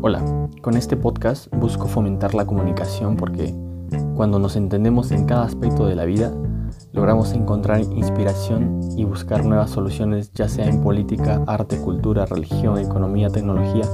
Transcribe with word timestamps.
Hola, 0.00 0.22
con 0.62 0.76
este 0.76 0.96
podcast 0.96 1.48
busco 1.52 1.88
fomentar 1.88 2.32
la 2.32 2.46
comunicación 2.46 3.16
porque 3.16 3.52
cuando 4.14 4.38
nos 4.38 4.54
entendemos 4.54 5.10
en 5.10 5.26
cada 5.26 5.42
aspecto 5.42 5.86
de 5.86 5.96
la 5.96 6.04
vida, 6.04 6.32
logramos 6.92 7.32
encontrar 7.32 7.80
inspiración 7.80 8.78
y 8.96 9.02
buscar 9.02 9.44
nuevas 9.44 9.70
soluciones 9.70 10.30
ya 10.32 10.48
sea 10.48 10.66
en 10.66 10.82
política, 10.84 11.42
arte, 11.48 11.78
cultura, 11.78 12.26
religión, 12.26 12.78
economía, 12.78 13.28
tecnología 13.28 13.86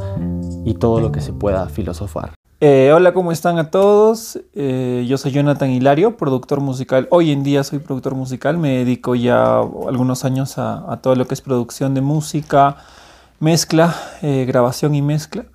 y 0.67 0.75
todo 0.75 1.01
lo 1.01 1.11
que 1.11 1.22
se 1.22 1.32
pueda 1.32 1.71
filosofar. 1.71 2.34
Eh, 2.61 2.93
hola, 2.95 3.14
¿cómo 3.14 3.32
están 3.32 3.59
a 3.59 3.71
todos? 3.71 4.39
Eh, 4.52 5.07
yo 5.09 5.16
soy 5.16 5.32
Jonathan 5.32 5.71
Hilario, 5.71 6.18
productor 6.18 6.61
musical. 6.61 7.09
Hoy 7.11 7.30
en 7.30 7.43
día 7.43 7.64
soy 7.64 7.79
productor 7.79 8.14
musical, 8.14 8.59
me 8.59 8.77
dedico 8.77 9.14
ya 9.14 9.59
algunos 9.59 10.27
años 10.27 10.59
a, 10.59 10.98
todo 11.00 11.14
lo 11.14 11.27
que 11.27 11.32
es 11.32 11.41
producción 11.41 11.95
de 11.95 12.02
música, 12.02 12.77
mezcla, 13.41 13.96
eh, 14.21 14.45
grabación 14.46 14.95
y 14.95 15.00
mezcla. 15.00 15.46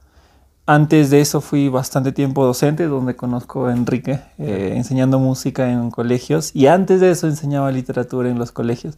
Antes 0.72 1.10
de 1.10 1.20
eso 1.20 1.42
fui 1.42 1.68
bastante 1.68 2.12
tiempo 2.12 2.46
docente, 2.46 2.86
donde 2.86 3.16
conozco 3.16 3.66
a 3.66 3.74
Enrique, 3.74 4.20
enseñando 4.38 5.18
música 5.18 5.68
en 5.72 5.90
colegios. 5.90 6.56
Y 6.56 6.68
antes 6.68 7.02
de 7.02 7.10
eso 7.10 7.26
enseñaba 7.26 7.72
literatura 7.72 8.30
en 8.30 8.38
los 8.38 8.52
colegios. 8.52 8.96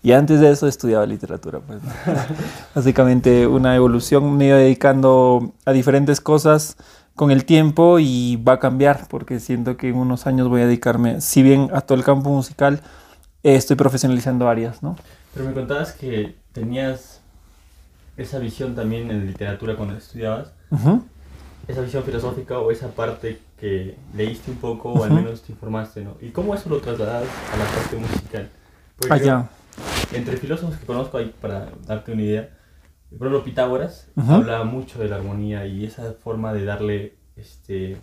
Y 0.00 0.12
antes 0.12 0.38
de 0.38 0.52
eso 0.52 0.68
estudiaba 0.68 1.04
literatura. 1.06 1.58
Pues, 1.58 1.80
Básicamente 2.74 3.48
una 3.48 3.74
evolución, 3.74 4.36
me 4.36 4.46
iba 4.46 4.58
dedicando 4.58 5.54
a 5.64 5.72
diferentes 5.72 6.20
cosas 6.20 6.76
con 7.16 7.32
el 7.32 7.44
tiempo 7.44 7.98
y 7.98 8.36
va 8.36 8.52
a 8.52 8.58
cambiar 8.60 9.08
porque 9.08 9.40
siento 9.40 9.76
que 9.76 9.88
en 9.88 9.96
unos 9.96 10.28
años 10.28 10.46
voy 10.46 10.60
a 10.60 10.66
dedicarme, 10.66 11.20
si 11.20 11.42
bien 11.42 11.68
a 11.72 11.80
todo 11.80 11.98
el 11.98 12.04
campo 12.04 12.30
musical, 12.30 12.80
estoy 13.42 13.74
profesionalizando 13.74 14.48
áreas, 14.48 14.84
¿no? 14.84 14.94
Pero 15.34 15.46
me 15.46 15.52
contabas 15.52 15.90
que 15.90 16.36
tenías 16.52 17.22
esa 18.16 18.38
visión 18.38 18.76
también 18.76 19.10
en 19.10 19.26
literatura 19.26 19.74
cuando 19.74 19.96
estudiabas, 19.96 20.52
esa 21.66 21.80
visión 21.82 22.02
filosófica 22.02 22.58
o 22.58 22.70
esa 22.70 22.88
parte 22.88 23.40
que 23.58 23.96
leíste 24.14 24.50
un 24.50 24.56
poco 24.56 24.92
o 24.92 25.04
al 25.04 25.12
menos 25.12 25.42
te 25.42 25.52
informaste, 25.52 26.02
¿no? 26.02 26.16
¿Y 26.20 26.30
cómo 26.30 26.54
eso 26.54 26.68
lo 26.68 26.80
trasladas 26.80 27.24
a 27.52 27.56
la 27.56 27.64
parte 27.64 27.96
musical? 27.96 28.48
Porque 28.96 29.30
ah, 29.30 29.48
entre 30.12 30.36
filósofos 30.36 30.76
que 30.76 30.86
conozco 30.86 31.18
ahí, 31.18 31.34
para 31.40 31.68
darte 31.86 32.12
una 32.12 32.22
idea, 32.22 32.50
por 33.10 33.26
ejemplo, 33.26 33.44
Pitágoras 33.44 34.08
habla 34.16 34.64
mucho 34.64 34.98
de 34.98 35.08
la 35.08 35.16
armonía 35.16 35.66
y 35.66 35.84
esa 35.84 36.12
forma 36.12 36.52
de 36.52 36.64
darle, 36.64 37.16
este, 37.36 37.96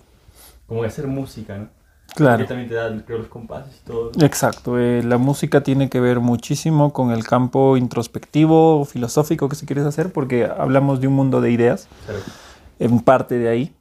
como 0.65 0.81
de 0.81 0.87
hacer 0.87 1.07
música, 1.07 1.57
¿no? 1.57 1.69
Claro. 2.15 2.43
Que 2.43 2.47
también 2.47 2.69
te 2.69 2.75
da, 2.75 2.95
creo, 3.05 3.17
los 3.19 3.27
compases 3.27 3.81
y 3.81 3.85
todo. 3.85 4.11
Exacto. 4.21 4.79
Eh, 4.79 5.03
la 5.03 5.17
música 5.17 5.61
tiene 5.61 5.89
que 5.89 5.99
ver 5.99 6.19
muchísimo 6.19 6.93
con 6.93 7.11
el 7.11 7.23
campo 7.23 7.77
introspectivo, 7.77 8.85
filosófico 8.85 9.49
que 9.49 9.55
se 9.55 9.65
quieres 9.65 9.85
hacer, 9.85 10.13
porque 10.13 10.45
hablamos 10.45 11.01
de 11.01 11.07
un 11.07 11.13
mundo 11.13 11.41
de 11.41 11.51
ideas, 11.51 11.87
en 12.79 12.99
parte 12.99 13.37
de 13.37 13.49
ahí. 13.49 13.73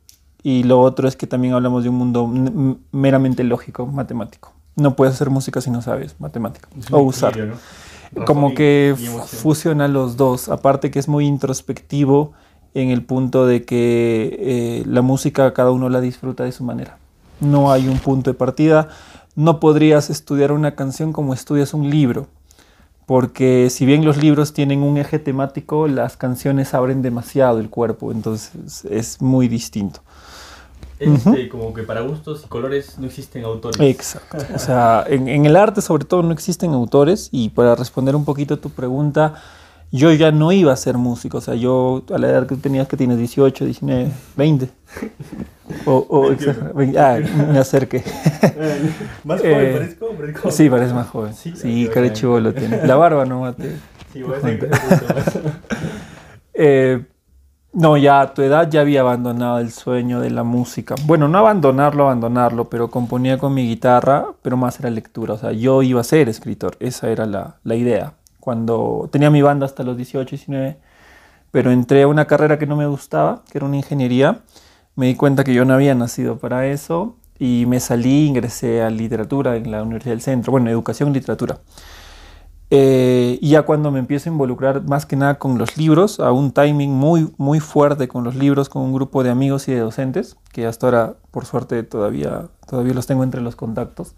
Y 0.43 0.65
lo 0.65 0.81
otro 0.81 1.09
es 1.09 1.17
que 1.17 1.27
también 1.27 1.55
hablamos 1.55 1.85
de 1.85 1.89
un 1.89 1.97
mundo 1.97 2.31
meramente 2.93 3.45
lógico, 3.45 3.87
matemático. 3.87 4.53
No 4.77 4.95
puedes 4.95 5.15
hacer 5.15 5.31
música 5.31 5.61
si 5.61 5.71
no 5.71 5.81
sabes 5.81 6.17
matemática. 6.19 6.69
o 6.91 7.01
usar. 7.01 7.37
¿no? 7.37 7.55
como 8.27 8.55
que 8.55 8.95
fusiona 9.27 9.89
los 9.89 10.17
dos, 10.17 10.49
aparte 10.49 10.91
que 10.91 10.99
es 10.99 11.09
muy 11.09 11.27
introspectivo 11.27 12.33
en 12.75 12.91
el 12.91 13.03
punto 13.03 13.47
de 13.47 13.65
que 13.65 14.37
eh, 14.41 14.85
la 14.87 15.03
música 15.03 15.53
cada 15.55 15.71
uno 15.71 15.89
la 15.89 16.01
disfruta 16.01 16.45
de 16.45 16.53
su 16.53 16.65
manera. 16.65 16.99
No 17.41 17.73
hay 17.73 17.89
un 17.89 17.99
punto 17.99 18.31
de 18.31 18.35
partida, 18.35 18.89
no 19.35 19.61
podrías 19.61 20.11
estudiar 20.11 20.53
una 20.53 20.75
canción 20.75 21.13
como 21.13 21.35
estudias 21.35 21.75
un 21.75 21.91
libro, 21.91 22.29
porque 23.07 23.69
si 23.71 23.85
bien 23.85 24.05
los 24.05 24.17
libros 24.17 24.53
tienen 24.53 24.83
un 24.83 24.97
eje 24.97 25.19
temático, 25.19 25.89
las 25.89 26.17
canciones 26.17 26.75
abren 26.75 27.03
demasiado 27.03 27.59
el 27.59 27.69
cuerpo, 27.69 28.13
entonces 28.13 28.85
es 28.85 29.21
muy 29.21 29.49
distinto. 29.49 30.01
Este, 30.99 31.49
como 31.49 31.75
que 31.75 31.83
para 31.83 32.01
gustos 32.01 32.45
y 32.45 32.49
colores 32.49 32.99
no 32.99 33.07
existen 33.07 33.45
autores. 33.45 33.79
Exacto. 33.81 34.39
O 34.55 34.59
sea, 34.59 35.05
en, 35.09 35.45
el 35.45 35.57
arte 35.57 35.83
sobre 35.83 36.05
todo 36.05 36.23
no 36.23 36.33
existen 36.33 36.73
autores 36.73 37.29
y 37.33 37.51
para 37.51 37.75
responder 37.75 38.15
un 38.17 38.25
poquito 38.25 38.55
a 38.55 38.57
tu 38.57 38.71
pregunta, 38.71 39.35
yo 39.95 40.13
ya 40.13 40.33
no 40.33 40.51
iba 40.51 40.73
a 40.73 40.77
ser 40.77 40.99
músico. 40.99 41.39
O 41.39 41.41
sea, 41.41 41.55
yo 41.55 42.03
a 42.13 42.19
la 42.19 42.29
edad 42.29 42.47
que 42.49 42.57
tenías 42.57 42.89
que 42.89 42.97
tienes 42.97 43.17
18, 43.17 43.65
19, 43.65 44.11
20. 44.37 44.69
O, 45.87 46.33
ah, 46.99 47.19
me 47.53 47.59
acerqué. 47.59 48.03
¿Más 49.25 49.41
joven 49.41 49.55
eh, 49.55 49.73
parezco? 49.73 50.09
parezco? 50.09 50.51
Sí, 50.51 50.69
parece 50.69 50.95
más 50.95 51.09
joven. 51.09 51.33
Sí, 51.33 51.53
sí 51.55 51.89
cara 51.95 52.11
lo 52.41 52.53
tiene. 52.53 52.85
La 52.85 52.97
barba 52.97 53.25
no 53.25 53.41
mate. 53.41 53.77
Sí, 54.13 54.23
voy 54.23 54.35
a 54.35 54.59
eh, 56.55 57.05
no, 57.73 57.97
ya 57.97 58.21
a 58.21 58.35
tu 58.35 58.43
edad 58.43 58.69
ya 58.69 58.81
había 58.81 59.01
abandonado 59.01 59.59
el 59.59 59.71
sueño 59.71 60.21
de 60.21 60.31
la 60.31 60.43
música. 60.43 60.97
Bueno, 61.07 61.29
no 61.29 61.39
abandonarlo, 61.39 62.05
abandonarlo, 62.05 62.69
pero 62.69 62.91
componía 62.91 63.39
con 63.39 63.55
mi 63.55 63.67
guitarra, 63.69 64.27
pero 64.43 64.57
más 64.57 64.81
era 64.81 64.91
lectura. 64.91 65.35
O 65.35 65.39
sea, 65.39 65.53
yo 65.53 65.83
iba 65.83 66.01
a 66.01 66.05
ser 66.05 66.29
escritor, 66.29 66.77
esa 66.81 67.11
era 67.11 67.27
la, 67.27 67.57
la 67.63 67.77
idea. 67.77 68.15
Cuando 68.45 69.09
tenía 69.11 69.31
mi 69.31 69.41
banda 69.41 69.65
hasta 69.65 69.85
los 69.85 69.97
18, 69.97 70.29
19, 70.29 70.77
pero 71.51 71.71
entré 71.71 72.03
a 72.03 72.09
una 72.09 72.27
carrera 72.27 72.59
que 72.59 72.67
no 72.67 72.77
me 72.77 72.87
gustaba, 72.87 73.43
que 73.51 73.57
era 73.57 73.67
una 73.67 73.79
ingeniería, 73.79 74.43
me 74.97 75.07
di 75.07 75.15
cuenta 75.15 75.45
que 75.45 75.55
yo 75.55 75.65
no 75.65 75.73
había 75.73 75.95
nacido 75.95 76.37
para 76.37 76.67
eso 76.67 77.17
y 77.39 77.65
me 77.67 77.81
salí, 77.81 78.27
ingresé 78.27 78.83
a 78.83 78.91
literatura 78.91 79.57
en 79.57 79.71
la 79.71 79.83
Universidad 79.83 80.13
del 80.13 80.21
Centro, 80.21 80.51
bueno, 80.51 80.69
educación 80.69 81.09
y 81.09 81.15
literatura. 81.15 81.61
Eh, 82.69 83.39
y 83.41 83.49
ya 83.49 83.63
cuando 83.63 83.91
me 83.91 83.99
empiezo 83.99 84.29
a 84.29 84.33
involucrar 84.33 84.83
más 84.83 85.07
que 85.07 85.17
nada 85.17 85.39
con 85.39 85.57
los 85.57 85.79
libros, 85.79 86.21
a 86.21 86.31
un 86.31 86.53
timing 86.53 86.91
muy, 86.91 87.33
muy 87.39 87.61
fuerte 87.61 88.09
con 88.09 88.25
los 88.25 88.35
libros, 88.35 88.69
con 88.69 88.83
un 88.83 88.93
grupo 88.93 89.25
de 89.25 89.31
amigos 89.31 89.69
y 89.69 89.73
de 89.73 89.81
docentes, 89.81 90.37
que 90.53 90.67
hasta 90.67 90.87
ahora, 90.87 91.15
por 91.31 91.47
suerte, 91.47 91.83
todavía, 91.83 92.49
todavía 92.69 92.93
los 92.93 93.07
tengo 93.07 93.25
entre 93.25 93.41
los 93.41 93.57
contactos, 93.57 94.15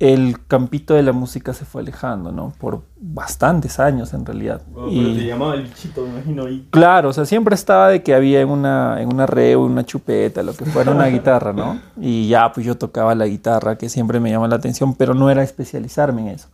el 0.00 0.38
campito 0.46 0.94
de 0.94 1.02
la 1.02 1.12
música 1.12 1.52
se 1.52 1.66
fue 1.66 1.82
alejando, 1.82 2.32
¿no? 2.32 2.54
Por 2.58 2.82
bastantes 2.98 3.78
años 3.78 4.14
en 4.14 4.24
realidad. 4.24 4.62
y, 4.88 5.14
te 5.14 5.26
llamaba 5.26 5.54
el 5.54 5.64
bichito, 5.64 6.02
me 6.02 6.08
imagino. 6.08 6.46
ahí. 6.46 6.66
Claro, 6.70 7.10
o 7.10 7.12
sea, 7.12 7.26
siempre 7.26 7.54
estaba 7.54 7.90
de 7.90 8.02
que 8.02 8.14
había 8.14 8.40
en 8.40 8.48
una, 8.48 9.02
en 9.02 9.12
una 9.12 9.26
reo, 9.26 9.62
una 9.62 9.84
chupeta, 9.84 10.42
lo 10.42 10.54
que 10.54 10.64
fuera 10.64 10.90
una 10.90 11.06
guitarra, 11.08 11.52
¿no? 11.52 11.78
Y 12.00 12.28
ya, 12.28 12.50
pues 12.50 12.64
yo 12.64 12.78
tocaba 12.78 13.14
la 13.14 13.26
guitarra, 13.26 13.76
que 13.76 13.90
siempre 13.90 14.20
me 14.20 14.30
llama 14.30 14.48
la 14.48 14.56
atención, 14.56 14.94
pero 14.94 15.12
no 15.12 15.30
era 15.30 15.42
especializarme 15.42 16.22
en 16.22 16.28
eso. 16.28 16.48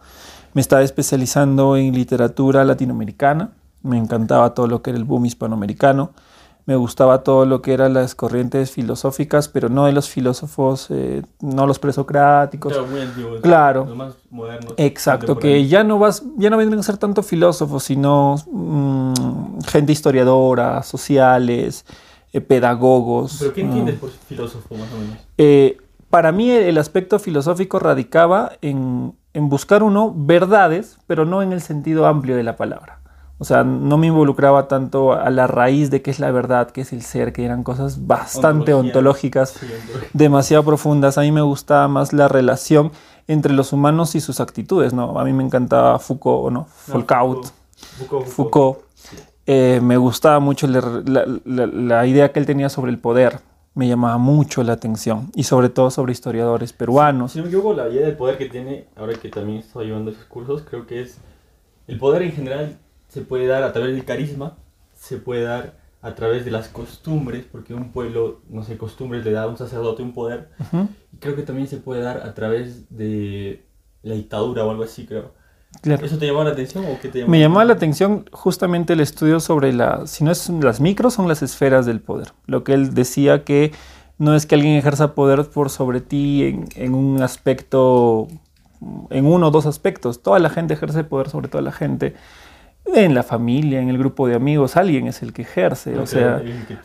Me 0.53 0.61
estaba 0.61 0.83
especializando 0.83 1.77
en 1.77 1.95
literatura 1.95 2.65
latinoamericana, 2.65 3.51
me 3.85 3.97
encantaba 3.97 4.55
todo 4.55 4.67
lo 4.67 4.83
que 4.83 4.91
era 4.91 4.99
el 4.99 5.05
boom 5.05 5.25
hispanoamericano, 5.25 6.11
me 6.67 6.77
gustaba 6.77 7.23
todo 7.23 7.47
lo 7.47 7.63
que 7.63 7.73
eran 7.73 7.95
las 7.95 8.15
corrientes 8.15 8.71
filosóficas, 8.71 9.49
pero 9.49 9.69
no 9.69 9.87
de 9.87 9.93
los 9.93 10.09
filósofos, 10.09 10.89
eh, 10.91 11.23
no 11.41 11.67
los 11.67 11.79
presocráticos. 11.79 12.73
Claro, 12.73 12.89
muy 12.89 13.01
antiguos. 13.01 13.41
Claro. 13.41 13.85
Los 13.87 13.97
más 13.97 14.15
modernos. 14.31 14.75
Exacto, 14.77 15.39
que 15.39 15.67
ya 15.67 15.85
no 15.85 15.99
vas, 15.99 16.23
ya 16.37 16.51
no 16.51 16.59
vienen 16.59 16.79
a 16.79 16.83
ser 16.83 16.99
tanto 16.99 17.23
filósofos, 17.23 17.85
sino 17.85 18.37
mm, 18.51 19.61
gente 19.67 19.93
historiadora, 19.93 20.83
sociales, 20.83 21.87
eh, 22.33 22.41
pedagogos. 22.41 23.37
¿Pero 23.39 23.53
qué 23.53 23.61
entiendes 23.63 23.97
por 23.97 24.11
filósofo 24.11 24.75
más 24.75 24.93
o 24.93 24.99
menos? 24.99 25.19
Eh, 25.39 25.79
para 26.11 26.33
mí 26.33 26.51
el 26.51 26.79
aspecto 26.79 27.19
filosófico 27.19 27.79
radicaba 27.79 28.53
en 28.61 29.15
en 29.37 29.51
buscar 29.51 29.83
uno 29.83 30.15
verdades, 30.17 30.99
pero 31.07 31.27
no 31.27 31.43
en 31.43 31.53
el 31.53 31.61
sentido 31.61 32.07
amplio 32.07 32.37
de 32.37 32.43
la 32.43 32.57
palabra. 32.57 33.01
O 33.39 33.45
sea, 33.45 33.65
no 33.65 33.99
me 33.99 34.07
involucraba 34.07 34.67
tanto 34.67 35.13
a 35.13 35.29
la 35.31 35.47
raíz 35.47 35.91
de 35.91 36.01
qué 36.01 36.11
es 36.11 36.21
la 36.21 36.31
verdad, 36.31 36.71
qué 36.71 36.81
es 36.81 36.93
el 36.93 37.03
ser, 37.03 37.33
que 37.33 37.45
eran 37.45 37.63
cosas 37.63 38.07
bastante 38.07 38.73
ontológicas, 38.73 39.61
demasiado 40.15 40.65
profundas. 40.65 41.19
A 41.19 41.21
mí 41.21 41.33
me 41.33 41.43
gustaba 41.43 41.87
más 41.87 42.13
la 42.13 42.29
relación 42.29 42.93
entre 43.29 43.53
los 43.53 43.73
humanos 43.73 44.15
y 44.15 44.21
sus 44.21 44.41
actitudes, 44.41 44.95
¿no? 44.95 45.19
A 45.19 45.25
mí 45.25 45.33
me 45.35 45.45
encantaba 45.45 45.99
Foucault, 45.99 46.53
¿no? 46.53 46.65
Foucault. 46.65 47.47
Foucault. 48.27 48.79
Eh, 49.45 49.81
me 49.83 49.97
gustaba 49.97 50.41
mucho 50.41 50.67
la 50.67 52.07
idea 52.07 52.33
que 52.33 52.41
él 52.41 52.47
tenía 52.47 52.69
sobre 52.69 52.91
el 52.91 52.99
poder 52.99 53.41
me 53.77 53.87
llamaba 53.87 54.17
mucho 54.17 54.63
la 54.63 54.73
atención 54.73 55.31
y 55.35 55.45
sobre 55.45 55.69
todo 55.69 55.91
sobre 55.91 56.13
historiadores 56.13 56.73
peruanos. 56.73 57.33
Si 57.33 57.39
no 57.39 57.45
me 57.45 57.51
equivoco, 57.51 57.75
la 57.75 57.89
idea 57.91 58.07
del 58.07 58.17
poder 58.17 58.39
que 58.39 58.47
tiene, 58.47 58.87
ahora 58.97 59.13
que 59.13 59.29
también 59.29 59.59
estoy 59.59 59.87
llevando 59.87 60.11
esos 60.11 60.25
cursos, 60.25 60.63
creo 60.63 60.87
que 60.87 61.03
es 61.03 61.19
el 61.87 61.99
poder 61.99 62.23
en 62.23 62.33
general 62.33 62.79
se 63.17 63.23
puede 63.23 63.47
dar 63.47 63.63
a 63.63 63.73
través 63.73 63.95
del 63.95 64.05
carisma, 64.05 64.59
se 64.95 65.17
puede 65.17 65.43
dar 65.45 65.79
a 66.03 66.15
través 66.15 66.45
de 66.45 66.51
las 66.51 66.69
costumbres, 66.69 67.47
porque 67.51 67.73
un 67.73 67.91
pueblo, 67.91 68.43
no 68.51 68.63
sé, 68.63 68.77
costumbres 68.77 69.25
le 69.25 69.33
da 69.33 69.45
a 69.45 69.47
un 69.47 69.57
sacerdote 69.57 70.03
un 70.03 70.13
poder, 70.13 70.51
y 71.15 71.17
creo 71.17 71.35
que 71.35 71.41
también 71.41 71.67
se 71.67 71.79
puede 71.79 72.03
dar 72.03 72.19
a 72.19 72.35
través 72.35 72.95
de 72.95 73.65
la 74.03 74.13
dictadura 74.13 74.67
o 74.67 74.71
algo 74.71 74.83
así, 74.83 75.07
creo. 75.07 75.33
¿Eso 75.83 76.19
te 76.19 76.27
llamó 76.27 76.45
la 76.45 76.51
atención 76.51 76.85
o 76.85 77.01
qué 77.01 77.09
te 77.09 77.21
llamó? 77.21 77.31
Me 77.31 77.41
llamó 77.41 77.65
la 77.65 77.73
atención 77.73 78.27
justamente 78.33 78.93
el 78.93 79.01
estudio 79.01 79.41
sobre 79.41 79.73
la, 79.73 80.07
si 80.07 80.23
no 80.23 80.31
es 80.31 80.51
las 80.51 80.79
micros, 80.79 81.15
son 81.15 81.27
las 81.27 81.43
esferas 81.43 81.87
del 81.87 82.01
poder. 82.01 82.35
Lo 82.45 82.65
que 82.65 82.75
él 82.75 82.93
decía 82.93 83.45
que 83.45 83.73
no 84.19 84.35
es 84.35 84.45
que 84.45 84.57
alguien 84.57 84.75
ejerza 84.75 85.15
poder 85.15 85.43
por 85.45 85.71
sobre 85.71 86.03
ti 86.03 86.45
en, 86.45 86.69
en 86.75 86.95
un 86.95 87.23
aspecto, 87.23 88.29
en 89.09 89.25
uno 89.25 89.49
o 89.49 89.51
dos 89.51 89.65
aspectos. 89.65 90.23
Toda 90.23 90.39
la 90.39 90.51
gente 90.51 90.75
ejerce 90.75 91.03
poder 91.03 91.31
sobre 91.31 91.49
toda 91.49 91.63
la 91.63 91.73
gente. 91.73 92.15
En 92.95 93.15
la 93.15 93.23
familia, 93.23 93.81
en 93.81 93.89
el 93.89 93.99
grupo 93.99 94.29
de 94.29 94.35
amigos, 94.35 94.77
alguien 94.77 95.07
es 95.07 95.23
el 95.23 95.33
que 95.33 95.43
ejerce, 95.43 95.99
o 95.99 96.07
sea, 96.07 96.43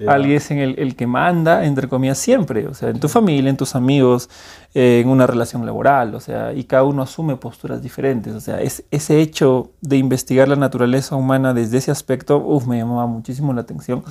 alguien 0.07 0.37
es 0.37 0.51
el, 0.51 0.75
el, 0.77 0.95
que 0.95 1.07
manda, 1.07 1.63
entre 1.65 1.87
comillas, 1.87 2.17
siempre, 2.17 2.67
o 2.67 2.73
sea, 2.73 2.89
en 2.89 2.99
tu 2.99 3.07
familia, 3.07 3.49
en 3.49 3.57
tus 3.57 3.75
amigos, 3.75 4.29
eh, 4.73 5.01
en 5.03 5.09
una 5.09 5.27
relación 5.27 5.65
laboral, 5.65 6.15
o 6.15 6.19
sea, 6.19 6.53
y 6.53 6.63
cada 6.63 6.83
uno 6.83 7.03
asume 7.03 7.35
posturas 7.35 7.81
diferentes, 7.81 8.33
o 8.33 8.39
sea, 8.39 8.61
es, 8.61 8.83
ese 8.91 9.21
hecho 9.21 9.71
de 9.81 9.97
investigar 9.97 10.47
la 10.47 10.55
naturaleza 10.55 11.15
humana 11.15 11.53
desde 11.53 11.77
ese 11.77 11.91
aspecto, 11.91 12.37
uff, 12.37 12.65
me 12.65 12.77
llamaba 12.77 13.05
muchísimo 13.05 13.53
la 13.53 13.61
atención. 13.61 14.03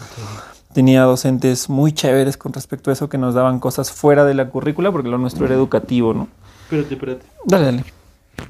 Tenía 0.73 1.03
docentes 1.03 1.69
muy 1.69 1.93
chéveres 1.93 2.37
con 2.37 2.53
respecto 2.53 2.91
a 2.91 2.93
eso 2.93 3.09
que 3.09 3.19
nos 3.19 3.35
daban 3.35 3.59
cosas 3.59 3.91
fuera 3.91 4.25
de 4.25 4.35
la 4.35 4.51
currícula, 4.51 4.93
porque 4.93 5.09
lo 5.09 5.19
nuestro 5.19 5.45
era 5.47 5.57
educativo, 5.57 6.15
¿no? 6.15 6.29
Espérate, 6.63 6.95
espérate. 6.95 7.27
Dale, 7.45 7.65
dale. 7.65 8.00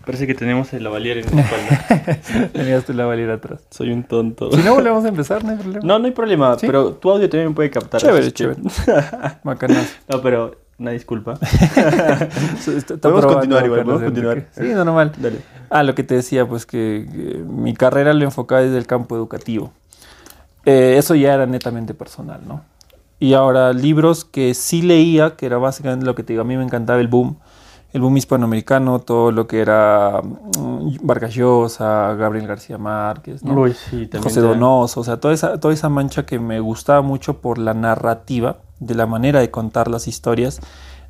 Parece 0.05 0.27
que 0.27 0.35
tenemos 0.35 0.73
el 0.73 0.85
lavalier 0.85 1.19
en 1.19 1.37
la 1.37 1.43
espalda. 1.43 2.49
Tenías 2.53 2.85
tu 2.85 2.93
lavalier 2.93 3.31
atrás. 3.31 3.61
Soy 3.71 3.91
un 3.91 4.05
tonto. 4.05 4.51
Si 4.53 4.63
no 4.63 4.75
volvemos 4.75 5.05
a 5.05 5.09
empezar, 5.09 5.45
no 5.45 5.51
hay 5.51 5.57
problema. 5.57 5.81
No, 5.85 5.99
no 5.99 6.07
hay 6.07 6.13
problema, 6.13 6.57
pero 6.61 6.95
tu 6.95 7.11
audio 7.11 7.29
también 7.29 7.55
puede 7.55 7.71
captar. 7.71 8.01
Chévere, 8.01 8.33
chévere. 8.33 8.61
Macanas. 9.45 9.97
No, 10.09 10.21
pero 10.21 10.57
una 10.79 10.93
disculpa. 10.93 11.35
podemos 13.01 13.27
continuar 13.27 13.67
igual, 13.67 13.85
podemos 13.85 14.03
continuar. 14.03 14.47
Sí, 14.53 14.63
normal. 14.63 15.13
Dale. 15.19 15.41
Ah, 15.69 15.83
lo 15.83 15.95
que 15.95 16.03
te 16.03 16.15
decía, 16.15 16.47
pues 16.47 16.67
que, 16.67 17.07
mi 17.47 17.75
carrera 17.75 18.13
lo 18.15 18.25
enfocaba 18.25 18.63
desde 18.63 18.79
el 18.79 18.87
campo 18.87 19.15
educativo. 19.15 19.73
Eh, 20.65 20.97
eso 20.99 21.15
ya 21.15 21.35
era 21.35 21.47
netamente 21.47 21.95
personal, 21.95 22.41
¿no? 22.47 22.65
Y 23.19 23.35
ahora, 23.35 23.73
libros 23.75 24.25
que 24.25 24.55
sí 24.55 24.81
leía, 24.81 25.37
que 25.37 25.47
era 25.47 25.59
básicamente 25.59 26.07
lo 26.07 26.15
que 26.15 26.23
te 26.23 26.33
digo, 26.33 26.43
a 26.43 26.47
mí 26.47 26.57
me 26.57 26.65
encantaba 26.65 27.01
el 27.01 27.09
boom 27.09 27.37
el 27.93 28.01
boom 28.01 28.17
hispanoamericano, 28.17 29.01
todo 29.01 29.33
lo 29.33 29.47
que 29.47 29.61
era 29.61 30.21
mm, 30.23 30.99
Vargas 31.03 31.35
Llosa, 31.35 32.15
Gabriel 32.15 32.47
García 32.47 32.79
Márquez, 32.79 33.43
¿no? 33.43 33.55
José 34.23 34.41
Donoso, 34.41 35.01
o 35.01 35.05
sea, 35.05 35.19
toda 35.19 35.35
esa, 35.35 35.59
toda 35.59 35.75
esa 35.75 35.89
mancha 35.89 36.25
que 36.25 36.39
me 36.39 36.61
gustaba 36.61 37.03
mucho 37.03 37.41
por 37.41 37.59
la 37.59 37.75
narrativa, 37.75 38.59
de 38.79 38.95
la 38.95 39.07
manera 39.07 39.41
de 39.41 39.51
contar 39.51 39.89
las 39.89 40.09
historias, 40.09 40.61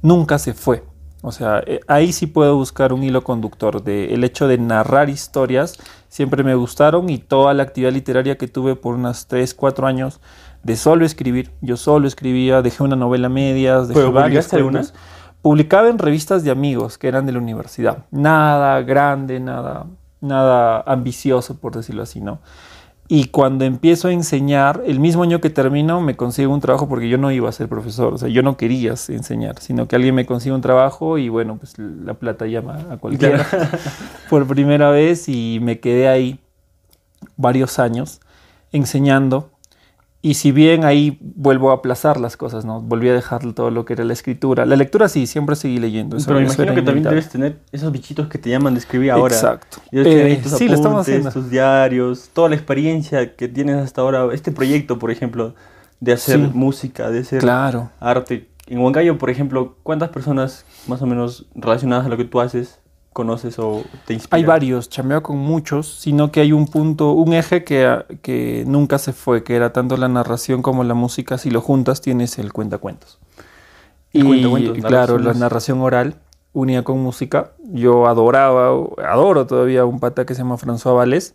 nunca 0.03 0.39
se 0.39 0.55
fue. 0.55 0.85
O 1.23 1.33
sea, 1.33 1.63
eh, 1.67 1.81
ahí 1.87 2.13
sí 2.13 2.27
puedo 2.27 2.57
buscar 2.57 2.95
un 2.95 3.03
hilo 3.03 3.23
conductor 3.23 3.83
de 3.83 4.15
el 4.15 4.25
hecho 4.25 4.49
de 4.49 4.57
narrar 4.57 5.11
historias, 5.11 5.79
siempre 6.09 6.43
me 6.43 6.55
gustaron 6.55 7.11
y 7.11 7.19
toda 7.19 7.53
la 7.53 7.63
actividad 7.63 7.93
literaria 7.93 8.39
que 8.39 8.49
tuve 8.49 8.75
por 8.75 8.95
unas 8.95 9.27
3, 9.27 9.53
4 9.53 9.87
años 9.87 10.21
de 10.63 10.77
solo 10.77 11.05
escribir, 11.05 11.51
yo 11.61 11.77
solo 11.77 12.09
escribía, 12.09 12.63
dejé 12.63 12.83
una 12.83 12.97
novela 12.97 13.29
medias, 13.29 13.89
dejé 13.89 14.09
varias 14.09 14.53
algunas 14.55 14.95
publicaba 15.43 15.89
en 15.89 15.99
revistas 15.99 16.45
de 16.45 16.51
amigos 16.51 16.99
que 16.99 17.09
eran 17.09 17.27
de 17.27 17.33
la 17.33 17.39
universidad. 17.39 18.05
Nada 18.11 18.81
grande, 18.83 19.41
nada, 19.41 19.87
nada 20.21 20.83
ambicioso, 20.87 21.57
por 21.59 21.75
decirlo 21.75 22.03
así, 22.03 22.21
¿no? 22.21 22.41
Y 23.13 23.25
cuando 23.25 23.65
empiezo 23.65 24.07
a 24.07 24.13
enseñar, 24.13 24.85
el 24.87 25.01
mismo 25.01 25.25
año 25.25 25.41
que 25.41 25.51
termino, 25.51 26.01
me 26.01 26.15
consigo 26.15 26.55
un 26.55 26.61
trabajo 26.61 26.89
porque 26.89 27.09
yo 27.09 27.19
no 27.19 27.33
iba 27.33 27.49
a 27.49 27.53
ser 27.53 27.69
profesor, 27.69 28.15
o 28.15 28.19
sea, 28.19 28.29
yo 28.29 28.45
no 28.45 28.57
quería 28.57 28.91
enseñar, 28.91 29.59
sino 29.59 29.89
que 29.89 29.97
alguien 29.97 30.15
me 30.15 30.27
consigue 30.27 30.55
un 30.55 30.61
trabajo 30.61 31.19
y 31.19 31.29
bueno, 31.29 31.57
pues 31.57 31.77
la 31.77 32.15
plata 32.15 32.47
llama 32.47 32.87
a 32.89 32.99
cualquiera 32.99 33.45
por 34.31 34.47
primera 34.47 34.91
vez 34.91 35.29
y 35.29 35.59
me 35.61 35.81
quedé 35.81 36.07
ahí 36.07 36.39
varios 37.37 37.81
años 37.81 38.21
enseñando 38.71 39.51
y 40.23 40.35
si 40.35 40.53
bien 40.53 40.85
ahí 40.85 41.19
vuelvo 41.21 41.71
a 41.71 41.75
aplazar 41.75 42.21
las 42.21 42.37
cosas, 42.37 42.67
¿no? 42.67 42.83
Volví 42.83 43.09
a 43.09 43.15
dejar 43.15 43.41
todo 43.55 43.71
lo 43.71 43.87
que 43.87 43.95
era 43.95 44.05
la 44.05 44.13
escritura. 44.13 44.67
La 44.67 44.77
lectura 44.77 45.09
sí, 45.09 45.27
siempre 45.27 45.57
seguí 45.57 45.79
leyendo. 45.79 46.19
Pero 46.27 46.39
me 46.39 46.45
imagino 46.45 46.75
que 46.75 46.83
también 46.83 47.05
debes 47.05 47.31
tener 47.31 47.59
esos 47.73 47.91
bichitos 47.91 48.29
que 48.29 48.37
te 48.37 48.51
llaman 48.51 48.75
de 48.75 48.81
escribir 48.81 49.13
ahora. 49.13 49.35
Exacto. 49.35 49.79
Eh, 49.93 50.43
sí, 50.45 50.69
lo 50.69 50.75
estamos 50.75 51.01
haciendo. 51.01 51.31
tus 51.31 51.49
diarios, 51.49 52.29
toda 52.35 52.51
la 52.51 52.55
experiencia 52.55 53.35
que 53.35 53.49
tienes 53.49 53.77
hasta 53.77 54.03
ahora. 54.03 54.29
Este 54.35 54.53
proyecto, 54.53 54.99
por 54.99 55.11
ejemplo, 55.11 55.55
de 56.01 56.13
hacer 56.13 56.39
música, 56.39 57.11
de 57.11 57.21
hacer 57.21 57.43
arte. 58.01 58.49
En 58.67 58.79
Huancayo, 58.79 59.17
por 59.17 59.31
ejemplo, 59.31 59.77
¿cuántas 59.83 60.11
personas 60.11 60.67
más 60.87 61.01
o 61.01 61.07
menos 61.07 61.47
relacionadas 61.55 62.05
a 62.07 62.09
lo 62.11 62.19
que 62.19 62.25
tú 62.25 62.41
haces 62.41 62.79
conoces 63.21 63.59
o 63.59 63.85
te 64.07 64.15
inspira? 64.15 64.37
Hay 64.37 64.45
varios, 64.45 64.89
chameo 64.89 65.23
con 65.23 65.37
muchos, 65.37 66.01
sino 66.01 66.33
que 66.33 66.41
hay 66.41 66.53
un 66.53 66.67
punto, 66.67 67.13
un 67.13 67.35
eje 67.35 67.65
que, 67.65 68.05
que 68.23 68.65
nunca 68.67 68.99
se 68.99 69.13
fue, 69.13 69.45
que 69.45 69.55
era 69.55 69.73
tanto 69.73 69.97
la 69.97 70.09
narración 70.09 70.63
como 70.63 70.85
la 70.85 70.95
música. 70.95 71.37
Si 71.37 71.51
lo 71.51 71.61
juntas, 71.61 72.01
tienes 72.01 72.39
el 72.39 72.53
cuentacuentos. 72.53 73.19
Y 74.13 74.23
cuentacuentos, 74.23 74.79
claro, 74.85 75.19
la 75.19 75.35
narración 75.35 75.83
oral 75.83 76.15
unida 76.53 76.83
con 76.83 76.99
música. 76.99 77.53
Yo 77.73 78.07
adoraba, 78.07 78.69
adoro 79.07 79.47
todavía 79.47 79.85
un 79.85 80.01
pata 80.01 80.25
que 80.25 80.35
se 80.35 80.41
llama 80.41 80.57
François 80.57 80.97
Vales, 80.97 81.35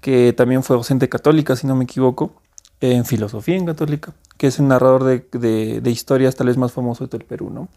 que 0.00 0.32
también 0.32 0.62
fue 0.62 0.76
docente 0.76 1.08
católica, 1.08 1.56
si 1.56 1.66
no 1.66 1.74
me 1.74 1.84
equivoco, 1.84 2.32
en 2.80 3.04
filosofía 3.04 3.56
en 3.56 3.66
católica, 3.66 4.12
que 4.38 4.46
es 4.46 4.58
un 4.60 4.68
narrador 4.68 5.02
de, 5.02 5.26
de, 5.32 5.80
de 5.80 5.90
historias 5.90 6.36
tal 6.36 6.46
vez 6.46 6.56
más 6.56 6.72
famoso 6.72 7.04
de 7.04 7.08
todo 7.08 7.20
el 7.20 7.26
Perú, 7.26 7.50
¿no? 7.50 7.68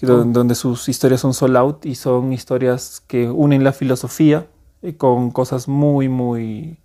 Donde, 0.00 0.54
sus 0.54 0.88
historias 0.88 1.20
son 1.20 1.34
sold 1.34 1.56
out 1.56 1.86
y 1.86 1.94
son 1.94 2.32
historias 2.32 3.02
que 3.06 3.30
unen 3.30 3.64
la 3.64 3.72
filosofía 3.72 4.46
eh, 4.82 4.96
con 4.96 5.30
cosas 5.30 5.68
muy, 5.68 6.08
muy, 6.08 6.78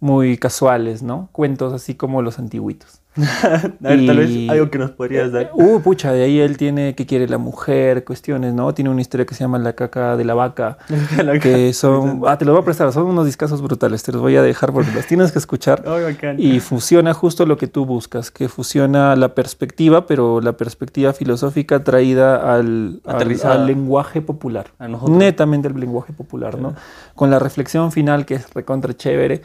muy 0.00 0.38
casuales, 0.38 1.02
¿no? 1.02 1.28
Cuentos 1.32 1.72
así 1.72 1.94
como 1.94 2.22
los 2.22 2.38
antiguitos. 2.38 3.00
a 3.42 3.72
ver, 3.80 4.06
tal 4.06 4.16
vez 4.18 4.48
algo 4.50 4.70
que 4.70 4.78
nos 4.78 4.90
podrías 4.90 5.32
dar. 5.32 5.50
Uh, 5.54 5.80
pucha, 5.80 6.12
de 6.12 6.24
ahí 6.24 6.40
él 6.40 6.56
tiene 6.56 6.94
que 6.94 7.06
quiere 7.06 7.28
la 7.28 7.38
mujer, 7.38 8.04
cuestiones, 8.04 8.54
¿no? 8.54 8.74
Tiene 8.74 8.90
una 8.90 9.00
historia 9.00 9.24
que 9.24 9.34
se 9.34 9.44
llama 9.44 9.58
La 9.58 9.74
caca 9.74 10.16
de 10.16 10.24
la 10.24 10.34
vaca, 10.34 10.78
que 11.42 11.72
son, 11.72 12.22
ah, 12.26 12.36
te 12.36 12.44
lo 12.44 12.52
voy 12.52 12.60
a 12.60 12.64
prestar, 12.64 12.92
son 12.92 13.06
unos 13.06 13.24
discazos 13.24 13.62
brutales, 13.62 14.02
te 14.02 14.12
los 14.12 14.20
voy 14.20 14.36
a 14.36 14.42
dejar 14.42 14.72
porque 14.72 14.92
los 14.92 15.06
tienes 15.06 15.32
que 15.32 15.38
escuchar. 15.38 15.82
y 16.38 16.60
fusiona 16.60 17.14
justo 17.14 17.46
lo 17.46 17.56
que 17.56 17.66
tú 17.66 17.86
buscas, 17.86 18.30
que 18.30 18.48
fusiona 18.48 19.16
la 19.16 19.34
perspectiva, 19.34 20.06
pero 20.06 20.40
la 20.40 20.52
perspectiva 20.52 21.12
filosófica 21.12 21.82
traída 21.82 22.54
al, 22.54 23.00
al, 23.04 23.66
lenguaje 23.66 24.20
popular, 24.20 24.66
netamente 25.08 25.68
el 25.68 25.80
lenguaje 25.80 26.12
popular, 26.12 26.58
¿no? 26.58 26.74
Con 27.14 27.30
la 27.30 27.38
reflexión 27.38 27.92
final 27.92 28.26
que 28.26 28.34
es 28.34 28.52
recontra 28.52 28.94
chévere 28.94 29.42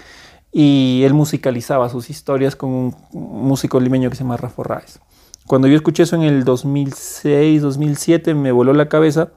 y 0.51 1.03
él 1.03 1.13
musicalizaba 1.13 1.89
sus 1.89 2.09
historias 2.09 2.55
con 2.55 2.69
un 2.69 2.95
músico 3.11 3.79
limeño 3.79 4.09
que 4.09 4.15
se 4.15 4.23
llama 4.23 4.37
Rafa 4.37 4.63
Raes. 4.63 4.99
Cuando 5.47 5.67
yo 5.67 5.75
escuché 5.75 6.03
eso 6.03 6.15
en 6.15 6.23
el 6.23 6.43
2006, 6.43 7.61
2007, 7.61 8.33
me 8.33 8.51
voló 8.51 8.73
la 8.73 8.89
cabeza 8.89 9.31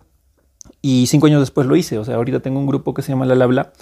y 0.82 1.06
cinco 1.06 1.26
años 1.26 1.40
después 1.40 1.66
lo 1.66 1.76
hice. 1.76 1.98
O 1.98 2.04
sea, 2.04 2.16
ahorita 2.16 2.40
tengo 2.40 2.58
un 2.58 2.66
grupo 2.66 2.94
que 2.94 3.02
se 3.02 3.10
llama 3.10 3.26
La 3.26 3.34
La 3.34 3.46
Bla. 3.46 3.72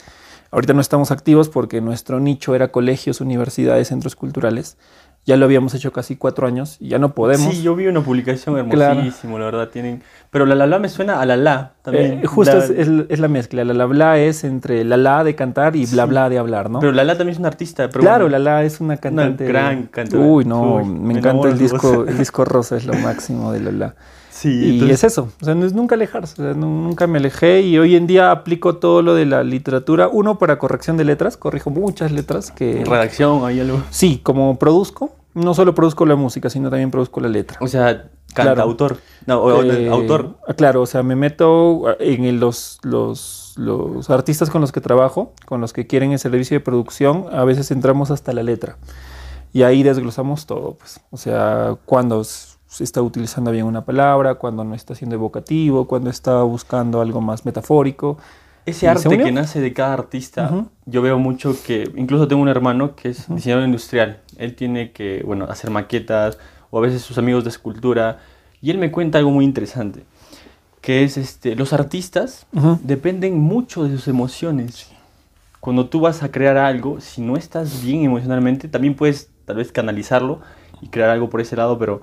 Ahorita 0.50 0.74
no 0.74 0.80
estamos 0.80 1.10
activos 1.10 1.48
porque 1.48 1.80
nuestro 1.80 2.20
nicho 2.20 2.54
era 2.54 2.68
colegios, 2.68 3.20
universidades, 3.20 3.88
centros 3.88 4.16
culturales. 4.16 4.76
Ya 5.24 5.36
lo 5.36 5.44
habíamos 5.44 5.72
hecho 5.74 5.92
casi 5.92 6.16
cuatro 6.16 6.48
años 6.48 6.78
y 6.80 6.88
ya 6.88 6.98
no 6.98 7.14
podemos. 7.14 7.54
Sí, 7.54 7.62
yo 7.62 7.76
vi 7.76 7.86
una 7.86 8.00
publicación 8.00 8.58
hermosísima, 8.58 9.38
la 9.38 9.44
verdad. 9.44 9.68
Tienen... 9.68 10.02
Pero 10.30 10.46
la 10.46 10.56
la 10.56 10.66
la 10.66 10.80
me 10.80 10.88
suena 10.88 11.20
a 11.20 11.26
la 11.26 11.36
la 11.36 11.74
también. 11.82 12.20
Eh, 12.24 12.26
justo 12.26 12.58
es, 12.58 13.20
la 13.20 13.28
mezcla. 13.28 13.64
La 13.64 13.72
la 13.72 13.84
bla 13.84 14.18
es 14.18 14.42
entre 14.42 14.82
la 14.82 14.96
la 14.96 15.22
de 15.22 15.36
cantar 15.36 15.76
y 15.76 15.86
bla 15.86 16.06
bla 16.06 16.28
de 16.28 16.38
hablar, 16.38 16.70
¿no? 16.70 16.80
Pero 16.80 16.90
la 16.90 17.04
la 17.04 17.16
también 17.16 17.34
es 17.34 17.38
una 17.38 17.48
artista. 17.48 17.88
claro, 17.88 18.28
la 18.28 18.40
la 18.40 18.64
es 18.64 18.80
una 18.80 18.96
cantante. 18.96 19.44
Una 19.44 19.52
gran 19.52 19.82
cantante. 19.84 20.16
Uy, 20.16 20.44
no, 20.44 20.84
me, 20.84 21.14
encanta 21.14 21.48
el 21.48 21.58
disco, 21.58 22.04
el 22.04 22.18
disco 22.18 22.44
rosa, 22.44 22.76
es 22.76 22.84
lo 22.84 22.94
máximo 22.94 23.52
de 23.52 23.60
la 23.60 23.70
la. 23.70 23.94
Sí, 24.42 24.80
y 24.82 24.90
es 24.90 25.04
eso, 25.04 25.28
o 25.40 25.44
sea, 25.44 25.54
no 25.54 25.64
es 25.64 25.72
nunca 25.72 25.94
alejarse, 25.94 26.42
o 26.42 26.44
sea, 26.44 26.54
nunca 26.54 27.06
me 27.06 27.18
alejé 27.18 27.60
y 27.60 27.78
hoy 27.78 27.94
en 27.94 28.08
día 28.08 28.32
aplico 28.32 28.74
todo 28.74 29.00
lo 29.00 29.14
de 29.14 29.24
la 29.24 29.44
literatura, 29.44 30.08
uno 30.08 30.40
para 30.40 30.58
corrección 30.58 30.96
de 30.96 31.04
letras, 31.04 31.36
corrijo 31.36 31.70
muchas 31.70 32.10
letras 32.10 32.50
que... 32.50 32.84
Redacción, 32.84 33.44
hay 33.44 33.60
algo. 33.60 33.84
Sí, 33.90 34.18
como 34.20 34.58
produzco, 34.58 35.14
no 35.34 35.54
solo 35.54 35.76
produzco 35.76 36.06
la 36.06 36.16
música, 36.16 36.50
sino 36.50 36.70
también 36.70 36.90
produzco 36.90 37.20
la 37.20 37.28
letra. 37.28 37.58
O 37.60 37.68
sea, 37.68 38.10
canta 38.34 38.62
autor. 38.62 38.96
No, 39.26 39.62
eh, 39.62 39.88
autor. 39.88 40.34
Claro, 40.56 40.82
o 40.82 40.86
sea, 40.86 41.04
me 41.04 41.14
meto 41.14 41.84
en 42.00 42.40
los, 42.40 42.80
los, 42.82 43.54
los, 43.56 44.10
artistas 44.10 44.50
con 44.50 44.60
los 44.60 44.72
que 44.72 44.80
trabajo, 44.80 45.34
con 45.46 45.60
los 45.60 45.72
que 45.72 45.86
quieren 45.86 46.10
el 46.10 46.18
servicio 46.18 46.56
de 46.56 46.64
producción, 46.64 47.26
a 47.30 47.44
veces 47.44 47.70
entramos 47.70 48.10
hasta 48.10 48.32
la 48.32 48.42
letra. 48.42 48.76
Y 49.52 49.62
ahí 49.62 49.84
desglosamos 49.84 50.46
todo, 50.46 50.78
pues. 50.80 51.00
O 51.12 51.16
sea, 51.16 51.76
cuando 51.84 52.24
está 52.80 53.02
utilizando 53.02 53.50
bien 53.50 53.66
una 53.66 53.84
palabra, 53.84 54.36
cuando 54.36 54.64
no 54.64 54.74
está 54.74 54.94
siendo 54.94 55.14
evocativo, 55.14 55.86
cuando 55.86 56.10
está 56.10 56.42
buscando 56.42 57.00
algo 57.00 57.20
más 57.20 57.44
metafórico. 57.44 58.18
Ese 58.64 58.88
arte 58.88 59.18
que 59.18 59.32
nace 59.32 59.60
de 59.60 59.72
cada 59.72 59.92
artista, 59.94 60.64
yo 60.86 61.02
veo 61.02 61.18
mucho 61.18 61.56
que, 61.66 61.90
incluso 61.96 62.28
tengo 62.28 62.40
un 62.40 62.48
hermano 62.48 62.94
que 62.94 63.08
es 63.08 63.28
diseñador 63.28 63.64
industrial, 63.64 64.20
él 64.38 64.54
tiene 64.54 64.92
que, 64.92 65.22
bueno, 65.26 65.46
hacer 65.46 65.70
maquetas 65.70 66.38
o 66.70 66.78
a 66.78 66.80
veces 66.80 67.02
sus 67.02 67.18
amigos 67.18 67.42
de 67.42 67.50
escultura, 67.50 68.20
y 68.60 68.70
él 68.70 68.78
me 68.78 68.92
cuenta 68.92 69.18
algo 69.18 69.32
muy 69.32 69.44
interesante, 69.44 70.04
que 70.80 71.02
es, 71.02 71.16
este, 71.16 71.56
los 71.56 71.72
artistas 71.72 72.46
dependen 72.84 73.38
mucho 73.38 73.82
de 73.84 73.90
sus 73.96 74.06
emociones. 74.06 74.90
Cuando 75.58 75.86
tú 75.86 76.00
vas 76.00 76.22
a 76.22 76.30
crear 76.30 76.56
algo, 76.56 77.00
si 77.00 77.20
no 77.20 77.36
estás 77.36 77.82
bien 77.82 78.04
emocionalmente, 78.04 78.68
también 78.68 78.94
puedes 78.94 79.28
tal 79.44 79.56
vez 79.56 79.72
canalizarlo 79.72 80.40
y 80.80 80.88
crear 80.88 81.10
algo 81.10 81.28
por 81.28 81.40
ese 81.40 81.56
lado, 81.56 81.78
pero 81.78 82.02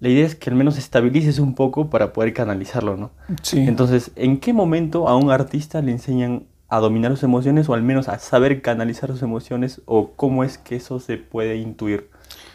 la 0.00 0.08
idea 0.08 0.26
es 0.26 0.34
que 0.34 0.50
al 0.50 0.56
menos 0.56 0.78
estabilices 0.78 1.38
un 1.38 1.54
poco 1.54 1.90
para 1.90 2.12
poder 2.12 2.32
canalizarlo, 2.32 2.96
¿no? 2.96 3.10
Sí. 3.42 3.60
Entonces, 3.60 4.12
¿en 4.14 4.38
qué 4.38 4.52
momento 4.52 5.08
a 5.08 5.16
un 5.16 5.30
artista 5.30 5.82
le 5.82 5.92
enseñan 5.92 6.44
a 6.68 6.78
dominar 6.78 7.12
sus 7.12 7.24
emociones 7.24 7.68
o 7.68 7.74
al 7.74 7.82
menos 7.82 8.08
a 8.08 8.18
saber 8.18 8.62
canalizar 8.62 9.10
sus 9.10 9.22
emociones 9.22 9.80
o 9.86 10.12
cómo 10.14 10.44
es 10.44 10.58
que 10.58 10.76
eso 10.76 11.00
se 11.00 11.16
puede 11.16 11.56
intuir? 11.56 12.10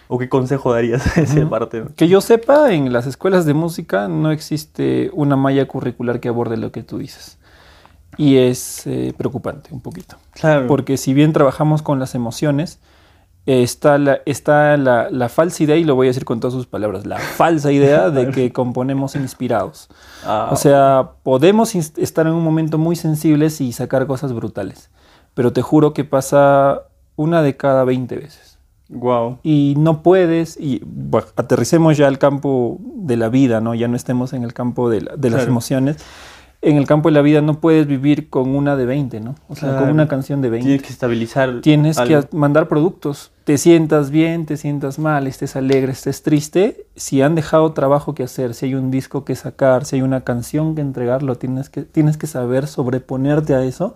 ¿O 0.08 0.18
qué 0.20 0.30
consejo 0.30 0.74
darías 0.74 1.18
a 1.18 1.22
esa 1.22 1.50
parte? 1.50 1.84
Que 1.96 2.08
yo 2.08 2.22
sepa, 2.22 2.74
en 2.74 2.94
las 2.94 3.08
escuelas 3.08 3.46
de 3.46 3.54
música 3.54 4.08
no 4.08 4.32
existe 4.32 5.10
una 5.14 5.36
malla 5.36 5.66
curricular 5.68 6.20
que 6.20 6.30
aborde 6.30 6.56
lo 6.56 6.72
que 6.72 6.84
tú 6.84 6.98
dices. 6.98 7.38
Y 8.18 8.38
es 8.38 8.86
eh, 8.86 9.14
preocupante 9.18 9.74
un 9.74 9.82
poquito. 9.82 10.18
Claro. 10.34 10.68
Porque 10.68 10.98
si 10.98 11.14
bien 11.14 11.34
trabajamos 11.34 11.82
con 11.82 12.00
las 12.00 12.14
emociones, 12.14 12.80
está, 13.46 13.98
la, 13.98 14.22
está 14.26 14.78
la, 14.78 15.10
la, 15.10 15.30
falsa 15.30 15.64
idea, 15.64 15.76
y 15.76 15.84
lo 15.84 15.96
voy 15.96 16.08
a 16.08 16.10
decir 16.10 16.26
con 16.26 16.40
todas 16.40 16.54
sus 16.54 16.66
palabras, 16.66 17.06
la 17.06 17.20
falsa 17.20 17.72
idea 17.72 18.10
de 18.10 18.30
que 18.32 18.52
componemos 18.54 19.16
inspirados. 19.16 19.90
Ah, 20.26 20.50
o 20.52 20.56
sea, 20.56 21.12
podemos 21.24 21.76
estar 21.76 22.28
en 22.28 22.34
un 22.34 22.44
momento 22.44 22.78
muy 22.78 22.96
sensibles 22.96 23.60
y 23.62 23.74
sacar 23.74 24.08
cosas 24.08 24.34
brutales, 24.34 24.90
pero 25.34 25.52
te 25.52 25.62
juro 25.62 25.94
que 25.94 26.06
pasa 26.06 26.84
una 27.16 27.42
de 27.42 27.58
cada 27.58 27.84
20 27.84 28.16
veces. 28.16 28.60
Wow. 28.90 29.40
Y 29.44 29.76
no 29.78 30.04
puedes, 30.04 30.58
y 30.60 30.82
aterricemos 31.36 31.98
ya 31.98 32.08
al 32.08 32.20
campo 32.20 32.80
de 32.96 33.18
la 33.18 33.30
vida, 33.30 33.60
¿no? 33.60 33.74
Ya 33.74 33.88
no 33.88 33.96
estemos 33.96 34.34
en 34.34 34.44
el 34.44 34.54
campo 34.54 34.90
de, 34.90 35.08
de 35.18 35.30
las 35.30 35.48
emociones 35.48 35.98
en 36.64 36.78
el 36.78 36.88
campo 36.88 37.10
de 37.10 37.14
la 37.14 37.22
vida 37.22 37.42
no 37.42 37.60
puedes 37.60 37.88
vivir 37.88 38.30
con 38.30 38.56
una 38.56 38.76
de 38.76 38.86
20, 38.86 39.20
¿no? 39.20 39.36
O 39.50 39.56
sea, 39.56 39.78
con 39.78 39.90
una 39.90 40.08
canción 40.08 40.42
de 40.42 40.50
20. 40.50 40.66
Tienes 40.66 40.82
que 40.82 40.94
estabilizar. 40.94 41.62
Tienes 41.62 42.00
que 42.00 42.28
mandar 42.32 42.68
productos. 42.70 43.32
Te 43.44 43.58
sientas 43.58 44.10
bien, 44.10 44.46
te 44.46 44.56
sientas 44.56 44.98
mal, 44.98 45.28
estés 45.28 45.58
alegre, 45.58 45.92
estés 45.92 46.24
triste. 46.24 46.88
Si 46.96 47.22
han 47.22 47.36
dejado 47.36 47.74
trabajo 47.74 48.16
que 48.16 48.24
hacer, 48.24 48.54
si 48.54 48.68
hay 48.68 48.76
un 48.76 48.92
disco 48.92 49.26
que 49.26 49.36
sacar, 49.36 49.84
si 49.84 49.98
hay 49.98 50.02
una 50.02 50.22
canción 50.22 50.76
que 50.76 50.82
entregar, 50.82 51.22
lo 51.22 51.36
tienes 51.36 51.70
que, 51.70 51.82
tienes 51.82 52.16
que 52.16 52.28
saber 52.28 52.68
sobreponerte 52.68 53.54
a 53.54 53.64
eso 53.64 53.96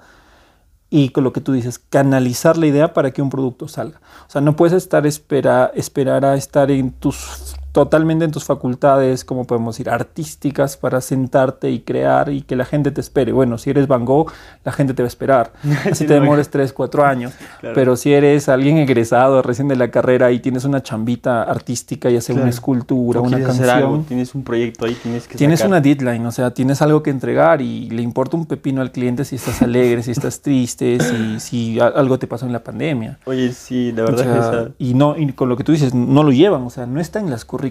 y 0.89 1.09
con 1.09 1.23
lo 1.23 1.33
que 1.33 1.41
tú 1.41 1.53
dices, 1.53 1.79
canalizar 1.79 2.57
la 2.57 2.67
idea 2.67 2.93
para 2.93 3.11
que 3.11 3.21
un 3.21 3.29
producto 3.29 3.67
salga. 3.67 3.99
O 4.27 4.31
sea, 4.31 4.41
no 4.41 4.55
puedes 4.55 4.73
estar 4.73 5.05
espera, 5.05 5.71
esperar 5.75 6.25
a 6.25 6.35
estar 6.35 6.71
en 6.71 6.91
tus 6.91 7.55
totalmente 7.77 8.25
en 8.25 8.31
tus 8.31 8.43
facultades, 8.43 9.23
como 9.23 9.45
podemos 9.45 9.75
decir, 9.75 9.87
artísticas 9.87 10.77
para 10.77 10.99
sentarte 10.99 11.69
y 11.69 11.81
crear 11.81 12.29
y 12.29 12.41
que 12.41 12.55
la 12.55 12.65
gente 12.65 12.89
te 12.89 13.01
espere. 13.01 13.31
Bueno, 13.31 13.59
si 13.59 13.69
eres 13.69 13.87
Van 13.87 14.03
Gogh, 14.03 14.31
la 14.63 14.71
gente 14.71 14.95
te 14.95 15.03
va 15.03 15.05
a 15.05 15.09
esperar. 15.09 15.53
Así 15.91 16.07
te 16.07 16.15
demores 16.15 16.49
3, 16.49 16.73
4 16.73 17.05
años. 17.05 17.33
Pero 17.75 17.95
si 17.95 18.11
eres 18.13 18.49
alguien 18.49 18.77
egresado 18.77 19.43
recién 19.43 19.67
de 19.67 19.75
la 19.75 19.91
carrera 19.91 20.31
y 20.31 20.39
tienes 20.39 20.65
una 20.65 20.81
chambita 20.81 21.43
artística 21.43 22.09
y 22.09 22.17
hacer 22.17 22.35
una 22.35 22.49
escultura, 22.49 23.21
una 23.21 23.39
canción. 23.43 24.05
tienes 24.05 24.33
un 24.33 24.43
proyecto 24.43 24.85
ahí, 24.85 24.95
tienes 24.95 25.27
que 25.27 25.37
Tienes 25.37 25.61
una 25.61 25.79
deadline, 25.79 26.25
o 26.25 26.31
sea, 26.31 26.49
tienes 26.49 26.81
algo 26.81 27.03
que 27.03 27.11
entregar 27.11 27.61
y 27.61 27.91
le 27.91 28.01
importa 28.01 28.37
un 28.37 28.47
pepino 28.47 28.81
al 28.81 28.91
cliente 28.91 29.23
si 29.23 29.35
estás 29.35 29.61
alegre, 29.61 30.01
si 30.01 30.09
estás 30.09 30.41
triste, 30.41 30.97
si, 30.99 31.39
si 31.39 31.79
algo 31.79 32.17
te 32.17 32.25
pasó 32.25 32.47
en 32.47 32.53
la 32.53 32.63
pandemia. 32.63 33.19
Oye, 33.25 33.51
sí, 33.51 33.91
la 33.91 34.01
verdad 34.01 34.71
Y, 34.79 34.95
no, 34.95 35.15
y 35.15 35.31
con 35.33 35.47
lo 35.47 35.57
que 35.57 35.63
tú 35.63 35.73
dices, 35.73 35.93
no 35.93 36.23
lo 36.23 36.31
llevan, 36.31 36.63
o 36.63 36.71
sea, 36.71 36.87
no 36.87 36.99
está 36.99 37.19
en 37.19 37.29
las 37.29 37.45
currículas 37.45 37.66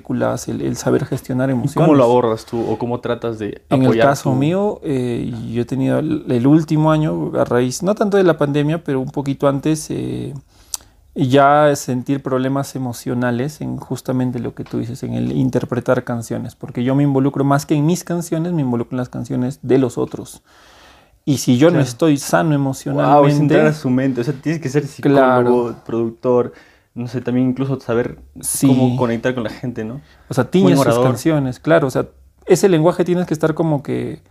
el, 0.49 0.77
saber 0.77 1.05
gestionar 1.05 1.51
emociones. 1.51 1.87
¿Cómo 1.87 1.95
lo 1.95 2.05
abordas 2.05 2.45
tú 2.45 2.65
o 2.69 2.79
cómo 2.79 3.01
tratas 3.01 3.39
de 3.39 3.63
En 3.71 3.83
el 3.83 3.99
caso 3.99 4.35
mío, 4.35 4.81
eh, 4.83 5.33
yo 5.53 5.63
he 5.63 5.65
tenido 5.65 5.99
el, 5.99 6.47
último 6.47 6.91
año, 6.91 7.33
a 7.39 7.45
raíz, 7.45 7.83
no 7.83 7.95
tanto 7.95 8.17
de 8.17 8.25
la 8.25 8.37
pandemia, 8.37 8.83
pero 8.83 9.01
un 9.01 9.11
poquito 9.11 9.49
antes, 9.49 9.91
eh, 9.91 10.35
ya 11.15 11.75
sentir 11.77 12.23
problemas 12.23 12.77
emocionales 12.77 13.61
en 13.61 13.79
justamente 13.79 14.39
lo 14.39 14.55
que 14.55 14.65
tú 14.65 14.79
dices, 14.79 15.03
en 15.03 15.15
el 15.15 15.33
interpretar 15.33 16.05
canciones, 16.05 16.55
porque 16.55 16.85
yo 16.85 16.95
me 16.95 17.03
involucro 17.03 17.43
más 17.43 17.65
que 17.65 17.75
en 17.75 17.87
mis 17.87 18.05
canciones, 18.05 18.53
me 18.53 18.63
involucro 18.63 18.95
en 18.95 18.99
las 18.99 19.09
canciones 19.09 19.61
de 19.63 19.79
los 19.79 19.97
otros. 19.97 20.43
Y 21.25 21.39
si 21.39 21.59
yo 21.59 21.73
no 21.73 21.81
estoy 21.81 22.19
sano 22.19 22.55
emocionalmente... 22.55 23.59
Wow, 23.59 23.67
a 23.67 23.73
su 23.73 23.91
mente, 23.91 24.21
o 24.21 24.25
sea, 24.25 24.35
tienes 24.35 24.61
que 24.61 24.69
ser 24.69 24.87
psicólogo, 24.87 25.75
productor, 25.85 26.53
no 26.97 27.09
sé, 27.09 27.21
también 27.21 27.51
incluso 27.51 27.79
saber 27.79 28.19
cómo 28.63 28.97
conectar 28.97 29.35
con 29.35 29.45
la 29.45 29.51
gente, 29.51 29.85
¿no? 29.85 30.01
O 30.29 30.35
sea, 30.35 30.51
tiñes 30.51 30.81
sus 30.81 30.99
canciones, 30.99 31.61
claro, 31.61 31.87
o 31.87 31.91
sea, 31.91 32.07
ese 32.47 32.71
lenguaje 32.71 33.05
tienes 33.05 33.27
que 33.27 33.35
estar 33.35 33.53
como 33.53 33.83
que 33.83 34.23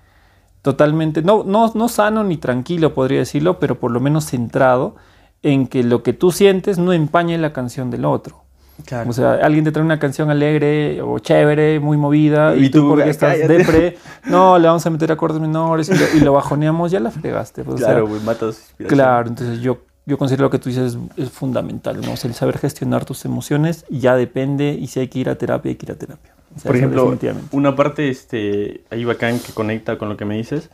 totalmente, 0.64 1.22
no, 1.22 1.44
no, 1.44 1.72
no 1.76 1.88
sano 1.88 2.24
ni 2.24 2.38
tranquilo, 2.38 2.96
podría 2.96 3.20
decirlo, 3.20 3.60
pero 3.60 3.80
por 3.80 3.92
lo 3.92 4.00
menos 4.00 4.26
centrado 4.26 4.96
en 5.44 5.68
que 5.68 5.84
lo 5.84 6.02
que 6.02 6.14
tú 6.14 6.32
sientes 6.32 6.80
no 6.80 6.92
empañe 6.92 7.38
la 7.38 7.54
canción 7.54 7.92
del 7.92 8.04
otro. 8.04 8.46
Claro. 8.84 9.12
O 9.12 9.14
sea, 9.14 9.34
alguien 9.34 9.64
te 9.64 9.72
trae 9.72 9.86
una 9.86 10.00
canción 10.00 10.32
alegre 10.32 11.04
o 11.04 11.20
chévere, 11.20 11.80
muy 11.80 11.98
movida, 11.98 12.56
y, 12.56 12.72
tú, 12.72 12.90
porque 12.90 13.12
estás 13.12 13.48
depre, 13.48 13.98
no, 14.26 14.58
le 14.58 14.68
vamos 14.68 14.84
a 14.84 14.90
meter 14.90 15.12
acordes 15.12 15.40
menores 15.40 15.92
y 16.16 16.20
lo, 16.20 16.34
bajoneamos, 16.34 16.90
ya 16.90 17.00
la 17.00 17.12
fregaste. 17.12 17.64
Pues, 17.64 17.80
claro, 17.80 18.08
güey, 18.08 18.22
matas 18.22 18.74
Claro, 18.88 19.30
entonces 19.30 19.60
yo 19.60 19.78
yo 20.06 20.18
considero 20.18 20.44
lo 20.44 20.50
que 20.50 20.60
tú 20.60 20.70
dices 20.70 20.98
es, 21.18 21.30
fundamental, 21.30 22.00
¿no? 22.02 22.12
el 22.12 22.34
saber 22.34 22.58
gestionar 22.58 23.06
tus 23.06 23.26
emociones 23.26 23.86
ya 23.90 24.16
depende 24.16 24.78
y 24.80 24.88
si 24.88 25.00
hay 25.00 25.08
que 25.08 25.20
ir 25.20 25.30
a 25.30 25.36
terapia, 25.36 25.70
hay 25.70 25.76
que 25.76 25.86
ir 25.88 25.92
a 25.92 25.96
terapia. 25.96 26.34
Por 26.64 26.76
ejemplo, 26.76 27.18
una 27.52 27.76
parte 27.76 28.10
este, 28.10 28.84
ahí 28.90 29.04
bacán 29.04 29.40
que 29.40 29.52
conecta 29.52 29.98
con 29.98 30.08
lo 30.08 30.16
que 30.16 30.26
me 30.26 30.36
dices, 30.38 30.70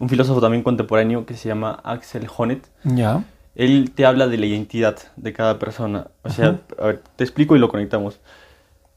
un 0.00 0.08
filósofo 0.08 0.40
también 0.40 0.62
contemporáneo 0.62 1.26
que 1.26 1.34
se 1.34 1.48
llama 1.48 1.80
Axel 1.84 2.26
Honneth. 2.34 2.66
Ya. 2.84 3.22
Él 3.54 3.92
te 3.94 4.06
habla 4.06 4.26
de 4.26 4.38
la 4.38 4.46
identidad 4.46 4.96
de 5.16 5.32
cada 5.32 5.58
persona. 5.58 6.08
O 6.22 6.30
sea, 6.30 6.60
a 6.78 6.86
ver, 6.86 7.02
te 7.16 7.22
explico 7.22 7.54
y 7.54 7.58
lo 7.58 7.68
conectamos. 7.68 8.18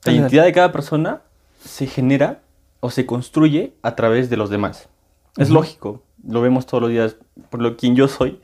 La 0.05 0.13
identidad 0.13 0.45
de 0.45 0.53
cada 0.53 0.71
persona 0.71 1.21
se 1.63 1.87
genera 1.87 2.39
o 2.79 2.89
se 2.89 3.05
construye 3.05 3.73
a 3.81 3.95
través 3.95 4.29
de 4.29 4.37
los 4.37 4.49
demás. 4.49 4.87
Es 5.37 5.49
lógico, 5.49 6.03
lo 6.25 6.41
vemos 6.41 6.65
todos 6.65 6.81
los 6.81 6.91
días. 6.91 7.17
Por 7.49 7.61
lo 7.61 7.75
quien 7.75 7.95
yo 7.95 8.07
soy, 8.07 8.39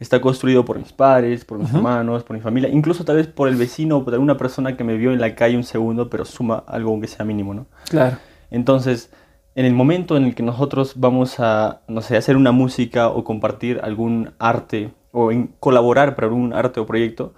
está 0.00 0.20
construido 0.20 0.64
por 0.64 0.78
mis 0.78 0.92
padres, 0.92 1.44
por 1.44 1.58
mis 1.58 1.72
hermanos, 1.72 2.22
por 2.22 2.36
mi 2.36 2.42
familia, 2.42 2.68
incluso 2.70 3.04
tal 3.04 3.16
vez 3.16 3.26
por 3.26 3.48
el 3.48 3.56
vecino 3.56 3.98
o 3.98 4.04
por 4.04 4.14
alguna 4.14 4.36
persona 4.36 4.76
que 4.76 4.84
me 4.84 4.96
vio 4.96 5.12
en 5.12 5.20
la 5.20 5.34
calle 5.34 5.56
un 5.56 5.64
segundo, 5.64 6.08
pero 6.08 6.24
suma 6.24 6.62
algo 6.66 6.90
aunque 6.90 7.08
sea 7.08 7.24
mínimo, 7.24 7.52
¿no? 7.54 7.66
Claro. 7.88 8.16
Entonces, 8.50 9.10
en 9.54 9.64
el 9.64 9.74
momento 9.74 10.16
en 10.16 10.24
el 10.24 10.34
que 10.34 10.42
nosotros 10.42 10.94
vamos 10.96 11.40
a, 11.40 11.80
no 11.88 12.00
sé, 12.00 12.16
hacer 12.16 12.36
una 12.36 12.52
música 12.52 13.08
o 13.08 13.24
compartir 13.24 13.80
algún 13.82 14.30
arte 14.38 14.92
o 15.10 15.32
en 15.32 15.48
colaborar 15.58 16.14
para 16.14 16.28
algún 16.28 16.52
arte 16.52 16.78
o 16.78 16.86
proyecto, 16.86 17.34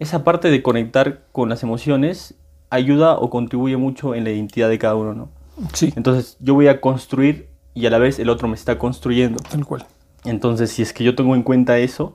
esa 0.00 0.24
parte 0.24 0.50
de 0.50 0.62
conectar 0.62 1.20
con 1.30 1.48
las 1.48 1.62
emociones 1.62 2.34
ayuda 2.70 3.16
o 3.16 3.30
contribuye 3.30 3.76
mucho 3.76 4.16
en 4.16 4.24
la 4.24 4.30
identidad 4.30 4.68
de 4.68 4.78
cada 4.78 4.96
uno, 4.96 5.14
¿no? 5.14 5.28
Sí. 5.72 5.92
Entonces, 5.94 6.36
yo 6.40 6.54
voy 6.54 6.66
a 6.66 6.80
construir 6.80 7.48
y 7.72 7.86
a 7.86 7.90
la 7.90 7.98
vez 7.98 8.18
el 8.18 8.30
otro 8.30 8.48
me 8.48 8.56
está 8.56 8.76
construyendo. 8.78 9.40
Tal 9.48 9.64
cual. 9.64 9.86
Entonces, 10.24 10.70
si 10.70 10.82
es 10.82 10.92
que 10.92 11.04
yo 11.04 11.14
tengo 11.14 11.34
en 11.34 11.42
cuenta 11.42 11.78
eso, 11.78 12.14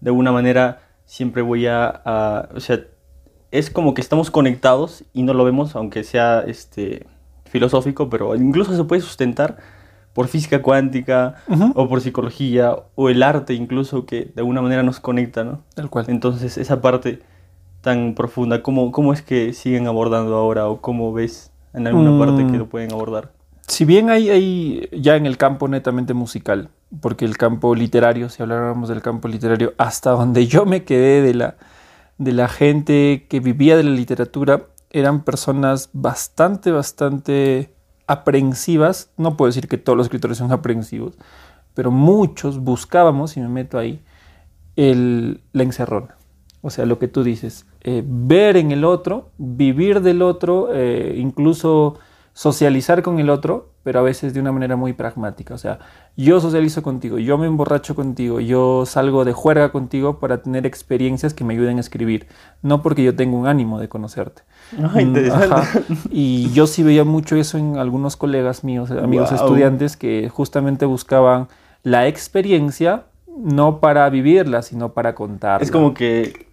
de 0.00 0.10
alguna 0.10 0.32
manera 0.32 0.82
siempre 1.06 1.42
voy 1.42 1.66
a, 1.66 2.48
o 2.54 2.60
sea, 2.60 2.80
es 3.50 3.70
como 3.70 3.94
que 3.94 4.00
estamos 4.00 4.30
conectados 4.30 5.04
y 5.12 5.22
no 5.22 5.32
lo 5.32 5.44
vemos, 5.44 5.76
aunque 5.76 6.04
sea 6.04 6.44
este 6.46 7.06
filosófico, 7.44 8.10
pero 8.10 8.34
incluso 8.34 8.76
se 8.76 8.84
puede 8.84 9.00
sustentar 9.00 9.56
por 10.12 10.28
física 10.28 10.62
cuántica 10.62 11.36
o 11.74 11.88
por 11.88 12.00
psicología 12.00 12.74
o 12.94 13.08
el 13.08 13.22
arte 13.22 13.54
incluso 13.54 14.06
que 14.06 14.32
de 14.34 14.40
alguna 14.40 14.62
manera 14.62 14.82
nos 14.82 14.98
conecta, 14.98 15.44
¿no? 15.44 15.60
Tal 15.74 15.90
cual. 15.90 16.06
Entonces, 16.08 16.58
esa 16.58 16.80
parte 16.80 17.20
tan 17.82 18.14
profunda, 18.14 18.62
¿cómo, 18.62 18.92
cómo 18.92 19.12
es 19.12 19.22
que 19.22 19.52
siguen 19.52 19.86
abordando 19.86 20.34
ahora 20.36 20.68
o 20.68 20.80
cómo 20.80 21.12
ves 21.12 21.52
en 21.72 21.86
alguna 21.86 22.18
parte 22.18 22.46
que 22.46 22.52
mm. 22.52 22.58
lo 22.58 22.66
pueden 22.66 22.92
abordar? 22.92 23.35
Si 23.68 23.84
bien 23.84 24.10
hay, 24.10 24.88
ya 24.92 25.16
en 25.16 25.26
el 25.26 25.36
campo 25.36 25.66
netamente 25.66 26.14
musical, 26.14 26.70
porque 27.00 27.24
el 27.24 27.36
campo 27.36 27.74
literario, 27.74 28.28
si 28.28 28.42
habláramos 28.42 28.88
del 28.88 29.02
campo 29.02 29.26
literario, 29.28 29.74
hasta 29.76 30.10
donde 30.10 30.46
yo 30.46 30.64
me 30.64 30.84
quedé 30.84 31.20
de 31.20 31.34
la, 31.34 31.56
de 32.18 32.32
la 32.32 32.48
gente 32.48 33.26
que 33.28 33.40
vivía 33.40 33.76
de 33.76 33.82
la 33.82 33.90
literatura, 33.90 34.66
eran 34.90 35.24
personas 35.24 35.90
bastante, 35.92 36.70
bastante 36.70 37.74
aprensivas. 38.06 39.10
No 39.16 39.36
puedo 39.36 39.48
decir 39.48 39.68
que 39.68 39.78
todos 39.78 39.96
los 39.96 40.06
escritores 40.06 40.38
son 40.38 40.52
aprensivos, 40.52 41.14
pero 41.74 41.90
muchos 41.90 42.60
buscábamos, 42.60 43.36
y 43.36 43.40
me 43.40 43.48
meto 43.48 43.78
ahí, 43.78 44.00
el, 44.76 45.40
la 45.52 45.64
encerrona. 45.64 46.16
O 46.62 46.70
sea, 46.70 46.86
lo 46.86 46.98
que 47.00 47.08
tú 47.08 47.24
dices, 47.24 47.66
eh, 47.82 48.02
ver 48.06 48.56
en 48.56 48.70
el 48.70 48.84
otro, 48.84 49.30
vivir 49.38 50.02
del 50.02 50.22
otro, 50.22 50.68
eh, 50.72 51.14
incluso 51.18 51.98
socializar 52.36 53.02
con 53.02 53.18
el 53.18 53.30
otro, 53.30 53.70
pero 53.82 54.00
a 54.00 54.02
veces 54.02 54.34
de 54.34 54.40
una 54.40 54.52
manera 54.52 54.76
muy 54.76 54.92
pragmática. 54.92 55.54
O 55.54 55.58
sea, 55.58 55.78
yo 56.18 56.38
socializo 56.38 56.82
contigo, 56.82 57.18
yo 57.18 57.38
me 57.38 57.46
emborracho 57.46 57.94
contigo, 57.94 58.40
yo 58.40 58.84
salgo 58.84 59.24
de 59.24 59.32
juerga 59.32 59.72
contigo 59.72 60.20
para 60.20 60.42
tener 60.42 60.66
experiencias 60.66 61.32
que 61.32 61.44
me 61.44 61.54
ayuden 61.54 61.78
a 61.78 61.80
escribir, 61.80 62.26
no 62.60 62.82
porque 62.82 63.02
yo 63.02 63.16
tengo 63.16 63.38
un 63.38 63.46
ánimo 63.46 63.80
de 63.80 63.88
conocerte. 63.88 64.42
Interesante. 65.00 65.82
Y 66.10 66.52
yo 66.52 66.66
sí 66.66 66.82
veía 66.82 67.04
mucho 67.04 67.36
eso 67.36 67.56
en 67.56 67.78
algunos 67.78 68.18
colegas 68.18 68.64
míos, 68.64 68.90
amigos 68.90 69.32
estudiantes, 69.32 69.96
que 69.96 70.28
justamente 70.28 70.84
buscaban 70.84 71.48
la 71.82 72.06
experiencia 72.06 73.04
no 73.34 73.80
para 73.80 74.10
vivirla, 74.10 74.60
sino 74.60 74.92
para 74.92 75.14
contarla. 75.14 75.64
Es 75.64 75.70
como 75.70 75.94
que 75.94 76.46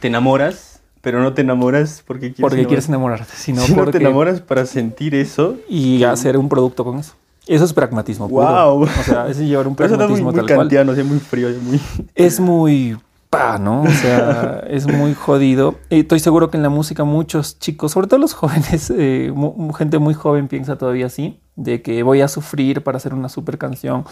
te 0.00 0.08
enamoras 0.08 0.79
pero 1.00 1.22
no 1.22 1.32
te 1.32 1.42
enamoras 1.42 2.02
porque 2.06 2.32
quieres, 2.32 2.40
porque 2.40 2.66
quieres 2.66 2.88
enamorarte, 2.88 3.32
sino 3.36 3.62
porque 3.62 3.76
no 3.76 3.90
te 3.90 3.98
enamoras 3.98 4.40
para 4.40 4.66
sentir 4.66 5.14
eso 5.14 5.56
y 5.68 6.04
hacer 6.04 6.36
un 6.36 6.48
producto 6.48 6.84
con 6.84 6.98
eso. 6.98 7.14
Eso 7.46 7.64
es 7.64 7.72
pragmatismo 7.72 8.28
wow. 8.28 8.82
O 8.82 8.86
sea, 9.04 9.26
es 9.28 9.38
llevar 9.38 9.66
un 9.66 9.74
pragmatismo 9.76 10.32
tal 10.32 10.46
cual. 10.46 10.70
Es 10.72 11.04
muy 11.04 11.18
frío, 11.18 11.48
es 11.48 11.60
muy... 11.60 11.80
Es 12.14 12.38
muy 12.38 12.96
pa, 13.30 13.58
¿no? 13.58 13.82
O 13.82 13.90
sea, 13.90 14.64
es 14.68 14.86
muy 14.88 15.14
jodido. 15.14 15.76
Y 15.88 16.00
estoy 16.00 16.18
seguro 16.18 16.50
que 16.50 16.56
en 16.56 16.64
la 16.64 16.68
música 16.68 17.04
muchos 17.04 17.58
chicos, 17.60 17.92
sobre 17.92 18.08
todo 18.08 18.18
los 18.18 18.34
jóvenes, 18.34 18.92
eh, 18.96 19.32
gente 19.78 19.98
muy 19.98 20.14
joven 20.14 20.48
piensa 20.48 20.76
todavía 20.76 21.06
así, 21.06 21.40
de 21.54 21.80
que 21.80 22.02
voy 22.02 22.22
a 22.22 22.28
sufrir 22.28 22.82
para 22.82 22.98
hacer 22.98 23.14
una 23.14 23.28
super 23.28 23.56
canción. 23.56 24.04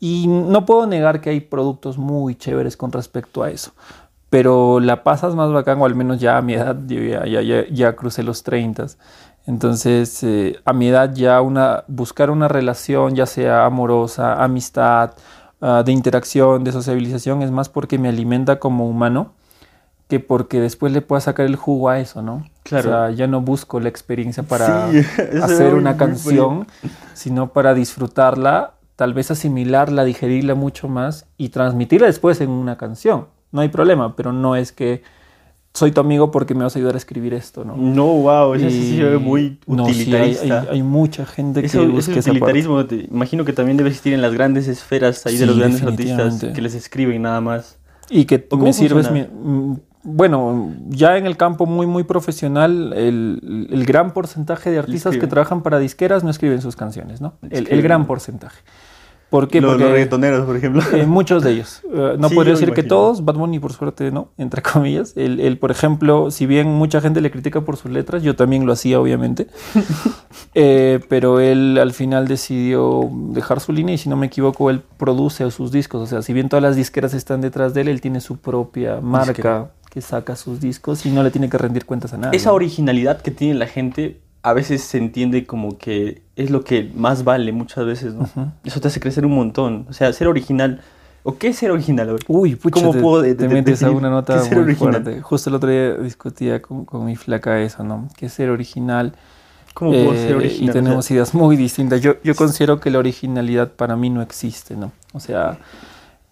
Y 0.00 0.26
no 0.26 0.66
puedo 0.66 0.86
negar 0.86 1.20
que 1.20 1.30
hay 1.30 1.40
productos 1.40 1.96
muy 1.96 2.34
chéveres 2.34 2.76
con 2.76 2.90
respecto 2.90 3.44
a 3.44 3.50
eso. 3.50 3.72
Pero 4.30 4.80
la 4.80 5.04
pasas 5.04 5.34
más 5.34 5.52
bacán, 5.52 5.80
o 5.80 5.86
al 5.86 5.94
menos 5.94 6.20
ya 6.20 6.36
a 6.36 6.42
mi 6.42 6.54
edad, 6.54 6.76
yo 6.86 7.00
ya, 7.00 7.26
ya, 7.26 7.66
ya, 7.68 7.96
crucé 7.96 8.22
los 8.22 8.42
30. 8.42 8.86
Entonces, 9.46 10.22
eh, 10.24 10.58
a 10.64 10.72
mi 10.72 10.88
edad 10.88 11.14
ya 11.14 11.40
una, 11.40 11.84
buscar 11.86 12.30
una 12.30 12.48
relación, 12.48 13.14
ya 13.14 13.26
sea 13.26 13.64
amorosa, 13.64 14.42
amistad, 14.42 15.12
Ah, 15.60 15.82
de 15.82 15.90
interacción, 15.90 16.64
de 16.64 16.72
sociabilización, 16.72 17.40
es 17.40 17.50
más 17.50 17.70
porque 17.70 17.98
me 17.98 18.08
alimenta 18.08 18.58
como 18.58 18.86
humano 18.86 19.32
que 20.06 20.20
porque 20.20 20.60
después 20.60 20.92
le 20.92 21.00
pueda 21.00 21.20
sacar 21.20 21.46
el 21.46 21.56
jugo 21.56 21.88
a 21.88 21.98
eso, 21.98 22.20
¿no? 22.20 22.44
Claro. 22.62 22.88
O 22.88 22.92
sea, 22.92 23.10
ya 23.10 23.26
no 23.26 23.40
busco 23.40 23.80
la 23.80 23.88
experiencia 23.88 24.42
para 24.42 24.86
hacer 25.42 25.74
una 25.74 25.96
canción, 25.96 26.66
sino 27.14 27.48
para 27.48 27.72
disfrutarla, 27.72 28.74
tal 28.96 29.14
vez 29.14 29.30
asimilarla, 29.30 30.04
digerirla 30.04 30.54
mucho 30.54 30.88
más 30.88 31.26
y 31.38 31.48
transmitirla 31.48 32.06
después 32.06 32.40
en 32.42 32.50
una 32.50 32.76
canción. 32.76 33.26
No 33.56 33.62
hay 33.62 33.70
problema, 33.70 34.14
pero 34.14 34.34
no 34.34 34.54
es 34.54 34.70
que 34.70 35.02
soy 35.72 35.90
tu 35.90 36.00
amigo 36.02 36.30
porque 36.30 36.54
me 36.54 36.62
vas 36.62 36.76
a 36.76 36.78
ayudar 36.78 36.94
a 36.94 36.98
escribir 36.98 37.32
esto, 37.32 37.64
¿no? 37.64 37.74
No, 37.74 38.04
wow, 38.04 38.52
eso 38.52 38.68
sí 38.68 38.98
se 38.98 39.02
ve 39.02 39.16
muy 39.16 39.58
utilitarista. 39.64 40.46
No, 40.46 40.62
sí, 40.62 40.68
hay, 40.72 40.82
mucha 40.82 41.24
gente 41.24 41.62
que 41.62 41.78
busca 41.86 42.12
ese 42.12 42.30
utilitarismo, 42.30 42.84
imagino 43.10 43.46
que 43.46 43.54
también 43.54 43.78
debe 43.78 43.88
existir 43.88 44.12
en 44.12 44.20
las 44.20 44.34
grandes 44.34 44.68
esferas 44.68 45.24
ahí 45.24 45.38
de 45.38 45.46
los 45.46 45.58
grandes 45.58 45.82
artistas 45.82 46.44
que 46.54 46.60
les 46.60 46.74
escriben 46.74 47.22
nada 47.22 47.40
más. 47.40 47.78
Y 48.10 48.26
que 48.26 48.46
me 48.58 48.74
sirves 48.74 49.10
mm, 49.10 49.72
bueno, 50.02 50.74
ya 50.88 51.16
en 51.16 51.24
el 51.24 51.38
campo 51.38 51.64
muy, 51.64 51.86
muy 51.86 52.04
profesional, 52.04 52.92
el, 52.92 53.68
el 53.72 53.86
gran 53.86 54.12
porcentaje 54.12 54.70
de 54.70 54.78
artistas 54.78 55.16
que 55.16 55.26
trabajan 55.26 55.62
para 55.62 55.78
disqueras 55.78 56.22
no 56.22 56.28
escriben 56.28 56.60
sus 56.60 56.76
canciones, 56.76 57.22
¿no? 57.22 57.38
El, 57.50 57.68
el, 57.68 57.82
gran 57.82 58.06
porcentaje. 58.06 58.60
¿Por 59.30 59.48
qué? 59.48 59.60
Los, 59.60 59.72
Porque, 59.72 59.88
reggaetoneros, 59.88 60.46
por 60.46 60.56
ejemplo. 60.56 60.82
Eh, 60.92 61.04
muchos 61.06 61.42
de 61.42 61.52
ellos. 61.52 61.82
Eh, 61.96 62.16
no 62.18 62.28
podría 62.28 62.52
decir 62.52 62.72
que 62.72 62.82
todos, 62.82 63.24
Bad 63.24 63.36
Bunny 63.36 63.58
por 63.58 63.72
suerte 63.72 64.10
no, 64.10 64.28
entre 64.36 64.60
comillas. 64.60 65.14
Él, 65.16 65.56
por 65.58 65.70
ejemplo, 65.70 66.30
si 66.30 66.44
bien 66.44 66.68
mucha 66.68 67.00
gente 67.00 67.22
le 67.22 67.30
critica 67.30 67.62
por 67.62 67.78
sus 67.78 67.90
letras, 67.90 68.22
yo 68.22 68.36
también 68.36 68.66
lo 68.66 68.72
hacía, 68.72 69.00
obviamente. 69.00 69.46
Eh, 70.58 71.00
pero 71.10 71.38
él 71.38 71.78
al 71.78 71.92
final 71.92 72.28
decidió 72.28 73.10
dejar 73.30 73.60
su 73.60 73.72
línea 73.72 73.94
y 73.94 73.98
si 73.98 74.08
no 74.08 74.16
me 74.16 74.26
equivoco, 74.26 74.70
él 74.70 74.82
produce 74.96 75.50
sus 75.50 75.70
discos. 75.70 76.02
O 76.02 76.06
sea, 76.06 76.22
si 76.22 76.32
bien 76.32 76.48
todas 76.48 76.62
las 76.62 76.76
disqueras 76.76 77.12
están 77.12 77.42
detrás 77.42 77.74
de 77.74 77.82
él, 77.82 77.88
él 77.88 78.00
tiene 78.00 78.20
su 78.20 78.38
propia 78.38 79.00
marca 79.02 79.70
que 79.90 80.00
saca 80.00 80.34
sus 80.34 80.60
discos 80.60 81.04
y 81.04 81.10
no 81.10 81.22
le 81.22 81.30
tiene 81.30 81.50
que 81.50 81.58
rendir 81.58 81.84
cuentas 81.84 82.14
a 82.14 82.18
nadie. 82.18 82.36
Esa 82.36 82.52
originalidad 82.52 83.20
que 83.20 83.30
tiene 83.30 83.54
la 83.54 83.66
gente 83.66 84.20
a 84.46 84.52
veces 84.52 84.80
se 84.82 84.98
entiende 84.98 85.44
como 85.44 85.76
que 85.76 86.22
es 86.36 86.50
lo 86.50 86.62
que 86.62 86.88
más 86.94 87.24
vale 87.24 87.50
muchas 87.50 87.84
veces, 87.84 88.14
¿no? 88.14 88.28
Eso 88.62 88.80
te 88.80 88.86
hace 88.86 89.00
crecer 89.00 89.26
un 89.26 89.34
montón. 89.34 89.86
O 89.90 89.92
sea, 89.92 90.12
ser 90.12 90.28
original. 90.28 90.82
¿O 91.24 91.36
qué 91.36 91.48
es 91.48 91.56
ser 91.56 91.72
original? 91.72 92.16
Uy, 92.28 92.54
pucha, 92.54 92.80
¿Cómo 92.80 92.92
te, 92.92 93.00
puedo 93.00 93.36
te 93.36 93.48
metes 93.48 93.82
a 93.82 93.90
una 93.90 94.08
nota 94.08 94.36
muy 94.36 94.58
original? 94.58 95.02
fuerte. 95.02 95.20
Justo 95.20 95.50
el 95.50 95.56
otro 95.56 95.68
día 95.68 95.94
discutía 95.94 96.62
con, 96.62 96.84
con, 96.84 97.04
mi 97.04 97.16
flaca 97.16 97.60
eso, 97.60 97.82
¿no? 97.82 98.08
¿Qué 98.16 98.26
es 98.26 98.34
ser 98.34 98.50
original? 98.50 99.16
¿Cómo 99.74 99.90
puedo 99.90 100.12
ser 100.12 100.30
eh, 100.30 100.36
original? 100.36 100.70
Y 100.70 100.72
tenemos 100.72 101.10
ideas 101.10 101.34
muy 101.34 101.56
distintas. 101.56 102.00
Yo, 102.00 102.22
yo 102.22 102.36
considero 102.36 102.78
que 102.78 102.90
la 102.90 103.00
originalidad 103.00 103.72
para 103.72 103.96
mí 103.96 104.10
no 104.10 104.22
existe, 104.22 104.76
¿no? 104.76 104.92
O 105.12 105.18
sea, 105.18 105.58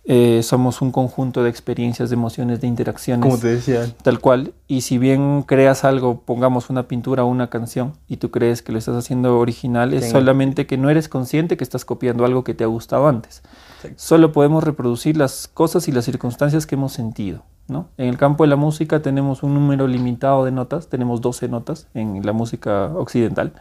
eh, 0.07 0.43
somos 0.43 0.83
un 0.83 0.93
conjunto 0.93 1.43
de 1.43 1.49
experiencias, 1.49 2.11
de 2.11 2.15
emociones, 2.15 2.61
de 2.61 2.67
interacciones. 2.67 3.23
Como 3.23 3.39
te 3.39 3.49
decía. 3.49 3.87
Tal 4.03 4.21
cual. 4.21 4.53
Y 4.69 4.83
si 4.83 4.99
bien 4.99 5.43
creas 5.43 5.85
algo, 5.85 6.21
pongamos 6.21 6.69
una 6.69 6.89
pintura 6.89 7.25
o 7.25 7.27
una 7.27 7.49
canción, 7.49 7.95
y 8.07 8.19
tú 8.19 8.31
crees 8.31 8.61
que 8.61 8.73
lo 8.73 8.79
estás 8.79 8.97
haciendo 8.97 9.39
original, 9.39 9.95
es 9.95 10.11
solamente 10.11 10.67
que 10.67 10.77
no 10.77 10.91
eres 10.91 11.09
consciente 11.09 11.57
que 11.57 11.65
estás 11.65 11.85
copiando 11.87 12.27
algo 12.27 12.45
que 12.45 12.53
te 12.53 12.65
ha 12.65 12.67
gustado 12.67 13.09
antes. 13.09 13.43
Solo 13.97 14.33
podemos 14.33 14.63
reproducir 14.63 15.17
las 15.17 15.49
cosas 15.49 15.89
y 15.89 15.93
las 15.93 16.05
circunstancias 16.05 16.67
que 16.67 16.75
hemos 16.75 16.93
sentido. 16.93 17.43
¿no? 17.67 17.89
En 17.97 18.09
el 18.09 18.19
campo 18.19 18.45
de 18.45 18.49
la 18.49 18.57
música 18.57 19.01
tenemos 19.01 19.43
un 19.43 19.55
número 19.55 19.87
limitado 19.87 20.45
de 20.45 20.51
notas, 20.51 20.89
tenemos 20.89 21.23
12 21.23 21.49
notas 21.49 21.89
en 21.95 22.25
la 22.25 22.33
música 22.33 22.93
occidental, 22.95 23.53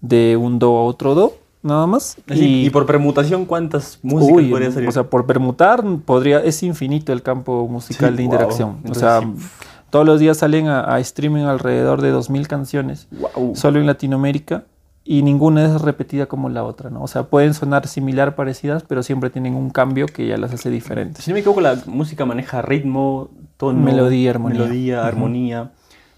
de 0.00 0.36
un 0.36 0.60
do 0.60 0.76
a 0.76 0.84
otro 0.84 1.14
do 1.14 1.45
nada 1.66 1.86
más. 1.86 2.16
y, 2.28 2.70
por 2.70 2.86
permutación, 2.86 3.44
¿cuántas 3.44 3.98
músicas 4.02 4.44
podría 4.50 4.70
salir? 4.70 4.88
O 4.88 4.92
sea, 4.92 5.04
por 5.04 5.26
permutar 5.26 5.84
podría, 6.04 6.40
es 6.40 6.62
infinito 6.62 7.12
el 7.12 7.22
campo 7.22 7.68
musical 7.68 8.16
de 8.16 8.22
interacción. 8.22 8.78
o 8.88 8.94
sea, 8.94 9.20
todos 9.90 10.06
los 10.06 10.20
días 10.20 10.38
salen 10.38 10.68
a, 10.68 10.98
streaming 11.00 11.44
alrededor 11.44 12.02
de 12.02 12.12
2.000 12.12 12.46
canciones, 12.46 13.08
solo 13.54 13.80
en 13.80 13.86
Latinoamérica, 13.86 14.64
y 15.04 15.22
ninguna 15.22 15.64
es 15.64 15.80
repetida 15.80 16.26
como 16.26 16.48
la 16.48 16.64
otra, 16.64 16.90
¿no? 16.90 17.02
O 17.02 17.06
sea, 17.06 17.24
pueden 17.24 17.54
sonar 17.54 17.86
similar, 17.86 18.34
parecidas, 18.34 18.82
pero 18.82 19.04
siempre 19.04 19.30
tienen 19.30 19.54
un 19.54 19.70
cambio 19.70 20.06
que 20.06 20.26
ya 20.26 20.36
las 20.36 20.52
hace 20.52 20.68
diferentes. 20.68 21.24
Si 21.24 21.30
no 21.30 21.34
me 21.34 21.40
equivoco, 21.40 21.60
la 21.60 21.78
música 21.86 22.26
maneja 22.26 22.60
ritmo, 22.60 23.30
tono, 23.56 23.80
melodía, 23.80 24.30
armonía. 24.30 24.60
Melodía, 24.60 25.06
armonía. 25.06 25.70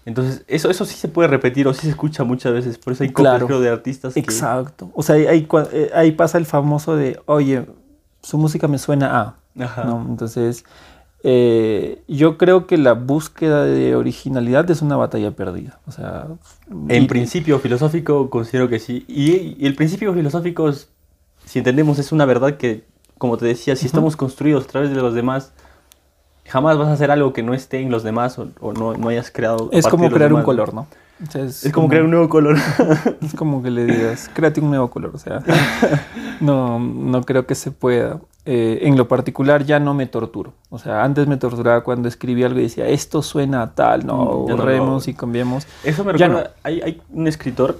Entonces, 0.05 0.43
eso, 0.47 0.69
eso 0.69 0.85
sí 0.85 0.95
se 0.95 1.07
puede 1.07 1.27
repetir 1.27 1.67
o 1.67 1.73
sí 1.73 1.81
se 1.81 1.89
escucha 1.89 2.23
muchas 2.23 2.53
veces. 2.53 2.77
Por 2.77 2.93
eso 2.93 3.03
hay 3.03 3.11
claro, 3.11 3.59
de 3.59 3.69
artistas. 3.69 4.17
Exacto. 4.17 4.89
O 4.93 5.03
sea, 5.03 5.15
ahí, 5.15 5.47
eh, 5.71 5.91
ahí, 5.93 6.11
pasa 6.11 6.37
el 6.37 6.45
famoso 6.45 6.95
de, 6.95 7.19
oye, 7.25 7.65
su 8.21 8.37
música 8.37 8.67
me 8.67 8.77
suena 8.77 9.19
a. 9.19 9.63
Ajá. 9.63 10.03
Entonces, 10.07 10.63
eh, 11.21 12.01
yo 12.07 12.37
creo 12.37 12.65
que 12.65 12.77
la 12.77 12.93
búsqueda 12.93 13.65
de 13.65 13.95
originalidad 13.95 14.69
es 14.71 14.81
una 14.81 14.95
batalla 14.95 15.31
perdida. 15.31 15.79
O 15.85 15.91
sea, 15.91 16.27
en 16.87 17.07
principio 17.07 17.59
filosófico 17.59 18.29
considero 18.29 18.69
que 18.69 18.79
sí. 18.79 19.03
Y, 19.07 19.65
el 19.65 19.75
principio 19.75 20.13
filosófico, 20.13 20.71
si 21.45 21.59
entendemos, 21.59 21.99
es 21.99 22.11
una 22.11 22.25
verdad 22.25 22.57
que, 22.57 22.85
como 23.17 23.37
te 23.37 23.45
decía, 23.45 23.75
si 23.75 23.85
estamos 23.85 24.15
construidos 24.15 24.63
a 24.65 24.67
través 24.67 24.89
de 24.91 24.95
los 24.95 25.13
demás 25.13 25.51
jamás 26.49 26.77
vas 26.77 26.87
a 26.87 26.93
hacer 26.93 27.11
algo 27.11 27.31
que 27.31 27.43
no 27.43 27.53
esté 27.53 27.79
en 27.79 27.91
los 27.91 28.03
demás 28.03 28.37
o, 28.39 28.47
no, 28.73 28.93
no, 28.93 29.09
hayas 29.09 29.31
creado. 29.31 29.69
Es 29.71 29.87
como 29.87 30.09
crear 30.09 30.33
un 30.33 30.43
color, 30.43 30.73
¿no? 30.73 30.87
es, 31.33 31.69
como, 31.73 31.89
crear 31.89 32.03
un 32.03 32.11
nuevo 32.11 32.29
color. 32.29 32.57
es 33.21 33.33
como 33.35 33.61
que 33.61 33.69
le 33.69 33.85
digas, 33.85 34.29
créate 34.33 34.59
un 34.59 34.69
nuevo 34.69 34.89
color. 34.89 35.11
O 35.13 35.17
sea, 35.17 35.41
no, 36.39 36.79
no 36.79 37.23
creo 37.23 37.45
que 37.45 37.55
se 37.55 37.71
pueda. 37.71 38.19
Eh, 38.45 38.87
en 38.87 38.97
lo 38.97 39.07
particular 39.07 39.63
ya 39.63 39.79
no 39.79 39.93
me 39.93 40.07
torturo. 40.07 40.53
O 40.69 40.79
sea, 40.79 41.03
antes 41.03 41.27
me 41.27 41.37
torturaba 41.37 41.83
cuando 41.83 42.07
escribía 42.07 42.47
algo 42.47 42.59
y 42.59 42.63
decía, 42.63 42.87
esto 42.87 43.21
suena 43.21 43.75
tal, 43.75 44.07
no, 44.07 44.15
mm, 44.15 44.45
borremos 44.47 45.07
y 45.07 45.13
cambiemos. 45.13 45.67
Eso 45.83 46.03
me 46.03 46.13
recuerda, 46.13 46.53
hay, 46.63 46.81
hay, 46.81 47.01
un 47.11 47.27
escritor, 47.27 47.79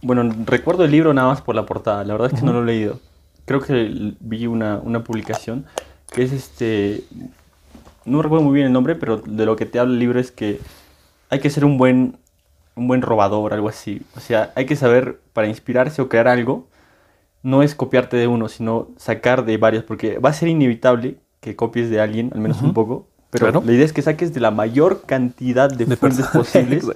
bueno, 0.00 0.32
recuerdo 0.46 0.84
el 0.84 0.92
libro 0.92 1.12
nada 1.12 1.28
más 1.28 1.42
por 1.42 1.54
la 1.54 1.66
portada, 1.66 2.04
la 2.04 2.14
verdad 2.14 2.32
es 2.32 2.40
que 2.40 2.46
no 2.46 2.52
lo 2.52 2.62
he 2.62 2.64
leído. 2.64 3.00
Creo 3.44 3.60
que 3.60 4.14
vi 4.20 4.46
una, 4.46 4.80
una 4.82 5.04
publicación 5.04 5.66
que 6.10 6.22
es 6.22 6.32
este 6.32 7.04
no 8.04 8.22
recuerdo 8.22 8.44
muy 8.44 8.54
bien 8.54 8.66
el 8.66 8.72
nombre, 8.72 8.94
pero 8.94 9.18
de 9.18 9.46
lo 9.46 9.56
que 9.56 9.66
te 9.66 9.78
habla 9.78 9.92
el 9.92 9.98
libro 9.98 10.20
es 10.20 10.30
que 10.30 10.60
hay 11.30 11.40
que 11.40 11.50
ser 11.50 11.64
un 11.64 11.78
buen, 11.78 12.18
un 12.74 12.88
buen 12.88 13.02
robador, 13.02 13.54
algo 13.54 13.68
así. 13.68 14.02
O 14.16 14.20
sea, 14.20 14.52
hay 14.54 14.66
que 14.66 14.76
saber 14.76 15.20
para 15.32 15.48
inspirarse 15.48 16.02
o 16.02 16.08
crear 16.08 16.28
algo, 16.28 16.68
no 17.42 17.62
es 17.62 17.74
copiarte 17.74 18.16
de 18.16 18.26
uno, 18.26 18.48
sino 18.48 18.88
sacar 18.96 19.44
de 19.44 19.56
varios, 19.56 19.84
porque 19.84 20.18
va 20.18 20.30
a 20.30 20.34
ser 20.34 20.48
inevitable 20.48 21.16
que 21.40 21.56
copies 21.56 21.90
de 21.90 22.00
alguien, 22.00 22.30
al 22.34 22.40
menos 22.40 22.62
un 22.62 22.72
poco, 22.72 23.08
pero 23.30 23.62
la 23.64 23.72
idea 23.72 23.84
es 23.84 23.92
que 23.92 24.02
saques 24.02 24.34
de 24.34 24.40
la 24.40 24.50
mayor 24.50 25.02
cantidad 25.06 25.70
de, 25.70 25.96
fuentes 25.96 26.26
posibles 26.32 26.86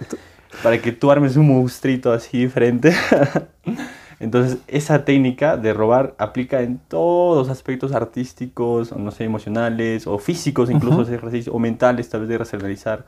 para 0.63 0.81
que 0.81 0.93
tú 0.93 1.11
armes 1.11 1.37
un 1.37 1.49
monstruito 1.49 2.13
así 2.13 2.39
diferente. 2.39 2.95
Entonces, 4.19 4.59
esa 4.67 5.05
técnica 5.05 5.57
de 5.57 5.75
robar 5.75 6.15
aplica 6.19 6.63
en 6.63 6.79
todos 6.79 7.37
los 7.37 7.51
aspectos 7.51 7.93
artísticos, 7.93 8.93
o 8.93 8.99
no 8.99 9.11
sé, 9.11 9.25
emocionales, 9.25 10.07
o 10.07 10.19
físicos, 10.19 10.71
incluso, 10.71 11.03
ejercicio, 11.03 11.53
o 11.53 11.59
mentales, 11.59 12.09
tal 12.09 12.21
vez 12.21 12.31
de 12.31 12.39
racionalizar, 12.39 13.05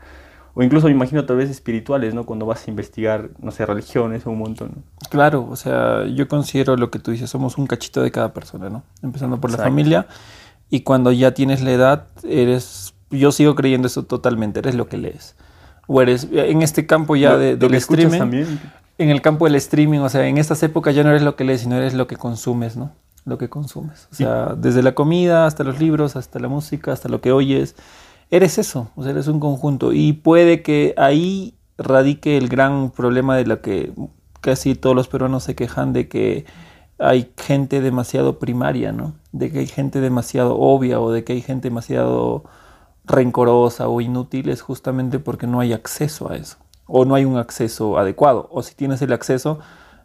o 0.54 0.62
incluso 0.62 0.86
me 0.86 0.92
imagino 0.92 1.24
tal 1.24 1.38
vez 1.38 1.48
espirituales, 1.48 2.12
¿no? 2.12 2.24
Cuando 2.24 2.44
vas 2.44 2.66
a 2.66 2.70
investigar, 2.70 3.30
no 3.40 3.52
sé, 3.52 3.64
religiones 3.64 4.26
o 4.26 4.30
un 4.30 4.38
montón. 4.38 4.70
Claro, 5.08 5.46
o 5.48 5.56
sea, 5.56 6.04
yo 6.06 6.28
considero 6.28 6.76
lo 6.76 6.90
que 6.90 6.98
tú 6.98 7.10
dices, 7.10 7.30
somos 7.30 7.56
un 7.56 7.66
cachito 7.66 8.02
de 8.02 8.10
cada 8.10 8.34
persona, 8.34 8.68
¿no? 8.68 8.82
Empezando 9.02 9.40
por 9.40 9.50
la 9.50 9.58
familia, 9.58 10.08
y 10.68 10.80
cuando 10.80 11.10
ya 11.12 11.32
tienes 11.32 11.62
la 11.62 11.72
edad, 11.72 12.06
eres, 12.22 12.94
yo 13.10 13.32
sigo 13.32 13.54
creyendo 13.54 13.86
eso 13.86 14.02
totalmente, 14.02 14.58
eres 14.58 14.74
lo 14.74 14.88
que 14.88 14.98
lees. 14.98 15.36
O 15.86 16.02
eres, 16.02 16.28
en 16.30 16.60
este 16.60 16.86
campo 16.86 17.16
ya 17.16 17.38
de, 17.38 17.56
del 17.56 17.72
streaming, 17.74 18.18
también 18.18 18.58
en 18.98 19.10
el 19.10 19.22
campo 19.22 19.44
del 19.46 19.54
streaming, 19.54 20.00
o 20.00 20.08
sea, 20.08 20.26
en 20.26 20.38
estas 20.38 20.62
épocas 20.64 20.94
ya 20.94 21.04
no 21.04 21.10
eres 21.10 21.22
lo 21.22 21.36
que 21.36 21.44
lees, 21.44 21.62
sino 21.62 21.76
eres 21.76 21.94
lo 21.94 22.08
que 22.08 22.16
consumes, 22.16 22.76
¿no? 22.76 22.90
Lo 23.24 23.38
que 23.38 23.48
consumes. 23.48 24.08
O 24.10 24.14
sea, 24.14 24.54
desde 24.56 24.82
la 24.82 24.94
comida 24.94 25.46
hasta 25.46 25.62
los 25.62 25.78
libros, 25.78 26.16
hasta 26.16 26.40
la 26.40 26.48
música, 26.48 26.92
hasta 26.92 27.08
lo 27.08 27.20
que 27.20 27.30
oyes, 27.30 27.76
eres 28.30 28.58
eso, 28.58 28.90
o 28.96 29.02
sea, 29.02 29.12
eres 29.12 29.28
un 29.28 29.38
conjunto. 29.38 29.92
Y 29.92 30.14
puede 30.14 30.62
que 30.62 30.94
ahí 30.96 31.54
radique 31.78 32.36
el 32.36 32.48
gran 32.48 32.90
problema 32.90 33.36
de 33.36 33.46
lo 33.46 33.60
que 33.60 33.92
casi 34.40 34.74
todos 34.74 34.96
los 34.96 35.08
peruanos 35.08 35.44
se 35.44 35.54
quejan 35.54 35.92
de 35.92 36.08
que 36.08 36.44
hay 36.98 37.30
gente 37.36 37.80
demasiado 37.80 38.40
primaria, 38.40 38.90
¿no? 38.90 39.14
De 39.30 39.52
que 39.52 39.60
hay 39.60 39.66
gente 39.68 40.00
demasiado 40.00 40.58
obvia 40.58 41.00
o 41.00 41.12
de 41.12 41.22
que 41.22 41.34
hay 41.34 41.42
gente 41.42 41.68
demasiado 41.68 42.42
rencorosa 43.04 43.88
o 43.88 44.00
inútil 44.00 44.48
es 44.48 44.60
justamente 44.60 45.20
porque 45.20 45.46
no 45.46 45.60
hay 45.60 45.72
acceso 45.72 46.30
a 46.30 46.36
eso 46.36 46.56
o 46.88 47.04
no 47.04 47.14
hay 47.14 47.24
un 47.24 47.36
acceso 47.36 47.98
adecuado 47.98 48.48
o 48.50 48.62
si 48.62 48.74
tienes 48.74 49.00
el 49.02 49.12
acceso 49.12 49.60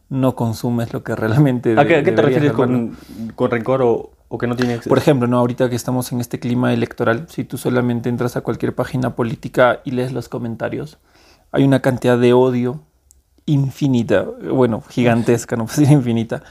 no 0.10 0.36
consumes 0.36 0.94
lo 0.94 1.04
que 1.04 1.16
realmente... 1.16 1.74
¿A 1.80 1.88
qué, 1.88 2.04
te 2.04 2.22
refieres 2.22 2.52
con, 2.52 2.96
con, 3.36 3.50
rencor 3.50 3.82
o, 3.82 4.12
o, 4.28 4.38
que 4.38 4.46
no 4.46 4.56
tiene 4.56 4.74
acceso? 4.74 4.90
Por 4.90 5.00
ejemplo, 5.00 5.28
¿no? 5.28 5.40
ahorita 5.40 5.70
que 5.70 5.76
estamos 5.76 6.12
en 6.12 6.22
este 6.22 6.40
clima 6.40 6.72
electoral, 6.72 7.26
si 7.30 7.44
tú 7.44 7.58
solamente 7.58 8.10
entras 8.10 8.36
a 8.36 8.42
cualquier 8.42 8.76
página 8.76 9.16
política 9.16 9.82
y 9.84 9.92
lees 9.92 10.14
los 10.14 10.30
comentarios, 10.30 11.00
hay 11.52 11.64
una 11.64 11.82
cantidad 11.82 12.20
de 12.20 12.34
odio 12.34 12.82
infinita, 13.46 14.26
bueno, 14.52 14.84
gigantesca, 14.90 15.56
no 15.56 15.66
puedo 15.66 15.80
decir 15.80 15.98
infinita, 15.98 16.44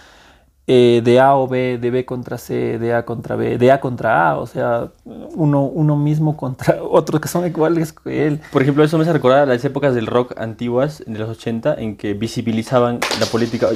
eh, 0.74 1.02
de 1.04 1.20
A 1.20 1.34
o 1.34 1.46
B, 1.46 1.76
de 1.76 1.90
B 1.90 2.06
contra 2.06 2.38
C, 2.38 2.78
de 2.78 2.94
A 2.94 3.04
contra 3.04 3.36
B, 3.36 3.58
de 3.58 3.70
A 3.70 3.78
contra 3.78 4.30
A, 4.30 4.38
o 4.38 4.46
sea, 4.46 4.88
uno, 5.04 5.64
uno 5.64 5.98
mismo 5.98 6.34
contra 6.34 6.82
otros 6.90 7.20
que 7.20 7.28
son 7.28 7.46
iguales 7.46 7.92
que 7.92 8.26
él. 8.26 8.40
Por 8.50 8.62
ejemplo, 8.62 8.82
eso 8.82 8.96
me 8.96 9.02
hace 9.02 9.12
recordar 9.12 9.40
a 9.40 9.44
las 9.44 9.62
épocas 9.66 9.94
del 9.94 10.06
rock 10.06 10.32
antiguas, 10.38 11.04
de 11.06 11.18
los 11.18 11.28
80, 11.28 11.74
en 11.74 11.98
que 11.98 12.14
visibilizaban 12.14 13.00
la 13.20 13.26
política. 13.26 13.68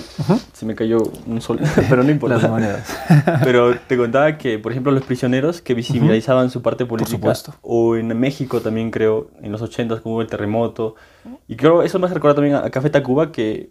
Se 0.54 0.64
me 0.64 0.74
cayó 0.74 0.96
un 1.26 1.42
sol, 1.42 1.60
pero 1.90 2.02
no 2.02 2.10
importa. 2.10 2.38
las 2.38 2.50
maneras. 2.50 2.98
pero 3.44 3.76
te 3.78 3.98
contaba 3.98 4.38
que, 4.38 4.58
por 4.58 4.72
ejemplo, 4.72 4.90
los 4.90 5.04
prisioneros 5.04 5.60
que 5.60 5.74
visibilizaban 5.74 6.48
su 6.48 6.62
parte 6.62 6.86
política. 6.86 7.18
Por 7.18 7.36
supuesto. 7.36 7.54
O 7.60 7.96
en 7.96 8.18
México 8.18 8.62
también 8.62 8.90
creo, 8.90 9.28
en 9.42 9.52
los 9.52 9.60
80 9.60 10.00
como 10.00 10.22
el 10.22 10.28
terremoto. 10.28 10.94
Y 11.46 11.56
creo, 11.56 11.82
eso 11.82 11.98
me 11.98 12.06
hace 12.06 12.14
recordar 12.14 12.36
también 12.36 12.56
a 12.56 12.70
Café 12.70 12.88
Tacuba, 12.88 13.32
que 13.32 13.70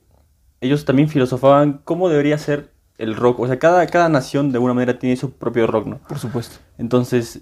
ellos 0.62 0.86
también 0.86 1.10
filosofaban 1.10 1.82
cómo 1.84 2.08
debería 2.08 2.38
ser 2.38 2.75
el 2.98 3.16
rock. 3.16 3.40
O 3.40 3.48
sea, 3.48 3.60
cada, 3.60 3.86
cada 3.88 4.10
nación 4.10 4.52
de 4.52 4.58
alguna 4.58 4.74
manera 4.74 5.00
tiene 5.00 5.16
su 5.16 5.32
propio 5.32 5.68
rock, 5.68 5.88
¿no? 5.88 5.98
Por 6.08 6.20
supuesto. 6.20 6.58
Entonces, 6.78 7.42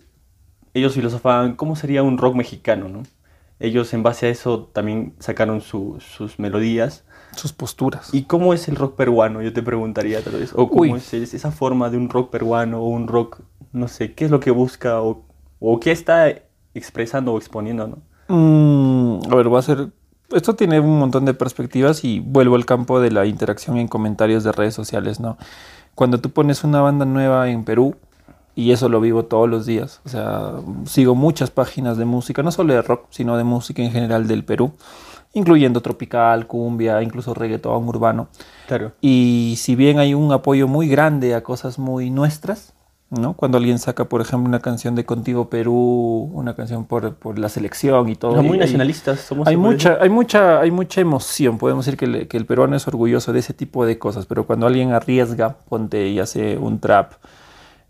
ellos 0.74 0.94
filosofaban 0.94 1.56
cómo 1.56 1.76
sería 1.76 2.04
un 2.04 2.18
rock 2.18 2.36
mexicano, 2.36 2.90
¿no? 2.90 3.04
Ellos 3.60 3.94
en 3.94 4.04
base 4.04 4.28
a 4.28 4.30
eso 4.30 4.70
también 4.74 5.14
sacaron 5.20 5.62
sus 5.62 6.38
melodías. 6.38 7.06
Sus 7.36 7.54
posturas. 7.54 8.14
¿Y 8.14 8.24
cómo 8.24 8.54
es 8.54 8.68
el 8.68 8.76
rock 8.76 8.96
peruano? 8.96 9.42
Yo 9.42 9.54
te 9.54 9.64
preguntaría 9.64 10.22
tal 10.22 10.34
vez. 10.34 10.52
O 10.56 10.70
cómo 10.70 10.98
es 10.98 11.14
esa 11.14 11.52
forma 11.52 11.90
de 11.90 11.98
un 11.98 12.10
rock 12.10 12.30
peruano 12.30 12.82
o 12.82 12.90
un 12.90 13.08
rock, 13.08 13.40
no 13.72 13.88
sé, 13.88 14.14
qué 14.14 14.26
es 14.26 14.32
lo 14.32 14.40
que 14.40 14.52
busca 14.52 15.02
o, 15.02 15.26
o 15.60 15.80
qué 15.80 15.92
está 15.92 16.34
expresando 16.74 17.34
o 17.34 17.38
exponiendo, 17.38 17.88
¿no? 17.88 18.02
Mm, 18.28 19.32
a 19.32 19.36
ver, 19.36 19.54
va 19.54 19.60
a 19.60 19.64
ser 19.64 19.92
esto 20.32 20.56
tiene 20.56 20.80
un 20.80 21.00
montón 21.00 21.26
de 21.26 21.34
perspectivas 21.34 22.04
y 22.04 22.20
vuelvo 22.20 22.56
al 22.56 22.66
campo 22.66 23.00
de 23.00 23.12
la 23.12 23.26
interacción 23.26 23.78
en 23.78 23.88
comentarios 23.88 24.44
de 24.44 24.52
redes 24.52 24.74
sociales, 24.74 25.20
¿no? 25.20 25.38
Cuando 25.96 26.20
tú 26.20 26.32
pones 26.32 26.64
una 26.64 26.82
banda 26.82 27.06
nueva 27.06 27.50
en 27.50 27.64
Perú, 27.64 27.96
y 28.56 28.72
eso 28.72 28.88
lo 28.90 29.02
vivo 29.02 29.26
todos 29.26 29.50
los 29.50 29.66
días, 29.66 30.00
o 30.06 30.10
sea, 30.10 30.54
sigo 30.86 31.16
muchas 31.16 31.50
páginas 31.50 31.98
de 31.98 32.06
música, 32.06 32.44
no 32.44 32.52
solo 32.52 32.74
de 32.74 32.82
rock, 32.82 33.06
sino 33.10 33.36
de 33.38 33.44
música 33.44 33.82
en 33.82 33.92
general 33.92 34.28
del 34.28 34.44
Perú, 34.44 34.74
incluyendo 35.34 35.82
tropical, 35.82 36.46
cumbia, 36.46 37.02
incluso 37.02 37.34
reggaetón 37.34 37.88
urbano. 37.88 38.28
Claro. 38.68 38.92
Y 39.02 39.56
si 39.58 39.76
bien 39.76 39.98
hay 39.98 40.14
un 40.14 40.32
apoyo 40.32 40.68
muy 40.68 40.88
grande 40.88 41.34
a 41.34 41.42
cosas 41.42 41.80
muy 41.80 42.12
nuestras, 42.12 42.74
¿no? 43.20 43.34
Cuando 43.34 43.58
alguien 43.58 43.80
saca, 43.80 44.06
por 44.06 44.22
ejemplo, 44.22 44.48
una 44.48 44.60
canción 44.60 44.96
de 44.96 45.06
Contigo 45.06 45.50
Perú, 45.50 46.30
una 46.34 46.56
canción 46.56 46.86
por, 46.86 47.16
por 47.16 47.40
la 47.40 47.50
selección 47.50 48.10
y 48.10 48.16
todo. 48.16 48.42
muy 48.44 48.58
nacionalistas 48.58 49.20
somos. 49.22 49.48
Hay 49.48 49.58
mucha, 49.58 49.98
hay, 50.02 50.10
mucha, 50.10 50.60
hay 50.60 50.72
mucha 50.72 51.02
emoción, 51.02 51.58
podemos 51.58 51.86
decir 51.86 51.98
que, 51.98 52.28
que, 52.28 52.38
el 52.38 52.46
peruano 52.46 52.76
es 52.76 52.88
orgulloso 52.88 53.34
de 53.34 53.40
ese 53.40 53.54
tipo 53.54 53.86
de 53.86 53.98
cosas, 53.98 54.26
pero 54.26 54.46
cuando 54.46 54.68
alguien 54.68 54.92
arriesga, 54.92 55.58
ponte 55.70 56.08
y 56.08 56.20
hace 56.20 56.58
un 56.58 56.80
trap 56.80 57.14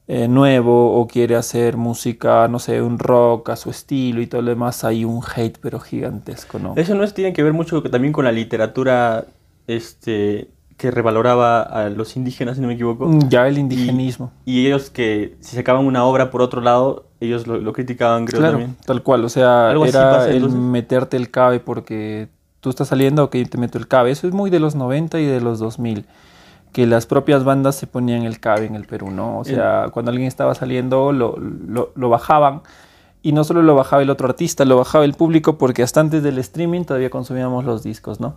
eh, 0.06 0.28
nuevo 0.28 1.00
o 1.00 1.08
quiere 1.08 1.38
hacer 1.38 1.78
música, 1.78 2.50
no 2.50 2.60
sé, 2.60 2.82
un 2.82 3.00
rock 3.00 3.52
a 3.52 3.56
su 3.56 3.70
estilo 3.70 4.22
y 4.22 4.28
todo 4.28 4.42
lo 4.42 4.50
demás, 4.50 4.84
hay 4.84 5.06
un 5.06 5.22
hate 5.24 5.58
pero 5.62 5.80
gigantesco, 5.80 6.60
¿no? 6.60 6.74
Eso 6.76 6.94
no 6.94 7.06
es, 7.06 7.14
tiene 7.14 7.32
que 7.32 7.42
ver 7.42 7.54
mucho 7.54 7.82
también 7.84 8.12
con 8.12 8.26
la 8.26 8.34
literatura 8.34 9.26
este 9.66 10.50
que 10.84 10.92
revaloraba 10.92 11.62
a 11.62 11.88
los 11.88 12.18
indígenas, 12.18 12.58
si 12.58 12.62
no 12.62 12.68
me 12.68 12.74
equivoco. 12.74 13.08
Mm, 13.08 13.30
ya 13.30 13.48
el 13.48 13.58
indigenismo. 13.58 14.34
Y, 14.44 14.68
ellos 14.68 14.90
que 14.90 15.38
si 15.40 15.56
sacaban 15.56 15.86
una 15.86 16.04
obra 16.04 16.30
por 16.30 16.42
otro 16.42 16.60
lado, 16.60 17.06
ellos 17.22 17.48
lo, 17.48 17.72
criticaban, 17.72 18.26
creo 18.26 18.42
claro, 18.42 18.60
Tal 18.86 19.02
cual, 19.02 19.24
o 19.24 19.30
sea, 19.30 19.72
era 19.72 20.28
el 20.28 20.50
meterte 20.50 21.16
el 21.16 21.32
cabe 21.32 21.62
porque 21.62 22.28
tú 22.60 22.70
estás 22.70 22.90
saliendo, 22.90 23.24
ok, 23.24 23.32
te 23.50 23.58
meto 23.58 23.78
el 23.78 23.88
cabe. 23.88 24.12
Eso 24.12 24.28
es 24.28 24.34
muy 24.34 24.50
de 24.50 24.60
los 24.60 24.76
90 24.76 25.22
y 25.22 25.26
de 25.26 25.40
los 25.40 25.60
2000 25.60 26.06
que 26.74 26.86
las 26.86 27.06
propias 27.06 27.46
bandas 27.46 27.76
se 27.76 27.88
ponían 27.88 28.24
el 28.24 28.42
cabe 28.42 28.66
en 28.66 28.76
el 28.76 28.84
Perú, 28.84 29.10
¿no? 29.10 29.40
O 29.40 29.46
sea, 29.46 29.86
cuando 29.94 30.12
alguien 30.12 30.28
estaba 30.28 30.54
saliendo, 30.54 31.14
lo, 31.14 31.38
lo, 31.38 31.94
lo, 31.96 32.10
bajaban. 32.10 32.62
Y 33.22 33.32
no 33.32 33.46
solo 33.46 33.62
lo 33.62 33.74
bajaba 33.74 34.02
el 34.02 34.10
otro 34.10 34.28
artista, 34.28 34.66
lo 34.66 34.76
bajaba 34.76 35.06
el 35.06 35.14
público, 35.14 35.58
porque 35.58 35.82
hasta 35.82 36.02
antes 36.02 36.24
del 36.24 36.40
streaming 36.40 36.84
todavía 36.84 37.10
consumíamos 37.10 37.64
los 37.64 37.84
discos, 37.84 38.20
¿no? 38.20 38.34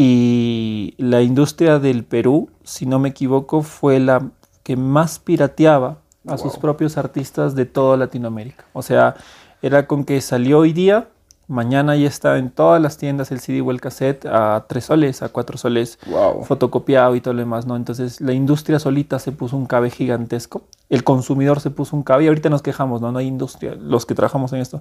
Y 0.00 0.94
la 0.96 1.22
industria 1.22 1.80
del 1.80 2.04
Perú, 2.04 2.50
si 2.62 2.86
no 2.86 3.00
me 3.00 3.08
equivoco, 3.08 3.62
fue 3.62 3.98
la 3.98 4.30
que 4.62 4.76
más 4.76 5.18
pirateaba 5.18 5.96
a 6.28 6.38
sus 6.38 6.56
propios 6.56 6.96
artistas 6.96 7.56
de 7.56 7.66
toda 7.66 7.96
Latinoamérica. 7.96 8.64
O 8.74 8.82
sea, 8.82 9.16
era 9.60 9.88
con 9.88 10.04
que 10.04 10.20
salió 10.20 10.60
hoy 10.60 10.72
día, 10.72 11.08
mañana 11.48 11.96
ya 11.96 12.06
está 12.06 12.38
en 12.38 12.50
todas 12.50 12.80
las 12.80 12.96
tiendas 12.96 13.32
el 13.32 13.40
CD 13.40 13.60
o 13.60 13.72
el 13.72 13.80
cassette 13.80 14.24
a 14.26 14.66
tres 14.68 14.84
soles, 14.84 15.20
a 15.22 15.30
cuatro 15.30 15.58
soles, 15.58 15.98
fotocopiado 16.44 17.16
y 17.16 17.20
todo 17.20 17.34
lo 17.34 17.40
demás, 17.40 17.66
¿no? 17.66 17.74
Entonces 17.74 18.20
la 18.20 18.34
industria 18.34 18.78
solita 18.78 19.18
se 19.18 19.32
puso 19.32 19.56
un 19.56 19.66
cabe 19.66 19.90
gigantesco, 19.90 20.62
el 20.90 21.02
consumidor 21.02 21.58
se 21.58 21.70
puso 21.70 21.96
un 21.96 22.04
cabe 22.04 22.24
y 22.24 22.28
ahorita 22.28 22.50
nos 22.50 22.62
quejamos, 22.62 23.00
¿no? 23.00 23.10
No 23.10 23.18
hay 23.18 23.26
industria, 23.26 23.74
los 23.74 24.06
que 24.06 24.14
trabajamos 24.14 24.52
en 24.52 24.60
esto, 24.60 24.80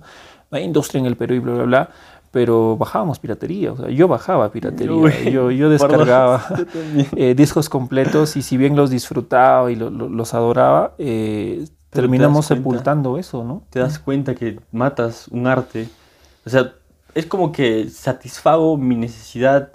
no 0.52 0.58
hay 0.60 0.64
industria 0.64 1.00
en 1.00 1.08
el 1.08 1.16
Perú 1.16 1.34
y 1.34 1.40
bla, 1.40 1.54
bla, 1.54 1.64
bla 1.64 1.90
pero 2.32 2.78
bajábamos 2.78 3.20
piratería, 3.20 3.72
o 3.72 3.78
sea, 3.78 3.90
yo 3.90 4.08
bajaba 4.08 4.52
piratería, 4.52 5.30
yo, 5.30 5.52
yo, 5.52 5.70
descargaba 5.70 6.46
eh, 7.16 7.34
discos 7.36 7.70
completos 7.70 8.36
y 8.36 8.42
si 8.42 8.58
bien 8.58 8.76
los 8.76 8.90
disfrutaba 8.90 9.72
y 9.72 9.76
los 9.76 10.34
adoraba, 10.34 10.94
eh, 10.98 11.66
terminamos 11.90 12.46
sepultando 12.46 13.18
eso, 13.18 13.44
¿no? 13.44 13.64
Te 13.70 13.80
das 13.80 14.00
cuenta 14.00 14.36
que 14.36 14.60
matas 14.72 15.28
un 15.30 15.48
arte, 15.48 15.88
o 16.46 16.50
sea, 16.50 16.74
es 17.14 17.26
como 17.26 17.52
que 17.52 17.90
satisfago 17.90 18.78
mi 18.78 18.96
necesidad 18.96 19.72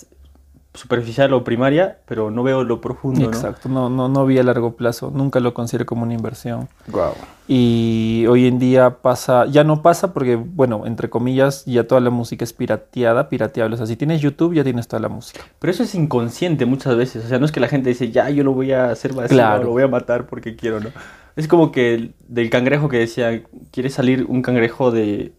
superficial 0.74 1.32
o 1.34 1.44
primaria, 1.44 1.98
pero 2.06 2.30
no 2.30 2.42
veo 2.42 2.64
lo 2.64 2.80
profundo. 2.80 3.24
Exacto, 3.26 3.68
no, 3.68 3.90
no, 3.90 4.08
no 4.08 4.24
vi 4.24 4.38
a 4.38 4.42
largo 4.42 4.74
plazo, 4.74 5.12
nunca 5.14 5.38
lo 5.38 5.52
considero 5.52 5.84
como 5.84 6.04
una 6.04 6.14
inversión. 6.14 6.68
Wow. 6.88 7.12
Y 7.46 8.24
hoy 8.28 8.46
en 8.46 8.58
día 8.58 9.02
pasa, 9.02 9.44
ya 9.46 9.64
no 9.64 9.82
pasa 9.82 10.14
porque, 10.14 10.36
bueno, 10.36 10.86
entre 10.86 11.10
comillas, 11.10 11.64
ya 11.66 11.86
toda 11.86 12.00
la 12.00 12.08
música 12.08 12.44
es 12.44 12.54
pirateada, 12.54 13.28
pirateable. 13.28 13.74
O 13.74 13.76
sea, 13.76 13.86
si 13.86 13.96
tienes 13.96 14.22
YouTube, 14.22 14.54
ya 14.54 14.64
tienes 14.64 14.88
toda 14.88 15.00
la 15.00 15.08
música. 15.08 15.42
Pero 15.58 15.70
eso 15.70 15.82
es 15.82 15.94
inconsciente 15.94 16.64
muchas 16.64 16.96
veces. 16.96 17.26
O 17.26 17.28
sea, 17.28 17.38
no 17.38 17.44
es 17.44 17.52
que 17.52 17.60
la 17.60 17.68
gente 17.68 17.90
dice, 17.90 18.10
ya, 18.10 18.30
yo 18.30 18.42
lo 18.42 18.52
voy 18.52 18.72
a 18.72 18.90
hacer 18.90 19.12
vacío, 19.12 19.36
claro. 19.36 19.64
lo 19.64 19.70
voy 19.70 19.82
a 19.82 19.88
matar 19.88 20.26
porque 20.26 20.56
quiero, 20.56 20.80
¿no? 20.80 20.90
Es 21.36 21.48
como 21.48 21.72
que 21.72 22.12
del 22.28 22.48
cangrejo 22.48 22.88
que 22.88 22.98
decía, 22.98 23.42
quiere 23.70 23.90
salir 23.90 24.24
un 24.28 24.42
cangrejo 24.42 24.90
de 24.90 25.32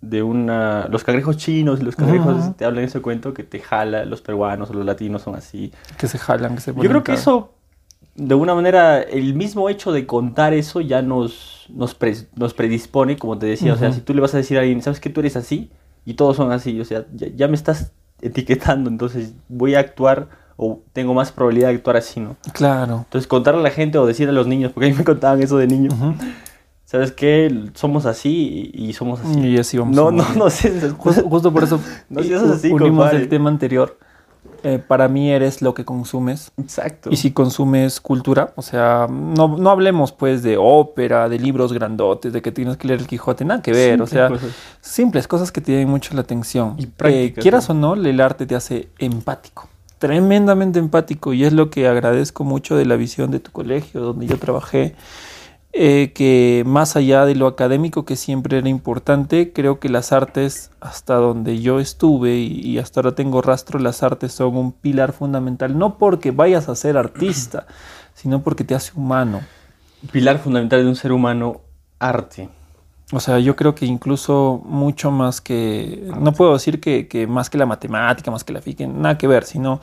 de 0.00 0.22
una... 0.22 0.86
Los 0.88 1.04
cangrejos 1.04 1.36
chinos 1.36 1.82
los 1.82 1.96
cangrejos, 1.96 2.56
te 2.56 2.64
hablan 2.64 2.84
ese 2.84 3.00
cuento 3.00 3.34
que 3.34 3.44
te 3.44 3.60
jala, 3.60 4.04
los 4.04 4.22
peruanos 4.22 4.70
o 4.70 4.74
los 4.74 4.86
latinos 4.86 5.22
son 5.22 5.34
así. 5.34 5.72
Que 5.98 6.08
se 6.08 6.18
jalan, 6.18 6.54
que 6.54 6.60
se 6.60 6.74
Yo 6.74 6.88
creo 6.88 7.04
que 7.04 7.12
eso, 7.12 7.52
de 8.14 8.34
una 8.34 8.54
manera, 8.54 9.00
el 9.00 9.34
mismo 9.34 9.68
hecho 9.68 9.92
de 9.92 10.06
contar 10.06 10.54
eso 10.54 10.80
ya 10.80 11.02
nos, 11.02 11.66
nos, 11.68 11.96
nos 12.36 12.54
predispone, 12.54 13.16
como 13.16 13.38
te 13.38 13.46
decía, 13.46 13.72
o 13.74 13.76
sea, 13.76 13.92
si 13.92 14.00
tú 14.00 14.14
le 14.14 14.20
vas 14.20 14.34
a 14.34 14.38
decir 14.38 14.56
a 14.56 14.60
alguien, 14.60 14.82
¿sabes 14.82 15.00
que 15.00 15.10
tú 15.10 15.20
eres 15.20 15.36
así? 15.36 15.70
Y 16.04 16.14
todos 16.14 16.36
son 16.36 16.50
así, 16.52 16.80
o 16.80 16.84
sea, 16.84 17.04
ya, 17.12 17.48
me 17.48 17.54
estás 17.54 17.92
etiquetando, 18.20 18.90
entonces 18.90 19.34
voy 19.48 19.74
a 19.74 19.80
actuar 19.80 20.28
o 20.56 20.82
tengo 20.92 21.14
más 21.14 21.32
probabilidad 21.32 21.68
de 21.68 21.76
actuar 21.76 21.96
así, 21.96 22.20
¿no? 22.20 22.36
Claro. 22.52 23.04
Entonces 23.04 23.26
contarle 23.26 23.60
a 23.60 23.62
la 23.62 23.70
gente 23.70 23.96
o 23.96 24.04
decirle 24.04 24.32
a 24.32 24.34
los 24.34 24.46
niños, 24.46 24.72
porque 24.72 24.88
a 24.88 24.90
mí 24.90 24.98
me 24.98 25.04
contaban 25.04 25.42
eso 25.42 25.56
de 25.56 25.66
niño. 25.66 25.90
¿Sabes 26.90 27.12
qué? 27.12 27.70
Somos 27.74 28.04
así 28.04 28.72
y 28.74 28.94
somos 28.94 29.20
así. 29.20 29.38
Y 29.38 29.58
así 29.58 29.78
vamos. 29.78 29.94
No, 29.94 30.10
no, 30.10 30.26
no 30.34 30.50
sé. 30.50 30.90
Justo, 30.90 31.52
por 31.52 31.62
eso 31.62 31.78
no 32.08 32.20
así, 32.20 32.72
unimos 32.72 33.12
el 33.12 33.28
tema 33.28 33.48
anterior. 33.48 33.96
Eh, 34.64 34.80
para 34.84 35.06
mí 35.06 35.30
eres 35.30 35.62
lo 35.62 35.72
que 35.72 35.84
consumes. 35.84 36.50
Exacto. 36.56 37.08
Y 37.12 37.16
si 37.16 37.30
consumes 37.30 38.00
cultura, 38.00 38.52
o 38.56 38.62
sea, 38.62 39.06
no, 39.08 39.56
no, 39.56 39.70
hablemos 39.70 40.10
pues 40.10 40.42
de 40.42 40.56
ópera, 40.58 41.28
de 41.28 41.38
libros 41.38 41.72
grandotes, 41.72 42.32
de 42.32 42.42
que 42.42 42.50
tienes 42.50 42.76
que 42.76 42.88
leer 42.88 42.98
el 42.98 43.06
Quijote, 43.06 43.44
nada 43.44 43.62
que 43.62 43.70
ver. 43.70 44.02
o 44.02 44.08
sea, 44.08 44.28
simples 44.80 45.28
cosas 45.28 45.52
que 45.52 45.60
tienen 45.60 45.88
mucho 45.88 46.12
la 46.14 46.22
atención. 46.22 46.74
Y 46.76 46.88
eh, 47.04 47.32
quieras 47.34 47.70
o 47.70 47.74
no, 47.74 47.94
el 47.94 48.20
arte 48.20 48.46
te 48.46 48.56
hace 48.56 48.88
empático. 48.98 49.68
Tremendamente 50.00 50.80
empático. 50.80 51.34
Y 51.34 51.44
es 51.44 51.52
lo 51.52 51.70
que 51.70 51.86
agradezco 51.86 52.42
mucho 52.42 52.76
de 52.76 52.84
la 52.84 52.96
visión 52.96 53.30
de 53.30 53.38
tu 53.38 53.52
colegio, 53.52 54.00
donde 54.00 54.26
yo 54.26 54.38
trabajé 54.38 54.96
eh, 55.72 56.10
que 56.14 56.64
más 56.66 56.96
allá 56.96 57.24
de 57.24 57.36
lo 57.36 57.46
académico 57.46 58.04
que 58.04 58.16
siempre 58.16 58.58
era 58.58 58.68
importante, 58.68 59.52
creo 59.52 59.78
que 59.78 59.88
las 59.88 60.10
artes, 60.10 60.72
hasta 60.80 61.14
donde 61.14 61.60
yo 61.60 61.78
estuve 61.78 62.38
y, 62.38 62.78
hasta 62.78 63.00
ahora 63.00 63.14
tengo 63.14 63.40
rastro, 63.40 63.78
las 63.78 64.02
artes 64.02 64.32
son 64.32 64.56
un 64.56 64.72
pilar 64.72 65.12
fundamental, 65.12 65.78
no 65.78 65.96
porque 65.96 66.32
vayas 66.32 66.68
a 66.68 66.74
ser 66.74 66.96
artista, 66.96 67.66
sino 68.14 68.42
porque 68.42 68.64
te 68.64 68.74
hace 68.74 68.92
humano. 68.96 69.42
Pilar 70.10 70.40
fundamental 70.40 70.82
de 70.82 70.88
un 70.88 70.96
ser 70.96 71.12
humano, 71.12 71.60
arte. 72.00 72.48
O 73.12 73.20
sea, 73.20 73.38
yo 73.38 73.54
creo 73.54 73.74
que 73.76 73.86
incluso 73.86 74.60
mucho 74.64 75.12
más 75.12 75.40
que, 75.40 76.08
no 76.20 76.32
puedo 76.32 76.52
decir 76.52 76.80
que, 76.80 77.06
que 77.06 77.28
más 77.28 77.48
que 77.48 77.58
la 77.58 77.66
matemática, 77.66 78.32
más 78.32 78.42
que 78.42 78.52
la 78.52 78.60
física, 78.60 78.88
nada 78.88 79.18
que 79.18 79.28
ver, 79.28 79.44
sino 79.44 79.80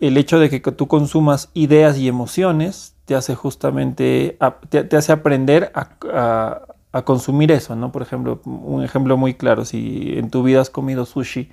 el 0.00 0.16
hecho 0.16 0.40
de 0.40 0.50
que 0.50 0.60
tú 0.60 0.88
consumas 0.88 1.50
ideas 1.54 1.98
y 1.98 2.08
emociones 2.08 2.96
te 3.10 3.16
hace 3.16 3.34
justamente, 3.34 4.38
te, 4.68 4.96
hace 4.96 5.10
aprender 5.10 5.72
a, 5.74 7.02
consumir 7.04 7.50
eso, 7.50 7.74
¿no? 7.74 7.90
Por 7.90 8.02
ejemplo, 8.02 8.40
un 8.44 8.84
ejemplo 8.84 9.16
muy 9.16 9.34
claro, 9.34 9.64
si 9.64 10.16
en 10.16 10.30
tu 10.30 10.44
vida 10.44 10.60
has 10.60 10.70
comido 10.70 11.04
sushi 11.04 11.50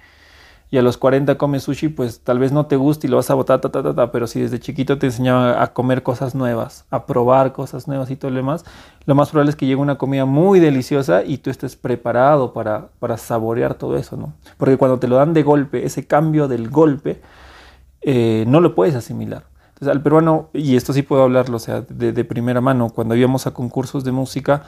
y 0.70 0.78
a 0.78 0.84
los 0.84 0.98
40 1.00 1.36
comes 1.40 1.64
sushi, 1.64 1.90
pues 1.90 2.20
tal 2.20 2.38
vez 2.38 2.52
no 2.52 2.68
te 2.68 2.76
guste 2.76 3.08
y 3.08 3.10
lo 3.10 3.18
vas 3.18 3.32
a 3.32 3.34
botar, 3.34 3.60
ta, 3.60 3.72
ta, 3.72 3.96
ta, 3.96 4.12
pero 4.12 4.28
si 4.28 4.40
desde 4.40 4.60
chiquito 4.60 5.00
te 5.00 5.08
enseñaba 5.08 5.64
a 5.64 5.74
comer 5.74 6.04
cosas 6.04 6.36
nuevas, 6.36 6.86
a 6.92 7.08
probar 7.08 7.54
cosas 7.54 7.88
nuevas 7.88 8.12
y 8.12 8.18
todo 8.18 8.30
lo 8.30 8.38
demás, 8.38 8.64
lo 9.08 9.16
más 9.16 9.32
probable 9.32 9.50
es 9.50 9.56
que 9.56 9.66
llegue 9.66 9.82
una 9.82 9.98
comida 9.98 10.26
muy 10.26 10.60
deliciosa 10.60 11.24
y 11.24 11.40
tú 11.40 11.50
estés 11.50 11.76
preparado 11.76 12.54
para, 12.54 12.90
para 13.00 13.18
saborear 13.18 13.74
todo 13.74 13.98
eso, 13.98 14.16
¿no? 14.16 14.34
Porque 14.58 14.78
cuando 14.78 15.00
te 15.00 15.08
lo 15.08 15.16
dan 15.16 15.34
de 15.34 15.42
golpe, 15.42 15.88
ese 15.88 16.06
cambio 16.06 16.48
del 16.48 16.70
golpe, 16.70 17.20
eh, 18.02 18.46
no 18.48 18.60
lo 18.60 18.76
puedes 18.76 18.94
asimilar. 18.94 19.57
Al 19.86 20.02
peruano, 20.02 20.50
y 20.54 20.76
esto 20.76 20.92
sí 20.92 21.04
puedo 21.04 21.24
hablarlo, 21.24 21.58
o 21.58 21.60
sea, 21.60 21.82
de, 21.82 22.26
primera 22.26 22.62
mano, 22.62 22.90
cuando 22.90 23.16
íbamos 23.16 23.46
a 23.46 23.52
concursos 23.54 24.04
de 24.04 24.12
música, 24.12 24.64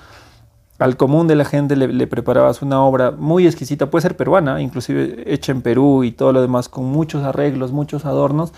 al 0.77 0.97
común 0.97 1.27
de 1.27 1.35
la 1.35 1.45
gente 1.45 1.75
le, 1.75 2.07
preparabas 2.07 2.61
una 2.61 2.81
obra 2.83 3.11
muy 3.11 3.47
exquisita, 3.47 3.89
puede 3.89 4.03
ser 4.03 4.15
peruana, 4.15 4.61
inclusive 4.61 5.23
hecha 5.25 5.51
en 5.51 5.61
Perú 5.61 6.03
y 6.03 6.11
todo 6.11 6.31
lo 6.31 6.41
demás, 6.41 6.69
con 6.69 6.85
muchos 6.85 7.23
arreglos, 7.23 7.71
muchos 7.71 8.05
adornos, 8.05 8.53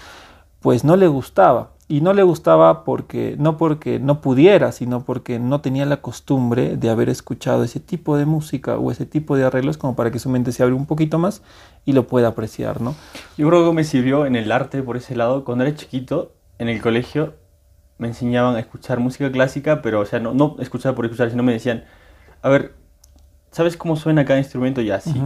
pues 0.59 0.83
no 0.83 0.95
le 0.95 1.07
gustaba. 1.07 1.71
Y 1.87 1.99
no 1.99 2.13
le 2.13 2.23
gustaba 2.23 2.85
porque, 2.85 3.35
no 3.37 3.57
porque 3.57 3.99
no 3.99 4.21
pudiera, 4.21 4.71
sino 4.71 5.03
porque 5.03 5.39
no 5.39 5.59
tenía 5.59 5.85
la 5.85 5.97
costumbre 5.97 6.77
de 6.77 6.89
haber 6.89 7.09
escuchado 7.09 7.65
ese 7.65 7.81
tipo 7.81 8.15
de 8.15 8.25
música 8.25 8.77
o 8.77 8.91
ese 8.91 9.05
tipo 9.05 9.35
de 9.35 9.43
arreglos 9.43 9.77
como 9.77 9.93
para 9.93 10.09
que 10.09 10.17
su 10.17 10.29
mente 10.29 10.53
se 10.53 10.63
abra 10.63 10.73
un 10.73 10.85
poquito 10.85 11.19
más 11.19 11.41
y 11.83 11.91
lo 11.91 12.07
pueda 12.07 12.29
apreciar, 12.29 12.79
¿no? 12.79 12.95
Yo 13.37 13.49
creo 13.49 13.67
que 13.67 13.75
me 13.75 13.83
sirvió 13.83 14.25
en 14.25 14.37
el 14.37 14.53
arte 14.53 14.81
por 14.83 14.95
ese 14.95 15.17
lado. 15.17 15.43
Cuando 15.43 15.65
era 15.65 15.75
chiquito, 15.75 16.31
en 16.61 16.69
el 16.69 16.79
colegio 16.79 17.33
me 17.97 18.07
enseñaban 18.07 18.55
a 18.55 18.59
escuchar 18.59 18.99
música 18.99 19.31
clásica, 19.31 19.81
pero 19.81 19.99
o 19.99 20.05
sea, 20.05 20.19
no, 20.19 20.33
no 20.35 20.57
escuchar 20.59 20.93
por 20.93 21.05
escuchar, 21.05 21.31
sino 21.31 21.41
me 21.41 21.53
decían, 21.53 21.85
a 22.43 22.49
ver, 22.49 22.75
¿sabes 23.49 23.75
cómo 23.75 23.95
suena 23.95 24.25
cada 24.25 24.37
instrumento? 24.37 24.79
Ya, 24.81 25.01
sí. 25.01 25.19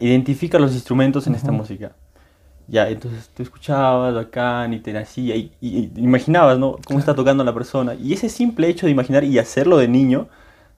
identifica 0.00 0.58
los 0.58 0.74
instrumentos 0.74 1.28
en 1.28 1.36
esta 1.36 1.52
música. 1.52 1.92
Ya, 2.66 2.88
entonces 2.88 3.30
tú 3.34 3.44
escuchabas 3.44 4.16
acá 4.16 4.68
y 4.68 4.80
te 4.80 4.92
nacía 4.92 5.36
y, 5.36 5.52
imaginabas, 5.94 6.58
¿no? 6.58 6.76
Cómo 6.84 6.98
está 6.98 7.14
tocando 7.14 7.44
la 7.44 7.54
persona. 7.54 7.94
Y 7.94 8.12
ese 8.12 8.28
simple 8.28 8.68
hecho 8.68 8.86
de 8.86 8.92
imaginar 8.92 9.22
y 9.22 9.38
hacerlo 9.38 9.76
de 9.76 9.86
niño, 9.86 10.28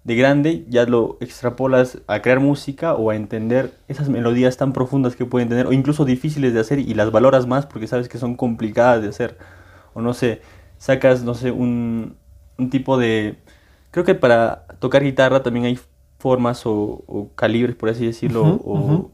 de 0.04 0.14
grande, 0.14 0.66
ya 0.68 0.84
lo 0.84 1.16
extrapolas 1.20 1.98
a 2.06 2.20
crear 2.20 2.38
música 2.38 2.94
o 2.94 3.10
a 3.10 3.16
entender 3.16 3.72
esas 3.88 4.10
melodías 4.10 4.58
tan 4.58 4.74
profundas 4.74 5.16
que 5.16 5.24
pueden 5.24 5.48
tener, 5.48 5.66
o 5.66 5.72
incluso 5.72 6.04
difíciles 6.04 6.52
de 6.52 6.60
hacer, 6.60 6.78
y 6.80 6.92
las 6.92 7.10
valoras 7.10 7.46
más 7.46 7.64
porque 7.64 7.86
sabes 7.86 8.10
que 8.10 8.18
son 8.18 8.36
complicadas 8.36 9.00
de 9.00 9.08
hacer 9.08 9.59
o 9.94 10.00
no 10.00 10.14
sé, 10.14 10.42
sacas, 10.78 11.22
no 11.22 11.34
sé, 11.34 11.50
un, 11.50 12.16
un 12.58 12.70
tipo 12.70 12.98
de... 12.98 13.36
Creo 13.90 14.04
que 14.04 14.14
para 14.14 14.66
tocar 14.78 15.02
guitarra 15.02 15.42
también 15.42 15.66
hay 15.66 15.78
formas 16.18 16.62
o, 16.64 17.30
calibres, 17.34 17.74
por 17.74 17.88
así 17.88 18.06
decirlo, 18.06 18.60
o 18.64 19.10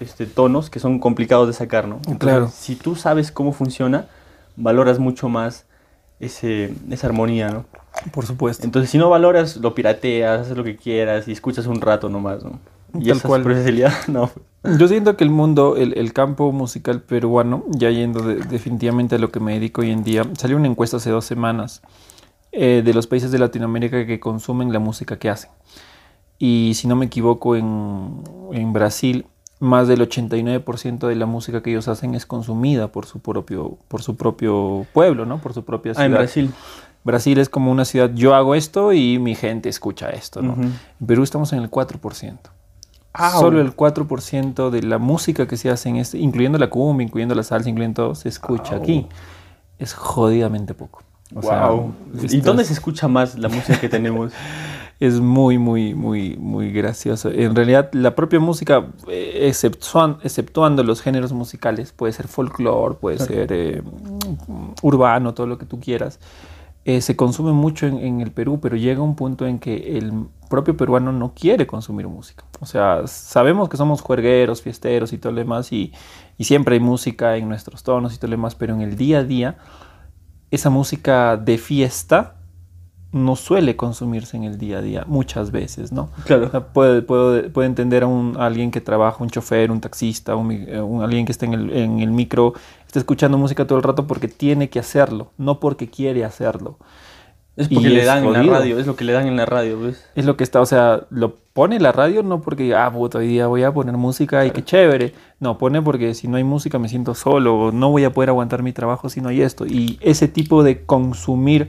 este, 0.00 0.26
tonos 0.26 0.70
que 0.70 0.80
son 0.80 0.98
complicados 0.98 1.46
de 1.46 1.52
sacar, 1.52 1.86
¿no? 1.86 2.00
claro. 2.18 2.48
Si 2.48 2.76
tú 2.76 2.96
sabes 2.96 3.30
cómo 3.30 3.52
funciona, 3.52 4.06
valoras 4.56 4.98
mucho 4.98 5.28
más 5.28 5.66
ese, 6.20 6.74
esa 6.90 7.06
armonía, 7.06 7.48
¿no? 7.50 7.66
Por 8.12 8.26
supuesto. 8.26 8.64
Entonces, 8.64 8.90
si 8.90 8.98
no 8.98 9.08
valoras, 9.08 9.56
lo 9.56 9.74
pirateas, 9.74 10.40
haces 10.40 10.56
lo 10.56 10.64
que 10.64 10.76
quieras 10.76 11.28
y 11.28 11.32
escuchas 11.32 11.66
un 11.66 11.80
rato 11.80 12.08
nomás, 12.08 12.42
¿no? 12.42 12.58
Y 12.98 13.08
Tal 13.08 13.22
cual. 13.22 13.44
no. 14.08 14.30
Yo 14.78 14.88
siento 14.88 15.16
que 15.16 15.24
el 15.24 15.30
mundo, 15.30 15.76
el, 15.76 16.12
campo 16.14 16.50
musical 16.50 17.02
peruano, 17.02 17.64
ya 17.68 17.90
yendo 17.90 18.22
definitivamente 18.22 19.16
a 19.16 19.18
lo 19.18 19.30
que 19.30 19.38
me 19.38 19.52
dedico 19.54 19.82
hoy 19.82 19.90
en 19.90 20.04
día, 20.04 20.24
salió 20.38 20.56
una 20.56 20.68
encuesta 20.68 20.96
hace 20.96 21.10
dos 21.10 21.26
semanas 21.26 21.82
eh, 22.50 22.82
de 22.82 22.94
los 22.94 23.06
países 23.06 23.30
de 23.30 23.38
Latinoamérica 23.38 24.06
que 24.06 24.18
consumen 24.20 24.72
la 24.72 24.78
música 24.78 25.18
que 25.18 25.28
hacen. 25.28 25.50
Y 26.38 26.72
si 26.76 26.88
no 26.88 26.96
me 26.96 27.06
equivoco, 27.06 27.56
en, 27.56 28.22
en 28.52 28.72
Brasil, 28.72 29.26
más 29.60 29.86
del 29.86 30.00
89% 30.00 31.08
de 31.08 31.14
la 31.14 31.26
música 31.26 31.62
que 31.62 31.70
ellos 31.70 31.88
hacen 31.88 32.14
es 32.14 32.24
consumida 32.24 32.88
por 32.88 33.06
su 33.06 33.20
propio, 33.20 33.78
por 33.88 34.02
su 34.02 34.16
propio 34.16 34.86
pueblo, 34.92 35.26
¿no? 35.26 35.40
Por 35.40 35.52
su 35.52 35.64
propia 35.64 35.94
ciudad. 35.94 36.04
Ah, 36.04 36.06
en 36.06 36.12
Brasil. 36.12 36.50
Brasil 37.04 37.38
es 37.38 37.50
como 37.50 37.70
una 37.70 37.84
ciudad, 37.84 38.10
yo 38.14 38.34
hago 38.34 38.54
esto 38.54 38.94
y 38.94 39.18
mi 39.18 39.34
gente 39.34 39.68
escucha 39.68 40.08
esto, 40.08 40.40
¿no? 40.40 40.54
En 40.54 41.06
Perú 41.06 41.22
estamos 41.22 41.52
en 41.52 41.58
el 41.58 41.70
4%. 41.70 42.38
Solo 43.32 43.60
el 43.60 43.76
4% 43.76 44.70
de 44.70 44.82
la 44.82 44.98
música 44.98 45.46
que 45.46 45.56
se 45.56 45.70
hace 45.70 45.88
en 45.88 45.96
este, 45.96 46.18
incluyendo 46.18 46.58
la 46.58 46.68
cumbia, 46.68 47.04
incluyendo 47.04 47.34
la 47.34 47.44
salsa, 47.44 47.68
incluyendo 47.68 48.02
todo, 48.02 48.14
se 48.14 48.28
escucha 48.28 48.76
aquí. 48.76 49.06
Es 49.78 49.94
jodidamente 49.94 50.74
poco. 50.74 51.02
wow. 51.30 51.94
¿Y 52.28 52.40
dónde 52.40 52.64
se 52.64 52.72
escucha 52.72 53.06
más 53.06 53.38
la 53.38 53.48
música 53.48 53.78
que 53.78 53.88
tenemos? 53.88 54.32
es 55.00 55.20
muy, 55.20 55.58
muy, 55.58 55.94
muy, 55.94 56.36
muy 56.36 56.72
gracioso. 56.72 57.30
En 57.30 57.54
realidad, 57.54 57.90
la 57.92 58.16
propia 58.16 58.40
música, 58.40 58.86
eh, 59.08 59.48
exceptuando, 59.48 60.82
los 60.82 61.00
géneros 61.00 61.32
musicales, 61.32 61.92
puede 61.92 62.12
ser 62.12 62.26
folclore, 62.26 62.96
puede 62.96 63.18
ser 63.18 63.52
eh, 63.52 63.82
urbano, 64.82 65.34
todo 65.34 65.46
lo 65.46 65.56
que 65.58 65.66
tú 65.66 65.78
quieras 65.78 66.18
eh, 66.84 67.00
se 67.00 67.16
consume 67.16 67.52
mucho 67.52 67.86
en, 67.86 68.20
el 68.20 68.30
Perú, 68.30 68.60
pero 68.60 68.76
llega 68.76 69.00
un 69.00 69.16
punto 69.16 69.46
en 69.46 69.58
que 69.58 69.96
el 69.96 70.12
propio 70.54 70.76
peruano 70.76 71.10
no 71.10 71.34
quiere 71.34 71.66
consumir 71.66 72.06
música. 72.06 72.44
O 72.60 72.66
sea, 72.66 73.06
sabemos 73.08 73.68
que 73.68 73.76
somos 73.76 74.00
juergueros, 74.00 74.62
fiesteros 74.62 75.12
y 75.12 75.18
todo 75.18 75.32
lo 75.32 75.40
demás, 75.40 75.72
y, 75.72 75.92
y 76.38 76.44
siempre 76.44 76.74
hay 76.74 76.80
música 76.80 77.36
en 77.36 77.48
nuestros 77.48 77.82
tonos 77.82 78.14
y 78.14 78.18
todo 78.18 78.28
lo 78.28 78.36
demás, 78.36 78.54
pero 78.54 78.72
en 78.74 78.80
el 78.80 78.96
día 78.96 79.18
a 79.18 79.24
día, 79.24 79.58
esa 80.52 80.70
música 80.70 81.36
de 81.36 81.58
fiesta 81.58 82.36
no 83.10 83.34
suele 83.34 83.76
consumirse 83.76 84.36
en 84.36 84.44
el 84.44 84.58
día 84.58 84.78
a 84.78 84.82
día 84.82 85.04
muchas 85.06 85.50
veces, 85.50 85.92
¿no? 85.92 86.10
Claro. 86.24 86.50
puede, 86.72 87.02
puede, 87.02 87.66
entender 87.66 88.04
a, 88.04 88.06
un, 88.06 88.36
alguien 88.38 88.70
que 88.70 88.80
trabaja, 88.80 89.22
un 89.22 89.30
chofer, 89.30 89.70
un 89.70 89.80
taxista, 89.80 90.36
un, 90.36 90.52
eh, 90.52 90.80
alguien 91.02 91.26
que 91.26 91.32
está 91.32 91.46
en 91.46 91.54
el, 91.54 91.72
en 91.72 92.00
el, 92.00 92.10
micro, 92.10 92.54
está 92.86 92.98
escuchando 93.00 93.38
música 93.38 93.66
todo 93.66 93.78
el 93.78 93.84
rato 93.84 94.06
porque 94.06 94.28
tiene 94.28 94.68
que 94.68 94.78
hacerlo, 94.78 95.32
no 95.38 95.58
porque 95.60 95.88
quiere 95.88 96.24
hacerlo. 96.24 96.78
Es 97.56 97.68
porque 97.68 97.88
le 97.88 98.04
dan 98.04 98.24
en 98.24 98.32
la 98.32 98.42
radio, 98.42 98.80
es 98.80 98.86
lo 98.86 98.96
que 98.96 99.04
le 99.04 99.12
dan 99.12 99.28
en 99.28 99.36
la 99.36 99.46
radio, 99.46 99.78
¿ves? 99.78 100.04
Es 100.16 100.24
lo 100.24 100.36
que 100.36 100.42
está, 100.42 100.60
o 100.60 100.66
sea, 100.66 101.06
lo 101.10 101.36
pone 101.52 101.78
la 101.78 101.92
radio 101.92 102.24
no 102.24 102.40
porque, 102.40 102.74
ah, 102.74 102.90
puta, 102.92 103.18
hoy 103.18 103.28
día 103.28 103.46
voy 103.46 103.62
a 103.62 103.72
poner 103.72 103.96
música 103.96 104.44
y 104.44 104.50
qué 104.50 104.64
chévere. 104.64 105.14
No, 105.38 105.56
pone 105.56 105.80
porque 105.80 106.14
si 106.14 106.26
no 106.26 106.36
hay 106.36 106.42
música 106.42 106.80
me 106.80 106.88
siento 106.88 107.14
solo, 107.14 107.70
no 107.70 107.90
voy 107.90 108.04
a 108.04 108.12
poder 108.12 108.30
aguantar 108.30 108.64
mi 108.64 108.72
trabajo 108.72 109.08
si 109.08 109.20
no 109.20 109.28
hay 109.28 109.42
esto. 109.42 109.66
Y 109.66 109.98
ese 110.00 110.26
tipo 110.26 110.64
de 110.64 110.84
consumir 110.84 111.68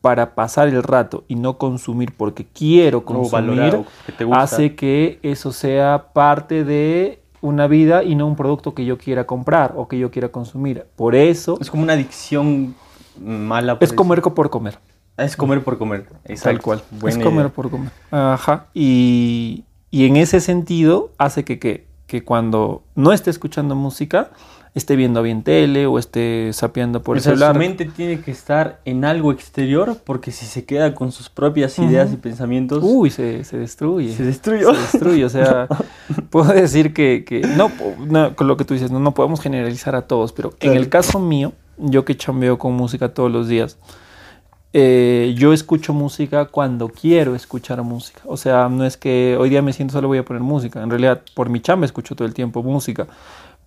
para 0.00 0.34
pasar 0.34 0.66
el 0.68 0.82
rato 0.82 1.24
y 1.28 1.36
no 1.36 1.58
consumir 1.58 2.12
porque 2.16 2.44
quiero 2.44 3.04
consumir, 3.04 3.84
hace 4.32 4.74
que 4.74 5.20
eso 5.22 5.52
sea 5.52 6.06
parte 6.12 6.64
de 6.64 7.20
una 7.40 7.68
vida 7.68 8.02
y 8.02 8.16
no 8.16 8.26
un 8.26 8.34
producto 8.34 8.74
que 8.74 8.84
yo 8.84 8.98
quiera 8.98 9.26
comprar 9.26 9.74
o 9.76 9.86
que 9.86 9.98
yo 9.98 10.10
quiera 10.10 10.30
consumir. 10.30 10.86
Por 10.96 11.14
eso... 11.14 11.56
Es 11.60 11.70
como 11.70 11.84
una 11.84 11.92
adicción 11.92 12.74
mala. 13.20 13.76
Es 13.80 13.92
comer 13.92 14.22
por 14.22 14.50
comer. 14.50 14.78
Es 15.20 15.36
comer 15.36 15.62
por 15.62 15.78
comer, 15.78 16.06
Tal 16.42 16.60
cual. 16.60 16.82
es 17.06 17.18
comer 17.18 17.50
por 17.50 17.70
comer. 17.70 17.90
Ajá. 18.10 18.66
Y, 18.74 19.64
en 19.92 20.16
ese 20.16 20.40
sentido 20.40 21.10
hace 21.18 21.44
que, 21.44 21.58
que, 21.58 21.86
que 22.06 22.24
cuando 22.24 22.82
no 22.94 23.12
esté 23.12 23.30
escuchando 23.30 23.74
música, 23.74 24.30
esté 24.74 24.96
viendo 24.96 25.22
bien 25.22 25.42
tele 25.42 25.86
o 25.86 25.98
esté 25.98 26.52
sapeando 26.52 27.02
por 27.02 27.16
el 27.16 27.22
celular. 27.22 27.54
Su 27.54 27.58
mente 27.58 27.84
tiene 27.86 28.20
que 28.20 28.30
estar 28.30 28.80
en 28.84 29.04
algo 29.04 29.32
exterior 29.32 29.96
porque 30.04 30.30
si 30.30 30.46
se 30.46 30.64
queda 30.64 30.94
con 30.94 31.12
sus 31.12 31.28
propias 31.28 31.78
ideas 31.78 32.12
y 32.12 32.16
pensamientos... 32.16 32.82
Uy, 32.82 33.10
se, 33.10 33.44
se 33.44 33.58
destruye. 33.58 34.12
Se 34.12 34.22
destruye. 34.22 34.64
Se 34.64 34.72
destruye, 34.72 35.24
o 35.24 35.28
sea, 35.28 35.66
puedo 36.30 36.52
decir 36.52 36.94
que, 36.94 37.24
que 37.26 37.40
no, 37.40 37.70
con 38.34 38.46
lo 38.46 38.56
que 38.56 38.64
tú 38.64 38.74
dices, 38.74 38.90
no, 38.90 39.00
no 39.00 39.12
podemos 39.12 39.40
generalizar 39.40 39.96
a 39.96 40.02
todos, 40.02 40.32
pero 40.32 40.52
en 40.60 40.74
el 40.74 40.88
caso 40.88 41.18
mío, 41.18 41.52
yo 41.76 42.04
que 42.04 42.16
chambeo 42.16 42.58
con 42.58 42.74
música 42.74 43.12
todos 43.12 43.30
los 43.30 43.48
días, 43.48 43.76
eh, 44.72 45.34
yo 45.36 45.52
escucho 45.52 45.92
música 45.92 46.44
cuando 46.46 46.88
quiero 46.88 47.34
escuchar 47.34 47.82
música. 47.82 48.20
O 48.26 48.36
sea, 48.36 48.68
no 48.68 48.84
es 48.84 48.96
que 48.96 49.36
hoy 49.38 49.50
día 49.50 49.62
me 49.62 49.72
siento 49.72 49.92
solo 49.92 50.08
voy 50.08 50.18
a 50.18 50.24
poner 50.24 50.42
música. 50.42 50.82
En 50.82 50.90
realidad, 50.90 51.22
por 51.34 51.48
mi 51.48 51.60
chamba 51.60 51.86
escucho 51.86 52.14
todo 52.14 52.26
el 52.26 52.34
tiempo 52.34 52.62
música 52.62 53.06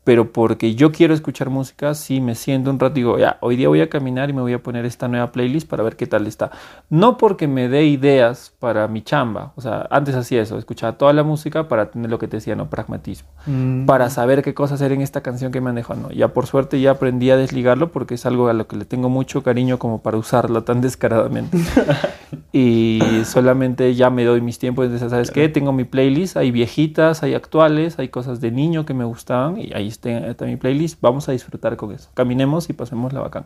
pero 0.03 0.31
porque 0.33 0.75
yo 0.75 0.91
quiero 0.91 1.13
escuchar 1.13 1.49
música, 1.49 1.93
sí 1.93 2.19
me 2.19 2.35
siento 2.35 2.69
un 2.69 2.79
rato 2.79 2.99
y 2.99 3.03
digo, 3.03 3.17
ya, 3.17 3.37
hoy 3.39 3.55
día 3.55 3.69
voy 3.69 3.81
a 3.81 3.89
caminar 3.89 4.29
y 4.29 4.33
me 4.33 4.41
voy 4.41 4.53
a 4.53 4.61
poner 4.61 4.85
esta 4.85 5.07
nueva 5.07 5.31
playlist 5.31 5.67
para 5.69 5.83
ver 5.83 5.95
qué 5.95 6.07
tal 6.07 6.27
está. 6.27 6.51
No 6.89 7.17
porque 7.17 7.47
me 7.47 7.69
dé 7.69 7.85
ideas 7.85 8.53
para 8.59 8.87
mi 8.87 9.01
chamba, 9.01 9.53
o 9.55 9.61
sea, 9.61 9.87
antes 9.89 10.15
hacía 10.15 10.41
eso, 10.41 10.57
escuchaba 10.57 10.97
toda 10.97 11.13
la 11.13 11.23
música 11.23 11.67
para 11.67 11.89
tener 11.89 12.09
lo 12.09 12.19
que 12.19 12.27
te 12.27 12.37
decía, 12.37 12.55
no, 12.55 12.69
pragmatismo, 12.69 13.29
mm. 13.45 13.85
para 13.85 14.09
saber 14.09 14.41
qué 14.41 14.53
cosas 14.53 14.73
hacer 14.73 14.91
en 14.91 15.01
esta 15.01 15.21
canción 15.21 15.51
que 15.51 15.61
me 15.61 15.69
han 15.69 15.75
dejado, 15.75 15.99
no. 15.99 16.11
Ya 16.11 16.29
por 16.29 16.47
suerte 16.47 16.81
ya 16.81 16.91
aprendí 16.91 17.29
a 17.29 17.37
desligarlo 17.37 17.91
porque 17.91 18.15
es 18.15 18.25
algo 18.25 18.49
a 18.49 18.53
lo 18.53 18.67
que 18.67 18.75
le 18.75 18.85
tengo 18.85 19.09
mucho 19.09 19.43
cariño 19.43 19.77
como 19.77 20.01
para 20.01 20.17
usarlo 20.17 20.63
tan 20.63 20.81
descaradamente. 20.81 21.57
y 22.51 22.99
solamente 23.25 23.93
ya 23.95 24.09
me 24.09 24.25
doy 24.25 24.41
mis 24.41 24.59
tiempos, 24.59 24.85
entonces, 24.85 25.11
¿sabes 25.11 25.31
qué? 25.31 25.47
Tengo 25.47 25.71
mi 25.71 25.83
playlist, 25.83 26.37
hay 26.37 26.51
viejitas, 26.51 27.23
hay 27.23 27.35
actuales, 27.35 27.99
hay 27.99 28.09
cosas 28.09 28.41
de 28.41 28.51
niño 28.51 28.85
que 28.85 28.93
me 28.93 29.05
gustaban 29.05 29.59
y 29.59 29.71
ahí 29.73 29.87
está, 29.93 30.45
mi 30.45 30.57
playlist, 30.57 30.99
vamos 31.01 31.29
a 31.29 31.31
disfrutar 31.31 31.75
con 31.77 31.91
eso. 31.91 32.09
Caminemos 32.13 32.69
y 32.69 32.73
pasemos 32.73 33.13
la 33.13 33.21
bacán. 33.21 33.45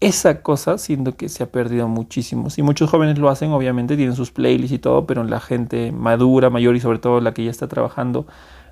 Esa 0.00 0.42
cosa 0.42 0.78
siento 0.78 1.16
que 1.16 1.28
se 1.28 1.42
ha 1.42 1.50
perdido 1.50 1.88
muchísimo. 1.88 2.48
Y 2.56 2.62
muchos 2.62 2.88
jóvenes 2.88 3.18
lo 3.18 3.28
hacen, 3.28 3.50
obviamente, 3.50 3.96
tienen 3.96 4.14
sus 4.14 4.30
playlists 4.30 4.72
y 4.72 4.78
todo, 4.78 5.06
pero 5.06 5.24
la 5.24 5.40
gente 5.40 5.90
madura, 5.92 6.50
mayor 6.50 6.76
y 6.76 6.80
sobre 6.80 6.98
todo 6.98 7.20
la 7.20 7.34
que 7.34 7.44
ya 7.44 7.50
está 7.50 7.66
trabajando, 7.66 8.26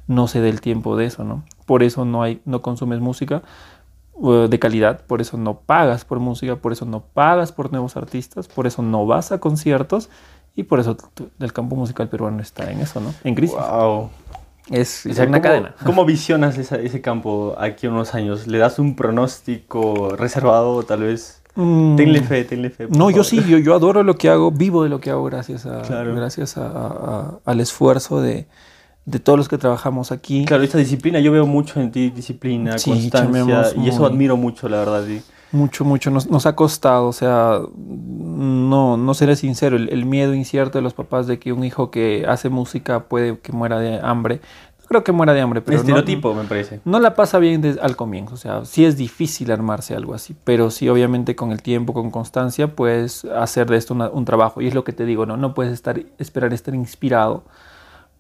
no 0.07 0.29
se 0.29 0.41
dé 0.41 0.49
el 0.49 0.61
tiempo 0.61 0.97
de 0.97 1.07
eso, 1.07 1.25
¿no? 1.25 1.45
Por 1.67 1.83
eso 1.83 2.05
no, 2.05 2.23
hay, 2.23 2.41
no 2.45 2.63
consumes 2.63 3.01
música 3.01 3.43
uh, 4.15 4.47
de 4.49 4.59
calidad, 4.59 5.05
por 5.05 5.21
eso 5.21 5.37
no 5.37 5.59
pagas 5.61 6.05
por 6.05 6.21
música, 6.21 6.57
por 6.57 6.73
eso 6.73 6.85
no 6.85 7.01
pagas 7.01 7.51
por 7.51 7.73
nuevos 7.73 7.97
artistas, 7.97 8.47
por 8.47 8.67
eso 8.67 8.83
no 8.83 9.05
vas 9.07 9.33
a 9.33 9.41
conciertos 9.41 10.11
y 10.55 10.63
por 10.63 10.81
eso 10.81 10.97
el 11.39 11.53
campo 11.53 11.77
musical 11.77 12.09
peruano 12.09 12.41
está 12.41 12.71
en 12.71 12.81
eso, 12.81 13.01
¿no? 13.01 13.13
En 13.25 13.35
crisis. 13.35 13.57
Wow. 13.57 14.11
Es, 14.71 15.07
una 15.07 15.41
cadena. 15.41 15.75
¿Cómo 15.85 16.05
visionas 16.05 16.59
ese 16.59 17.01
campo 17.01 17.55
aquí 17.59 17.87
en 17.87 17.93
unos 17.93 18.15
años? 18.15 18.47
¿Le 18.47 18.59
das 18.59 18.79
un 18.79 18.97
pronóstico 18.97 20.17
reservado 20.17 20.83
tal 20.83 21.03
vez? 21.03 21.43
Mm. 21.57 21.97
tenle 21.97 22.23
fe, 22.23 22.45
tenle 22.45 22.69
fe. 22.69 22.87
No, 22.91 23.09
yo 23.11 23.25
sí, 23.25 23.43
yo, 23.49 23.57
yo 23.57 23.75
adoro 23.75 24.03
lo 24.03 24.17
que 24.17 24.29
hago, 24.29 24.51
vivo 24.51 24.85
de 24.85 24.91
lo 24.91 25.01
que 25.01 25.11
hago 25.11 25.25
gracias, 25.25 25.65
a, 25.65 25.81
gracias 26.05 26.59
a, 26.59 27.39
al 27.45 27.61
esfuerzo 27.61 28.21
de, 28.21 28.47
de, 29.07 29.19
todos 29.19 29.39
los 29.39 29.49
que 29.49 29.57
trabajamos 29.57 30.13
aquí. 30.13 30.45
Claro, 30.45 30.63
esta 30.63 30.77
disciplina, 30.77 31.19
yo 31.19 31.33
veo 31.33 31.47
mucho 31.47 31.81
en 31.81 31.91
ti, 31.91 32.11
disciplina, 32.11 32.73
constancia, 32.73 33.73
y 33.75 33.89
eso 33.89 34.05
admiro 34.05 34.37
mucho, 34.37 34.69
la 34.69 34.79
verdad. 34.79 35.05
Mucho, 35.57 35.85
mucho. 35.85 36.11
Nos, 36.11 36.31
nos, 36.31 36.45
ha 36.45 36.55
costado, 36.55 37.07
o 37.07 37.13
sea, 37.13 37.61
no, 37.77 38.97
no 38.99 39.15
seré 39.15 39.37
sincero, 39.37 39.77
el, 39.77 40.05
miedo 40.05 40.35
incierto 40.35 40.77
de 40.77 40.83
los 40.83 40.93
papás 40.93 41.27
de 41.27 41.39
que 41.39 41.53
un 41.53 41.65
hijo 41.65 41.91
que 41.91 42.27
hace 42.29 42.51
música 42.51 43.05
puede 43.05 43.39
que 43.39 43.53
muera 43.53 43.79
de 43.79 43.99
hambre. 44.03 44.41
No 44.81 44.87
creo 44.87 45.05
que 45.05 45.13
muera 45.13 45.33
de 45.33 45.41
hambre, 45.41 45.63
pero. 45.63 45.79
Estereotipo, 45.79 46.35
me 46.35 46.45
parece. 46.45 46.81
No 46.85 47.01
la 47.01 47.15
pasa 47.15 47.39
bien 47.39 47.63
desde, 47.63 47.81
al 47.81 47.97
comienzo, 47.97 48.35
o 48.35 48.37
sea, 48.37 48.67
sí 48.67 48.85
es 48.85 48.99
difícil 48.99 49.51
armarse 49.51 49.95
algo 49.95 50.13
así, 50.13 50.37
pero 50.45 50.71
sí, 50.71 50.91
obviamente, 50.91 51.35
con 51.35 51.53
el 51.53 51.63
tiempo, 51.63 51.95
con 51.95 52.11
constancia, 52.11 52.69
puedes 52.69 53.25
hacer 53.25 53.67
de 53.69 53.79
esto 53.79 53.95
un 53.95 54.25
trabajo. 54.27 54.61
Y 54.61 54.67
es 54.67 54.75
lo 54.75 54.85
que 54.85 54.93
te 54.93 55.07
digo, 55.07 55.25
¿no? 55.25 55.39
No 55.39 55.55
puedes 55.55 55.73
estar, 55.73 55.99
esperar 56.19 56.53
estar 56.53 56.75
inspirado 56.75 57.45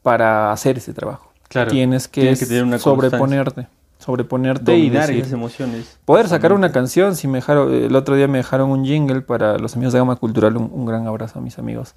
para 0.03 0.53
hacer 0.53 0.79
ese 0.79 0.95
trabajo. 0.95 1.31
Claro. 1.49 1.71
Tienes 1.71 2.09
que, 2.09 2.35
sobreponerte 2.79 3.69
sobreponerte 4.07 4.77
y 4.77 4.89
decir, 4.89 5.17
esas 5.17 5.33
emociones. 5.33 5.99
Poder 6.05 6.29
sacar 6.29 6.53
una 6.53 6.71
canción, 6.71 7.17
si 7.17 7.27
me 7.27 7.39
dejaron, 7.39 7.75
el 7.75 7.97
otro 7.97 8.15
día 8.15 8.29
me 8.29 8.39
dejaron 8.39 8.71
un 8.71 8.85
jingle 8.85 9.21
para 9.21 9.59
los 9.59 9.75
amigos 9.75 9.93
de 9.93 9.99
Gama 9.99 10.15
Cultural, 10.15 10.57
un, 10.57 10.87
gran 10.87 11.09
abrazo 11.09 11.41
a 11.41 11.43
mis 11.43 11.59
amigos. 11.59 11.97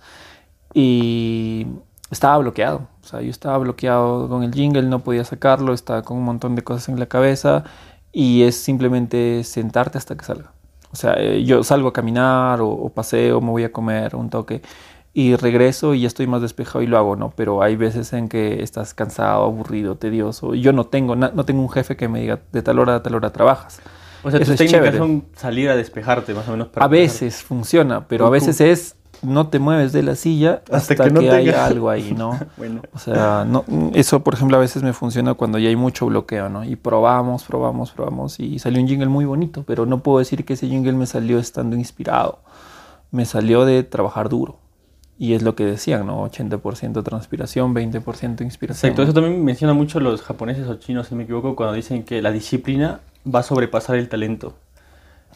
Y 0.73 1.67
estaba 2.09 2.39
bloqueado, 2.39 2.87
o 3.03 3.07
sea, 3.07 3.21
yo 3.21 3.29
estaba 3.29 3.59
bloqueado 3.59 4.27
con 4.27 4.43
el 4.43 4.51
jingle, 4.51 4.81
no 4.81 4.99
podía 4.99 5.23
sacarlo, 5.23 5.71
estaba 5.71 6.01
con 6.01 6.17
un 6.17 6.23
montón 6.23 6.55
de 6.55 6.63
cosas 6.63 6.89
en 6.89 6.99
la 6.99 7.05
cabeza 7.05 7.63
y 8.11 8.41
es 8.41 8.55
simplemente 8.55 9.43
sentarte 9.43 9.99
hasta 9.99 10.17
que 10.17 10.25
salga. 10.25 10.51
O 10.91 10.95
sea, 10.95 11.13
eh, 11.17 11.43
yo 11.43 11.63
salgo 11.63 11.89
a 11.89 11.93
caminar 11.93 12.61
o, 12.61 12.69
o 12.69 12.89
paseo, 12.89 13.39
me 13.39 13.51
voy 13.51 13.63
a 13.65 13.71
comer 13.71 14.15
un 14.15 14.31
toque 14.31 14.63
y 15.13 15.35
regreso 15.35 15.93
y 15.93 16.01
ya 16.01 16.07
estoy 16.07 16.27
más 16.27 16.41
despejado 16.41 16.81
y 16.81 16.87
lo 16.87 16.97
hago, 16.97 17.15
¿no? 17.15 17.33
Pero 17.35 17.61
hay 17.61 17.75
veces 17.75 18.13
en 18.13 18.29
que 18.29 18.61
estás 18.61 18.93
cansado, 18.93 19.43
aburrido, 19.43 19.95
tedioso. 19.95 20.53
Yo 20.53 20.73
no 20.73 20.85
tengo, 20.85 21.15
no 21.15 21.45
tengo 21.45 21.61
un 21.61 21.69
jefe 21.69 21.95
que 21.97 22.07
me 22.07 22.21
diga 22.21 22.39
de 22.51 22.61
tal 22.61 22.79
hora 22.79 22.95
a 22.95 23.03
tal 23.03 23.15
hora 23.15 23.31
trabajas. 23.31 23.81
O 24.23 24.31
sea, 24.31 24.39
tus 24.39 24.55
técnicas 24.55 24.95
son 24.95 25.25
salir 25.35 25.69
a 25.69 25.75
despejarte 25.75 26.33
más 26.33 26.47
o 26.47 26.51
menos. 26.51 26.69
a 26.75 26.87
veces 26.87 27.41
funciona, 27.41 28.07
pero 28.07 28.25
a 28.25 28.29
veces 28.29 28.59
es 28.61 28.95
no 29.21 29.47
te 29.47 29.59
mueves 29.59 29.91
de 29.91 30.01
la 30.01 30.15
silla 30.15 30.61
hasta, 30.71 30.95
que, 30.95 31.09
no 31.09 31.19
haya 31.19 31.65
algo 31.65 31.89
ahí, 31.89 32.13
¿no? 32.13 32.39
bueno. 32.57 32.81
O 32.93 32.99
sea, 32.99 33.45
no, 33.45 33.65
eso 33.93 34.23
por 34.23 34.33
ejemplo 34.33 34.57
a 34.57 34.59
veces 34.59 34.83
me 34.83 34.93
funciona 34.93 35.33
cuando 35.33 35.57
ya 35.57 35.69
hay 35.69 35.75
mucho 35.75 36.05
bloqueo, 36.05 36.49
¿no? 36.49 36.63
Y 36.63 36.75
probamos, 36.75 37.43
probamos, 37.43 37.91
probamos 37.91 38.39
y 38.39 38.59
salió 38.59 38.81
un 38.81 38.87
jingle 38.87 39.07
muy 39.07 39.25
bonito, 39.25 39.63
pero 39.65 39.85
no 39.85 40.03
puedo 40.03 40.19
decir 40.19 40.45
que 40.45 40.53
ese 40.53 40.67
jingle 40.67 40.93
me 40.93 41.05
salió 41.05 41.39
estando 41.39 41.75
inspirado. 41.75 42.39
Me 43.11 43.25
salió 43.25 43.65
de 43.65 43.83
trabajar 43.83 44.29
duro. 44.29 44.59
Y 45.21 45.33
es 45.33 45.43
lo 45.43 45.53
que 45.53 45.65
decían, 45.65 46.07
¿no? 46.07 46.25
80% 46.29 47.03
transpiración, 47.03 47.75
20% 47.75 48.41
inspiración. 48.41 48.89
Exacto, 48.89 49.03
eso 49.03 49.13
también 49.13 49.43
menciona 49.43 49.73
mucho 49.73 49.99
los 49.99 50.21
japoneses 50.21 50.65
o 50.69 50.75
chinos, 50.75 51.07
si 51.07 51.15
me 51.15 51.23
equivoco, 51.23 51.57
cuando 51.57 51.75
dicen 51.75 52.03
que 52.03 52.21
la 52.21 52.31
disciplina 52.31 53.01
va 53.27 53.41
a 53.41 53.43
sobrepasar 53.43 53.97
el 53.97 54.07
talento. 54.07 54.55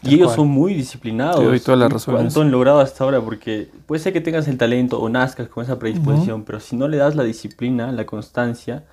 y 0.02 0.15
ellos 0.15 0.34
son 0.34 0.48
muy 0.48 0.74
disciplinados. 0.74 1.41
Te 1.41 1.46
doy 1.46 1.60
toda 1.60 1.76
la 1.76 1.89
razón. 1.89 2.15
¿Cuánto 2.15 2.41
han 2.41 2.50
logrado 2.50 2.80
hasta 2.80 3.04
ahora? 3.04 3.19
Porque 3.19 3.69
puede 3.86 4.02
ser 4.02 4.13
que 4.13 4.22
tengas 4.22 4.48
el 4.48 4.58
talento 4.58 5.02
o 5.02 5.10
nazcas 5.10 5.50
con 5.50 5.65
esa 5.65 5.78
predisposición, 5.78 6.43
pero 6.43 6.62
si 6.62 6.78
no 6.78 6.88
le 6.88 6.96
das 6.96 7.17
la 7.17 7.24
disciplina, 7.24 7.91
la 7.91 8.06
constancia, 8.06 8.86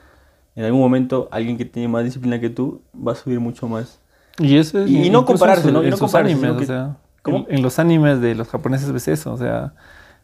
en 0.57 0.65
algún 0.65 0.81
momento 0.81 1.29
alguien 1.31 1.57
que 1.57 1.67
tiene 1.67 1.87
más 1.87 2.03
disciplina 2.03 2.41
que 2.41 2.51
tú 2.51 2.83
va 2.95 3.13
a 3.13 3.15
subir 3.15 3.39
mucho 3.39 3.69
más. 3.69 4.01
Y, 4.39 4.57
eso 4.57 4.85
y, 4.85 5.09
no 5.09 5.25
compararse, 5.25 5.71
¿no? 5.71 5.85
Y 5.85 5.91
no 5.91 5.99
compararse, 5.99 6.33
animes, 6.33 6.63
o 6.63 6.65
sea, 6.65 6.97
en, 7.49 7.63
los 7.63 7.79
animes 7.79 8.21
de 8.21 8.35
los 8.35 8.49
japoneses 8.49 8.91
ves 8.91 9.07
eso, 9.07 9.33
o 9.33 9.37
sea, 9.37 9.75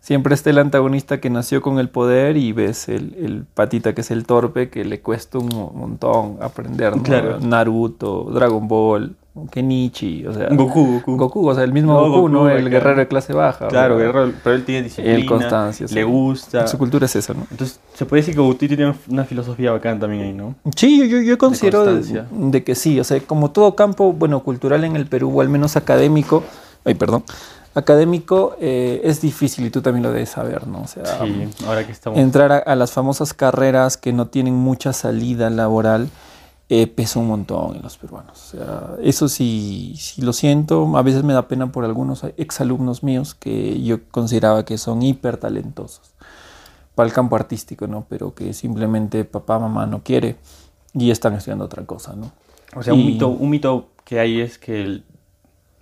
siempre 0.06 0.36
está 0.36 0.50
el 0.50 0.58
antagonista 0.58 1.18
que 1.18 1.30
nació 1.30 1.60
con 1.60 1.80
el 1.80 1.88
poder 1.88 2.36
y 2.36 2.52
ves 2.52 2.88
el, 2.88 3.44
patita 3.54 3.92
que 3.92 4.02
es 4.02 4.12
el 4.12 4.24
torpe 4.24 4.70
que 4.70 4.84
le 4.84 5.00
cuesta 5.00 5.38
un 5.38 5.48
montón 5.48 6.36
aprender, 6.40 6.94
Naruto, 7.42 8.30
Dragon 8.32 8.68
Ball, 8.68 9.16
Kenichi, 9.50 10.24
o 10.24 10.32
sea, 10.32 10.46
Goku, 10.52 11.00
Goku. 11.00 11.16
Goku 11.16 11.48
o 11.48 11.54
sea, 11.56 11.64
el 11.64 11.72
mismo 11.72 11.98
Goku, 11.98 12.28
¿no? 12.28 12.48
El 12.48 12.70
guerrero 12.70 13.00
de 13.00 13.08
clase 13.08 13.32
baja. 13.32 13.66
Claro, 13.66 13.98
guerrero, 13.98 14.32
pero 14.44 14.54
él 14.54 14.64
tiene 14.64 14.84
disciplina, 14.84 15.16
el 15.16 15.26
constancia, 15.26 15.88
le 15.90 16.04
gusta. 16.04 16.68
Su 16.68 16.78
cultura 16.78 17.06
es 17.06 17.16
esa, 17.16 17.34
¿no? 17.34 17.44
Entonces, 17.50 17.80
se 17.92 18.06
puede 18.06 18.22
decir 18.22 18.34
que 18.34 18.40
Goku 18.40 18.54
tiene 18.54 18.94
una 19.08 19.24
filosofía 19.24 19.72
bacán 19.72 19.98
también 19.98 20.22
ahí, 20.22 20.32
¿no? 20.32 20.54
Sí, 20.76 21.08
yo, 21.08 21.20
yo 21.20 21.36
considero 21.36 21.84
de, 21.84 22.62
que 22.62 22.76
sí, 22.76 23.00
o 23.00 23.02
sea, 23.02 23.18
como 23.18 23.50
todo 23.50 23.74
campo, 23.74 24.12
bueno, 24.12 24.38
cultural 24.44 24.84
en 24.84 24.94
el 24.94 25.06
Perú, 25.06 25.36
o 25.36 25.40
al 25.40 25.48
menos 25.48 25.76
académico, 25.76 26.44
ay, 26.84 26.94
perdón, 26.94 27.24
académico 27.76 28.56
eh, 28.58 29.02
es 29.04 29.20
difícil 29.20 29.66
y 29.66 29.70
tú 29.70 29.82
también 29.82 30.02
lo 30.02 30.10
debes 30.10 30.30
saber, 30.30 30.66
¿no? 30.66 30.80
O 30.80 30.86
sea, 30.86 31.04
sí, 31.04 31.48
ahora 31.66 31.84
que 31.84 31.92
estamos... 31.92 32.18
entrar 32.18 32.64
a, 32.66 32.74
las 32.74 32.90
famosas 32.92 33.34
carreras 33.34 33.98
que 33.98 34.14
no 34.14 34.28
tienen 34.28 34.54
mucha 34.54 34.94
salida 34.94 35.50
laboral 35.50 36.08
eh, 36.70 36.86
pesa 36.86 37.18
un 37.18 37.28
montón 37.28 37.76
en 37.76 37.82
los 37.82 37.98
peruanos. 37.98 38.54
O 38.54 38.56
sea, 38.56 38.90
eso 39.02 39.28
sí, 39.28 39.94
sí 39.98 40.22
lo 40.22 40.32
siento. 40.32 40.96
A 40.96 41.02
veces 41.02 41.22
me 41.22 41.34
da 41.34 41.48
pena 41.48 41.70
por 41.70 41.84
algunos 41.84 42.24
exalumnos 42.38 43.02
míos 43.02 43.34
que 43.34 43.82
yo 43.82 44.08
consideraba 44.10 44.64
que 44.64 44.78
son 44.78 45.02
hiper 45.02 45.36
talentosos 45.36 46.14
para 46.94 47.06
el 47.06 47.12
campo 47.12 47.36
artístico, 47.36 47.86
¿no? 47.86 48.06
Pero 48.08 48.34
que 48.34 48.54
simplemente 48.54 49.26
papá, 49.26 49.58
mamá 49.58 49.84
no 49.84 50.02
quiere 50.02 50.36
y 50.94 51.10
están 51.10 51.34
estudiando 51.34 51.66
otra 51.66 51.84
cosa, 51.84 52.14
¿no? 52.16 52.32
O 52.74 52.82
sea, 52.82 52.94
un, 52.94 53.04
mito, 53.04 53.28
un 53.28 53.50
mito 53.50 53.90
que 54.04 54.18
hay 54.18 54.40
es 54.40 54.58
que 54.58 54.80
el, 54.80 55.04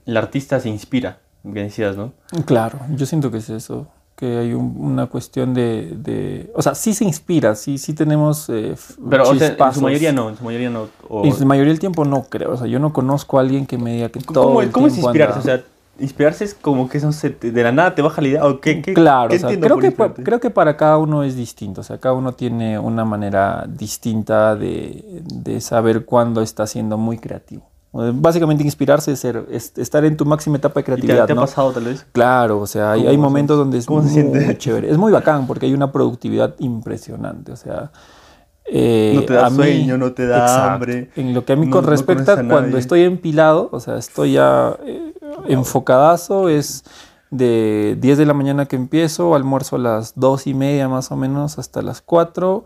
el 0.07 0.17
artista 0.17 0.59
se 0.59 0.69
inspira 0.69 1.21
que 1.53 1.61
decías, 1.65 1.97
¿no? 1.97 2.13
Claro, 2.47 2.79
yo 2.91 3.07
siento 3.07 3.31
que 3.31 3.39
es 3.39 3.51
eso, 3.51 3.87
que 4.17 4.39
hay 4.39 4.55
una 4.55 5.07
cuestión 5.07 5.55
de, 5.55 6.51
O 6.55 6.63
sea, 6.63 6.75
sí 6.75 6.95
se 6.95 7.05
inspira, 7.05 7.55
sí, 7.55 7.79
sí 7.79 7.95
tenemos 7.95 8.49
eh, 8.49 8.77
Pero 9.11 9.29
o 9.29 9.35
sea, 9.35 9.57
en 9.59 9.75
su 9.75 9.81
mayoría 9.81 10.13
no, 10.13 10.31
en 10.31 10.37
su 10.37 10.45
mayoría 10.45 10.71
no. 10.71 10.89
En 11.25 11.33
su 11.33 11.45
mayoría 11.45 11.73
del 11.73 11.81
tiempo 11.81 12.05
no 12.05 12.25
creo, 12.25 12.53
o 12.53 12.57
sea, 12.57 12.67
yo 12.67 12.79
no 12.79 12.93
conozco 12.93 13.39
a 13.39 13.43
alguien 13.43 13.67
que 13.67 13.77
me 13.77 13.95
diga 13.95 14.09
que 14.09 14.21
todo 14.21 14.45
¿Cómo, 14.45 14.63
el 14.63 14.71
¿cómo 14.71 14.87
es 14.87 14.97
inspirarse? 14.97 15.39
O 15.39 15.43
sea, 15.43 15.63
inspirarse 15.99 16.45
es 16.45 16.55
como 16.55 16.89
que 16.89 16.99
de 16.99 17.63
la 17.63 17.73
nada 17.73 17.95
te 17.95 18.03
baja 18.03 18.23
la 18.23 18.29
idea. 18.29 18.47
¿o 18.47 18.61
qué, 18.61 18.81
claro, 18.81 19.35
o 19.35 19.39
sea, 19.39 19.59
creo, 19.59 19.79
que, 19.79 19.93
creo 19.93 20.41
que 20.41 20.51
para 20.51 20.77
cada 20.77 20.99
uno 20.99 21.25
es 21.25 21.37
distinto. 21.37 21.81
O 21.81 21.85
sea, 21.85 21.99
cada 21.99 22.15
uno 22.15 22.33
tiene 22.33 22.79
una 22.79 23.05
manera 23.05 23.65
distinta 23.69 24.57
de, 24.57 25.23
de 25.25 25.61
saber 25.61 26.05
cuándo 26.05 26.41
está 26.41 26.67
siendo 26.67 26.99
muy 26.99 27.19
creativo. 27.19 27.74
Básicamente 27.95 28.65
inspirarse 28.65 29.13
es, 29.13 29.21
ser, 29.21 29.47
estar 29.51 30.05
en 30.05 30.17
tu 30.17 30.25
máxima 30.25 30.57
etapa 30.57 30.81
de 30.81 30.85
creatividad. 30.85 31.27
¿Te, 31.27 31.33
ha 31.33 31.37
pasado 31.37 31.73
tal 31.73 31.85
vez? 31.85 32.05
Claro, 32.11 32.59
o 32.59 32.67
sea, 32.67 32.93
hay, 32.93 33.07
hay 33.07 33.17
momentos 33.17 33.57
donde 33.57 33.79
es 33.79 33.89
muy 33.89 34.05
chévere. 34.59 34.91
Es 34.91 34.99
muy 34.99 35.13
bacán 35.13 35.47
porque 35.47 35.67
hay 35.67 35.75
una 35.75 35.93
productividad 35.93 36.57
impresionante. 36.59 37.53
O 37.53 37.57
sea, 37.57 37.93
eh, 38.67 39.13
no 39.15 39.23
te 39.23 39.35
da 39.35 39.51
sueño, 39.51 39.99
no 39.99 40.13
te 40.13 40.27
da 40.27 40.75
hambre. 40.75 41.11
En 41.17 41.35
lo 41.35 41.45
que 41.45 41.53
a 41.53 41.57
mí 41.57 41.69
con 41.69 41.85
respecta, 41.85 42.43
cuando 42.49 42.79
estoy 42.79 43.03
empilado, 43.03 43.69
o 43.73 43.81
sea, 43.81 43.97
estoy 43.97 44.33
ya 44.33 44.77
eh, 44.85 45.15
enfocadazo, 45.49 46.49
es 46.49 46.85
de 47.31 47.97
10 48.01 48.19
de 48.19 48.27
la 48.27 48.35
mañana 48.35 48.67
que 48.67 48.77
empiezo, 48.77 49.35
almuerzo 49.35 49.77
a 49.77 49.81
las 49.81 50.15
2 50.19 50.47
y 50.47 50.55
media 50.55 50.89
más 50.89 51.11
o 51.11 51.17
menos 51.17 51.59
hasta 51.59 51.83
las 51.83 52.01
4 52.01 52.65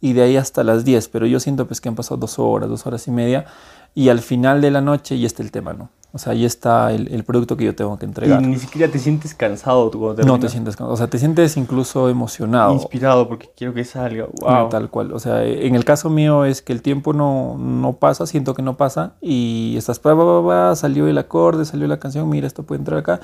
y 0.00 0.12
de 0.12 0.22
ahí 0.22 0.36
hasta 0.36 0.62
las 0.62 0.84
10, 0.84 1.08
pero 1.08 1.26
yo 1.26 1.40
siento 1.40 1.66
pues 1.66 1.80
que 1.80 1.88
han 1.88 1.94
pasado 1.94 2.16
dos 2.16 2.38
horas, 2.38 2.68
dos 2.68 2.86
horas 2.86 3.06
y 3.08 3.10
media 3.10 3.46
y 3.94 4.08
al 4.08 4.20
final 4.20 4.60
de 4.60 4.70
la 4.70 4.80
noche 4.80 5.18
ya 5.18 5.26
está 5.26 5.42
el 5.42 5.50
tema, 5.50 5.72
¿no? 5.72 5.90
O 6.12 6.18
sea, 6.18 6.32
ahí 6.32 6.44
está 6.44 6.92
el, 6.92 7.22
producto 7.22 7.56
que 7.56 7.64
yo 7.64 7.74
tengo 7.76 7.96
que 7.96 8.04
entregar. 8.04 8.42
Y 8.42 8.46
ni 8.46 8.58
siquiera 8.58 8.90
te 8.90 8.98
sientes 8.98 9.32
cansado 9.32 9.90
tú 9.90 10.12
No 10.24 10.40
te 10.40 10.48
sientes 10.48 10.74
cansado. 10.74 10.92
O 10.92 10.96
sea, 10.96 11.06
te 11.06 11.18
sientes 11.18 11.56
incluso 11.56 12.08
emocionado. 12.08 12.72
Inspirado 12.72 13.28
porque 13.28 13.48
quiero 13.56 13.72
que 13.74 13.84
salga. 13.84 14.26
Wow. 14.40 14.68
tal 14.70 14.90
cual. 14.90 15.12
O 15.12 15.20
sea, 15.20 15.44
en 15.44 15.76
el 15.76 15.84
caso 15.84 16.10
mío 16.10 16.44
es 16.44 16.62
que 16.62 16.72
el 16.72 16.82
tiempo 16.82 17.12
no, 17.12 17.56
no 17.58 17.92
pasa, 17.92 18.26
siento 18.26 18.54
que 18.54 18.62
no 18.62 18.76
pasa. 18.76 19.14
Y 19.20 19.76
estás, 19.76 20.00
pa, 20.00 20.74
salió 20.74 21.06
el 21.06 21.16
acorde, 21.16 21.64
salió 21.64 21.86
la 21.86 22.00
canción, 22.00 22.28
mira, 22.28 22.48
esto 22.48 22.64
puede 22.64 22.80
entrar 22.80 22.98
acá. 22.98 23.20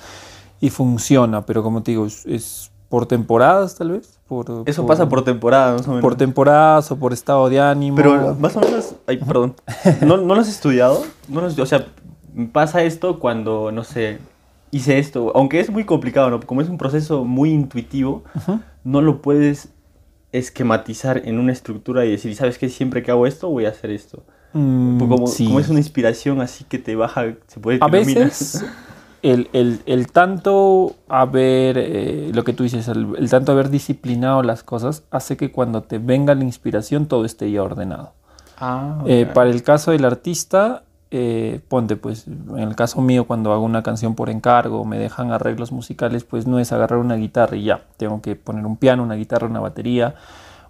Y 0.61 0.71
funciona, 0.71 1.45
pero 1.45 1.65
como 1.65 1.83
te 1.83 1.91
digo, 1.91 2.07
es, 2.07 2.71
por 2.89 3.07
temporadas 3.07 3.75
tal 3.75 3.93
vez. 3.93 4.19
Por, 4.29 4.65
Eso 4.67 4.87
pasa 4.87 5.09
por 5.09 5.25
temporadas, 5.25 5.81
más 5.81 5.87
o 5.87 5.91
menos. 5.91 6.03
Por 6.03 6.17
temporadas 6.17 6.91
o 6.91 6.97
por 6.97 7.13
estado 7.13 7.49
de 7.49 7.61
ánimo. 7.61 7.97
Pero 7.97 8.35
más 8.35 8.57
o 8.57 8.61
menos, 8.61 8.95
ay, 9.07 9.19
perdón, 9.19 9.55
¿no, 10.03 10.17
¿no 10.17 10.35
lo 10.35 10.41
has 10.41 10.49
estudiado? 10.49 11.05
No 11.29 11.41
lo, 11.41 11.47
o 11.47 11.67
sea, 11.67 11.87
pasa 12.53 12.83
esto 12.83 13.19
cuando, 13.19 13.71
no 13.73 13.85
sé, 13.85 14.19
hice 14.71 14.99
esto, 14.99 15.33
aunque 15.35 15.61
es 15.61 15.71
muy 15.71 15.85
complicado, 15.85 16.31
¿no? 16.31 16.41
Como 16.41 16.61
es 16.61 16.69
un 16.69 16.79
proceso 16.79 17.25
muy 17.25 17.51
intuitivo, 17.51 18.25
no 18.85 19.01
lo 19.01 19.23
puedes 19.23 19.71
esquematizar 20.33 21.23
en 21.25 21.39
una 21.39 21.53
estructura 21.53 22.05
y 22.05 22.11
decir, 22.11 22.35
¿sabes 22.35 22.59
qué? 22.59 22.69
Siempre 22.69 23.03
que 23.03 23.11
hago 23.11 23.27
esto, 23.27 23.49
voy 23.49 23.67
a 23.67 23.71
hacer 23.71 23.91
esto. 23.91 24.23
Mm, 24.53 24.99
como, 24.99 25.25
como, 25.25 25.61
es 25.61 25.69
una 25.69 25.79
inspiración 25.79 26.41
así 26.41 26.65
que 26.65 26.79
te 26.79 26.97
baja, 26.97 27.35
se 27.47 27.61
puede 27.61 27.79
A 27.81 27.89
veces 27.89 28.65
el, 29.23 29.49
el, 29.53 29.81
el, 29.87 30.11
tanto 30.13 30.95
haber, 31.09 31.79
eh, 31.79 32.31
lo 32.33 32.45
que 32.45 32.53
tú 32.53 32.63
dices, 32.63 32.89
el, 32.89 33.29
tanto 33.31 33.53
haber 33.53 33.71
disciplinado 33.71 34.43
las 34.43 34.63
cosas 34.63 35.05
hace 35.11 35.37
que 35.37 35.51
cuando 35.53 35.83
te 35.83 35.99
venga 35.99 36.35
la 36.35 36.45
inspiración 36.45 37.07
todo 37.07 37.25
esté 37.25 37.51
ya 37.51 37.63
ordenado. 37.63 38.13
Ah, 38.59 39.03
eh, 39.07 39.27
para 39.33 39.51
el 39.51 39.63
caso 39.63 39.91
del 39.91 40.05
artista, 40.05 40.83
eh, 41.13 41.61
ponte, 41.69 41.97
pues 41.97 42.27
en 42.27 42.59
el 42.59 42.75
caso 42.75 43.01
mío 43.01 43.27
cuando 43.27 43.53
hago 43.53 43.65
una 43.65 43.83
canción 43.83 44.15
por 44.15 44.29
encargo, 44.29 44.85
me 44.85 44.99
dejan 44.99 45.31
arreglos 45.31 45.71
musicales, 45.71 46.25
pues 46.25 46.47
no 46.47 46.59
es 46.59 46.73
agarrar 46.73 46.99
una 46.99 47.15
guitarra 47.15 47.57
y 47.57 47.65
ya, 47.65 47.83
tengo 47.97 48.21
que 48.21 48.35
poner 48.35 48.67
un 48.67 48.77
piano, 48.77 49.03
una 49.03 49.15
guitarra, 49.15 49.47
una 49.47 49.61
batería, 49.61 50.17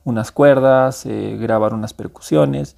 unas 0.05 0.33
cuerdas, 0.33 1.07
eh, 1.07 1.39
grabar 1.41 1.73
unas 1.73 1.95
percusiones 1.95 2.77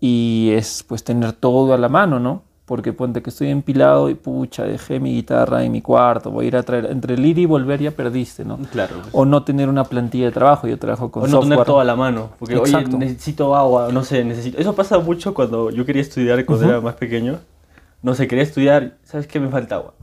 y 0.00 0.50
es 0.54 0.84
pues 0.88 1.04
tener 1.04 1.32
todo 1.32 1.74
a 1.74 1.78
la 1.78 1.88
mano, 1.88 2.18
¿no? 2.18 2.42
Porque 2.66 2.92
ponte 2.92 3.22
que 3.22 3.30
estoy 3.30 3.48
empilado 3.48 4.10
y 4.10 4.14
pucha, 4.14 4.64
dejé 4.64 4.98
mi 4.98 5.14
guitarra 5.14 5.64
en 5.64 5.70
mi 5.70 5.80
cuarto, 5.80 6.32
voy 6.32 6.46
a 6.46 6.48
ir 6.48 6.56
a 6.56 6.62
traer, 6.64 6.86
entre 6.86 7.14
el 7.14 7.24
ir 7.24 7.38
y 7.38 7.46
volver 7.46 7.80
ya 7.80 7.92
perdiste, 7.92 8.44
¿no? 8.44 8.58
Claro. 8.72 8.96
O 9.12 9.24
no 9.24 9.44
tener 9.44 9.68
una 9.68 9.84
plantilla 9.84 10.26
de 10.26 10.32
trabajo, 10.32 10.66
yo 10.66 10.76
trabajo 10.76 11.10
con 11.12 11.22
o 11.22 11.26
no 11.28 11.40
tener 11.40 11.64
todo 11.64 11.78
a 11.78 11.84
la 11.84 11.94
mano, 11.94 12.30
porque 12.40 12.56
oye, 12.56 12.84
necesito 12.98 13.54
agua, 13.54 13.90
no 13.92 14.02
sé, 14.02 14.24
necesito... 14.24 14.58
Eso 14.58 14.74
pasa 14.74 14.98
mucho 14.98 15.32
cuando 15.32 15.70
yo 15.70 15.86
quería 15.86 16.02
estudiar 16.02 16.44
cuando 16.44 16.68
era 16.68 16.80
más 16.80 16.96
pequeño, 16.96 17.38
no 18.02 18.14
sé, 18.14 18.26
quería 18.26 18.42
estudiar, 18.42 18.96
¿sabes 19.04 19.28
qué? 19.28 19.38
Me 19.38 19.48
falta 19.48 19.76
agua. 19.76 19.94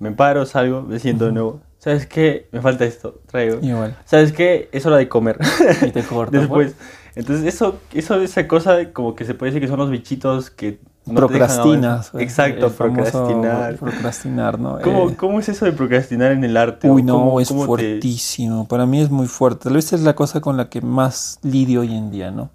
Me 0.00 0.10
paro, 0.10 0.44
salgo, 0.44 0.82
me 0.82 0.98
siento 0.98 1.26
de 1.26 1.32
nuevo. 1.32 1.60
¿Sabes 1.78 2.06
qué? 2.06 2.48
Me 2.50 2.60
falta 2.60 2.84
esto, 2.84 3.20
traigo. 3.26 3.60
Igual. 3.62 3.96
¿Sabes 4.04 4.32
qué? 4.32 4.68
Es 4.72 4.84
hora 4.84 4.96
de 4.96 5.08
comer. 5.08 5.38
Y 5.86 5.92
te 5.92 6.02
corto. 6.02 6.32
Después. 6.38 6.74
Entonces, 7.14 7.46
eso, 7.46 7.78
eso, 7.92 8.20
esa 8.20 8.48
cosa, 8.48 8.92
como 8.92 9.14
que 9.14 9.24
se 9.24 9.34
puede 9.34 9.52
decir 9.52 9.62
que 9.62 9.68
son 9.68 9.78
los 9.78 9.90
bichitos 9.90 10.50
que 10.50 10.80
procrastinas. 11.14 12.10
Exacto, 12.18 12.70
procrastinar. 12.70 13.76
Procrastinar, 13.76 14.58
¿no? 14.58 14.78
¿Cómo, 14.80 15.10
eh, 15.10 15.16
¿Cómo, 15.16 15.40
es 15.40 15.48
eso 15.48 15.64
de 15.64 15.72
procrastinar 15.72 16.32
en 16.32 16.44
el 16.44 16.56
arte? 16.56 16.90
Uy, 16.90 17.02
no, 17.02 17.40
es 17.40 17.48
fuertísimo. 17.48 18.66
Para 18.68 18.86
mí 18.86 19.00
es 19.00 19.10
muy 19.10 19.26
fuerte. 19.26 19.64
Tal 19.64 19.74
vez 19.74 19.92
es 19.92 20.02
la 20.02 20.14
cosa 20.14 20.40
con 20.40 20.56
la 20.56 20.68
que 20.68 20.80
más 20.80 21.38
lidio 21.42 21.80
hoy 21.80 21.94
en 21.94 22.10
día, 22.10 22.30
¿no? 22.30 22.50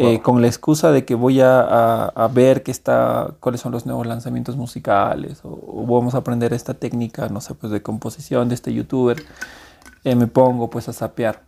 Eh, 0.00 0.20
con 0.20 0.40
la 0.40 0.46
excusa 0.46 0.92
de 0.92 1.04
que 1.04 1.16
voy 1.16 1.40
a, 1.40 2.04
a, 2.04 2.28
ver 2.28 2.62
qué 2.62 2.70
está, 2.70 3.34
cuáles 3.40 3.60
son 3.60 3.72
los 3.72 3.84
nuevos 3.84 4.06
lanzamientos 4.06 4.56
musicales, 4.56 5.40
o, 5.42 5.84
vamos 5.88 6.14
a 6.14 6.18
aprender 6.18 6.52
esta 6.52 6.74
técnica, 6.74 7.28
no 7.28 7.40
sé, 7.40 7.54
pues 7.54 7.72
de 7.72 7.82
composición 7.82 8.48
de 8.48 8.54
este 8.54 8.72
youtuber, 8.72 9.20
eh, 10.04 10.14
me 10.14 10.28
pongo 10.28 10.70
pues 10.70 10.88
a 10.88 10.92
sapear 10.92 11.47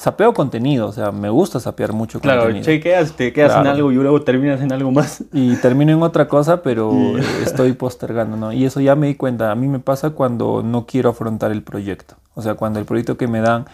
sapeo 0.00 0.32
contenido, 0.32 0.88
o 0.88 0.92
sea, 0.92 1.12
me 1.12 1.28
gusta 1.28 1.60
sapear 1.60 1.92
mucho 1.92 2.20
claro, 2.20 2.44
contenido. 2.44 2.64
Claro, 2.64 2.78
chequeas, 2.78 3.12
te 3.12 3.34
quedas 3.34 3.60
en 3.60 3.66
algo 3.66 3.92
y 3.92 3.96
luego 3.96 4.22
terminas 4.22 4.62
en 4.62 4.72
algo 4.72 4.90
más. 4.90 5.22
Y 5.30 5.56
termino 5.56 5.92
en 5.92 6.02
otra 6.02 6.26
cosa, 6.26 6.62
pero 6.62 6.90
estoy 7.44 7.74
postergando, 7.74 8.38
¿no? 8.38 8.50
Y 8.50 8.64
eso 8.64 8.80
ya 8.80 8.96
me 8.96 9.08
di 9.08 9.14
cuenta, 9.16 9.50
a 9.50 9.54
mí 9.54 9.68
me 9.68 9.78
pasa 9.78 10.10
cuando 10.10 10.62
no 10.62 10.86
quiero 10.86 11.10
afrontar 11.10 11.52
el 11.52 11.62
proyecto. 11.62 12.14
O 12.34 12.40
sea, 12.40 12.54
cuando 12.54 12.78
el 12.78 12.86
proyecto 12.86 13.18
que 13.18 13.28
me 13.28 13.42
dan 13.42 13.66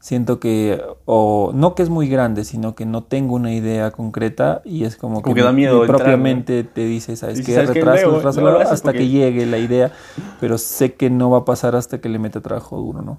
siento 0.00 0.38
que, 0.38 0.82
o 1.04 1.50
no 1.54 1.74
que 1.74 1.82
es 1.82 1.88
muy 1.88 2.08
grande, 2.08 2.44
sino 2.44 2.74
que 2.74 2.84
no 2.84 3.04
tengo 3.04 3.34
una 3.34 3.52
idea 3.52 3.90
concreta 3.90 4.60
y 4.62 4.84
es 4.84 4.96
como, 4.96 5.22
que, 5.22 5.34
da 5.34 5.52
miedo 5.52 5.86
propiamente 5.86 6.62
te 6.62 6.84
dice, 6.84 7.16
¿sabes 7.16 7.40
qué? 7.40 7.60
Retraso, 7.60 8.20
retraso, 8.20 8.70
hasta 8.70 8.92
que 8.92 9.08
llegue 9.08 9.46
la 9.46 9.56
idea, 9.56 9.92
pero 10.40 10.58
sé 10.58 10.92
que 10.92 11.08
no 11.08 11.30
va 11.30 11.38
a 11.38 11.44
pasar 11.46 11.74
hasta 11.74 12.02
que 12.02 12.10
le 12.10 12.18
meta 12.18 12.42
trabajo 12.42 12.76
duro, 12.76 13.00
¿no? 13.00 13.18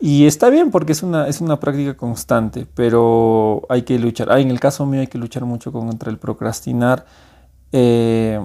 Y 0.00 0.26
está 0.26 0.50
bien 0.50 0.70
porque 0.70 0.92
es 0.92 1.02
una, 1.02 1.28
es 1.28 1.40
una 1.40 1.60
práctica 1.60 1.96
constante, 1.96 2.66
pero 2.74 3.62
hay 3.68 3.82
que 3.82 3.98
luchar. 3.98 4.30
Ah, 4.30 4.40
en 4.40 4.50
el 4.50 4.60
caso 4.60 4.84
mío 4.86 5.00
hay 5.00 5.06
que 5.06 5.18
luchar 5.18 5.44
mucho 5.44 5.72
contra 5.72 6.10
el 6.10 6.18
procrastinar. 6.18 7.06
Eh, 7.72 8.40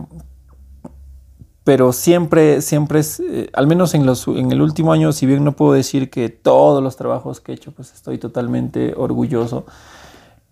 pero 1.69 1.93
siempre, 1.93 2.61
siempre 2.61 2.99
es, 2.99 3.19
eh, 3.19 3.49
al 3.53 3.67
menos 3.67 3.93
en, 3.93 4.05
los, 4.05 4.27
en 4.27 4.51
el 4.51 4.59
último 4.59 4.91
año, 4.91 5.11
si 5.11 5.27
bien 5.27 5.43
no 5.43 5.51
puedo 5.51 5.73
decir 5.73 6.09
que 6.09 6.29
todos 6.29 6.81
los 6.81 6.95
trabajos 6.95 7.41
que 7.41 7.51
he 7.51 7.55
hecho, 7.55 7.71
pues 7.71 7.93
estoy 7.93 8.17
totalmente 8.17 8.95
orgulloso, 8.97 9.67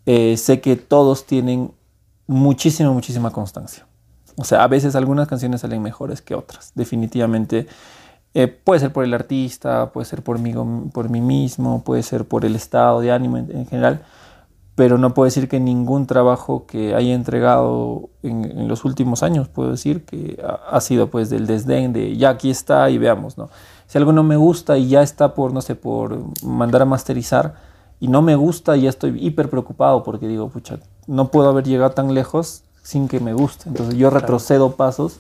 eh, 0.06 0.38
sé 0.38 0.62
que 0.62 0.76
todos 0.76 1.26
tienen 1.26 1.72
muchísima, 2.28 2.92
muchísima 2.92 3.32
constancia. 3.32 3.88
O 4.36 4.44
sea, 4.44 4.64
a 4.64 4.68
veces 4.68 4.96
algunas 4.96 5.28
canciones 5.28 5.62
salen 5.62 5.82
mejores 5.82 6.22
que 6.22 6.36
otras. 6.36 6.72
Definitivamente 6.76 7.66
eh, 8.34 8.48
puede 8.48 8.80
ser 8.80 8.94
por 8.94 9.04
el 9.04 9.14
artista, 9.14 9.92
puede 9.92 10.06
ser 10.06 10.22
por 10.22 10.40
mí, 10.40 10.54
por 10.94 11.10
mí 11.10 11.22
mismo, 11.22 11.84
puede 11.84 12.04
ser 12.04 12.26
por 12.26 12.46
el 12.46 12.56
estado 12.56 13.02
de 13.02 13.12
ánimo 13.12 13.38
en, 13.38 13.66
general, 13.66 14.02
pero 14.76 14.98
no 14.98 15.14
puedo 15.14 15.26
decir 15.26 15.50
que 15.50 15.60
ningún 15.60 16.06
trabajo 16.06 16.68
que 16.68 16.94
haya 16.94 17.16
entregado 17.16 18.10
en, 18.22 18.68
los 18.68 18.86
últimos 18.86 19.24
años, 19.24 19.48
puedo 19.48 19.72
decir 19.72 20.06
que 20.06 20.40
ha, 20.70 20.80
sido 20.82 21.10
pues 21.10 21.30
del 21.30 21.48
desdén 21.48 21.94
de 21.94 22.16
ya 22.16 22.30
aquí 22.30 22.52
está 22.52 22.90
y 22.90 22.98
veamos, 22.98 23.38
¿no? 23.38 23.50
Si 23.88 23.98
algo 23.98 24.12
no 24.12 24.22
me 24.22 24.36
gusta 24.36 24.78
y 24.78 24.90
ya 24.90 25.02
está 25.02 25.34
por, 25.34 25.54
no 25.54 25.62
sé, 25.62 25.76
por 25.76 26.20
mandar 26.44 26.82
a 26.82 26.86
masterizar 26.86 27.56
y 28.00 28.10
no 28.10 28.22
me 28.22 28.36
gusta, 28.36 28.76
ya 28.76 28.90
estoy 28.90 29.18
hiper 29.26 29.50
preocupado 29.50 30.04
porque 30.04 30.28
digo, 30.28 30.50
pucha, 30.50 30.78
no 31.08 31.32
puedo 31.32 31.50
haber 31.50 31.64
llegado 31.64 31.92
tan 31.92 32.14
lejos 32.14 32.64
sin 32.84 33.08
que 33.08 33.20
me 33.20 33.34
guste. 33.34 33.70
Entonces 33.70 33.96
yo 33.96 34.10
retrocedo 34.10 34.76
pasos 34.76 35.20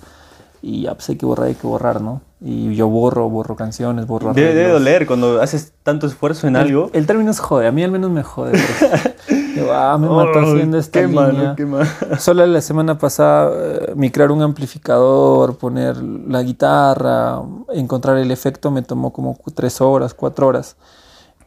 y 0.61 0.83
ya 0.83 0.93
pues 0.95 1.09
hay 1.09 1.15
que 1.15 1.25
borrar, 1.25 1.47
hay 1.47 1.55
que 1.55 1.67
borrar, 1.67 2.01
¿no? 2.01 2.21
Y 2.39 2.75
yo 2.75 2.87
borro, 2.87 3.29
borro 3.29 3.55
canciones, 3.55 4.05
borro 4.05 4.33
Debe, 4.33 4.53
debe 4.53 4.69
doler 4.69 5.07
cuando 5.07 5.41
haces 5.41 5.73
tanto 5.83 6.05
esfuerzo 6.05 6.47
en 6.47 6.55
algo. 6.55 6.91
El 6.93 7.07
término 7.07 7.31
es 7.31 7.39
jode, 7.39 7.67
a 7.67 7.71
mí 7.71 7.83
al 7.83 7.91
menos 7.91 8.11
me 8.11 8.21
jode. 8.21 8.53
ah, 9.71 9.97
me 9.99 10.07
mató 10.07 10.39
haciendo 10.39 10.77
esta 10.77 11.01
qué 11.01 11.07
línea. 11.07 11.55
qué 11.55 11.67
Solo 12.19 12.45
la 12.45 12.61
semana 12.61 12.97
pasada 12.97 13.51
eh, 13.55 13.93
micrar 13.95 14.31
un 14.31 14.41
amplificador, 14.41 15.57
poner 15.57 15.97
la 15.97 16.43
guitarra, 16.43 17.41
encontrar 17.73 18.17
el 18.17 18.31
efecto 18.31 18.69
me 18.71 18.81
tomó 18.83 19.11
como 19.11 19.37
tres 19.55 19.81
horas, 19.81 20.13
cuatro 20.13 20.47
horas. 20.47 20.75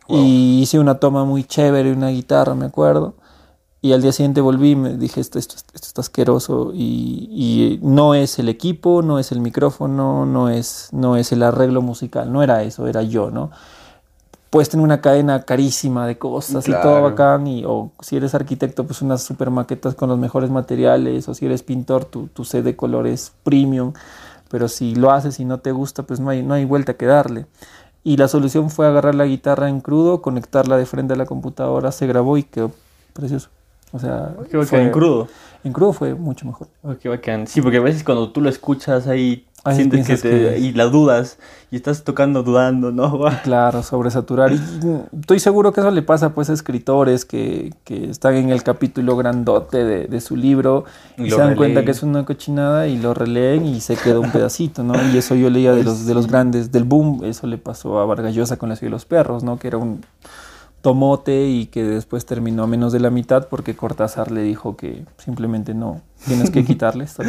Y 0.08 0.62
hice 0.62 0.80
una 0.80 0.96
toma 0.96 1.24
muy 1.24 1.44
chévere, 1.44 1.92
una 1.92 2.08
guitarra, 2.08 2.56
me 2.56 2.66
acuerdo. 2.66 3.14
Y 3.82 3.92
al 3.92 4.02
día 4.02 4.12
siguiente 4.12 4.42
volví 4.42 4.72
y 4.72 4.76
me 4.76 4.96
dije, 4.96 5.20
esto, 5.20 5.38
esto, 5.38 5.54
esto 5.56 5.86
está 5.86 6.02
asqueroso. 6.02 6.72
Y, 6.74 7.78
no 7.82 8.14
es 8.14 8.38
el 8.38 8.48
equipo, 8.48 9.00
no 9.00 9.18
es 9.18 9.32
el 9.32 9.40
micrófono, 9.40 10.26
no 10.26 10.50
es, 10.50 10.88
no 10.92 11.16
es 11.16 11.32
el 11.32 11.42
arreglo 11.42 11.80
musical, 11.80 12.30
no 12.30 12.42
era 12.42 12.62
eso, 12.62 12.86
era 12.86 13.02
yo, 13.02 13.30
¿no? 13.30 13.50
Puedes 14.50 14.68
tener 14.68 14.84
una 14.84 15.00
cadena 15.00 15.44
carísima 15.44 16.06
de 16.06 16.18
cosas 16.18 16.66
y 16.68 16.72
todo 16.72 17.02
bacán. 17.02 17.46
Y, 17.46 17.64
o 17.64 17.92
si 18.00 18.16
eres 18.16 18.34
arquitecto, 18.34 18.84
pues 18.84 19.00
unas 19.00 19.22
super 19.22 19.48
maquetas 19.50 19.94
con 19.94 20.08
los 20.08 20.18
mejores 20.18 20.50
materiales. 20.50 21.28
O 21.28 21.34
si 21.34 21.46
eres 21.46 21.62
pintor, 21.62 22.04
tu, 22.04 22.26
tu 22.26 22.44
set 22.44 22.64
de 22.64 22.74
colores 22.74 23.32
premium. 23.44 23.92
Pero 24.50 24.66
si 24.66 24.96
lo 24.96 25.12
haces 25.12 25.38
y 25.38 25.44
no 25.44 25.58
te 25.58 25.70
gusta, 25.70 26.02
pues 26.02 26.18
no 26.18 26.30
hay, 26.30 26.42
no 26.42 26.54
hay 26.54 26.64
vuelta 26.64 26.94
que 26.94 27.06
darle. 27.06 27.46
Y 28.02 28.16
la 28.16 28.26
solución 28.26 28.70
fue 28.70 28.88
agarrar 28.88 29.14
la 29.14 29.24
guitarra 29.24 29.68
en 29.68 29.80
crudo, 29.80 30.20
conectarla 30.20 30.76
de 30.76 30.84
frente 30.84 31.14
a 31.14 31.16
la 31.16 31.26
computadora, 31.26 31.92
se 31.92 32.08
grabó 32.08 32.36
y 32.36 32.42
quedó 32.42 32.72
precioso. 33.12 33.50
O 33.92 33.98
sea, 33.98 34.34
fue, 34.64 34.82
en 34.82 34.90
crudo. 34.90 35.28
En 35.64 35.72
crudo 35.72 35.92
fue 35.92 36.14
mucho 36.14 36.46
mejor. 36.46 36.68
qué 37.00 37.08
bacán. 37.08 37.46
Sí, 37.46 37.60
porque 37.60 37.78
a 37.78 37.80
veces 37.80 38.04
cuando 38.04 38.30
tú 38.30 38.40
lo 38.40 38.48
escuchas 38.48 39.08
ahí, 39.08 39.46
sientes 39.74 40.06
que, 40.06 40.16
te, 40.16 40.58
y 40.58 40.72
la 40.72 40.84
dudas 40.84 41.38
y 41.70 41.76
estás 41.76 42.04
tocando 42.04 42.42
dudando, 42.42 42.92
¿no? 42.92 43.20
Claro, 43.42 43.82
sobresaturar. 43.82 44.52
Y 44.52 44.60
estoy 45.20 45.40
seguro 45.40 45.72
que 45.72 45.80
eso 45.80 45.90
le 45.90 46.02
pasa 46.02 46.34
pues 46.34 46.48
a 46.50 46.52
escritores 46.52 47.24
que, 47.24 47.74
que 47.84 48.08
están 48.10 48.36
en 48.36 48.50
el 48.50 48.62
capítulo 48.62 49.16
grandote 49.16 49.84
de, 49.84 50.06
de 50.06 50.20
su 50.20 50.36
libro 50.36 50.84
y, 51.18 51.30
se 51.30 51.36
dan 51.36 51.56
cuenta 51.56 51.84
que 51.84 51.90
es 51.90 52.02
una 52.02 52.24
cochinada 52.24 52.86
y 52.86 52.96
lo 52.96 53.12
releen 53.12 53.66
y 53.66 53.80
se 53.80 53.96
queda 53.96 54.20
un 54.20 54.30
pedacito, 54.30 54.82
¿no? 54.82 54.94
Y 55.12 55.18
eso 55.18 55.34
yo 55.34 55.50
leía 55.50 55.72
de 55.72 55.84
los, 55.84 56.06
de 56.06 56.14
los 56.14 56.26
grandes, 56.30 56.72
del 56.72 56.84
boom, 56.84 57.24
eso 57.24 57.46
le 57.46 57.58
pasó 57.58 57.98
a 57.98 58.06
Vargallosa 58.06 58.56
con 58.56 58.68
la 58.68 58.76
ciudad 58.76 58.88
de 58.88 58.92
los 58.92 59.04
perros, 59.04 59.44
¿no? 59.44 59.58
Que 59.58 59.68
era 59.68 59.78
un 59.78 60.00
tomote 60.80 61.46
y 61.46 61.66
que 61.66 61.84
después 61.84 62.24
terminó 62.24 62.62
a 62.64 62.66
menos 62.66 62.92
de 62.92 63.00
la 63.00 63.10
mitad 63.10 63.48
porque 63.48 63.76
Cortázar 63.76 64.30
le 64.30 64.42
dijo 64.42 64.76
que 64.76 65.04
simplemente 65.18 65.74
no, 65.74 66.00
tienes 66.26 66.50
que 66.50 66.64
quitarle 66.66 67.04
esto. 67.04 67.22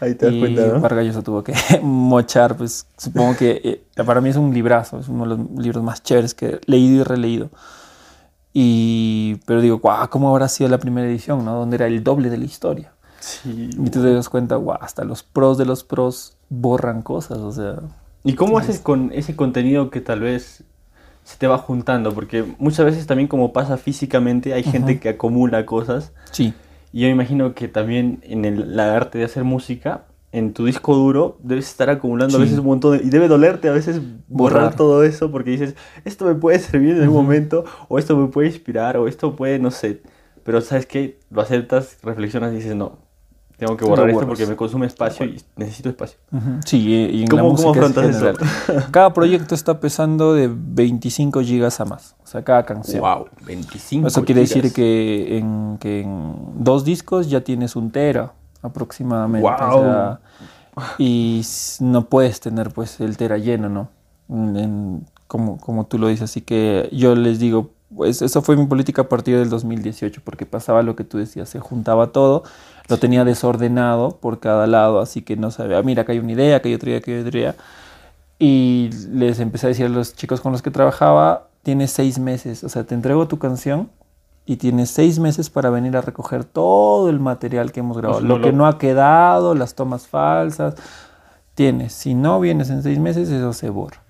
Ahí 0.00 0.14
te 0.14 0.26
das 0.26 0.34
cuenta, 0.36 0.66
¿no? 0.66 0.80
Vargas 0.80 1.24
tuvo 1.24 1.42
que 1.42 1.54
mochar, 1.82 2.56
pues 2.56 2.86
supongo 2.96 3.36
que 3.36 3.60
eh, 3.96 4.04
para 4.04 4.20
mí 4.20 4.30
es 4.30 4.36
un 4.36 4.54
librazo, 4.54 5.00
es 5.00 5.08
uno 5.08 5.24
de 5.24 5.36
los 5.36 5.50
libros 5.58 5.82
más 5.82 6.02
chéveres 6.02 6.34
que 6.34 6.46
he 6.46 6.60
leído 6.66 7.00
y 7.00 7.04
releído. 7.04 7.50
Y, 8.54 9.36
pero 9.46 9.60
digo, 9.60 9.78
guau, 9.78 10.08
¿cómo 10.10 10.30
habrá 10.30 10.46
sido 10.48 10.68
la 10.68 10.78
primera 10.78 11.08
edición, 11.08 11.44
no? 11.44 11.54
Donde 11.54 11.76
era 11.76 11.86
el 11.86 12.04
doble 12.04 12.30
de 12.30 12.36
la 12.36 12.44
historia. 12.44 12.92
Sí. 13.18 13.70
Y 13.72 13.90
tú 13.90 14.02
te 14.02 14.12
das 14.12 14.28
cuenta, 14.28 14.56
guau, 14.56 14.78
hasta 14.80 15.04
los 15.04 15.22
pros 15.22 15.58
de 15.58 15.64
los 15.64 15.84
pros 15.84 16.36
borran 16.48 17.02
cosas, 17.02 17.38
o 17.38 17.52
sea... 17.52 17.76
¿Y 18.24 18.34
cómo 18.34 18.58
haces 18.58 18.78
con 18.78 19.10
ese 19.12 19.34
contenido 19.34 19.90
que 19.90 20.00
tal 20.00 20.20
vez 20.20 20.62
se 21.32 21.38
te 21.38 21.46
va 21.46 21.56
juntando, 21.56 22.12
porque 22.12 22.44
muchas 22.58 22.84
veces 22.84 23.06
también 23.06 23.26
como 23.26 23.54
pasa 23.54 23.78
físicamente, 23.78 24.52
hay 24.52 24.62
gente 24.62 25.00
que 25.00 25.08
acumula 25.08 25.64
cosas. 25.64 26.12
Sí. 26.30 26.52
Y 26.92 27.00
yo 27.00 27.08
imagino 27.08 27.54
que 27.54 27.68
también 27.68 28.20
en 28.22 28.44
el 28.44 28.78
arte 28.78 29.16
de 29.16 29.24
hacer 29.24 29.42
música, 29.42 30.04
en 30.30 30.52
tu 30.52 30.66
disco 30.66 30.94
duro, 30.94 31.38
debes 31.42 31.68
estar 31.68 31.88
acumulando 31.88 32.36
a 32.36 32.40
veces 32.40 32.58
un 32.58 32.66
montón 32.66 32.98
de, 32.98 33.04
y 33.04 33.08
debe 33.08 33.28
dolerte 33.28 33.68
a 33.68 33.72
veces 33.72 34.00
borrar, 34.28 34.76
todo 34.76 35.04
eso 35.04 35.30
porque 35.30 35.50
dices, 35.50 35.74
esto 36.04 36.26
me 36.26 36.34
puede 36.34 36.58
servir 36.58 36.96
en 36.96 37.02
algún 37.02 37.24
momento, 37.24 37.64
o 37.88 37.98
esto 37.98 38.14
me 38.14 38.28
puede 38.28 38.48
inspirar, 38.48 38.98
o 38.98 39.08
esto 39.08 39.34
puede, 39.34 39.58
no 39.58 39.70
sé. 39.70 40.02
Pero 40.44 40.60
sabes 40.60 40.84
qué, 40.84 41.18
lo 41.30 41.40
aceptas, 41.40 41.96
reflexionas 42.02 42.52
y 42.52 42.56
dices, 42.56 42.76
no, 42.76 42.98
tengo 43.62 43.76
que 43.76 43.84
borrar 43.84 44.10
esto 44.10 44.26
porque 44.26 44.44
me 44.44 44.56
consume 44.56 44.86
espacio 44.86 45.24
y 45.24 45.40
necesito 45.54 45.88
espacio. 45.88 46.18
Sí, 46.64 46.78
y 46.80 47.22
en 47.22 47.28
¿Cómo, 47.28 47.42
la 47.44 47.48
música 47.50 47.68
¿cómo 47.68 47.86
afrontas 47.86 48.16
eso? 48.16 48.86
Cada 48.90 49.14
proyecto 49.14 49.54
está 49.54 49.78
pesando 49.78 50.34
de 50.34 50.50
25 50.52 51.40
gigas 51.42 51.80
a 51.80 51.84
más. 51.84 52.16
O 52.24 52.26
sea, 52.26 52.42
cada 52.42 52.64
canción. 52.64 53.02
Wow, 53.02 53.28
25 53.46 54.08
Eso 54.08 54.24
quiere 54.24 54.40
decir 54.40 54.72
que 54.72 55.38
en, 55.38 55.78
que 55.78 56.00
en 56.00 56.34
dos 56.56 56.84
discos 56.84 57.30
ya 57.30 57.42
tienes 57.42 57.76
un 57.76 57.92
tera 57.92 58.32
aproximadamente. 58.62 59.48
Wow. 59.48 60.18
y 60.98 61.42
no 61.78 62.06
puedes 62.06 62.40
tener 62.40 62.70
pues 62.70 62.98
el 63.00 63.16
tera 63.16 63.38
lleno, 63.38 63.68
¿no? 63.68 63.88
como, 65.28 65.58
como 65.58 65.86
tú 65.86 65.98
lo 65.98 66.08
dices. 66.08 66.24
Así 66.24 66.40
que 66.40 66.88
yo 66.90 67.14
les 67.14 67.38
digo, 67.38 67.70
pues 67.94 68.22
eso 68.22 68.42
fue 68.42 68.56
mi 68.56 68.66
política 68.66 69.02
a 69.02 69.08
partir 69.08 69.38
del 69.38 69.50
2018, 69.50 70.20
porque 70.24 70.46
pasaba 70.46 70.82
lo 70.82 70.96
que 70.96 71.04
tú 71.04 71.18
decías, 71.18 71.48
se 71.48 71.60
juntaba 71.60 72.08
todo 72.08 72.42
lo 72.88 72.98
tenía 72.98 73.24
desordenado 73.24 74.18
por 74.20 74.40
cada 74.40 74.66
lado, 74.66 75.00
así 75.00 75.22
que 75.22 75.36
no 75.36 75.50
sabía, 75.50 75.78
ah, 75.78 75.82
mira, 75.82 76.02
acá 76.02 76.12
hay 76.12 76.18
una 76.18 76.32
idea, 76.32 76.56
acá 76.56 76.68
hay 76.68 76.74
otra 76.74 76.90
idea, 76.90 76.98
acá 76.98 77.10
hay 77.10 77.18
otra 77.18 77.38
idea. 77.38 77.54
Y 78.38 78.90
les 79.12 79.38
empecé 79.38 79.66
a 79.66 79.68
decir 79.68 79.86
a 79.86 79.88
los 79.88 80.14
chicos 80.14 80.40
con 80.40 80.52
los 80.52 80.62
que 80.62 80.70
trabajaba, 80.70 81.48
tienes 81.62 81.92
seis 81.92 82.18
meses, 82.18 82.64
o 82.64 82.68
sea, 82.68 82.84
te 82.84 82.94
entrego 82.94 83.28
tu 83.28 83.38
canción 83.38 83.90
y 84.44 84.56
tienes 84.56 84.90
seis 84.90 85.18
meses 85.18 85.50
para 85.50 85.70
venir 85.70 85.96
a 85.96 86.00
recoger 86.00 86.44
todo 86.44 87.08
el 87.08 87.20
material 87.20 87.70
que 87.70 87.80
hemos 87.80 87.96
grabado, 87.96 88.20
lo, 88.20 88.40
que 88.40 88.52
no 88.52 88.66
ha 88.66 88.78
quedado, 88.78 89.54
las 89.54 89.74
tomas 89.74 90.08
falsas, 90.08 90.74
tienes. 91.54 91.92
Si 91.92 92.14
no 92.14 92.40
vienes 92.40 92.70
en 92.70 92.82
seis 92.82 92.98
meses, 92.98 93.28
eso 93.28 93.52
se 93.52 93.70
borra. 93.70 94.02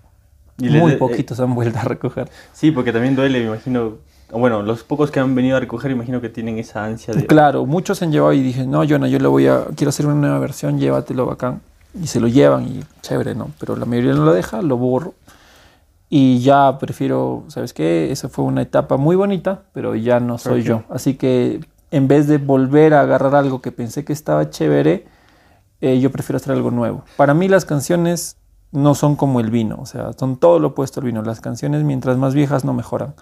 Y 0.58 0.70
Muy 0.70 0.96
poquitos 0.96 1.40
han 1.40 1.54
vuelto 1.54 1.78
a 1.78 1.82
recoger. 1.82 2.30
Sí, 2.52 2.70
porque 2.70 2.92
también 2.92 3.16
duele, 3.16 3.40
me 3.40 3.46
imagino, 3.46 3.94
bueno, 4.32 4.62
los 4.62 4.82
pocos 4.82 5.10
que 5.10 5.20
han 5.20 5.34
venido 5.34 5.56
a 5.56 5.60
recoger, 5.60 5.90
imagino 5.90 6.20
que 6.20 6.28
tienen 6.28 6.58
esa 6.58 6.84
ansia 6.84 7.14
de... 7.14 7.26
Claro, 7.26 7.66
muchos 7.66 7.98
se 7.98 8.04
han 8.04 8.12
llevado 8.12 8.32
y 8.32 8.40
dije, 8.40 8.66
no, 8.66 8.82
Jonah, 8.88 9.08
yo 9.08 9.18
le 9.18 9.28
voy 9.28 9.46
a, 9.46 9.64
quiero 9.76 9.90
hacer 9.90 10.06
una 10.06 10.14
nueva 10.14 10.38
versión, 10.38 10.78
llévatelo 10.78 11.26
bacán. 11.26 11.60
Y 12.00 12.06
se 12.06 12.20
lo 12.20 12.28
llevan 12.28 12.66
y 12.66 12.82
chévere, 13.02 13.34
¿no? 13.34 13.50
Pero 13.60 13.76
la 13.76 13.84
mayoría 13.84 14.14
no 14.14 14.24
lo 14.24 14.32
deja, 14.32 14.62
lo 14.62 14.78
borro. 14.78 15.14
Y 16.08 16.40
ya 16.40 16.78
prefiero, 16.78 17.44
¿sabes 17.48 17.72
qué? 17.72 18.10
Esa 18.10 18.28
fue 18.28 18.44
una 18.44 18.62
etapa 18.62 18.96
muy 18.96 19.16
bonita, 19.16 19.62
pero 19.72 19.94
ya 19.94 20.20
no 20.20 20.38
soy 20.38 20.62
yo. 20.62 20.84
Así 20.88 21.14
que 21.14 21.60
en 21.90 22.08
vez 22.08 22.26
de 22.26 22.38
volver 22.38 22.94
a 22.94 23.00
agarrar 23.00 23.34
algo 23.34 23.60
que 23.60 23.72
pensé 23.72 24.04
que 24.04 24.12
estaba 24.12 24.50
chévere, 24.50 25.06
eh, 25.80 26.00
yo 26.00 26.10
prefiero 26.10 26.38
hacer 26.38 26.52
algo 26.52 26.70
nuevo. 26.70 27.04
Para 27.16 27.34
mí 27.34 27.48
las 27.48 27.64
canciones 27.64 28.36
no 28.72 28.94
son 28.94 29.16
como 29.16 29.40
el 29.40 29.50
vino, 29.50 29.76
o 29.80 29.86
sea, 29.86 30.12
son 30.14 30.36
todo 30.36 30.58
lo 30.58 30.68
opuesto 30.68 31.00
al 31.00 31.06
vino. 31.06 31.22
Las 31.22 31.40
canciones, 31.40 31.82
mientras 31.82 32.16
más 32.16 32.34
viejas, 32.34 32.64
no 32.64 32.72
mejoran. 32.72 33.14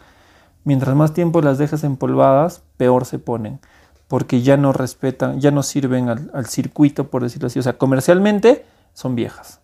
Mientras 0.65 0.95
más 0.95 1.15
tiempo 1.15 1.41
las 1.41 1.59
dejas 1.59 1.85
empolvadas, 1.85 2.63
peor 2.77 3.05
se 3.05 3.19
ponen, 3.19 3.61
porque 4.09 4.43
ya 4.43 4.57
no 4.57 4.73
respetan, 4.73 5.41
ya 5.41 5.51
no 5.51 5.63
sirven 5.63 6.09
al, 6.09 6.47
circuito, 6.47 7.09
por 7.09 7.23
decirlo 7.23 7.47
así. 7.47 7.59
O 7.59 7.63
sea, 7.63 7.75
comercialmente 7.75 8.65
son 8.93 9.15
viejas. 9.15 9.61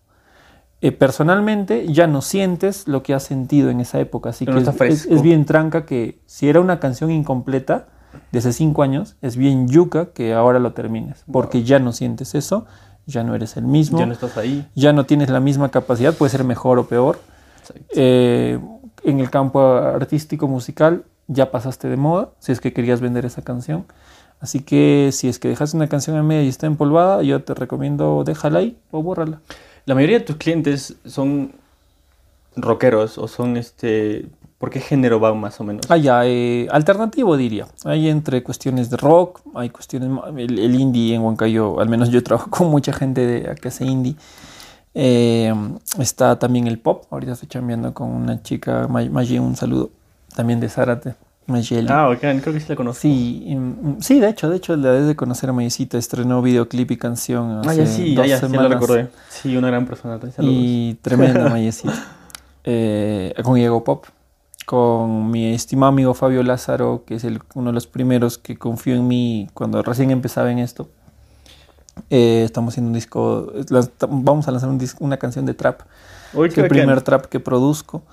Eh, 0.81 0.91
personalmente 0.91 1.91
ya 1.91 2.07
no 2.07 2.21
sientes 2.21 2.87
lo 2.87 3.01
que 3.03 3.13
has 3.13 3.23
sentido 3.23 3.69
en 3.69 3.79
esa 3.79 3.99
época, 3.99 4.29
así 4.29 4.45
que 4.45 4.63
es, 4.87 5.21
bien 5.23 5.45
tranca 5.45 5.85
que 5.85 6.19
si 6.27 6.49
era 6.49 6.61
una 6.61 6.79
canción 6.79 7.09
incompleta 7.09 7.87
de 8.31 8.39
hace 8.39 8.53
cinco 8.53 8.83
años, 8.83 9.15
es 9.23 9.37
bien 9.37 9.67
yuca 9.67 10.11
que 10.13 10.35
ahora 10.35 10.59
lo 10.59 10.73
termines, 10.73 11.23
porque 11.31 11.63
ya 11.63 11.79
no 11.79 11.93
sientes 11.93 12.35
eso, 12.35 12.67
ya 13.07 13.23
no 13.23 13.33
eres 13.33 13.57
el 13.57 13.65
mismo, 13.65 13.97
ya 13.97 14.05
no 14.05 14.13
estás 14.13 14.37
ahí, 14.37 14.67
ya 14.75 14.93
no 14.93 15.05
tienes 15.05 15.29
la 15.29 15.39
misma 15.39 15.69
capacidad, 15.69 16.13
puede 16.13 16.29
ser 16.29 16.43
mejor 16.43 16.77
o 16.77 16.87
peor. 16.87 17.19
Eh, 17.95 18.59
en 19.09 19.19
el 19.19 19.29
campo 19.29 19.61
artístico 19.61 20.47
musical 20.47 21.03
ya 21.27 21.51
pasaste 21.51 21.89
de 21.89 21.97
moda, 21.97 22.29
si 22.39 22.51
es 22.51 22.59
que 22.59 22.73
querías 22.73 23.01
vender 23.01 23.25
esa 23.25 23.41
canción. 23.41 23.85
Así 24.39 24.59
que 24.61 25.09
si 25.11 25.27
es 25.27 25.39
que 25.39 25.47
dejas 25.47 25.73
una 25.73 25.87
canción 25.87 26.15
en 26.15 26.25
media 26.25 26.43
y 26.43 26.47
está 26.47 26.67
empolvada, 26.67 27.23
yo 27.23 27.41
te 27.43 27.53
recomiendo 27.53 28.23
déjala 28.23 28.59
ahí 28.59 28.77
o 28.91 29.01
bórrala. 29.01 29.41
La 29.85 29.95
mayoría 29.95 30.19
de 30.19 30.25
tus 30.25 30.35
clientes 30.35 30.95
son 31.05 31.53
rockeros 32.55 33.17
o 33.17 33.27
son 33.27 33.57
este... 33.57 34.25
¿Por 34.57 34.71
qué 34.71 34.79
género 34.79 35.19
va 35.19 35.35
más 35.35 35.59
o 35.61 35.63
menos? 35.63 35.85
Ah, 35.87 35.97
ya, 35.97 36.25
eh, 36.25 36.67
alternativo 36.71 37.37
diría. 37.37 37.67
Hay 37.85 38.09
entre 38.09 38.41
cuestiones 38.41 38.89
de 38.89 38.97
rock, 38.97 39.41
hay 39.53 39.69
cuestiones... 39.69 40.09
El, 40.35 40.75
indie 40.75 41.13
en 41.13 41.21
Huancayo, 41.21 41.79
al 41.79 41.89
menos 41.89 42.09
yo 42.09 42.23
trabajo 42.23 42.49
con 42.49 42.67
mucha 42.69 42.91
gente 42.91 43.25
de, 43.25 43.55
que 43.55 43.67
hace 43.67 43.85
indie. 43.85 44.15
Eh, 44.99 45.53
está 45.99 46.39
también 46.39 46.65
el 46.65 46.79
pop. 46.79 47.05
Ahorita 47.11 47.33
estoy 47.33 47.47
chambeando 47.47 47.93
con 47.93 48.09
una 48.09 48.41
chica, 48.41 48.87
Maggie, 48.87 49.39
un 49.39 49.55
saludo. 49.55 49.91
También 50.35 50.59
de 50.59 50.69
Zárate. 50.69 51.13
Mayeli. 51.45 51.87
Ah, 51.89 52.09
ok, 52.09 52.19
creo 52.19 52.53
que 52.53 52.59
sí 52.59 52.65
la 52.67 52.75
conocí. 52.75 53.43
Sí, 53.47 53.55
mm, 53.55 54.01
sí, 54.01 54.19
de 54.19 54.29
hecho, 54.29 54.49
de 54.49 54.57
hecho, 54.57 54.75
la 54.75 54.91
de 54.91 55.15
conocer 55.15 55.49
a 55.49 55.53
Mayecita, 55.53 55.97
estrenó 55.97 56.41
videoclip 56.41 56.91
y 56.91 56.97
canción 56.97 57.59
hace 57.59 57.69
ah, 57.69 57.73
ya 57.73 57.85
sí, 57.85 58.15
dos 58.15 58.27
ya, 58.27 58.39
semanas. 58.39 58.65
Sí, 58.65 58.69
lo 58.69 58.79
recordé. 58.79 59.07
Sí, 59.29 59.55
una 59.55 59.67
gran 59.67 59.85
persona. 59.85 60.19
Y 60.39 60.95
tremenda 60.95 61.47
Mayecita. 61.49 61.93
Eh, 62.65 63.33
con 63.43 63.55
Diego 63.55 63.83
Pop, 63.83 64.07
con 64.65 65.31
mi 65.31 65.53
estimado 65.53 65.91
amigo 65.91 66.13
Fabio 66.15 66.43
Lázaro, 66.43 67.03
que 67.05 67.15
es 67.15 67.23
el, 67.23 67.39
uno 67.53 67.69
de 67.69 67.73
los 67.73 67.87
primeros 67.87 68.37
que 68.37 68.57
confió 68.57 68.95
en 68.95 69.07
mí 69.07 69.47
cuando 69.53 69.81
recién 69.83 70.11
empezaba 70.11 70.51
en 70.51 70.59
esto. 70.59 70.89
Eh, 72.09 72.43
estamos 72.45 72.73
haciendo 72.73 72.89
un 72.89 72.93
disco, 72.93 73.51
vamos 74.09 74.47
a 74.47 74.51
lanzar 74.51 74.69
un 74.69 74.77
disco, 74.77 75.03
una 75.03 75.17
canción 75.17 75.45
de 75.45 75.53
trap. 75.53 75.81
es 76.33 76.57
el 76.57 76.67
primer 76.67 77.01
trap 77.01 77.25
que 77.25 77.39
produzco. 77.39 78.03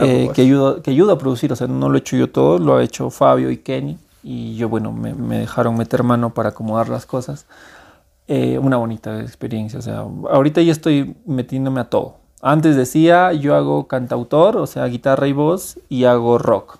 Eh, 0.00 0.30
que, 0.34 0.42
ayuda, 0.42 0.82
que 0.82 0.90
ayuda 0.90 1.14
a 1.14 1.18
producir, 1.18 1.50
o 1.50 1.56
sea, 1.56 1.66
no 1.66 1.88
lo 1.88 1.96
he 1.96 2.00
hecho 2.00 2.16
yo 2.16 2.30
todo, 2.30 2.58
lo 2.58 2.76
ha 2.76 2.82
hecho 2.82 3.10
Fabio 3.10 3.50
y 3.50 3.58
Kenny. 3.58 3.98
Y 4.22 4.54
yo, 4.56 4.68
bueno, 4.68 4.92
me, 4.92 5.38
dejaron 5.38 5.76
meter 5.76 6.02
mano 6.02 6.34
para 6.34 6.50
acomodar 6.50 6.88
las 6.88 7.06
cosas. 7.06 7.46
Eh, 8.28 8.58
una 8.58 8.76
bonita 8.76 9.20
experiencia, 9.20 9.78
o 9.78 9.82
sea, 9.82 10.04
ahorita 10.30 10.62
ya 10.62 10.72
estoy 10.72 11.16
metiéndome 11.26 11.80
a 11.80 11.84
todo. 11.84 12.16
Antes 12.40 12.76
decía, 12.76 13.32
yo 13.32 13.54
hago 13.56 13.88
cantautor, 13.88 14.56
o 14.56 14.66
sea, 14.66 14.84
guitarra 14.86 15.26
y 15.26 15.32
voz, 15.32 15.78
y 15.88 16.04
hago 16.04 16.38
rock, 16.38 16.78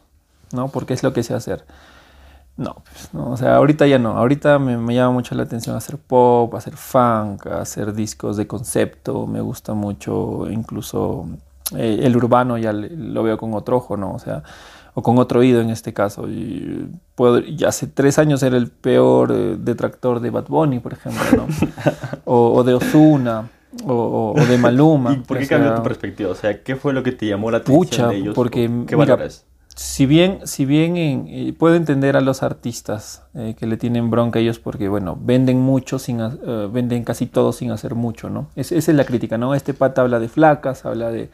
¿no? 0.52 0.68
Porque 0.68 0.94
es 0.94 1.02
lo 1.02 1.12
que 1.12 1.22
sé 1.22 1.34
hacer. 1.34 1.64
No, 2.56 2.82
pues, 2.84 3.14
no, 3.14 3.30
o 3.30 3.36
sea, 3.36 3.56
ahorita 3.56 3.86
ya 3.86 3.98
no. 3.98 4.16
Ahorita 4.18 4.58
me, 4.58 4.94
llama 4.94 5.12
mucho 5.12 5.34
la 5.34 5.44
atención 5.44 5.74
hacer 5.74 5.96
pop, 5.96 6.54
hacer 6.54 6.76
funk, 6.76 7.46
hacer 7.46 7.94
discos 7.94 8.36
de 8.36 8.46
concepto. 8.46 9.26
Me 9.26 9.40
gusta 9.40 9.72
mucho, 9.74 10.50
incluso 10.50 11.26
eh, 11.76 12.00
el 12.02 12.16
urbano 12.16 12.58
ya 12.58 12.72
lo 12.72 13.22
veo 13.22 13.38
con 13.38 13.54
otro 13.54 13.78
ojo, 13.78 13.96
¿no? 13.96 14.12
O 14.12 14.18
sea, 14.18 14.42
o 14.94 15.02
con 15.02 15.18
otro 15.18 15.40
oído 15.40 15.62
en 15.62 15.70
este 15.70 15.94
caso. 15.94 16.28
Y 16.28 16.88
puedo, 17.14 17.42
hace 17.66 17.86
tres 17.86 18.18
años 18.18 18.42
era 18.42 18.58
el 18.58 18.68
peor 18.68 19.32
eh, 19.32 19.56
detractor 19.58 20.20
de 20.20 20.28
Bad 20.28 20.48
Bunny, 20.48 20.78
por 20.78 20.92
ejemplo, 20.92 21.24
¿no? 21.34 21.46
o, 22.26 22.62
de 22.64 22.74
Ozuna. 22.74 23.48
O, 23.86 24.34
de 24.36 24.58
Maluma. 24.58 25.14
¿Y 25.14 25.16
por 25.20 25.38
qué 25.38 25.46
cambió 25.46 25.74
tu 25.74 25.82
perspectiva? 25.82 26.30
O 26.30 26.34
sea, 26.34 26.62
¿qué 26.62 26.76
fue 26.76 26.92
lo 26.92 27.02
que 27.02 27.12
te 27.12 27.26
llamó 27.26 27.50
la 27.50 27.58
atención 27.58 28.10
de 28.10 28.16
ellos? 28.16 28.34
Porque, 28.34 28.70
¿Qué 28.86 28.94
valoras? 28.94 29.46
Si 29.74 30.04
bien, 30.04 30.40
si 30.46 30.66
bien 30.66 30.96
eh, 30.96 31.54
puedo 31.58 31.74
entender 31.76 32.16
a 32.16 32.20
los 32.20 32.42
artistas 32.42 33.22
eh, 33.34 33.54
que 33.58 33.66
le 33.66 33.76
tienen 33.76 34.10
bronca 34.10 34.38
a 34.38 34.42
ellos 34.42 34.58
porque, 34.58 34.88
bueno, 34.88 35.18
venden 35.20 35.60
mucho, 35.60 35.98
sin, 35.98 36.20
eh, 36.20 36.68
venden 36.70 37.04
casi 37.04 37.26
todo 37.26 37.52
sin 37.52 37.70
hacer 37.70 37.94
mucho, 37.94 38.28
¿no? 38.28 38.48
esa 38.54 38.76
es 38.76 38.88
la 38.88 39.04
crítica, 39.04 39.38
¿no? 39.38 39.54
Este 39.54 39.72
pata 39.72 40.02
habla 40.02 40.18
de 40.18 40.28
flacas, 40.28 40.84
habla 40.84 41.10
de, 41.10 41.30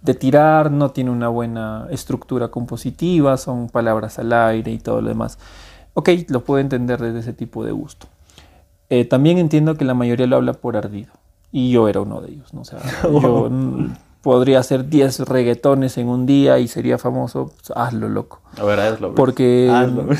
de, 0.00 0.14
tirar, 0.14 0.70
no 0.70 0.90
tiene 0.90 1.10
una 1.10 1.28
buena 1.28 1.86
estructura 1.90 2.48
compositiva, 2.48 3.36
son 3.36 3.68
palabras 3.68 4.18
al 4.18 4.32
aire 4.32 4.72
y 4.72 4.78
todo 4.78 5.02
lo 5.02 5.08
demás. 5.08 5.38
Ok, 5.94 6.10
lo 6.28 6.44
puedo 6.44 6.60
entender 6.60 7.00
desde 7.00 7.20
ese 7.20 7.32
tipo 7.32 7.64
de 7.64 7.72
gusto. 7.72 8.06
también 9.10 9.38
entiendo 9.38 9.76
que 9.76 9.84
la 9.84 9.94
mayoría 9.94 10.26
lo 10.26 10.36
habla 10.36 10.52
por 10.54 10.76
ardido. 10.76 11.12
Y 11.52 11.70
yo 11.70 11.88
era 11.88 12.00
uno 12.00 12.20
de 12.20 12.32
ellos, 12.32 12.52
¿no? 12.52 12.62
O 12.62 12.64
sea, 12.64 12.80
yo 13.02 13.48
podría 14.26 14.58
hacer 14.58 14.88
10 14.88 15.20
reggaetones 15.20 15.98
en 15.98 16.08
un 16.08 16.26
día 16.26 16.58
y 16.58 16.66
sería 16.66 16.98
famoso, 16.98 17.52
pues, 17.54 17.70
hazlo, 17.76 18.08
loco. 18.08 18.40
A 18.58 18.64
ver, 18.64 18.80
hazlo. 18.80 19.14
Porque 19.14 19.70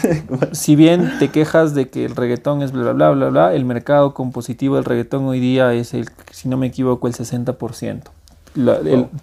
si 0.52 0.76
bien 0.76 1.14
te 1.18 1.32
quejas 1.32 1.74
de 1.74 1.88
que 1.88 2.04
el 2.04 2.14
reggaetón 2.14 2.62
es 2.62 2.70
bla, 2.70 2.92
bla, 2.92 3.10
bla, 3.10 3.10
bla, 3.10 3.28
bla, 3.30 3.54
el 3.54 3.64
mercado 3.64 4.14
compositivo 4.14 4.76
del 4.76 4.84
reggaetón 4.84 5.24
hoy 5.24 5.40
día 5.40 5.74
es, 5.74 5.92
el, 5.92 6.08
si 6.30 6.48
no 6.48 6.56
me 6.56 6.68
equivoco, 6.68 7.08
el 7.08 7.14
60%. 7.14 8.02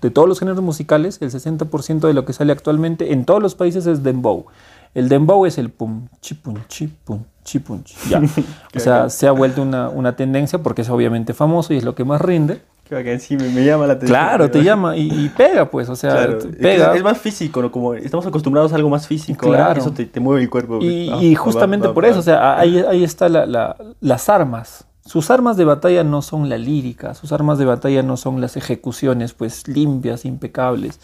de 0.02 0.12
todos 0.12 0.28
los 0.28 0.40
géneros 0.40 0.62
musicales, 0.62 1.18
el 1.22 1.32
60% 1.32 2.02
de 2.02 2.14
lo 2.14 2.26
que 2.26 2.34
sale 2.34 2.52
actualmente 2.52 3.14
en 3.14 3.24
todos 3.24 3.42
los 3.42 3.56
países 3.56 3.86
es 3.86 4.04
dembow. 4.04 4.48
El 4.94 5.08
dembow 5.08 5.46
es 5.46 5.58
el 5.60 5.70
pum, 5.70 6.10
chipun, 6.20 6.62
chipun, 6.68 7.26
chipun, 7.46 7.86
ya. 8.10 8.22
o 8.76 8.80
sea, 8.82 9.10
se 9.10 9.30
ha 9.30 9.32
vuelto 9.32 9.62
una, 9.62 9.88
una 9.88 10.18
tendencia 10.18 10.62
porque 10.62 10.82
es 10.82 10.90
obviamente 10.90 11.34
famoso 11.34 11.74
y 11.74 11.78
es 11.78 11.86
lo 11.86 11.96
que 11.96 12.04
más 12.04 12.20
rinde 12.20 12.60
que 12.84 13.20
sí, 13.20 13.38
me, 13.38 13.64
llama 13.64 13.88
la 13.88 13.94
atención. 13.94 14.20
Claro, 14.20 14.52
te 14.52 14.64
llama 14.64 14.96
y, 14.98 15.30
pega, 15.30 15.70
pues, 15.70 15.90
o 15.90 15.96
sea, 15.96 16.38
pega. 16.60 16.96
Es, 16.96 17.04
más 17.04 17.18
físico, 17.18 17.62
¿no? 17.62 17.72
Como 17.72 17.94
estamos 17.94 18.26
acostumbrados 18.26 18.72
a 18.74 18.76
algo 18.76 18.90
más 18.90 19.08
físico, 19.08 19.48
claro. 19.50 19.80
eso 19.80 19.92
te, 19.92 20.20
mueve 20.20 20.42
el 20.42 20.50
cuerpo. 20.50 20.80
Y, 20.82 21.34
justamente 21.36 21.90
por 21.90 22.06
eso, 22.06 22.20
o 22.20 22.24
sea, 22.24 22.60
ahí, 22.60 22.84
ahí 22.88 23.04
está 23.04 23.30
la, 23.30 23.76
las 24.00 24.30
armas. 24.30 24.86
Sus 25.06 25.32
armas 25.32 25.58
de 25.58 25.66
batalla 25.66 26.04
no 26.06 26.22
son 26.22 26.48
la 26.48 26.58
lírica, 26.58 27.14
sus 27.14 27.34
armas 27.34 27.58
de 27.58 27.66
batalla 27.66 28.04
no 28.04 28.16
son 28.16 28.40
las 28.40 28.56
ejecuciones, 28.56 29.34
pues, 29.34 29.68
limpias, 29.68 30.24
impecables. 30.24 31.00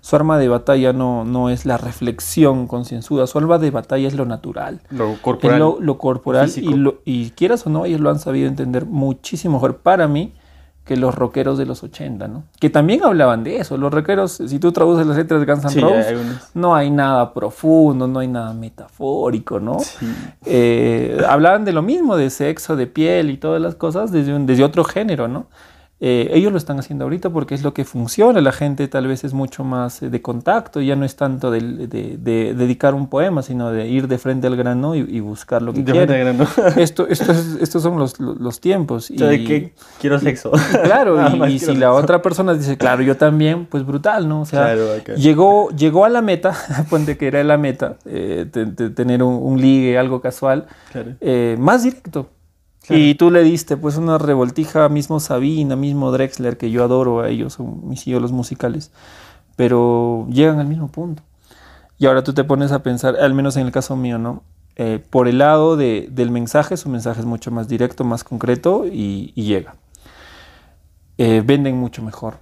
Su 0.00 0.16
arma 0.16 0.36
de 0.38 0.48
batalla 0.48 0.92
no, 0.92 1.24
no 1.24 1.48
es 1.48 1.64
la 1.64 1.76
reflexión 1.76 2.66
concienzuda, 2.66 3.26
su 3.26 3.38
arma 3.38 3.58
de 3.58 3.70
batalla 3.70 4.08
es 4.08 4.14
lo 4.14 4.24
natural. 4.24 4.80
Lo 4.90 5.16
corporal. 5.20 5.76
lo, 5.78 5.98
corporal 5.98 6.50
y, 6.56 6.74
lo, 6.74 7.02
y 7.04 7.30
quieras 7.30 7.66
o 7.66 7.70
no, 7.70 7.84
ellos 7.84 8.00
lo 8.00 8.10
han 8.10 8.18
sabido 8.18 8.48
entender 8.48 8.84
muchísimo 8.84 9.54
mejor. 9.54 9.76
Para 9.76 10.08
mí, 10.08 10.32
que 10.84 10.96
los 10.96 11.14
rockeros 11.14 11.58
de 11.58 11.66
los 11.66 11.82
80, 11.82 12.26
¿no? 12.26 12.44
Que 12.58 12.68
también 12.68 13.04
hablaban 13.04 13.44
de 13.44 13.58
eso. 13.58 13.76
Los 13.76 13.92
rockeros, 13.92 14.32
si 14.32 14.58
tú 14.58 14.72
traduces 14.72 15.06
las 15.06 15.16
letras 15.16 15.40
de 15.40 15.52
Guns 15.52 15.76
N' 15.76 15.80
Roses, 15.80 16.50
no 16.54 16.74
hay 16.74 16.90
nada 16.90 17.32
profundo, 17.32 18.08
no 18.08 18.18
hay 18.18 18.28
nada 18.28 18.52
metafórico, 18.52 19.60
¿no? 19.60 19.78
Eh, 20.44 21.22
hablaban 21.28 21.64
de 21.64 21.72
lo 21.72 21.82
mismo, 21.82 22.16
de 22.16 22.30
sexo, 22.30 22.74
de 22.74 22.88
piel 22.88 23.30
y 23.30 23.36
todas 23.36 23.62
las 23.62 23.76
cosas 23.76 24.10
desde, 24.10 24.36
desde 24.40 24.64
otro 24.64 24.82
género, 24.82 25.28
¿no? 25.28 25.46
Eh, 26.04 26.36
ellos 26.36 26.50
lo 26.50 26.58
están 26.58 26.80
haciendo 26.80 27.04
ahorita 27.04 27.30
porque 27.30 27.54
es 27.54 27.62
lo 27.62 27.72
que 27.74 27.84
funciona. 27.84 28.40
La 28.40 28.50
gente 28.50 28.88
tal 28.88 29.06
vez 29.06 29.22
es 29.22 29.34
mucho 29.34 29.62
más 29.62 30.02
eh, 30.02 30.10
de 30.10 30.20
contacto, 30.20 30.80
ya 30.80 30.96
no 30.96 31.04
es 31.04 31.14
tanto 31.14 31.52
de, 31.52 31.60
dedicar 32.18 32.94
un 32.94 33.06
poema, 33.06 33.40
sino 33.42 33.70
de 33.70 33.86
ir 33.86 34.08
de 34.08 34.18
frente 34.18 34.48
al 34.48 34.56
grano 34.56 34.96
y, 34.96 35.20
buscar 35.20 35.62
lo 35.62 35.72
que 35.72 35.84
de 35.84 35.92
quiere. 35.92 36.18
Grano. 36.18 36.44
Esto, 36.76 37.06
esto 37.06 37.32
estos 37.60 37.84
son 37.84 38.00
los, 38.00 38.18
los 38.18 38.60
tiempos. 38.60 39.12
Y, 39.12 39.16
¿De 39.16 39.44
qué? 39.44 39.74
Quiero 40.00 40.18
sexo. 40.18 40.50
Claro, 40.82 41.46
y, 41.48 41.60
si 41.60 41.76
la 41.76 41.92
otra 41.92 42.20
persona 42.20 42.54
dice, 42.54 42.76
claro, 42.76 43.04
yo 43.04 43.16
también, 43.16 43.66
pues 43.66 43.86
brutal, 43.86 44.28
¿no? 44.28 44.40
O 44.40 44.44
sea, 44.44 44.74
llegó, 45.14 45.68
llegó 45.70 46.04
a 46.04 46.08
la 46.08 46.20
meta, 46.20 46.52
ponte 46.90 47.16
que 47.16 47.28
era 47.28 47.44
la 47.44 47.58
meta, 47.58 47.94
eh, 48.06 48.46
tener 48.96 49.22
un, 49.22 49.60
ligue, 49.60 49.96
algo 49.96 50.20
casual, 50.20 50.66
más 51.58 51.84
directo. 51.84 52.28
Y 52.88 53.14
tú 53.14 53.30
le 53.30 53.42
diste 53.42 53.76
pues 53.76 53.96
una 53.96 54.18
revoltija 54.18 54.88
mismo 54.88 55.20
Sabina, 55.20 55.76
mismo 55.76 56.10
Drexler, 56.10 56.56
que 56.56 56.70
yo 56.70 56.82
adoro 56.82 57.20
a 57.20 57.28
ellos, 57.28 57.54
son 57.54 57.88
mis 57.88 58.06
ídolos 58.06 58.32
musicales, 58.32 58.90
pero 59.56 60.26
llegan 60.30 60.58
al 60.58 60.66
mismo 60.66 60.88
punto. 60.88 61.22
Y 61.98 62.06
ahora 62.06 62.24
tú 62.24 62.32
te 62.34 62.42
pones 62.42 62.72
a 62.72 62.82
pensar, 62.82 63.16
al 63.16 63.34
menos 63.34 63.56
en 63.56 63.66
el 63.66 63.72
caso 63.72 63.96
mío, 63.96 64.18
¿no? 64.18 64.42
Eh, 64.74 65.00
por 65.10 65.28
el 65.28 65.38
lado 65.38 65.76
de, 65.76 66.08
del 66.10 66.30
mensaje, 66.30 66.76
su 66.76 66.88
mensaje 66.88 67.20
es 67.20 67.26
mucho 67.26 67.50
más 67.50 67.68
directo, 67.68 68.04
más 68.04 68.24
concreto 68.24 68.86
y, 68.90 69.32
llega. 69.36 69.76
Eh, 71.18 71.42
venden 71.44 71.76
mucho 71.76 72.02
mejor. 72.02 72.38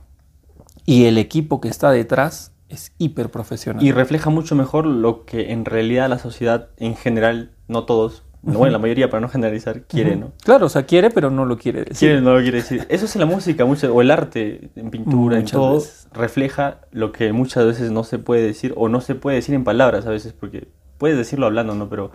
Y 0.87 1.05
el 1.05 1.19
equipo 1.19 1.61
que 1.61 1.69
está 1.69 1.91
detrás 1.91 2.53
es 2.69 2.93
hiper 2.99 3.31
profesional. 3.31 3.85
Y 3.85 3.93
refleja 3.93 4.31
mucho 4.31 4.55
mejor 4.55 4.87
lo 4.87 5.25
que 5.25 5.53
en 5.53 5.65
realidad 5.65 6.09
la 6.09 6.19
sociedad 6.19 6.69
en 6.79 6.97
general, 6.97 7.51
no 7.69 7.85
todos, 7.85 8.23
bueno, 8.43 8.73
la 8.73 8.79
mayoría, 8.79 9.11
para 9.11 9.21
no 9.21 9.29
generalizar, 9.29 9.83
quiere, 9.83 10.17
¿no? 10.17 10.33
Claro, 10.43 10.67
o 10.67 10.69
sea, 10.69 10.85
quiere, 10.85 11.11
pero 11.11 11.31
no 11.31 11.45
lo 11.45 11.59
quiere 11.59 11.81
decir. 11.81 12.09
Quiere, 12.09 12.21
no 12.21 12.35
lo 12.35 12.41
quiere 12.41 12.59
decir. 12.59 12.87
Eso 12.89 13.05
es 13.05 13.15
en 13.15 13.21
la 13.21 13.27
música, 13.27 13.65
mucho, 13.65 13.95
o 13.95 14.01
el 14.01 14.11
arte, 14.11 14.71
en 14.77 14.91
pintura, 14.91 15.39
en 15.39 15.45
todo, 15.45 15.83
refleja 16.13 16.81
lo 16.91 17.13
que 17.13 17.33
muchas 17.33 17.67
veces 17.67 17.91
no 17.91 18.03
se 18.03 18.19
puede 18.19 18.43
decir, 18.43 18.73
o 18.77 18.89
no 18.89 19.01
se 19.01 19.15
puede 19.15 19.37
decir 19.37 19.55
en 19.55 19.65
palabras 19.65 20.07
a 20.07 20.11
veces, 20.11 20.33
porque 20.33 20.69
puedes 20.97 21.19
decirlo 21.19 21.47
hablando, 21.47 21.75
¿no? 21.75 21.89
Pero, 21.91 22.07
o 22.07 22.13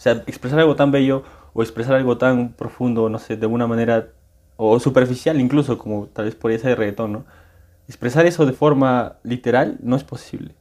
sea, 0.00 0.22
expresar 0.26 0.60
algo 0.60 0.76
tan 0.76 0.92
bello, 0.92 1.24
o 1.52 1.62
expresar 1.62 1.94
algo 1.94 2.16
tan 2.16 2.52
profundo, 2.52 3.08
no 3.08 3.18
sé, 3.18 3.36
de 3.36 3.46
una 3.46 3.66
manera, 3.66 4.08
o 4.56 4.78
superficial 4.78 5.40
incluso, 5.40 5.78
como 5.78 6.06
tal 6.06 6.26
vez 6.26 6.34
podría 6.34 6.58
ser 6.58 6.70
de 6.70 6.76
reggaetón, 6.76 7.12
¿no? 7.12 7.24
Expresar 7.88 8.26
eso 8.26 8.46
de 8.46 8.52
forma 8.52 9.16
literal 9.22 9.78
no 9.80 9.96
es 9.96 10.04
posible. 10.04 10.54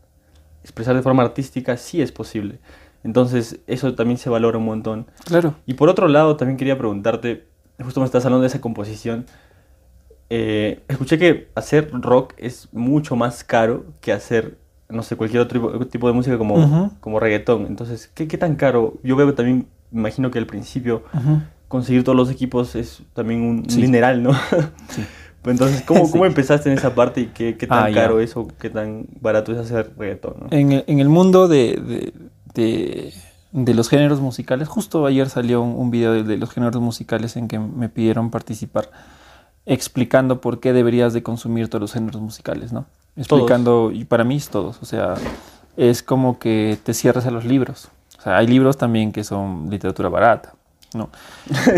Expresar 0.63 0.95
de 0.95 1.01
forma 1.01 1.23
artística 1.23 1.77
sí 1.77 2.01
es 2.01 2.11
posible. 2.11 2.59
Entonces, 3.05 3.59
eso 3.67 3.93
también 3.93 4.17
se 4.17 4.31
valora 4.31 4.57
un 4.57 4.65
montón. 4.65 5.05
Claro. 5.25 5.53
Y 5.67 5.75
por 5.75 5.89
otro 5.89 6.07
lado, 6.07 6.37
también 6.37 6.57
quería 6.57 6.75
preguntarte, 6.75 7.45
justo 7.79 7.99
me 7.99 8.05
estás 8.07 8.25
hablando 8.25 8.41
de 8.41 8.47
esa 8.47 8.59
composición. 8.59 9.27
Eh, 10.31 10.81
escuché 10.87 11.19
que 11.19 11.49
hacer 11.53 11.91
rock 11.93 12.33
es 12.37 12.67
mucho 12.73 13.15
más 13.15 13.43
caro 13.43 13.85
que 14.01 14.11
hacer, 14.11 14.57
no 14.89 15.03
sé, 15.03 15.15
cualquier 15.15 15.43
otro 15.43 15.85
tipo, 15.85 16.07
de 16.07 16.13
música 16.13 16.39
como, 16.39 16.91
como 16.99 17.19
reggaetón. 17.19 17.67
Entonces, 17.67 18.09
¿qué, 18.11 18.27
¿qué, 18.27 18.39
tan 18.39 18.55
caro? 18.55 18.95
Yo 19.03 19.15
veo 19.15 19.31
también, 19.35 19.67
me 19.91 19.99
imagino 19.99 20.31
que 20.31 20.39
al 20.39 20.47
principio 20.47 21.03
conseguir 21.67 22.03
todos 22.03 22.15
los 22.15 22.31
equipos 22.31 22.73
es 22.73 23.03
también 23.13 23.41
un 23.41 23.67
mineral, 23.77 24.23
¿no? 24.23 24.33
sí. 24.89 25.05
Entonces, 25.51 25.83
¿cómo, 25.83 26.09
¿cómo, 26.11 26.25
empezaste 26.25 26.71
en 26.71 26.77
esa 26.79 26.95
parte 26.95 27.21
y 27.21 27.25
qué, 27.27 27.55
qué 27.55 27.67
tan 27.67 27.91
ah, 27.91 27.93
caro 27.93 28.19
es 28.19 28.35
o 28.35 28.47
qué 28.47 28.71
tan 28.71 29.05
barato 29.21 29.51
es 29.51 29.59
hacer 29.59 29.91
reggaetón? 29.95 30.47
En, 30.49 30.83
en, 30.87 30.99
el 30.99 31.07
mundo 31.07 31.47
de, 31.47 31.79
de, 31.79 32.13
los 32.55 33.89
géneros 33.89 34.19
musicales. 34.21 34.67
Justo 34.67 35.05
ayer 35.05 35.29
salió 35.29 35.61
un, 35.61 35.91
video 35.91 36.23
de, 36.23 36.37
los 36.37 36.51
géneros 36.51 36.81
musicales 36.81 37.35
en 37.35 37.47
que 37.47 37.59
me 37.59 37.89
pidieron 37.89 38.31
participar 38.31 38.89
explicando 39.65 40.41
por 40.41 40.59
qué 40.59 40.73
deberías 40.73 41.13
de 41.13 41.23
consumir 41.23 41.69
todos 41.69 41.81
los 41.81 41.93
géneros 41.93 42.21
musicales, 42.21 42.71
¿no? 42.71 42.85
Explicando, 43.15 43.91
y 43.91 44.05
para 44.05 44.23
mí 44.23 44.35
es 44.35 44.49
todos, 44.49 44.81
o 44.81 44.85
sea, 44.85 45.15
es 45.77 46.03
como 46.03 46.37
que 46.37 46.77
te 46.83 46.93
cierres 46.93 47.25
a 47.25 47.31
los 47.31 47.45
libros. 47.45 47.89
O 48.19 48.21
sea, 48.21 48.37
hay 48.37 48.47
libros 48.47 48.77
también 48.77 49.11
que 49.11 49.23
son 49.23 49.69
literatura 49.69 50.09
barata, 50.09 50.53
no. 50.95 51.09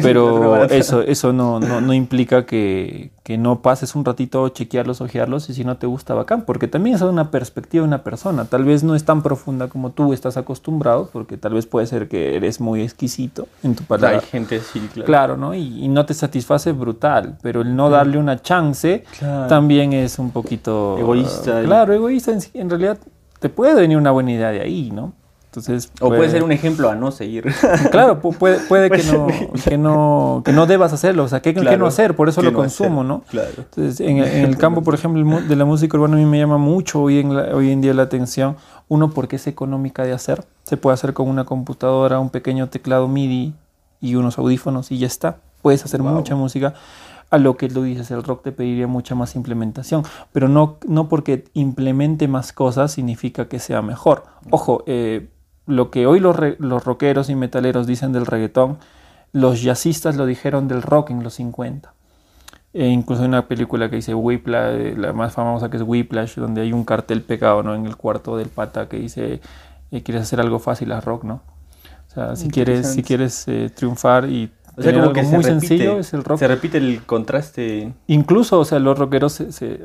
Pero 0.01 0.63
eso, 0.69 1.01
eso 1.01 1.33
no, 1.33 1.59
no, 1.59 1.93
implica 1.93 2.45
que, 2.45 3.11
no 3.37 3.61
pases 3.61 3.95
un 3.95 4.05
ratito 4.05 4.47
chequearlos, 4.49 5.01
ojearlos 5.01 5.49
y 5.49 5.53
si 5.53 5.65
no 5.65 5.77
te 5.77 5.85
gusta, 5.85 6.13
bacán, 6.13 6.43
porque 6.43 6.67
también 6.67 6.95
es 6.95 7.01
una 7.01 7.29
perspectiva 7.29 7.81
de 7.81 7.87
una 7.87 8.03
persona. 8.03 8.45
Tal 8.45 8.63
vez 8.63 8.83
no 8.83 8.95
es 8.95 9.03
tan 9.03 9.21
profunda 9.21 9.67
como 9.67 9.91
tú 9.91 10.13
estás 10.13 10.37
acostumbrado, 10.37 11.09
porque 11.11 11.37
tal 11.37 11.53
vez 11.53 11.65
puede 11.65 11.87
ser 11.87 12.07
que 12.07 12.35
eres 12.37 12.61
muy 12.61 12.81
exquisito 12.81 13.47
en 13.63 13.75
tu 13.75 13.83
palabra. 13.83 14.19
Hay 14.19 14.25
gente, 14.25 14.61
sí, 14.61 14.79
claro. 14.93 15.05
Claro, 15.05 15.37
¿no? 15.37 15.53
Y, 15.53 15.87
no 15.87 16.05
te 16.05 16.13
satisface 16.13 16.73
brutal, 16.73 17.37
pero 17.41 17.61
el 17.61 17.75
no 17.75 17.89
darle 17.89 18.17
una 18.17 18.41
chance 18.41 19.03
también 19.49 19.93
es 19.93 20.19
un 20.19 20.31
poquito... 20.31 20.97
Egoísta. 20.97 21.63
claro, 21.63 21.93
egoísta. 21.93 22.33
en 22.53 22.69
realidad 22.69 22.97
te 23.39 23.49
puede 23.49 23.75
venir 23.75 23.97
una 23.97 24.11
buena 24.11 24.31
idea 24.31 24.51
de 24.51 24.61
ahí, 24.61 24.91
¿no? 24.91 25.13
O 26.01 26.09
puede, 26.09 26.29
ser 26.29 26.43
un 26.43 26.51
ejemplo 26.51 26.89
a 26.89 26.95
no 26.95 27.11
seguir. 27.11 27.45
Claro, 27.91 28.19
puede, 28.19 28.59
puede 28.59 28.89
que, 28.89 29.03
no, 29.03 29.27
que, 29.63 29.77
no, 29.77 30.41
que 30.45 30.51
no 30.51 30.65
debas 30.65 30.93
hacerlo, 30.93 31.23
o 31.23 31.27
sea, 31.27 31.41
¿qué, 31.41 31.53
no 31.53 31.87
hacer? 31.87 32.15
Por 32.15 32.29
eso 32.29 32.41
lo 32.41 32.53
consumo, 32.53 33.03
¿no? 33.03 33.23
Claro. 33.29 33.49
Entonces, 33.57 33.99
en, 33.99 34.17
el 34.19 34.57
campo, 34.59 34.83
por 34.83 34.93
ejemplo, 34.93 35.41
de 35.41 35.55
la 35.55 35.65
música 35.65 35.97
urbana 35.97 36.15
a 36.15 36.17
mí 36.17 36.25
me 36.25 36.37
llama 36.37 36.57
mucho 36.57 37.01
hoy 37.01 37.19
en, 37.19 37.31
hoy 37.31 37.71
en 37.71 37.81
día 37.81 37.93
la 37.93 38.03
atención. 38.03 38.57
Uno, 38.89 39.11
porque 39.11 39.35
es 39.35 39.47
económica 39.47 40.03
de 40.03 40.13
hacer. 40.13 40.45
Se 40.63 40.77
puede 40.77 40.93
hacer 40.93 41.13
con 41.13 41.27
una 41.27 41.43
computadora, 41.43 42.19
un 42.19 42.29
pequeño 42.29 42.69
teclado 42.69 43.07
MIDI 43.07 43.53
y 43.99 44.15
unos 44.15 44.37
audífonos 44.37 44.91
y 44.91 44.99
ya 44.99 45.07
está. 45.07 45.37
Puedes 45.61 45.83
hacer 45.83 46.01
mucha 46.01 46.35
música 46.35 46.73
a 47.29 47.37
lo 47.37 47.57
que 47.57 47.67
tú 47.67 47.83
dices, 47.83 48.09
el 48.11 48.23
rock 48.23 48.43
te 48.43 48.51
pediría 48.51 48.87
mucha 48.87 49.15
más 49.15 49.35
implementación, 49.35 50.03
pero 50.31 50.47
no, 50.47 50.77
no 50.87 51.09
porque 51.09 51.45
implemente 51.53 52.27
más 52.27 52.53
cosas 52.53 52.91
significa 52.91 53.47
que 53.47 53.59
sea 53.59 53.81
mejor. 53.81 54.23
Ojo, 54.49 54.83
eh, 54.87 55.27
lo 55.67 55.91
que 55.91 56.07
hoy 56.07 56.19
los, 56.19 56.35
los 56.59 56.83
rockeros 56.83 57.29
y 57.29 57.35
metaleros 57.35 57.85
dicen 57.85 58.13
del 58.13 58.25
reggaetón, 58.25 58.77
los 59.33 59.61
jazzistas 59.61 60.15
lo 60.15 60.25
dijeron 60.25 60.67
del 60.67 60.81
rock 60.81 61.11
en 61.11 61.23
los 61.23 61.35
50. 61.35 61.93
E 62.73 62.87
incluso 62.87 63.21
hay 63.21 63.27
una 63.27 63.47
película 63.47 63.89
que 63.89 63.97
dice 63.97 64.13
Whiplash, 64.13 64.97
la 64.97 65.13
más 65.13 65.33
famosa 65.33 65.69
que 65.69 65.77
es 65.77 65.83
Whiplash, 65.83 66.35
donde 66.35 66.61
hay 66.61 66.73
un 66.73 66.85
cartel 66.85 67.21
pegado 67.21 67.63
¿no? 67.63 67.75
en 67.75 67.85
el 67.85 67.97
cuarto 67.97 68.37
del 68.37 68.49
pata 68.49 68.87
que 68.87 68.97
dice, 68.97 69.41
eh, 69.91 70.03
quieres 70.03 70.23
hacer 70.23 70.39
algo 70.39 70.59
fácil 70.59 70.91
a 70.91 71.01
rock, 71.01 71.23
¿no? 71.23 71.41
O 72.07 72.13
sea, 72.13 72.35
si 72.35 72.49
quieres, 72.49 72.93
si 72.93 73.03
quieres 73.03 73.47
eh, 73.47 73.69
triunfar 73.73 74.29
y 74.29 74.51
o 74.77 74.81
sea, 74.81 74.93
como 74.93 75.11
que 75.11 75.23
muy 75.23 75.43
sencillo 75.43 75.99
es 75.99 76.13
el 76.13 76.23
rock. 76.23 76.39
Se 76.39 76.47
repite 76.47 76.77
el 76.77 77.03
contraste. 77.03 77.93
Incluso, 78.07 78.59
o 78.59 78.65
sea, 78.65 78.79
los 78.79 78.97
rockeros 78.97 79.33
se, 79.33 79.81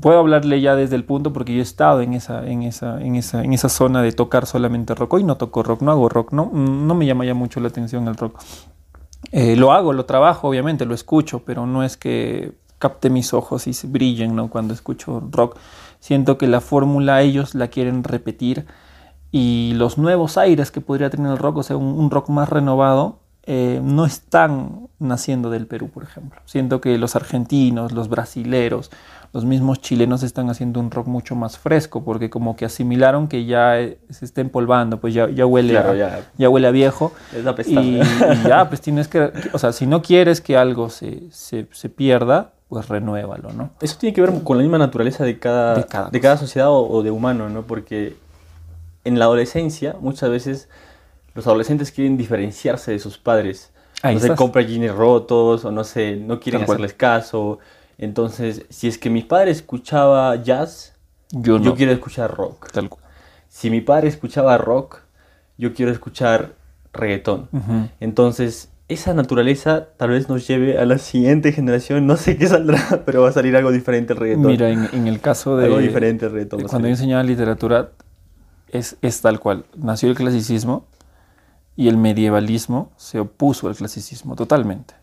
puedo 0.00 0.18
hablarle 0.18 0.60
ya 0.60 0.76
desde 0.76 0.96
el 0.96 1.04
punto 1.04 1.32
porque 1.32 1.52
yo 1.52 1.58
he 1.58 1.62
estado 1.62 2.00
en 2.00 2.14
esa, 2.14 2.46
en 2.46 2.62
esa, 2.62 3.00
en 3.00 3.16
esa, 3.16 3.42
en 3.42 3.52
esa 3.52 3.68
zona 3.68 4.02
de 4.02 4.12
tocar 4.12 4.46
solamente 4.46 4.94
rock. 4.94 5.14
Hoy 5.14 5.24
no 5.24 5.36
toco 5.36 5.62
rock, 5.62 5.82
no 5.82 5.90
hago 5.90 6.08
rock, 6.08 6.32
no, 6.32 6.50
no 6.52 6.94
me 6.94 7.06
llama 7.06 7.24
ya 7.24 7.34
mucho 7.34 7.58
la 7.60 7.68
atención 7.68 8.06
el 8.06 8.16
rock. 8.16 8.40
Eh, 9.32 9.56
lo 9.56 9.72
hago, 9.72 9.92
lo 9.92 10.06
trabajo, 10.06 10.48
obviamente, 10.48 10.86
lo 10.86 10.94
escucho, 10.94 11.42
pero 11.44 11.66
no 11.66 11.82
es 11.82 11.96
que 11.96 12.52
capte 12.78 13.10
mis 13.10 13.34
ojos 13.34 13.66
y 13.66 13.74
se 13.74 13.86
brillen 13.86 14.34
¿no? 14.34 14.48
cuando 14.48 14.74
escucho 14.74 15.22
rock. 15.30 15.56
Siento 15.98 16.38
que 16.38 16.46
la 16.46 16.60
fórmula 16.60 17.20
ellos 17.20 17.54
la 17.54 17.68
quieren 17.68 18.04
repetir 18.04 18.66
y 19.30 19.74
los 19.76 19.98
nuevos 19.98 20.38
aires 20.38 20.70
que 20.70 20.80
podría 20.80 21.10
tener 21.10 21.30
el 21.30 21.38
rock, 21.38 21.58
o 21.58 21.62
sea, 21.62 21.76
un, 21.76 22.10
rock 22.10 22.30
más 22.30 22.48
renovado, 22.48 23.20
eh, 23.44 23.80
no 23.82 24.04
están 24.04 24.88
naciendo 24.98 25.50
del 25.50 25.66
Perú, 25.66 25.88
por 25.88 26.02
ejemplo. 26.02 26.40
Siento 26.44 26.80
que 26.80 26.98
los 26.98 27.16
argentinos, 27.16 27.92
los 27.92 28.08
brasileros, 28.08 28.90
los 29.32 29.44
mismos 29.44 29.80
chilenos 29.80 30.22
están 30.22 30.50
haciendo 30.50 30.80
un 30.80 30.90
rock 30.90 31.06
mucho 31.06 31.36
más 31.36 31.56
fresco, 31.56 32.04
porque 32.04 32.30
como 32.30 32.56
que 32.56 32.64
asimilaron 32.64 33.28
que 33.28 33.44
ya 33.44 33.80
eh, 33.80 33.98
se 34.10 34.24
está 34.24 34.40
empolvando, 34.40 35.00
pues 35.00 35.14
ya, 35.14 35.30
ya 35.30 35.46
huele 35.46 35.78
a, 35.78 36.22
ya. 36.36 36.48
huele 36.48 36.66
a 36.66 36.70
viejo. 36.70 37.12
y, 37.66 37.78
y, 37.78 38.00
ya, 38.46 38.68
pues 38.68 38.80
tienes 38.80 39.06
que, 39.08 39.32
o 39.52 39.58
sea, 39.58 39.72
si 39.72 39.86
no 39.86 40.02
quieres 40.02 40.40
que 40.40 40.56
algo 40.56 40.90
se, 40.90 41.30
se, 41.30 41.68
se, 41.70 41.88
pierda, 41.88 42.52
pues 42.68 42.88
renuévalo, 42.88 43.52
¿no? 43.52 43.70
Eso 43.80 43.96
tiene 43.98 44.14
que 44.14 44.20
ver 44.20 44.42
con 44.42 44.56
la 44.56 44.62
misma 44.62 44.78
naturaleza 44.78 45.24
de 45.24 45.38
cada, 45.38 45.74
de 46.10 46.20
cada, 46.20 46.36
sociedad 46.36 46.68
o, 46.70 47.02
de 47.02 47.10
humano, 47.12 47.48
¿no? 47.48 47.62
Porque 47.62 48.16
en 49.04 49.18
la 49.18 49.26
adolescencia 49.26 49.96
muchas 50.00 50.28
veces 50.28 50.68
los 51.34 51.46
adolescentes 51.46 51.92
quieren 51.92 52.16
diferenciarse 52.16 52.92
de 52.92 52.98
sus 52.98 53.18
padres. 53.18 53.72
no 54.02 54.18
se 54.18 54.34
compran 54.34 54.66
jeans 54.66 54.94
rotos 54.94 55.64
o 55.64 55.70
no 55.70 55.84
sé, 55.84 56.16
no 56.16 56.40
quieren 56.40 56.62
hacerles 56.62 56.94
caso. 56.94 57.58
Entonces, 57.98 58.64
si 58.70 58.88
es 58.88 58.98
que 58.98 59.10
mi 59.10 59.22
padre 59.22 59.50
escuchaba 59.50 60.34
jazz, 60.36 60.94
yo, 61.30 61.58
yo 61.58 61.74
quiero 61.74 61.92
escuchar 61.92 62.34
rock. 62.34 62.70
Tal 62.72 62.88
cual. 62.88 63.04
Si 63.48 63.70
mi 63.70 63.80
padre 63.80 64.08
escuchaba 64.08 64.56
rock, 64.58 65.02
yo 65.58 65.74
quiero 65.74 65.92
escuchar 65.92 66.54
reggaetón. 66.92 67.48
Entonces, 68.00 68.70
esa 68.88 69.14
naturaleza 69.14 69.88
tal 69.96 70.10
vez 70.10 70.28
nos 70.28 70.46
lleve 70.46 70.78
a 70.78 70.84
la 70.84 70.98
siguiente 70.98 71.52
generación. 71.52 72.06
No 72.06 72.16
sé 72.16 72.36
qué 72.36 72.48
saldrá, 72.48 73.02
pero 73.06 73.22
va 73.22 73.28
a 73.28 73.32
salir 73.32 73.54
algo 73.56 73.70
diferente 73.70 74.14
el 74.14 74.18
reggaetón. 74.18 74.46
Mira, 74.46 74.70
en, 74.70 75.06
el 75.06 75.20
caso 75.20 75.56
de. 75.56 75.66
Algo 75.66 75.78
diferente 75.78 76.26
el 76.26 76.32
reggaetón. 76.32 76.62
Cuando 76.62 76.88
yo 76.88 76.92
enseñaba 76.92 77.22
literatura, 77.22 77.90
es, 78.70 78.96
es 79.02 79.20
tal 79.20 79.38
cual. 79.38 79.64
Nació 79.76 80.08
el 80.08 80.16
clasicismo 80.16 80.86
y 81.76 81.88
el 81.88 81.96
medievalismo 81.96 82.90
se 82.96 83.20
opuso 83.20 83.68
al 83.68 83.76
clasicismo 83.76 84.36
totalmente. 84.36 84.94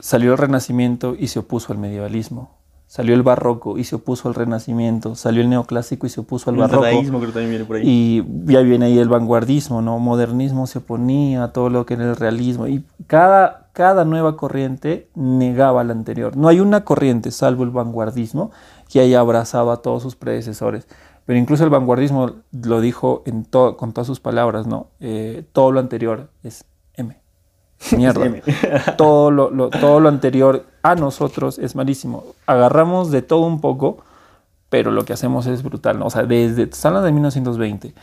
Salió 0.00 0.32
el 0.32 0.38
Renacimiento 0.38 1.14
y 1.18 1.28
se 1.28 1.38
opuso 1.38 1.72
al 1.72 1.78
medievalismo. 1.78 2.50
Salió 2.86 3.14
el 3.14 3.24
barroco 3.24 3.76
y 3.76 3.82
se 3.82 3.96
opuso 3.96 4.28
al 4.28 4.34
renacimiento. 4.34 5.16
Salió 5.16 5.42
el 5.42 5.48
neoclásico 5.48 6.06
y 6.06 6.10
se 6.10 6.20
opuso 6.20 6.50
al 6.50 6.56
barroco. 6.56 6.84
El 6.84 7.08
creo 7.08 7.20
que 7.20 7.26
también 7.26 7.50
viene 7.50 7.64
por 7.64 7.76
ahí. 7.76 7.82
Y 7.84 8.24
ya 8.44 8.60
viene 8.60 8.86
ahí 8.86 8.98
el 8.98 9.08
vanguardismo, 9.08 9.82
¿no? 9.82 9.98
Modernismo 9.98 10.68
se 10.68 10.78
oponía 10.78 11.42
a 11.42 11.52
todo 11.52 11.70
lo 11.70 11.86
que 11.86 11.94
era 11.94 12.04
el 12.04 12.14
realismo. 12.14 12.68
Y 12.68 12.84
cada, 13.08 13.68
cada 13.72 14.04
nueva 14.04 14.36
corriente 14.36 15.08
negaba 15.16 15.82
la 15.82 15.92
anterior. 15.92 16.36
No 16.36 16.46
hay 16.46 16.60
una 16.60 16.84
corriente, 16.84 17.32
salvo 17.32 17.64
el 17.64 17.70
vanguardismo, 17.70 18.52
que 18.88 19.00
haya 19.00 19.18
abrazado 19.18 19.72
a 19.72 19.78
todos 19.78 20.02
sus 20.02 20.14
predecesores. 20.14 20.86
Pero 21.26 21.38
incluso 21.38 21.64
el 21.64 21.70
vanguardismo 21.70 22.32
lo 22.52 22.80
dijo 22.80 23.22
en 23.26 23.44
con 23.44 23.92
todas 23.92 24.06
sus 24.06 24.20
palabras, 24.20 24.66
¿no? 24.66 24.88
Eh, 25.00 25.44
todo 25.52 25.72
lo 25.72 25.80
anterior 25.80 26.28
es 26.42 26.64
M. 26.94 27.16
Mierda. 27.96 28.30
todo, 28.96 29.30
lo, 29.30 29.70
todo 29.70 30.00
lo 30.00 30.08
anterior 30.08 30.66
a 30.82 30.94
nosotros 30.94 31.58
es 31.58 31.74
malísimo. 31.74 32.24
Agarramos 32.46 33.10
de 33.10 33.22
todo 33.22 33.46
un 33.46 33.60
poco, 33.60 33.98
pero 34.68 34.90
lo 34.90 35.04
que 35.04 35.12
hacemos 35.12 35.46
es 35.46 35.62
brutal. 35.62 35.98
¿no? 35.98 36.06
O 36.06 36.10
sea, 36.10 36.24
desde, 36.24 36.64
están 36.64 37.02
de 37.02 37.12
1920. 37.12 37.94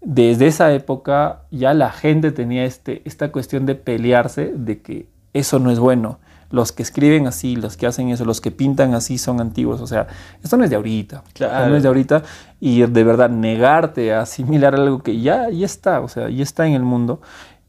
Desde 0.00 0.46
esa 0.46 0.72
época 0.72 1.42
ya 1.50 1.74
la 1.74 1.90
gente 1.90 2.32
tenía 2.32 2.64
este, 2.64 3.02
esta 3.04 3.30
cuestión 3.30 3.66
de 3.66 3.74
pelearse 3.74 4.52
de 4.54 4.80
que 4.80 5.06
eso 5.34 5.58
no 5.58 5.70
es 5.70 5.78
bueno. 5.78 6.18
Los 6.50 6.72
que 6.72 6.82
escriben 6.82 7.26
así, 7.26 7.54
los 7.54 7.76
que 7.76 7.86
hacen 7.86 8.08
eso, 8.08 8.24
los 8.24 8.40
que 8.40 8.50
pintan 8.50 8.94
así 8.94 9.18
son 9.18 9.40
antiguos. 9.40 9.80
O 9.80 9.86
sea, 9.86 10.08
esto 10.42 10.56
no 10.56 10.64
es 10.64 10.70
de 10.70 10.76
ahorita. 10.76 11.22
Claro. 11.32 11.70
No 11.70 11.76
es 11.76 11.82
de 11.82 11.88
ahorita. 11.88 12.22
Y 12.58 12.82
de 12.82 13.04
verdad, 13.04 13.30
negarte 13.30 14.12
a 14.12 14.22
asimilar 14.22 14.74
algo 14.74 15.02
que 15.02 15.20
ya, 15.20 15.48
ya 15.50 15.64
está, 15.64 16.00
o 16.00 16.08
sea, 16.08 16.28
ya 16.28 16.42
está 16.42 16.66
en 16.66 16.74
el 16.74 16.82
mundo 16.82 17.20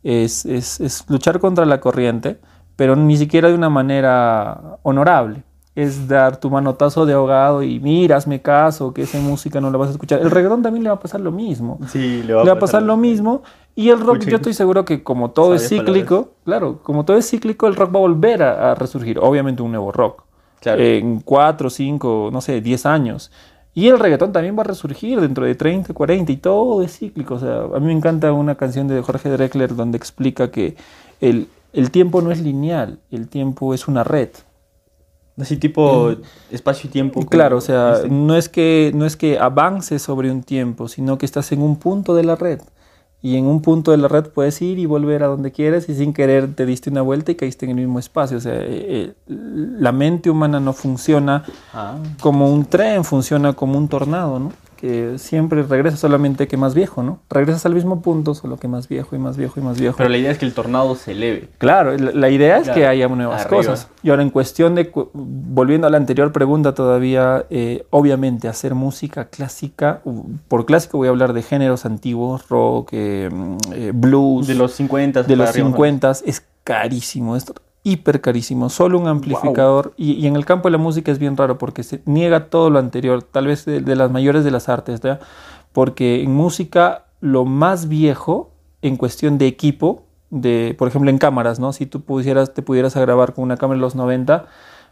es, 0.04 0.46
es, 0.46 0.80
es, 0.80 1.06
luchar 1.10 1.40
contra 1.40 1.66
la 1.66 1.80
corriente, 1.80 2.40
pero 2.76 2.96
ni 2.96 3.18
siquiera 3.18 3.50
de 3.50 3.56
una 3.56 3.70
manera 3.70 4.80
honorable. 4.84 5.44
Es 5.74 6.10
dar 6.10 6.36
tu 6.36 6.50
manotazo 6.50 7.06
de 7.06 7.14
ahogado 7.14 7.64
y 7.64 7.80
mira, 7.80 8.18
hazme 8.18 8.42
caso, 8.42 8.94
que 8.94 9.04
esa 9.04 9.20
música 9.20 9.62
no 9.62 9.72
la 9.72 9.78
vas 9.78 9.88
a 9.88 9.92
escuchar. 9.94 10.20
El 10.20 10.30
reggaetón 10.30 10.62
también 10.62 10.84
le 10.84 10.90
va 10.90 10.96
a 10.96 11.00
pasar 11.00 11.22
lo 11.22 11.32
mismo. 11.32 11.80
Sí, 11.88 12.24
le 12.24 12.34
va, 12.34 12.42
a, 12.52 12.60
pasar, 12.60 12.84
lo 12.84 12.98
mismo. 12.98 13.42
Y 13.82 13.90
el 13.90 14.00
rock, 14.00 14.26
yo 14.26 14.36
estoy 14.36 14.54
seguro 14.54 14.86
que 14.86 15.02
como 15.02 15.32
todo 15.32 15.56
es 15.56 15.68
cíclico, 15.68 16.34
claro, 16.46 16.84
como 16.84 17.04
todo 17.04 17.18
es 17.18 17.28
cíclico, 17.28 17.66
el 17.66 17.76
rock 17.76 17.96
va 17.96 17.98
a 17.98 18.02
volver 18.02 18.44
a, 18.44 18.76
resurgir. 18.76 19.18
Obviamente 19.18 19.64
un 19.64 19.72
nuevo 19.72 19.92
rock. 19.92 20.24
En 20.64 21.20
cuatro, 21.22 21.72
cinco, 21.72 22.30
no 22.32 22.42
sé, 22.42 22.62
diez 22.62 22.86
años. 22.86 23.32
Y 23.74 23.88
el 23.88 23.98
reggaetón 23.98 24.32
también 24.34 24.56
va 24.56 24.62
a 24.62 24.66
resurgir 24.66 25.20
dentro 25.20 25.46
de 25.46 25.56
30, 25.56 25.96
40 25.96 26.32
y 26.32 26.38
todo 26.38 26.84
es 26.84 27.00
cíclico. 27.00 27.36
O 27.36 27.40
sea, 27.40 27.62
a 27.76 27.80
mí 27.80 27.88
me 27.88 27.94
encanta 27.94 28.32
una 28.34 28.54
canción 28.54 28.88
de 28.88 29.02
Jorge 29.02 29.30
Drexler 29.30 29.76
donde 29.76 29.98
explica 29.98 30.52
que 30.52 30.76
el, 31.20 31.48
tiempo 31.90 32.22
no 32.22 32.32
es 32.32 32.40
lineal, 32.40 33.00
el 33.10 33.30
tiempo 33.30 33.74
es 33.74 33.88
una 33.88 34.04
red. 34.04 34.30
Así 35.40 35.58
tipo 35.58 36.14
espacio 36.52 36.88
y 36.88 36.92
tiempo. 36.92 37.26
Claro, 37.26 37.58
o 37.58 37.62
sea, 37.62 38.02
no 38.08 38.38
es, 38.38 38.48
que, 38.48 38.92
no 38.94 39.08
es 39.08 39.18
que 39.18 39.40
avances 39.40 40.04
sobre 40.04 40.30
un 40.30 40.44
tiempo, 40.44 40.88
sino 40.88 41.18
que 41.18 41.26
estás 41.26 41.52
en 41.52 41.64
un 41.64 41.78
punto 41.78 42.14
de 42.14 42.26
la 42.26 42.36
red 42.36 42.62
y 43.24 43.38
en 43.38 43.46
un 43.46 43.62
punto 43.62 43.92
de 43.92 43.98
la 43.98 44.08
red 44.08 44.28
puedes 44.28 44.62
ir 44.62 44.80
y 44.80 44.86
volver 44.86 45.24
a 45.24 45.28
donde 45.28 45.52
quieres 45.52 45.88
y 45.90 45.96
sin 45.96 46.14
querer 46.14 46.56
te 46.56 46.66
diste 46.66 46.90
una 46.90 47.02
vuelta 47.02 47.32
y 47.32 47.36
caíste 47.36 47.66
en 47.66 47.72
el 47.72 47.78
mismo 47.78 48.00
espacio. 48.00 48.38
O 48.38 48.42
sea, 48.42 48.56
eh, 48.56 48.64
eh, 48.68 49.14
la 49.28 49.92
mente 49.92 50.30
humana 50.30 50.60
no 50.60 50.74
funciona 50.74 51.44
ah. 51.74 51.98
como 52.20 52.52
un 52.52 52.66
tren, 52.66 53.04
funciona 53.04 53.54
como 53.54 53.78
un 53.78 53.88
tornado, 53.88 54.40
¿no? 54.40 54.52
Que 54.82 55.20
siempre 55.20 55.62
regresa 55.62 55.96
solamente 55.96 56.48
que 56.48 56.58
más 56.58 56.74
viejo, 56.74 57.04
¿no? 57.04 57.20
Regresas 57.30 57.68
al 57.68 57.76
mismo 57.76 58.02
punto, 58.02 58.34
solo 58.34 58.58
que 58.58 58.68
más 58.68 58.88
viejo 58.88 59.16
y 59.16 59.20
más 59.20 59.38
viejo 59.38 59.60
y 59.60 59.64
más 59.64 59.80
viejo. 59.80 59.96
Pero 59.96 60.10
la 60.10 60.18
idea 60.18 60.32
es 60.32 60.40
que 60.40 60.46
el 60.46 60.56
tornado 60.56 60.96
se 60.96 61.12
eleve. 61.12 61.50
Claro, 61.60 61.96
la, 61.96 62.30
idea 62.32 62.58
es 62.58 62.68
que 62.70 62.88
haya 62.88 63.08
nuevas 63.08 63.46
cosas. 63.46 63.88
Y 64.02 64.10
ahora 64.10 64.24
en 64.24 64.32
cuestión 64.32 64.74
de, 64.74 64.92
volviendo 65.14 65.86
a 65.86 65.92
la 65.92 65.98
anterior 65.98 66.32
pregunta 66.32 66.74
todavía, 66.74 67.46
eh, 67.52 67.86
obviamente 67.92 68.48
hacer 68.48 68.74
música 68.74 69.26
clásica, 69.26 70.02
por 70.48 70.66
clásico 70.66 70.98
voy 70.98 71.08
a 71.08 71.12
hablar 71.12 71.34
de 71.34 71.44
géneros 71.44 71.86
antiguos, 71.86 72.50
rock, 72.50 72.90
eh, 72.94 73.30
eh, 73.76 73.92
blues. 73.94 74.48
De 74.48 74.56
los 74.56 74.72
50. 74.74 75.24
De 75.24 75.36
los 75.36 75.52
50, 75.52 76.12
es 76.26 76.44
carísimo. 76.64 77.36
Esto 77.36 77.54
hiper 77.84 78.22
carísimo, 78.22 78.70
solo 78.70 79.00
un 79.00 79.08
amplificador. 79.08 79.94
Y, 79.98 80.28
en 80.28 80.36
el 80.36 80.46
campo 80.46 80.68
de 80.68 80.74
la 80.74 80.78
música 80.78 81.12
es 81.12 81.20
bien 81.20 81.38
raro 81.38 81.58
porque 81.58 81.84
se 81.84 82.02
niega 82.06 82.50
todo 82.50 82.70
lo 82.70 82.80
anterior, 82.80 83.24
tal 83.24 83.48
vez 83.48 83.66
de, 83.66 83.96
las 83.96 84.12
mayores 84.12 84.44
de 84.44 84.52
las 84.52 84.70
artes, 84.70 85.02
porque 85.72 86.22
en 86.24 86.34
música 86.34 87.06
lo 87.20 87.46
más 87.46 87.88
viejo 87.88 88.52
en 88.82 88.98
cuestión 88.98 89.38
de 89.38 89.48
equipo, 89.48 90.04
de, 90.30 90.76
por 90.78 90.88
ejemplo 90.88 91.10
en 91.10 91.18
cámaras, 91.18 91.60
¿no? 91.60 91.74
si 91.74 91.86
tú 91.86 92.02
pudieras, 92.02 92.54
te 92.54 92.62
pudieras 92.62 92.96
grabar 92.96 93.34
con 93.34 93.44
una 93.44 93.58
cámara 93.58 93.78
de 93.78 93.82
los 93.82 93.96
90, 93.96 94.46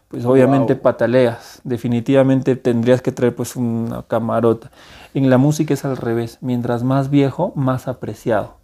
pues 0.08 0.24
obviamente 0.24 0.74
pataleas, 0.74 1.60
definitivamente 1.62 2.56
tendrías 2.56 3.00
que 3.00 3.12
traer 3.12 3.34
pues 3.34 3.54
una 3.54 4.02
camarota. 4.02 4.70
En 5.14 5.30
la 5.30 5.38
música 5.38 5.74
es 5.74 5.84
al 5.84 5.96
revés, 5.96 6.38
mientras 6.40 6.82
más 6.82 7.10
viejo, 7.10 7.52
más 7.54 7.86
apreciado. 7.86 8.59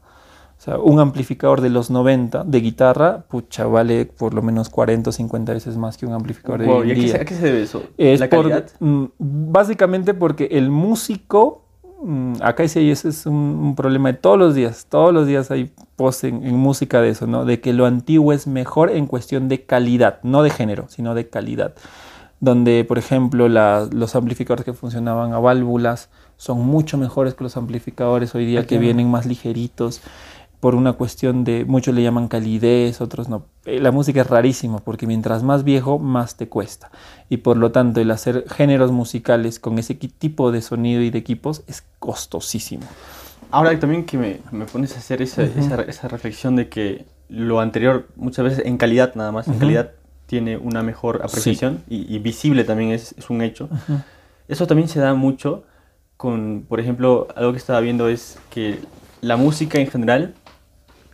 Sea, 0.66 0.80
un 0.80 0.98
amplificador 0.98 1.60
de 1.60 1.70
los 1.70 1.90
90 1.90 2.42
de 2.42 2.60
guitarra, 2.60 3.24
pucha, 3.28 3.66
vale 3.66 4.04
por 4.04 4.34
lo 4.34 4.42
menos 4.42 4.68
40 4.68 5.10
o 5.10 5.12
50 5.12 5.52
veces 5.52 5.76
más 5.76 5.96
que 5.96 6.06
un 6.06 6.12
amplificador 6.12 6.60
de 6.60 6.68
hoy 6.68 6.90
¿y 6.90 7.12
a, 7.12 7.24
qué 7.24 7.34
se, 7.36 7.40
debe 7.40 7.62
eso? 7.62 7.84
Es 7.96 8.18
¿La 8.18 8.28
calidad? 8.28 8.66
Mm, 8.80 9.04
básicamente 9.16 10.12
porque 10.12 10.48
el 10.50 10.70
músico, 10.70 11.62
mm, 12.02 12.38
acá 12.42 12.66
sí 12.66 12.90
ese 12.90 13.10
es 13.10 13.26
un, 13.26 13.76
problema 13.76 14.10
de 14.10 14.18
todos 14.18 14.40
los 14.40 14.56
días, 14.56 14.86
todos 14.88 15.14
los 15.14 15.28
días 15.28 15.52
hay 15.52 15.70
post 15.94 16.24
en, 16.24 16.56
música 16.56 17.00
de 17.00 17.10
eso, 17.10 17.28
¿no? 17.28 17.44
De 17.44 17.60
que 17.60 17.72
lo 17.72 17.86
antiguo 17.86 18.32
es 18.32 18.48
mejor 18.48 18.90
en 18.90 19.06
cuestión 19.06 19.48
de 19.48 19.62
calidad, 19.62 20.18
no 20.24 20.42
de 20.42 20.50
género, 20.50 20.86
sino 20.88 21.14
de 21.14 21.28
calidad. 21.28 21.74
Donde, 22.40 22.84
por 22.84 22.98
ejemplo, 22.98 23.48
los 23.48 24.16
amplificadores 24.16 24.64
que 24.64 24.72
funcionaban 24.72 25.32
a 25.32 25.38
válvulas 25.38 26.10
son 26.36 26.66
mucho 26.66 26.98
mejores 26.98 27.34
que 27.34 27.44
los 27.44 27.56
amplificadores 27.56 28.34
hoy 28.34 28.44
día 28.46 28.66
que 28.66 28.78
vienen 28.78 29.10
más 29.10 29.26
ligeritos 29.26 30.02
por 30.60 30.74
una 30.74 30.94
cuestión 30.94 31.44
de, 31.44 31.64
muchos 31.64 31.94
le 31.94 32.02
llaman 32.02 32.28
calidez, 32.28 33.00
otros 33.00 33.28
no. 33.28 33.46
Eh, 33.64 33.80
la 33.80 33.92
música 33.92 34.22
es 34.22 34.26
rarísima 34.26 34.78
porque 34.78 35.06
mientras 35.06 35.42
más 35.42 35.64
viejo, 35.64 35.98
más 35.98 36.36
te 36.36 36.48
cuesta. 36.48 36.90
Y 37.28 37.38
por 37.38 37.56
lo 37.56 37.72
tanto, 37.72 38.00
el 38.00 38.10
hacer 38.10 38.44
géneros 38.48 38.92
musicales 38.92 39.60
con 39.60 39.78
ese 39.78 39.94
tipo 39.94 40.52
de 40.52 40.62
sonido 40.62 41.02
y 41.02 41.10
de 41.10 41.18
equipos 41.18 41.62
es 41.66 41.84
costosísimo. 41.98 42.84
Ahora 43.50 43.78
también 43.78 44.04
que 44.04 44.18
me, 44.18 44.40
me 44.50 44.64
pones 44.64 44.96
a 44.96 44.98
hacer 44.98 45.22
esa, 45.22 45.44
esa, 45.44 46.08
reflexión 46.08 46.56
de 46.56 46.68
que 46.68 47.04
lo 47.28 47.60
anterior, 47.60 48.08
muchas 48.16 48.44
veces 48.44 48.66
en 48.66 48.76
calidad 48.76 49.14
nada 49.14 49.32
más, 49.32 49.46
en 49.46 49.58
calidad 49.58 49.92
tiene 50.26 50.56
una 50.56 50.82
mejor 50.82 51.22
apreciación 51.22 51.82
y, 51.88 52.18
visible 52.18 52.64
también 52.64 52.90
es, 52.90 53.14
es 53.16 53.30
un 53.30 53.42
hecho. 53.42 53.68
Eso 54.48 54.66
también 54.66 54.88
se 54.88 55.00
da 55.00 55.14
mucho 55.14 55.64
con, 56.16 56.64
por 56.68 56.80
ejemplo, 56.80 57.28
algo 57.36 57.52
que 57.52 57.58
estaba 57.58 57.80
viendo 57.80 58.08
es 58.08 58.38
que 58.50 58.80
la 59.20 59.36
música 59.36 59.78
en 59.78 59.86
general 59.86 60.34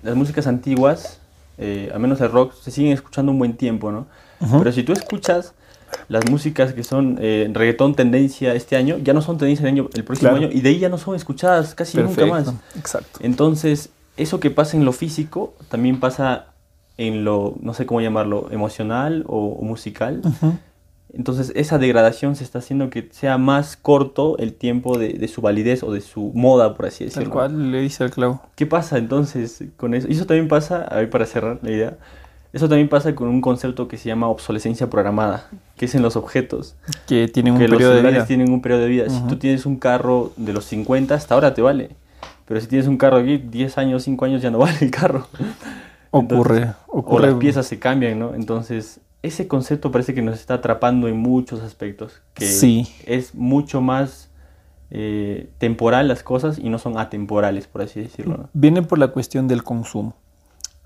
las 0.02 0.14
músicas 0.14 0.46
antiguas, 0.46 1.18
eh, 1.58 1.90
al 1.92 2.00
menos 2.00 2.20
el 2.20 2.30
rock, 2.30 2.54
se 2.54 2.70
siguen 2.70 2.92
escuchando 2.92 3.32
un 3.32 3.38
buen 3.38 3.54
tiempo, 3.54 3.92
¿no? 3.92 4.06
Pero 4.58 4.72
si 4.72 4.82
tú 4.82 4.92
escuchas 4.92 5.54
las 6.08 6.28
músicas 6.28 6.72
que 6.72 6.82
son 6.82 7.18
eh, 7.20 7.48
reggaetón 7.52 7.94
tendencia 7.94 8.54
este 8.54 8.76
año 8.76 8.98
ya 8.98 9.12
no 9.12 9.22
son 9.22 9.38
tendencia 9.38 9.62
el, 9.64 9.68
año, 9.68 9.88
el 9.94 10.04
próximo 10.04 10.32
año 10.32 10.48
y 10.50 10.60
de 10.60 10.70
ahí 10.70 10.78
ya 10.78 10.88
no 10.88 10.98
son 10.98 11.14
escuchadas 11.14 11.74
casi 11.74 11.98
nunca 11.98 12.26
más. 12.26 12.52
Exacto. 12.76 13.20
Entonces, 13.22 13.90
eso 14.16 14.40
que 14.40 14.50
pasa 14.50 14.76
en 14.76 14.84
lo 14.84 14.92
físico 14.92 15.54
también 15.68 16.00
pasa 16.00 16.46
en 16.98 17.24
lo, 17.24 17.54
no 17.60 17.74
sé 17.74 17.86
cómo 17.86 18.00
llamarlo, 18.00 18.48
emocional 18.50 19.24
o, 19.26 19.62
musical. 19.62 20.22
Entonces 21.14 21.52
esa 21.54 21.78
degradación 21.78 22.36
se 22.36 22.44
está 22.44 22.60
haciendo 22.60 22.88
que 22.88 23.08
sea 23.12 23.36
más 23.36 23.76
corto 23.76 24.38
el 24.38 24.54
tiempo 24.54 24.98
de, 24.98 25.28
su 25.28 25.42
validez 25.42 25.82
o 25.82 25.92
de 25.92 26.00
su 26.00 26.32
moda, 26.34 26.74
por 26.74 26.86
así 26.86 27.04
decirlo. 27.04 27.24
Tal 27.24 27.32
cual 27.32 27.70
le 27.70 27.80
dice 27.80 28.04
el 28.04 28.10
clavo. 28.10 28.40
¿Qué 28.54 28.66
pasa 28.66 28.96
entonces 28.96 29.62
con 29.76 29.94
eso? 29.94 30.08
Y 30.08 30.12
eso 30.12 30.26
también 30.26 30.48
pasa, 30.48 30.82
a 30.82 30.96
ver 30.96 31.10
para 31.10 31.26
cerrar 31.26 31.58
la 31.62 31.70
idea, 31.70 31.98
eso 32.52 32.68
también 32.68 32.88
pasa 32.88 33.14
con 33.14 33.28
un 33.28 33.40
concepto 33.40 33.88
que 33.88 33.96
se 33.96 34.08
llama 34.08 34.28
obsolescencia 34.28 34.88
programada, 34.90 35.48
que 35.76 35.86
es 35.86 35.94
en 35.94 36.02
los 36.02 36.16
objetos. 36.16 36.76
Que 37.06 37.28
tienen 37.28 37.54
un 37.54 37.58
periodo 37.58 37.94
de 37.94 38.02
vida. 38.02 38.26
tienen 38.26 38.52
un 38.52 38.60
periodo 38.60 38.82
de 38.82 38.88
vida. 38.88 39.08
Si 39.08 39.20
tú 39.26 39.36
tienes 39.36 39.64
un 39.64 39.76
carro 39.76 40.32
de 40.36 40.52
los 40.52 40.64
50, 40.66 41.14
hasta 41.14 41.34
ahora 41.34 41.54
te 41.54 41.62
vale. 41.62 41.90
Pero 42.46 42.60
si 42.60 42.66
tienes 42.66 42.88
un 42.88 42.98
carro 42.98 43.18
aquí, 43.18 43.38
10 43.38 43.78
años, 43.78 44.02
5 44.02 44.24
años 44.26 44.42
ya 44.42 44.50
no 44.50 44.58
vale 44.58 44.76
el 44.80 44.90
carro. 44.90 45.26
Ocurre, 46.10 46.72
ocurre. 46.88 47.24
O 47.24 47.26
las 47.26 47.34
piezas 47.36 47.66
se 47.66 47.78
cambian, 47.78 48.18
¿no? 48.18 48.34
Entonces, 48.34 49.00
ese 49.22 49.46
concepto 49.46 49.92
parece 49.92 50.14
que 50.14 50.22
nos 50.22 50.38
está 50.38 50.54
atrapando 50.54 51.08
en 51.08 51.16
muchos 51.16 51.60
aspectos. 51.60 52.20
Que 52.34 52.46
sí. 52.46 52.88
es 53.06 53.34
mucho 53.34 53.80
más 53.80 54.30
eh, 54.90 55.50
temporal 55.58 56.08
las 56.08 56.22
cosas 56.22 56.58
y 56.58 56.68
no 56.68 56.78
son 56.78 56.98
atemporales, 56.98 57.66
por 57.66 57.82
así 57.82 58.00
decirlo. 58.00 58.50
Viene 58.52 58.82
por 58.82 58.98
la 58.98 59.08
cuestión 59.08 59.48
del 59.48 59.62
consumo. 59.62 60.16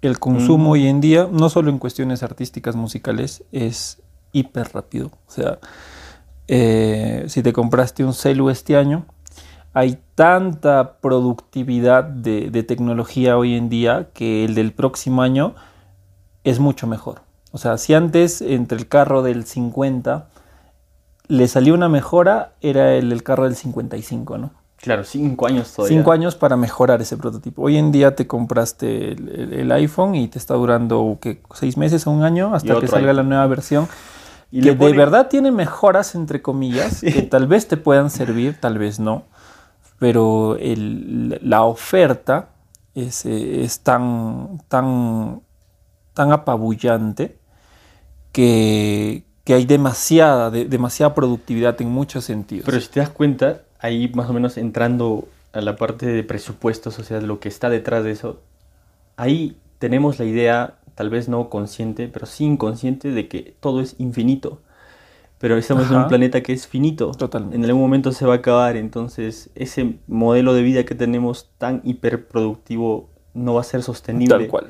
El 0.03 0.19
consumo 0.19 0.73
hoy 0.73 0.87
en 0.87 1.01
día, 1.01 1.29
no 1.33 1.49
solo 1.49 1.71
en 1.71 1.79
cuestiones 1.79 2.23
artísticas, 2.23 2.77
musicales, 2.77 3.43
es 3.51 4.03
hiper 4.33 4.69
rápido. 4.73 5.11
O 5.27 5.31
sea, 5.31 5.59
eh, 6.47 7.25
si 7.29 7.43
te 7.43 7.53
compraste 7.55 8.05
un 8.05 8.13
celu 8.13 8.51
este 8.51 8.77
año, 8.77 9.07
hay 9.73 9.99
tanta 10.15 10.99
productividad 11.01 12.05
de, 12.05 12.51
de, 12.51 12.63
tecnología 12.63 13.37
hoy 13.37 13.55
en 13.55 13.69
día 13.69 14.11
que 14.15 14.45
el 14.45 14.55
del 14.55 14.73
próximo 14.73 15.23
año 15.23 15.55
es 16.45 16.61
mucho 16.61 16.87
mejor. 16.87 17.26
O 17.57 17.59
sea, 17.59 17.79
si 17.79 17.95
antes 17.95 18.43
entre 18.43 18.77
el 18.77 18.87
carro 18.87 19.23
del 19.23 19.47
50 19.47 20.29
le 21.27 21.49
salió 21.49 21.73
una 21.73 21.89
mejora, 21.89 22.53
era 22.61 22.93
el, 22.93 23.11
el 23.13 23.23
carro 23.23 23.45
del 23.45 23.57
55, 23.57 24.37
¿no? 24.37 24.51
Claro, 24.77 25.05
cinco 25.05 25.47
años 25.47 25.73
todavía. 25.73 25.97
Cinco 25.97 26.13
años 26.13 26.35
para 26.35 26.59
mejorar 26.59 27.01
ese 27.01 27.17
prototipo. 27.17 27.63
Hoy 27.63 27.79
en 27.79 27.93
día 27.93 28.15
te 28.15 28.27
compraste 28.27 29.13
el, 29.13 29.73
iPhone 29.73 30.17
y 30.17 30.29
te 30.29 30.39
está 30.39 30.53
durando 30.53 31.17
¿qué? 31.19 31.41
seis 31.55 31.79
meses 31.79 32.07
o 32.07 32.11
un 32.11 32.25
año 32.25 32.55
hasta 32.55 32.79
que 32.79 32.89
salga 32.89 33.15
la 33.15 33.23
nueva 33.23 33.47
versión. 33.47 33.89
Y 34.51 34.61
que 34.61 34.75
de 34.75 34.93
verdad 34.93 35.29
tiene 35.29 35.51
mejoras, 35.51 36.15
entre 36.15 36.43
comillas, 36.43 37.01
que 37.11 37.23
tal 37.23 37.47
vez 37.47 37.69
te 37.69 37.79
puedan 37.79 38.11
servir, 38.11 38.61
tal 38.61 38.77
vez 38.77 39.01
no. 39.01 39.23
Pero 39.99 40.59
la 40.61 41.63
oferta 41.63 42.51
es, 42.95 43.25
es 43.25 43.81
tan, 43.81 44.61
tan, 44.69 45.41
tan 46.13 46.33
apabullante 46.33 47.39
que, 48.37 49.23
que 49.45 49.55
hay 49.55 49.65
demasiada, 49.65 50.51
demasiada 50.51 51.15
productividad 51.15 51.81
en 51.81 51.89
muchos 51.89 52.27
sentidos. 52.27 52.67
Pero 52.67 52.79
si 52.79 52.89
te 52.89 53.01
das 53.01 53.09
cuenta, 53.09 53.63
ahí 53.79 54.13
más 54.15 54.29
o 54.29 54.35
menos 54.35 54.59
entrando 54.59 55.27
a 55.55 55.63
la 55.63 55.77
parte 55.77 56.05
de 56.05 56.23
presupuestos, 56.23 56.99
o 56.99 57.03
sea, 57.03 57.23
lo 57.23 57.41
que 57.41 57.49
está 57.49 57.71
detrás 57.71 58.05
de 58.05 58.11
eso, 58.11 58.43
ahí 59.17 59.57
tenemos 59.79 60.19
la 60.19 60.27
idea, 60.27 60.75
tal 60.95 61.09
vez 61.09 61.31
no 61.31 61.49
consciente, 61.49 62.09
pero 62.09 62.27
sí 62.27 62.45
inconsciente, 62.45 63.11
de 63.11 63.27
que 63.27 63.55
todo 63.59 63.81
es 63.81 63.95
infinito. 63.97 64.61
Pero 65.39 65.57
estamos 65.57 65.91
en 65.91 65.97
un 65.97 66.09
planeta 66.09 66.43
que 66.43 66.53
es 66.53 66.67
finito. 66.67 67.13
Totalmente. 67.13 67.57
En 67.57 67.65
algún 67.65 67.81
momento 67.81 68.13
se 68.13 68.27
va 68.27 68.35
a 68.35 68.37
acabar, 68.37 68.77
entonces 68.77 69.49
ese 69.55 69.95
modelo 70.09 70.53
de 70.53 70.61
vida 70.61 70.85
que 70.85 70.95
tenemos 70.95 71.49
tan 71.57 71.81
hiperproductivo 71.85 73.09
no 73.33 73.55
va 73.55 73.63
a 73.63 73.65
ser 73.65 73.83
sostenible. 73.83 74.37
Tal 74.37 74.49
cual. 74.49 74.67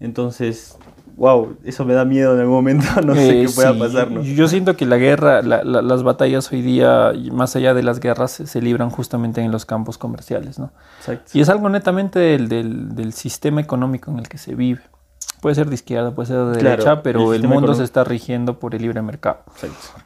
Entonces, 0.00 0.76
wow, 1.16 1.56
eso 1.64 1.84
me 1.84 1.94
da 1.94 2.04
miedo 2.04 2.34
en 2.34 2.40
algún 2.40 2.54
momento, 2.54 2.86
no 3.04 3.14
sé 3.14 3.42
qué 3.42 3.48
pueda 3.54 3.78
pasar. 3.78 4.10
Yo 4.22 4.48
siento 4.48 4.76
que 4.76 4.86
la 4.86 4.98
guerra, 4.98 5.42
las 5.42 6.02
batallas 6.02 6.50
hoy 6.52 6.62
día, 6.62 7.12
más 7.32 7.56
allá 7.56 7.74
de 7.74 7.82
las 7.82 8.00
guerras, 8.00 8.32
se, 8.32 8.62
libran 8.62 8.90
justamente 8.90 9.40
en 9.40 9.50
los 9.50 9.64
campos 9.64 9.98
comerciales, 9.98 10.58
¿no? 10.58 10.70
Exacto. 10.98 11.30
Y 11.34 11.40
es 11.40 11.48
algo 11.48 11.68
netamente 11.68 12.18
del, 12.18 12.48
del, 12.48 13.12
sistema 13.12 13.60
económico 13.60 14.10
en 14.10 14.18
el 14.18 14.28
que 14.28 14.38
se 14.38 14.54
vive. 14.54 14.82
Puede 15.40 15.54
ser 15.54 15.68
de 15.68 15.74
izquierda, 15.74 16.14
puede 16.14 16.28
ser 16.28 16.38
de 16.38 16.62
derecha, 16.62 17.02
pero 17.02 17.32
el, 17.32 17.46
mundo 17.48 17.74
se 17.74 17.84
está 17.84 18.04
rigiendo 18.04 18.58
por 18.58 18.74
el 18.74 18.82
libre 18.82 19.00
mercado. 19.02 19.40
Exacto. 19.54 20.02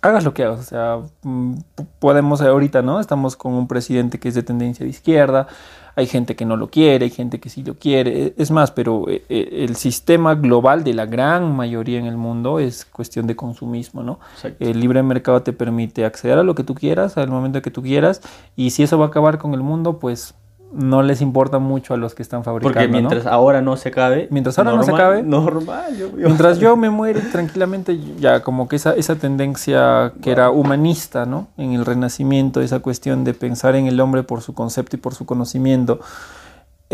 Hagas 0.00 0.24
lo 0.24 0.34
que 0.34 0.42
hagas, 0.42 0.58
o 0.58 0.62
sea, 0.64 0.98
mm, 1.22 1.58
podemos 2.00 2.42
ahorita, 2.42 2.82
¿no? 2.82 2.98
Estamos 2.98 3.36
con 3.36 3.52
un 3.52 3.68
presidente 3.68 4.18
que 4.18 4.28
es 4.28 4.34
de 4.34 4.42
tendencia 4.42 4.82
de 4.82 4.90
izquierda, 4.90 5.46
hay 5.94 6.06
gente 6.06 6.36
que 6.36 6.44
no 6.44 6.56
lo 6.56 6.68
quiere, 6.68 7.04
hay 7.04 7.10
gente 7.10 7.40
que 7.40 7.48
sí 7.48 7.62
lo 7.62 7.74
quiere, 7.74 8.26
e, 8.26 8.34
es 8.36 8.50
más, 8.50 8.70
pero 8.70 9.08
e, 9.08 9.24
e, 9.28 9.64
el 9.64 9.76
sistema 9.76 10.34
global 10.34 10.84
de 10.84 10.94
la 10.94 11.06
gran 11.06 11.54
mayoría 11.54 11.98
en 11.98 12.06
el 12.06 12.16
mundo 12.16 12.58
es 12.58 12.84
cuestión 12.84 13.26
de 13.26 13.36
consumismo, 13.36 14.02
¿no? 14.02 14.20
El 14.58 14.80
libre 14.80 15.02
mercado 15.02 15.42
te 15.42 15.52
permite 15.52 16.04
acceder 16.04 16.38
a 16.38 16.42
lo 16.42 16.54
que 16.54 16.64
tú 16.64 16.74
quieras, 16.74 17.16
al 17.16 17.28
momento 17.28 17.62
que 17.62 17.70
tú 17.70 17.82
quieras, 17.82 18.20
y 18.56 18.70
si 18.70 18.82
eso 18.82 18.98
va 18.98 19.06
a 19.06 19.08
acabar 19.08 19.38
con 19.38 19.54
el 19.54 19.62
mundo, 19.62 19.98
pues 19.98 20.34
no 20.72 21.02
les 21.02 21.20
importa 21.20 21.58
mucho 21.58 21.94
a 21.94 21.96
los 21.96 22.14
que 22.14 22.22
están 22.22 22.44
fabricando. 22.44 22.74
Porque 22.74 22.88
mientras 22.88 23.26
ahora 23.26 23.60
no 23.60 23.76
se 23.76 23.90
acabe. 23.90 24.28
Mientras 24.30 24.58
ahora 24.58 24.74
no 24.74 24.82
se 24.82 24.92
acabe. 24.92 25.22
Normal. 25.22 26.10
Mientras 26.16 26.58
yo 26.58 26.76
me 26.78 26.90
muere 26.90 27.20
tranquilamente, 27.20 27.98
ya 28.18 28.40
como 28.42 28.68
que 28.68 28.76
esa, 28.76 28.94
esa 28.94 29.16
tendencia 29.16 30.12
que 30.22 30.30
era 30.30 30.50
humanista, 30.50 31.26
¿no? 31.26 31.48
En 31.56 31.72
el 31.72 31.84
renacimiento, 31.84 32.60
esa 32.60 32.80
cuestión 32.80 33.24
de 33.24 33.34
pensar 33.34 33.76
en 33.76 33.86
el 33.86 34.00
hombre 34.00 34.22
por 34.22 34.40
su 34.40 34.54
concepto 34.54 34.96
y 34.96 34.98
por 34.98 35.14
su 35.14 35.26
conocimiento 35.26 36.00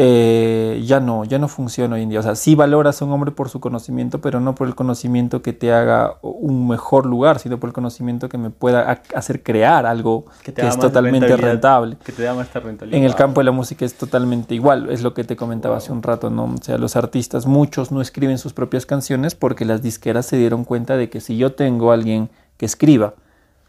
eh, 0.00 0.80
ya 0.86 1.00
no, 1.00 1.24
ya 1.24 1.40
no 1.40 1.48
funciona 1.48 1.96
hoy 1.96 2.02
en 2.02 2.08
día. 2.08 2.20
O 2.20 2.22
sea, 2.22 2.36
sí 2.36 2.54
valoras 2.54 3.02
a 3.02 3.04
un 3.04 3.10
hombre 3.10 3.32
por 3.32 3.48
su 3.48 3.58
conocimiento, 3.58 4.20
pero 4.20 4.38
no 4.38 4.54
por 4.54 4.68
el 4.68 4.76
conocimiento 4.76 5.42
que 5.42 5.52
te 5.52 5.72
haga 5.72 6.18
un 6.22 6.68
mejor 6.68 7.04
lugar, 7.04 7.40
sino 7.40 7.58
por 7.58 7.70
el 7.70 7.74
conocimiento 7.74 8.28
que 8.28 8.38
me 8.38 8.50
pueda 8.50 9.02
hacer 9.12 9.42
crear 9.42 9.86
algo 9.86 10.26
que, 10.44 10.54
es 10.56 10.78
totalmente 10.78 11.36
rentable. 11.36 11.96
Que 12.04 12.12
te 12.12 12.22
da 12.22 12.32
más 12.32 12.54
rentabilidad. 12.54 12.96
En 12.96 13.04
el 13.04 13.16
campo 13.16 13.40
de 13.40 13.46
la 13.46 13.50
música 13.50 13.84
es 13.84 13.94
totalmente 13.94 14.54
igual, 14.54 14.88
es 14.88 15.02
lo 15.02 15.14
que 15.14 15.24
te 15.24 15.34
comentaba 15.34 15.78
hace 15.78 15.90
un 15.90 16.04
rato, 16.04 16.30
¿no? 16.30 16.44
O 16.44 16.62
sea, 16.62 16.78
los 16.78 16.94
artistas, 16.94 17.46
muchos 17.46 17.90
no 17.90 18.00
escriben 18.00 18.38
sus 18.38 18.52
propias 18.52 18.86
canciones 18.86 19.34
porque 19.34 19.64
las 19.64 19.82
disqueras 19.82 20.26
se 20.26 20.36
dieron 20.36 20.62
cuenta 20.62 20.96
de 20.96 21.10
que 21.10 21.20
si 21.20 21.36
yo 21.38 21.54
tengo 21.54 21.90
a 21.90 21.94
alguien 21.94 22.30
que 22.56 22.66
escriba, 22.66 23.14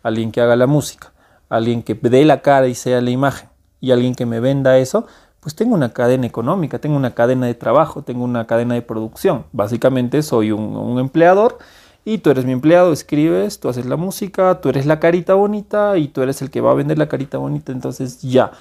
alguien 0.03 0.31
que 0.31 0.41
haga 0.41 0.55
la 0.55 0.67
música, 0.67 1.11
alguien 1.49 1.81
que 1.81 1.95
dé 1.95 2.23
la 2.23 2.43
cara 2.43 2.67
y 2.67 2.75
sea 2.75 3.01
la 3.01 3.09
imagen, 3.09 3.49
y 3.81 3.91
alguien 3.91 4.15
que 4.15 4.25
me 4.25 4.39
venda 4.39 4.77
eso, 4.77 5.07
pues 5.39 5.55
tengo 5.55 5.75
una 5.75 5.93
cadena 5.93 6.25
económica, 6.25 6.79
tengo 6.79 6.97
una 6.97 7.13
cadena 7.13 7.45
de 7.45 7.53
trabajo, 7.53 8.01
tengo 8.01 8.23
una 8.23 8.45
cadena 8.45 8.75
de 8.75 8.81
producción. 8.81 9.45
Básicamente 9.51 10.21
soy 10.21 10.51
un, 10.51 10.99
empleador 10.99 11.57
y 12.03 12.17
tú 12.17 12.29
eres 12.29 12.45
mi 12.45 12.51
empleado, 12.51 12.91
escribes, 12.91 13.59
tú 13.59 13.69
haces 13.69 13.85
la 13.85 13.95
música, 13.95 14.59
tú 14.61 14.69
eres 14.69 14.85
la 14.85 14.99
carita 14.99 15.35
bonita 15.35 15.97
y 15.97 16.09
tú 16.09 16.21
eres 16.21 16.41
el 16.41 16.49
que 16.49 16.61
va 16.61 16.71
a 16.71 16.75
vender 16.75 16.97
la 16.97 17.07
carita 17.07 17.37
bonita. 17.37 17.71
Entonces 17.71 18.21
ya, 18.21 18.51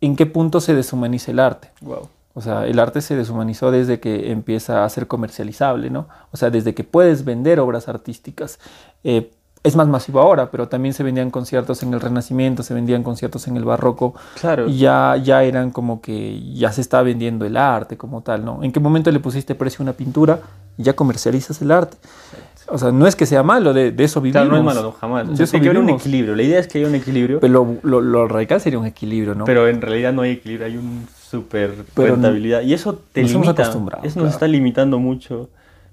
¿en 0.00 0.14
qué 0.14 0.26
punto 0.26 0.60
se 0.60 0.74
deshumaniza 0.74 1.32
el 1.32 1.40
arte? 1.40 1.70
Wow. 1.80 2.08
O 2.34 2.40
sea, 2.40 2.66
el 2.66 2.78
arte 2.78 3.02
se 3.02 3.14
deshumanizó 3.14 3.70
desde 3.70 4.00
que 4.00 4.30
empieza 4.30 4.84
a 4.84 4.88
ser 4.88 5.06
comercializable, 5.06 5.90
¿no? 5.90 6.08
O 6.30 6.36
sea, 6.36 6.48
desde 6.48 6.74
que 6.74 6.82
puedes 6.82 7.24
vender 7.24 7.60
obras 7.60 7.88
artísticas. 7.88 8.58
Eh, 9.04 9.30
es 9.64 9.76
más 9.76 9.86
masivo 9.86 10.20
ahora, 10.20 10.50
pero 10.50 10.68
también 10.68 10.92
se 10.92 11.02
vendían 11.02 11.30
conciertos 11.30 11.82
en 11.82 11.94
el 11.94 12.00
Renacimiento, 12.00 12.62
se 12.62 12.74
vendían 12.74 13.02
conciertos 13.02 13.46
en 13.46 13.56
el 13.56 13.64
Barroco. 13.64 14.14
Claro. 14.40 14.68
Y 14.68 14.78
ya, 14.78 15.16
ya 15.16 15.44
eran 15.44 15.70
como 15.70 16.00
que 16.00 16.40
ya 16.54 16.72
se 16.72 16.80
está 16.80 17.02
vendiendo 17.02 17.44
el 17.44 17.56
arte 17.56 17.96
como 17.96 18.22
tal, 18.22 18.44
¿no? 18.44 18.62
¿En 18.62 18.72
qué 18.72 18.80
momento 18.80 19.10
le 19.12 19.20
pusiste 19.20 19.54
precio 19.54 19.78
a 19.80 19.82
una 19.84 19.92
pintura 19.92 20.40
y 20.76 20.82
ya 20.82 20.94
comercializas 20.94 21.62
el 21.62 21.70
arte? 21.70 21.96
O 22.68 22.78
sea, 22.78 22.90
no 22.90 23.06
es 23.06 23.14
que 23.14 23.26
sea 23.26 23.42
malo, 23.42 23.72
de, 23.72 23.94
eso 23.98 24.20
vivimos. 24.20 24.46
Claro, 24.46 24.62
no 24.62 24.70
es 24.70 24.76
malo, 24.76 24.92
jamás. 24.92 25.36
De 25.36 25.44
eso 25.44 25.60
que 25.60 25.70
un 25.70 25.90
equilibrio. 25.90 26.34
La 26.34 26.42
idea 26.42 26.58
es 26.58 26.66
que 26.66 26.78
haya 26.78 26.88
un 26.88 26.94
equilibrio. 26.94 27.38
Pero 27.38 27.78
lo, 27.82 28.00
lo, 28.00 28.28
radical 28.28 28.60
sería 28.60 28.78
un 28.78 28.86
equilibrio, 28.86 29.34
¿no? 29.34 29.44
Pero 29.44 29.68
en 29.68 29.80
realidad 29.80 30.12
no 30.12 30.22
hay 30.22 30.32
equilibrio, 30.32 30.66
hay 30.66 30.76
un 30.76 31.06
súper 31.32 31.84
rentabilidad. 31.94 32.62
y 32.62 32.74
eso 32.74 32.98
te 33.12 33.22
limita. 33.22 33.62
Eso 34.02 34.20
nos 34.20 34.32
está 34.32 34.48
limitando 34.48 34.98
mucho. 34.98 35.48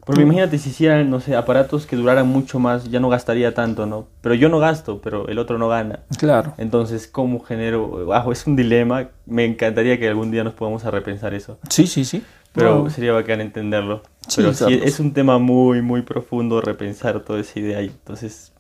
Porque 0.10 0.24
imagínate 0.24 0.58
si 0.58 0.72
hicieran, 0.72 1.08
no 1.12 1.20
sé, 1.20 1.36
aparatos 1.36 1.86
que 1.86 1.96
duraran 1.96 2.28
mucho 2.28 2.58
más, 2.58 2.90
ya 2.90 3.00
no 3.00 3.10
gastaría 3.10 3.54
tanto, 3.54 3.86
¿no? 3.86 4.08
Pero 4.22 4.34
yo 4.34 4.50
no 4.50 4.58
gasto, 4.58 5.02
pero 5.04 5.28
el 5.28 5.38
otro 5.38 5.60
no 5.60 5.68
gana. 5.68 6.00
Claro. 6.18 6.56
Entonces, 6.58 7.06
¿cómo 7.06 7.40
genero? 7.42 8.08
Bajo, 8.08 8.32
es 8.32 8.48
un 8.48 8.56
dilema. 8.56 9.10
Me 9.28 9.46
encantaría 9.46 10.00
que 10.00 10.08
algún 10.08 10.32
día 10.32 10.44
nos 10.44 10.56
podamos 10.56 10.84
a 10.84 10.90
repensar 10.90 11.36
eso. 11.36 11.60
Sí, 11.70 11.86
sí, 11.86 12.06
sí. 12.06 12.24
Pero 12.54 12.90
sería 12.90 13.14
bacán 13.14 13.40
entenderlo. 13.40 14.02
pero 14.36 14.52
sí, 14.56 14.80
es 14.82 15.00
un 15.00 15.14
tema 15.14 15.38
muy, 15.38 15.84
muy 15.84 16.02
profundo 16.02 16.60
repensar 16.60 17.20
toda 17.20 17.40
esa 17.42 17.60
idea. 17.60 17.80
Entonces, 17.80 18.52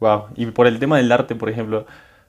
wow. 0.00 0.28
Y 0.36 0.46
por 0.46 0.66
el 0.66 0.78
tema 0.78 0.96
del 0.96 1.12
arte, 1.12 1.34
por 1.34 1.50
ejemplo, 1.50 1.84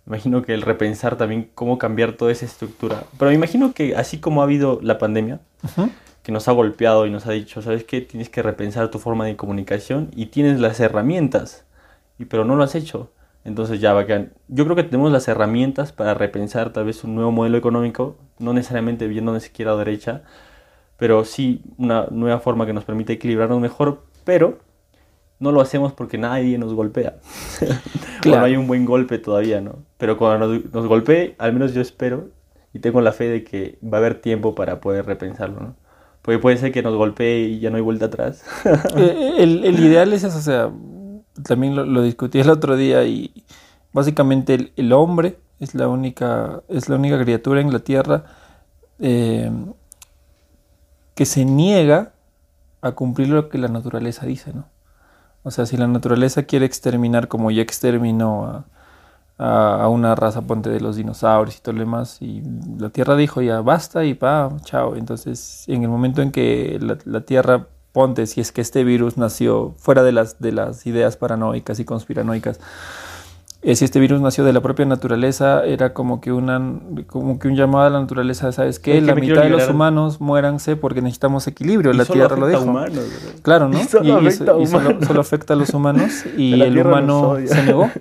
imagino 0.06 0.42
que 0.42 0.54
el 0.54 0.64
repensar 0.64 1.16
también 1.16 1.50
cómo 1.56 1.78
cambiar 1.78 2.12
toda 2.12 2.34
esa 2.34 2.46
estructura. 2.46 3.06
Pero 3.18 3.30
me 3.30 3.36
imagino 3.36 3.72
que 3.72 3.96
así 3.96 4.18
como 4.18 4.42
ha 4.42 4.44
habido 4.44 4.80
la 4.82 4.98
pandemia, 4.98 5.40
que 6.26 6.32
nos 6.32 6.48
ha 6.48 6.54
golpeado 6.54 7.06
y 7.06 7.12
nos 7.12 7.28
ha 7.28 7.32
dicho, 7.34 7.62
¿sabes 7.62 7.84
qué? 7.84 8.02
Tienes 8.02 8.30
que 8.30 8.42
repensar 8.42 8.90
tu 8.90 8.98
forma 8.98 9.28
de 9.28 9.36
comunicación 9.36 10.10
y 10.16 10.26
tienes 10.26 10.60
las 10.60 10.80
herramientas, 10.80 11.66
y, 12.18 12.26
pero 12.26 12.44
no 12.46 12.56
lo 12.56 12.64
has 12.64 12.74
hecho. 12.74 13.12
Entonces 13.44 13.80
ya 13.80 13.94
bacán. 13.94 14.34
Yo 14.48 14.64
creo 14.64 14.76
que 14.76 14.82
tenemos 14.82 15.12
las 15.12 15.28
herramientas 15.28 15.92
para 15.92 16.16
repensar 16.16 16.74
tal 16.74 16.86
vez 16.86 17.04
un 17.04 17.14
nuevo 17.14 17.32
modelo 17.32 17.60
económico, 17.60 18.16
no 18.40 18.54
necesariamente 18.54 19.06
viendo 19.06 19.34
ni 19.34 19.40
siquiera 19.40 19.74
a 19.74 19.76
derecha, 19.76 20.24
pero 20.98 21.26
sí 21.26 21.62
una 21.78 22.08
nueva 22.10 22.40
forma 22.40 22.66
que 22.66 22.74
nos 22.74 22.86
permite 22.86 23.14
equilibrarnos 23.14 23.62
mejor, 23.62 24.02
pero 24.24 24.58
no 25.38 25.52
lo 25.52 25.62
hacemos 25.62 25.94
porque 25.94 26.18
nadie 26.18 26.58
nos 26.58 26.74
golpea. 26.74 27.18
Claro. 28.22 28.40
no 28.40 28.46
hay 28.46 28.58
un 28.58 28.66
buen 28.66 28.86
golpe 28.86 29.20
todavía, 29.20 29.62
¿no? 29.62 29.84
Pero 29.98 30.18
cuando 30.18 30.48
nos, 30.48 30.74
nos 30.74 30.88
golpee, 30.88 31.36
al 31.38 31.54
menos 31.54 31.76
yo 31.76 31.82
espero 31.82 32.30
y 32.74 32.80
tengo 32.80 33.00
la 33.00 33.12
fe 33.12 33.30
de 33.30 33.44
que 33.44 33.78
va 33.84 34.00
a 34.00 34.02
haber 34.02 34.16
tiempo 34.16 34.56
para 34.56 34.82
poder 34.82 35.06
repensarlo, 35.06 35.60
¿no? 35.60 35.76
Porque 36.26 36.40
puede 36.40 36.58
ser 36.58 36.72
que 36.72 36.82
nos 36.82 36.96
golpee 36.96 37.42
y 37.42 37.60
ya 37.60 37.70
no 37.70 37.76
hay 37.76 37.84
vuelta 37.84 38.06
atrás. 38.06 38.44
Eh, 38.98 39.36
el, 39.38 39.64
el, 39.64 39.80
ideal 39.80 40.12
es 40.12 40.24
eso, 40.24 40.40
o 40.40 40.42
sea, 40.42 40.72
también 41.44 41.76
lo, 41.76 42.02
discutí 42.02 42.40
el 42.40 42.50
otro 42.50 42.76
día 42.76 43.04
y 43.04 43.32
básicamente 43.94 44.56
el, 44.56 44.74
el, 44.76 44.92
hombre 44.92 45.38
es 45.60 45.76
la 45.76 45.88
única, 45.88 46.64
es 46.68 46.90
la 46.90 46.96
única 46.96 47.22
criatura 47.22 47.62
en 47.62 47.72
la 47.72 47.80
tierra 47.80 48.24
eh, 49.00 49.52
que 51.14 51.26
se 51.26 51.46
niega 51.46 52.14
a 52.82 52.94
cumplir 52.94 53.30
lo 53.30 53.50
que 53.50 53.60
la 53.60 53.68
naturaleza 53.68 54.26
dice, 54.26 54.52
¿no? 54.54 54.66
O 55.44 55.52
sea, 55.52 55.68
si 55.68 55.78
la 55.78 55.88
naturaleza 55.88 56.44
quiere 56.44 56.66
exterminar 56.66 57.28
como 57.28 57.52
ya 57.52 57.62
exterminó 57.62 58.46
a, 58.46 58.66
a, 59.38 59.88
una 59.90 60.16
raza, 60.16 60.42
ponte 60.42 60.70
de 60.70 60.80
los 60.80 60.96
dinosaurios 60.96 61.58
y 61.58 61.62
todo 61.62 61.74
lo 61.74 61.80
demás, 61.80 62.22
y 62.22 62.42
la 62.78 62.90
Tierra 62.90 63.16
dijo 63.16 63.42
ya 63.42 63.62
basta 63.62 64.06
y 64.06 64.14
pa, 64.14 64.50
chao. 64.64 64.96
Entonces, 64.96 65.66
en 65.68 65.84
el 65.84 65.90
momento 65.90 66.22
en 66.22 66.32
que 66.32 66.78
la, 66.82 66.98
la 67.06 67.22
Tierra, 67.22 67.68
ponte, 67.92 68.28
si 68.28 68.42
es 68.42 68.52
que 68.52 68.62
este 68.62 68.84
virus 68.84 69.18
nació 69.18 69.74
fuera 69.78 70.04
de 70.04 70.12
las, 70.12 70.40
de 70.40 70.52
las 70.52 70.86
ideas 70.86 71.18
paranoicas 71.18 71.80
y 71.80 71.86
conspiranoicas, 71.86 72.60
eh, 73.66 73.76
si 73.76 73.84
este 73.84 74.00
virus 74.00 74.22
nació 74.22 74.44
de 74.44 74.54
la 74.54 74.62
propia 74.62 74.86
naturaleza, 74.86 75.66
era 75.66 75.92
como 75.92 76.22
que, 76.22 76.32
una, 76.32 76.62
como 77.08 77.40
que 77.40 77.48
un 77.48 77.56
llamado 77.56 77.86
a 77.86 77.90
la 77.90 78.00
naturaleza, 78.00 78.52
¿sabes 78.52 78.78
qué? 78.78 79.02
la 79.02 79.16
mitad 79.16 79.42
de 79.42 79.50
los 79.50 79.68
humanos 79.68 80.22
muéranse 80.22 80.76
porque 80.76 81.02
necesitamos 81.02 81.48
equilibrio, 81.48 81.92
y 81.92 81.98
la 81.98 82.06
Tierra 82.06 82.38
lo 82.38 82.48
dijo. 82.48 82.80
Claro, 83.42 83.68
¿no? 83.68 83.82
Y, 83.82 83.84
solo, 83.86 84.22
y, 84.22 84.28
eso, 84.28 84.62
y 84.62 84.68
solo, 84.68 85.04
solo, 85.04 85.20
afecta 85.20 85.56
a 85.56 85.58
los 85.58 85.74
humanos 85.74 86.26
y 86.38 86.62
el 86.62 86.78
humano 86.78 87.38
se 87.44 87.64
negó. 87.64 87.90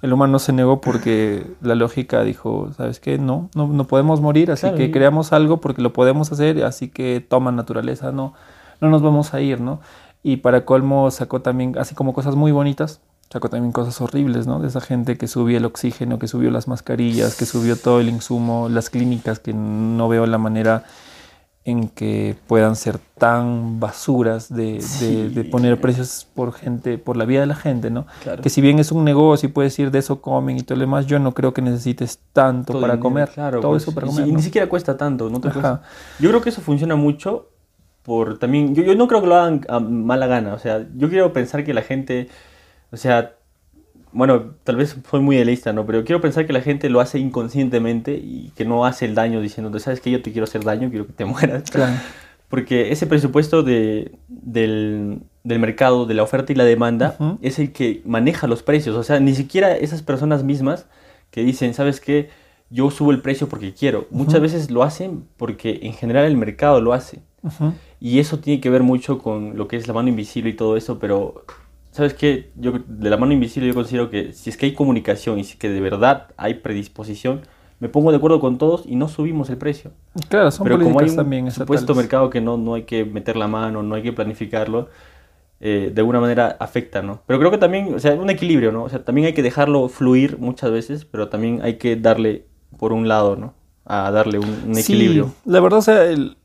El 0.00 0.12
humano 0.12 0.38
se 0.38 0.52
negó 0.52 0.80
porque 0.80 1.46
la 1.60 1.74
lógica 1.74 2.22
dijo, 2.22 2.70
¿sabes 2.76 3.00
qué? 3.00 3.18
No, 3.18 3.50
no, 3.54 3.66
no 3.66 3.84
podemos 3.86 4.20
morir, 4.20 4.50
así 4.52 4.62
claro, 4.62 4.76
que 4.76 4.92
creamos 4.92 5.32
algo 5.32 5.60
porque 5.60 5.82
lo 5.82 5.92
podemos 5.92 6.30
hacer, 6.30 6.64
así 6.64 6.88
que 6.88 7.24
toma 7.26 7.50
naturaleza, 7.50 8.12
no, 8.12 8.34
no 8.80 8.90
nos 8.90 9.02
vamos 9.02 9.34
a 9.34 9.40
ir, 9.40 9.60
¿no? 9.60 9.80
Y 10.22 10.36
para 10.36 10.64
colmo 10.64 11.10
sacó 11.10 11.42
también, 11.42 11.76
así 11.78 11.96
como 11.96 12.12
cosas 12.12 12.36
muy 12.36 12.52
bonitas, 12.52 13.00
sacó 13.30 13.48
también 13.48 13.72
cosas 13.72 14.00
horribles, 14.00 14.46
¿no? 14.46 14.60
De 14.60 14.68
esa 14.68 14.80
gente 14.80 15.18
que 15.18 15.26
subió 15.26 15.58
el 15.58 15.64
oxígeno, 15.64 16.18
que 16.18 16.28
subió 16.28 16.50
las 16.50 16.68
mascarillas, 16.68 17.34
que 17.34 17.44
subió 17.44 17.76
todo 17.76 18.00
el 18.00 18.08
insumo, 18.08 18.68
las 18.68 18.90
clínicas, 18.90 19.40
que 19.40 19.52
no 19.52 20.08
veo 20.08 20.26
la 20.26 20.38
manera 20.38 20.84
en 21.68 21.88
que 21.88 22.34
puedan 22.46 22.76
ser 22.76 22.98
tan 23.18 23.78
basuras 23.78 24.52
de, 24.52 24.80
sí. 24.80 25.14
de, 25.14 25.28
de, 25.30 25.44
poner 25.44 25.78
precios 25.80 26.26
por 26.34 26.52
gente, 26.52 26.96
por 26.96 27.16
la 27.16 27.26
vida 27.26 27.40
de 27.40 27.46
la 27.46 27.54
gente, 27.54 27.90
¿no? 27.90 28.06
Claro. 28.22 28.42
Que 28.42 28.48
si 28.48 28.60
bien 28.60 28.78
es 28.78 28.90
un 28.90 29.04
negocio 29.04 29.48
y 29.48 29.52
puedes 29.52 29.78
ir 29.78 29.90
de 29.90 29.98
eso 29.98 30.22
comen 30.22 30.56
y 30.56 30.62
todo 30.62 30.76
lo 30.76 30.80
demás, 30.80 31.06
yo 31.06 31.18
no 31.18 31.34
creo 31.34 31.52
que 31.52 31.60
necesites 31.60 32.20
tanto 32.32 32.72
todo 32.72 32.80
para 32.80 32.94
dinero, 32.94 33.02
comer. 33.02 33.28
Claro, 33.28 33.60
todo 33.60 33.72
pues, 33.72 33.82
eso 33.82 33.94
para 33.94 34.06
comer. 34.06 34.26
Y, 34.26 34.30
¿no? 34.30 34.36
ni 34.36 34.42
siquiera 34.42 34.66
cuesta 34.68 34.96
tanto, 34.96 35.28
¿no? 35.28 35.40
Te 35.40 35.50
cuesta. 35.50 35.82
Yo 36.18 36.30
creo 36.30 36.40
que 36.40 36.48
eso 36.48 36.62
funciona 36.62 36.96
mucho 36.96 37.50
por 38.02 38.38
también. 38.38 38.74
Yo, 38.74 38.82
yo 38.82 38.94
no 38.94 39.06
creo 39.06 39.20
que 39.20 39.26
lo 39.26 39.36
hagan 39.36 39.60
a 39.68 39.78
mala 39.78 40.26
gana. 40.26 40.54
O 40.54 40.58
sea, 40.58 40.86
yo 40.96 41.10
quiero 41.10 41.32
pensar 41.34 41.64
que 41.64 41.74
la 41.74 41.82
gente 41.82 42.28
o 42.90 42.96
sea, 42.96 43.36
bueno, 44.12 44.54
tal 44.64 44.76
vez 44.76 44.96
soy 45.10 45.20
muy 45.20 45.36
idealista, 45.36 45.72
¿no? 45.72 45.86
Pero 45.86 46.04
quiero 46.04 46.20
pensar 46.20 46.46
que 46.46 46.52
la 46.52 46.60
gente 46.60 46.88
lo 46.88 47.00
hace 47.00 47.18
inconscientemente 47.18 48.14
y 48.14 48.52
que 48.56 48.64
no 48.64 48.84
hace 48.84 49.04
el 49.04 49.14
daño 49.14 49.40
diciendo, 49.40 49.76
¿sabes 49.78 50.00
que 50.00 50.10
Yo 50.10 50.22
te 50.22 50.32
quiero 50.32 50.44
hacer 50.44 50.64
daño, 50.64 50.90
quiero 50.90 51.06
que 51.06 51.12
te 51.12 51.24
mueras. 51.26 51.70
Claro. 51.70 51.94
Porque 52.48 52.92
ese 52.92 53.06
presupuesto 53.06 53.62
de, 53.62 54.12
del, 54.28 55.20
del, 55.44 55.58
mercado, 55.58 56.06
de 56.06 56.14
la 56.14 56.22
oferta 56.22 56.52
y 56.52 56.56
la 56.56 56.64
demanda, 56.64 57.16
uh 57.18 57.24
-huh. 57.24 57.38
es 57.42 57.58
el 57.58 57.72
que 57.72 58.00
maneja 58.06 58.46
los 58.46 58.62
precios. 58.62 58.96
O 58.96 59.02
sea, 59.02 59.20
ni 59.20 59.34
siquiera 59.34 59.76
esas 59.76 60.02
personas 60.02 60.44
mismas 60.44 60.86
que 61.30 61.42
dicen, 61.42 61.74
¿sabes 61.74 62.00
qué? 62.00 62.30
Yo 62.70 62.90
subo 62.90 63.10
el 63.10 63.20
precio 63.20 63.48
porque 63.48 63.74
quiero. 63.74 64.00
Uh 64.00 64.02
-huh. 64.02 64.06
Muchas 64.16 64.40
veces 64.40 64.70
lo 64.70 64.82
hacen 64.82 65.24
porque 65.36 65.80
en 65.82 65.92
general 65.92 66.24
el 66.24 66.36
mercado 66.38 66.80
lo 66.80 66.94
hace. 66.94 67.20
Uh 67.42 67.48
-huh. 67.48 67.72
Y 68.00 68.18
eso 68.18 68.38
tiene 68.38 68.60
que 68.60 68.70
ver 68.70 68.82
mucho 68.82 69.18
con 69.18 69.56
lo 69.58 69.68
que 69.68 69.76
es 69.76 69.86
la 69.86 69.92
mano 69.92 70.08
invisible 70.08 70.50
y 70.50 70.54
todo 70.54 70.76
eso, 70.78 70.98
pero 70.98 71.44
¿sabes 71.98 72.14
qué? 72.14 72.52
Yo 72.54 72.74
de 72.86 73.10
la 73.10 73.16
mano 73.16 73.32
invisible 73.32 73.66
yo 73.66 73.74
considero 73.74 74.08
que 74.08 74.32
si 74.32 74.50
es 74.50 74.56
que 74.56 74.66
hay 74.66 74.72
comunicación 74.72 75.40
y 75.40 75.42
si 75.42 75.54
es 75.54 75.58
que 75.58 75.68
de 75.68 75.80
verdad 75.80 76.28
hay 76.36 76.54
predisposición, 76.54 77.40
me 77.80 77.88
pongo 77.88 78.12
de 78.12 78.18
acuerdo 78.18 78.38
con 78.38 78.56
todos 78.56 78.84
y 78.86 78.94
no 78.94 79.08
subimos 79.08 79.50
el 79.50 79.56
precio. 79.56 79.90
Claro, 80.28 80.52
son 80.52 80.62
Pero 80.62 80.78
como 80.78 81.00
hay 81.00 81.10
un 81.10 81.16
también 81.16 81.50
supuesto 81.50 81.96
mercado 81.96 82.30
que 82.30 82.40
no, 82.40 82.56
no 82.56 82.74
hay 82.74 82.84
que 82.84 83.04
meter 83.04 83.34
la 83.34 83.48
mano, 83.48 83.82
no 83.82 83.96
hay 83.96 84.02
que 84.04 84.12
planificarlo, 84.12 84.90
eh, 85.58 85.90
de 85.92 86.00
alguna 86.00 86.20
manera 86.20 86.56
afecta, 86.60 87.02
¿no? 87.02 87.20
Pero 87.26 87.40
creo 87.40 87.50
que 87.50 87.58
también, 87.58 87.92
o 87.92 87.98
sea, 87.98 88.14
un 88.14 88.30
equilibrio, 88.30 88.70
¿no? 88.70 88.84
O 88.84 88.88
sea, 88.88 89.04
también 89.04 89.26
hay 89.26 89.32
que 89.32 89.42
dejarlo 89.42 89.88
fluir 89.88 90.38
muchas 90.38 90.70
veces, 90.70 91.04
pero 91.04 91.28
también 91.28 91.62
hay 91.64 91.78
que 91.78 91.96
darle 91.96 92.44
por 92.78 92.92
un 92.92 93.08
lado, 93.08 93.34
¿no? 93.34 93.54
A 93.88 94.10
darle 94.10 94.38
un, 94.38 94.64
un 94.66 94.78
equilibrio. 94.78 95.28
Sí, 95.28 95.50
la 95.50 95.60
verdad, 95.60 95.78
o 95.78 95.82
sea, 95.82 96.04
el, 96.04 96.36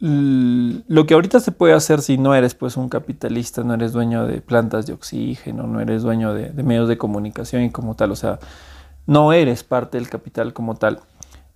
el, 0.00 0.84
lo 0.86 1.06
que 1.06 1.14
ahorita 1.14 1.40
se 1.40 1.50
puede 1.50 1.72
hacer 1.72 2.02
si 2.02 2.18
no 2.18 2.34
eres 2.34 2.54
pues 2.54 2.76
un 2.76 2.90
capitalista, 2.90 3.64
no 3.64 3.72
eres 3.72 3.92
dueño 3.92 4.26
de 4.26 4.42
plantas 4.42 4.86
de 4.86 4.92
oxígeno, 4.92 5.66
no 5.66 5.80
eres 5.80 6.02
dueño 6.02 6.34
de, 6.34 6.50
de 6.50 6.62
medios 6.62 6.88
de 6.88 6.98
comunicación 6.98 7.62
y 7.62 7.70
como 7.70 7.96
tal, 7.96 8.12
o 8.12 8.16
sea, 8.16 8.38
no 9.06 9.32
eres 9.32 9.64
parte 9.64 9.96
del 9.96 10.10
capital 10.10 10.52
como 10.52 10.76
tal. 10.76 11.00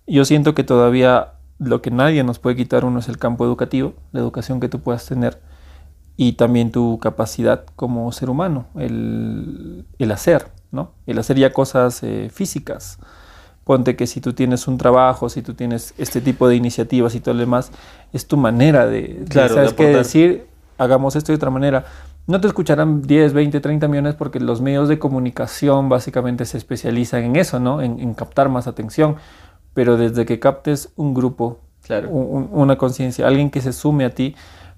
Yo 0.07 0.25
siento 0.25 0.55
que 0.55 0.63
todavía 0.63 1.33
lo 1.59 1.81
que 1.81 1.91
nadie 1.91 2.23
nos 2.23 2.39
puede 2.39 2.55
quitar 2.55 2.83
uno 2.83 2.99
es 2.99 3.07
el 3.07 3.19
campo 3.19 3.45
educativo, 3.45 3.93
la 4.11 4.21
educación 4.21 4.59
que 4.59 4.67
tú 4.67 4.79
puedas 4.79 5.05
tener 5.05 5.39
y 6.17 6.33
también 6.33 6.71
tu 6.71 6.97
capacidad 6.99 7.65
como 7.75 8.11
ser 8.11 8.31
humano, 8.31 8.65
el, 8.75 9.85
el 9.99 10.11
hacer, 10.11 10.47
¿no? 10.71 10.93
El 11.05 11.19
hacer 11.19 11.37
ya 11.37 11.53
cosas 11.53 12.01
eh, 12.01 12.29
físicas 12.33 12.97
ponte 13.65 13.95
que 13.95 14.07
si 14.07 14.21
tú 14.21 14.31
tienes 14.33 14.67
un 14.67 14.77
trabajo, 14.77 15.27
si 15.27 15.41
tú 15.41 15.55
tienes 15.55 15.93
este 15.97 16.21
tipo 16.21 16.47
de 16.47 16.55
iniciativas 16.55 17.15
y 17.15 17.19
todo 17.19 17.33
lo 17.33 17.41
demás, 17.41 17.71
es 18.13 18.27
tu 18.27 18.37
manera 18.37 18.85
de, 18.85 19.25
claro, 19.27 19.49
de 19.49 19.55
¿sabes 19.55 19.73
qué 19.73 19.87
decir? 19.87 20.45
Hagamos 20.77 21.15
esto 21.15 21.31
de 21.31 21.37
otra 21.37 21.49
manera. 21.49 21.85
No 22.27 22.39
te 22.39 22.47
escucharán 22.47 23.01
10, 23.01 23.33
20, 23.33 23.59
30 23.59 23.87
millones 23.87 24.15
porque 24.15 24.39
los 24.39 24.61
medios 24.61 24.87
de 24.87 24.99
comunicación 24.99 25.89
básicamente 25.89 26.45
se 26.45 26.57
especializan 26.57 27.23
en 27.23 27.35
eso, 27.35 27.59
¿no? 27.59 27.81
En, 27.81 27.99
en 27.99 28.13
captar 28.13 28.49
más 28.49 28.67
atención. 28.67 29.15
Pero 29.73 29.97
desde 29.97 30.25
que 30.25 30.39
captes 30.39 30.89
un 30.95 31.13
grupo, 31.13 31.59
claro. 31.83 32.09
un, 32.09 32.49
una 32.51 32.77
conciencia, 32.77 33.27
alguien 33.27 33.49
que 33.49 33.61
se 33.61 33.73
sume 33.73 34.05
a 34.05 34.11
ti, 34.11 34.35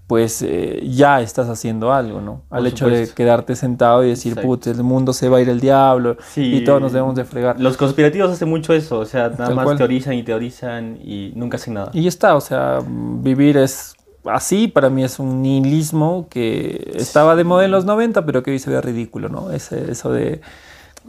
pues 0.07 0.41
eh, 0.41 0.81
ya 0.89 1.19
estás 1.21 1.49
haciendo 1.49 1.91
algo, 1.91 2.21
¿no? 2.21 2.43
Al 2.49 2.59
Por 2.59 2.67
hecho 2.67 2.85
supuesto. 2.85 3.09
de 3.09 3.13
quedarte 3.13 3.55
sentado 3.57 4.05
y 4.05 4.09
decir, 4.09 4.39
putz, 4.41 4.67
el 4.67 4.81
mundo 4.81 5.11
se 5.11 5.27
va 5.27 5.37
a 5.37 5.41
ir 5.41 5.49
el 5.49 5.59
diablo 5.59 6.15
sí, 6.33 6.55
y 6.55 6.63
todos 6.63 6.81
nos 6.81 6.93
debemos 6.93 7.15
de 7.15 7.25
fregar. 7.25 7.59
Los 7.59 7.75
conspirativos 7.75 8.31
hacen 8.31 8.47
mucho 8.49 8.73
eso, 8.73 8.99
o 8.99 9.05
sea, 9.05 9.29
nada 9.29 9.47
Tal 9.47 9.55
más 9.55 9.65
cual. 9.65 9.77
teorizan 9.77 10.13
y 10.13 10.23
teorizan 10.23 10.97
y 11.03 11.33
nunca 11.35 11.57
hacen 11.57 11.73
nada. 11.73 11.91
Y 11.93 12.03
ya 12.03 12.09
está, 12.09 12.35
o 12.37 12.41
sea, 12.41 12.79
vivir 12.87 13.57
es 13.57 13.95
así, 14.23 14.69
para 14.69 14.89
mí 14.89 15.03
es 15.03 15.19
un 15.19 15.41
nihilismo 15.41 16.27
que 16.29 16.93
estaba 16.95 17.35
de 17.35 17.43
moda 17.43 17.65
en 17.65 17.71
los 17.71 17.83
90, 17.83 18.25
pero 18.25 18.43
que 18.43 18.51
hoy 18.51 18.59
se 18.59 18.69
ve 18.69 18.79
ridículo, 18.81 19.27
¿no? 19.29 19.51
Ese, 19.51 19.91
eso 19.91 20.11
de 20.11 20.39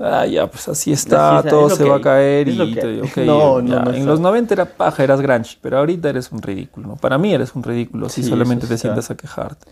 ah, 0.01 0.26
ya, 0.26 0.46
pues 0.46 0.68
así 0.68 0.92
está, 0.92 1.38
así, 1.38 1.49
todo 1.49 1.70
se 1.70 1.84
va 1.84 1.96
a 1.96 2.01
caer. 2.01 2.49
Y, 2.49 2.74
te, 2.74 3.03
okay, 3.03 3.26
no, 3.26 3.61
no, 3.61 3.82
no, 3.82 3.92
En 3.92 4.07
los 4.07 4.20
90 4.20 4.55
era 4.55 4.64
paja, 4.64 5.05
eras 5.05 5.20
grunge, 5.20 5.59
pero 5.61 5.78
ahorita 5.78 6.09
eres 6.09 6.32
un 6.32 6.42
ridículo. 6.42 6.96
Para 6.96 7.18
mí 7.18 7.32
eres 7.32 7.55
un 7.55 7.62
ridículo 7.62 8.09
si 8.09 8.22
sí, 8.22 8.28
solamente 8.28 8.66
te 8.66 8.78
sientas 8.78 9.11
a 9.11 9.16
quejarte. 9.16 9.66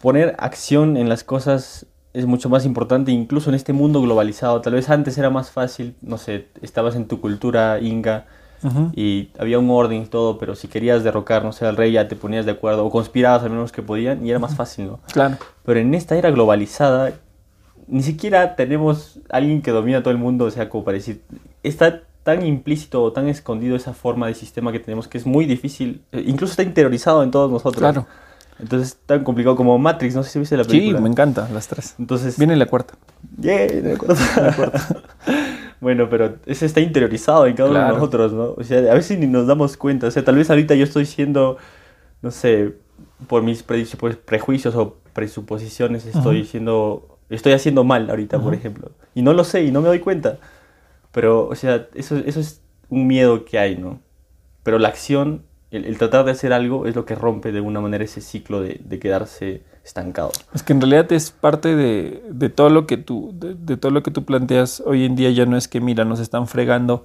Poner 0.00 0.34
acción 0.38 0.96
en 0.96 1.08
las 1.08 1.24
cosas 1.24 1.86
es 2.12 2.26
mucho 2.26 2.48
más 2.48 2.66
importante, 2.66 3.10
incluso 3.10 3.50
en 3.50 3.54
este 3.54 3.72
mundo 3.72 4.02
globalizado. 4.02 4.60
Tal 4.60 4.74
vez 4.74 4.90
antes 4.90 5.16
era 5.16 5.30
más 5.30 5.50
fácil, 5.50 5.94
no 6.02 6.18
sé, 6.18 6.48
estabas 6.60 6.94
en 6.94 7.06
tu 7.06 7.20
cultura 7.20 7.78
inga. 7.80 8.26
Uh 8.62 8.68
-huh. 8.68 8.90
Y 8.94 9.30
había 9.38 9.58
un 9.58 9.68
orden 9.70 10.02
y 10.02 10.06
todo, 10.06 10.38
pero 10.38 10.54
si 10.54 10.68
querías 10.68 11.02
derrocar, 11.02 11.44
no 11.44 11.52
sé, 11.52 11.66
al 11.66 11.76
rey 11.76 11.92
ya 11.92 12.06
te 12.06 12.14
ponías 12.14 12.46
de 12.46 12.52
acuerdo, 12.52 12.84
o 12.84 12.90
conspirabas 12.90 13.42
al 13.42 13.50
menos 13.50 13.72
que 13.72 13.82
podían, 13.82 14.24
y 14.24 14.30
era 14.30 14.38
más 14.38 14.54
fácil, 14.54 14.86
¿no? 14.86 15.00
Claro. 15.12 15.36
Pero 15.64 15.80
en 15.80 15.94
esta 15.94 16.16
era 16.16 16.30
globalizada, 16.30 17.12
ni 17.88 18.02
siquiera 18.02 18.56
tenemos 18.56 19.20
alguien 19.28 19.62
que 19.62 19.70
domina 19.70 20.02
todo 20.02 20.12
el 20.12 20.18
mundo, 20.18 20.46
o 20.46 20.50
sea, 20.50 20.68
como 20.68 20.84
para 20.84 20.96
decir, 20.96 21.22
está 21.62 22.02
tan 22.22 22.44
implícito 22.46 23.02
o 23.02 23.12
tan 23.12 23.28
escondido 23.28 23.74
esa 23.76 23.94
forma 23.94 24.26
de 24.28 24.34
sistema 24.34 24.70
que 24.70 24.78
tenemos 24.78 25.08
que 25.08 25.18
es 25.18 25.26
muy 25.26 25.44
difícil, 25.44 26.02
eh, 26.12 26.22
incluso 26.26 26.52
está 26.52 26.62
interiorizado 26.62 27.22
en 27.22 27.30
todos 27.30 27.50
nosotros. 27.50 27.80
Claro. 27.80 28.06
Entonces 28.58 28.90
es 28.90 28.96
tan 29.06 29.24
complicado 29.24 29.56
como 29.56 29.76
Matrix, 29.78 30.14
no 30.14 30.22
sé 30.22 30.30
si 30.30 30.38
viste 30.38 30.56
la 30.56 30.64
película. 30.64 30.98
Sí, 30.98 31.02
me 31.02 31.08
encanta, 31.08 31.48
las 31.52 31.66
tres. 31.66 31.96
Entonces, 31.98 32.38
Viene 32.38 32.54
la 32.54 32.66
cuarta. 32.66 32.94
Yeah, 33.40 33.66
la 33.82 33.96
cuarta. 33.96 34.40
la 34.40 34.54
cuarta. 34.54 35.02
bueno, 35.80 36.08
pero 36.08 36.36
ese 36.46 36.66
está 36.66 36.80
interiorizado 36.80 37.46
en 37.46 37.56
cada 37.56 37.70
claro. 37.70 37.84
uno 37.84 37.94
de 37.94 37.98
nosotros, 37.98 38.32
¿no? 38.32 38.54
O 38.56 38.62
sea, 38.62 38.78
a 38.78 38.94
veces 38.94 39.18
ni 39.18 39.26
nos 39.26 39.46
damos 39.48 39.76
cuenta, 39.76 40.06
o 40.06 40.10
sea, 40.10 40.24
tal 40.24 40.36
vez 40.36 40.48
ahorita 40.48 40.76
yo 40.76 40.84
estoy 40.84 41.06
siendo 41.06 41.56
no 42.22 42.30
sé, 42.30 42.74
por 43.26 43.42
mis 43.42 43.62
prejuicios 43.62 44.74
o 44.76 44.96
presuposiciones 45.12 46.06
estoy 46.06 46.44
estoy 47.36 47.52
haciendo 47.52 47.84
mal 47.84 48.08
ahorita, 48.08 48.38
por 48.38 48.54
ejemplo. 48.54 48.92
Y 49.14 49.22
no 49.22 49.32
lo 49.32 49.44
sé 49.44 49.64
y 49.64 49.70
no 49.70 49.80
me 49.80 49.88
doy 49.88 50.00
cuenta. 50.00 50.38
Pero, 51.12 51.48
o 51.48 51.54
sea, 51.54 51.88
eso, 51.94 52.16
eso 52.16 52.40
es 52.40 52.62
un 52.88 53.06
miedo 53.06 53.44
que 53.44 53.58
hay, 53.58 53.76
¿no? 53.76 54.00
Pero 54.62 54.78
la 54.78 54.88
acción, 54.88 55.42
el, 55.70 55.96
tratar 55.98 56.24
de 56.24 56.32
hacer 56.32 56.52
algo 56.52 56.86
es 56.86 56.94
lo 56.94 57.04
que 57.04 57.14
rompe 57.14 57.52
de 57.52 57.58
alguna 57.58 57.80
manera 57.80 58.04
ese 58.04 58.20
ciclo 58.20 58.60
de, 58.60 58.98
quedarse 59.00 59.62
estancado. 59.84 60.30
Es 60.54 60.62
que 60.62 60.72
en 60.72 60.80
realidad 60.80 61.10
es 61.12 61.30
parte 61.30 61.74
de, 61.74 62.22
de 62.30 62.48
todo 62.48 62.70
lo 62.70 62.86
que 62.86 62.96
tú, 62.96 63.34
de, 63.34 63.76
todo 63.76 63.90
lo 63.90 64.02
que 64.02 64.10
tú 64.10 64.24
planteas 64.24 64.82
hoy 64.86 65.04
en 65.04 65.16
día 65.16 65.30
ya 65.30 65.46
no 65.46 65.56
es 65.56 65.68
que, 65.68 65.80
mira, 65.80 66.04
nos 66.04 66.20
están 66.20 66.46
fregando 66.46 67.04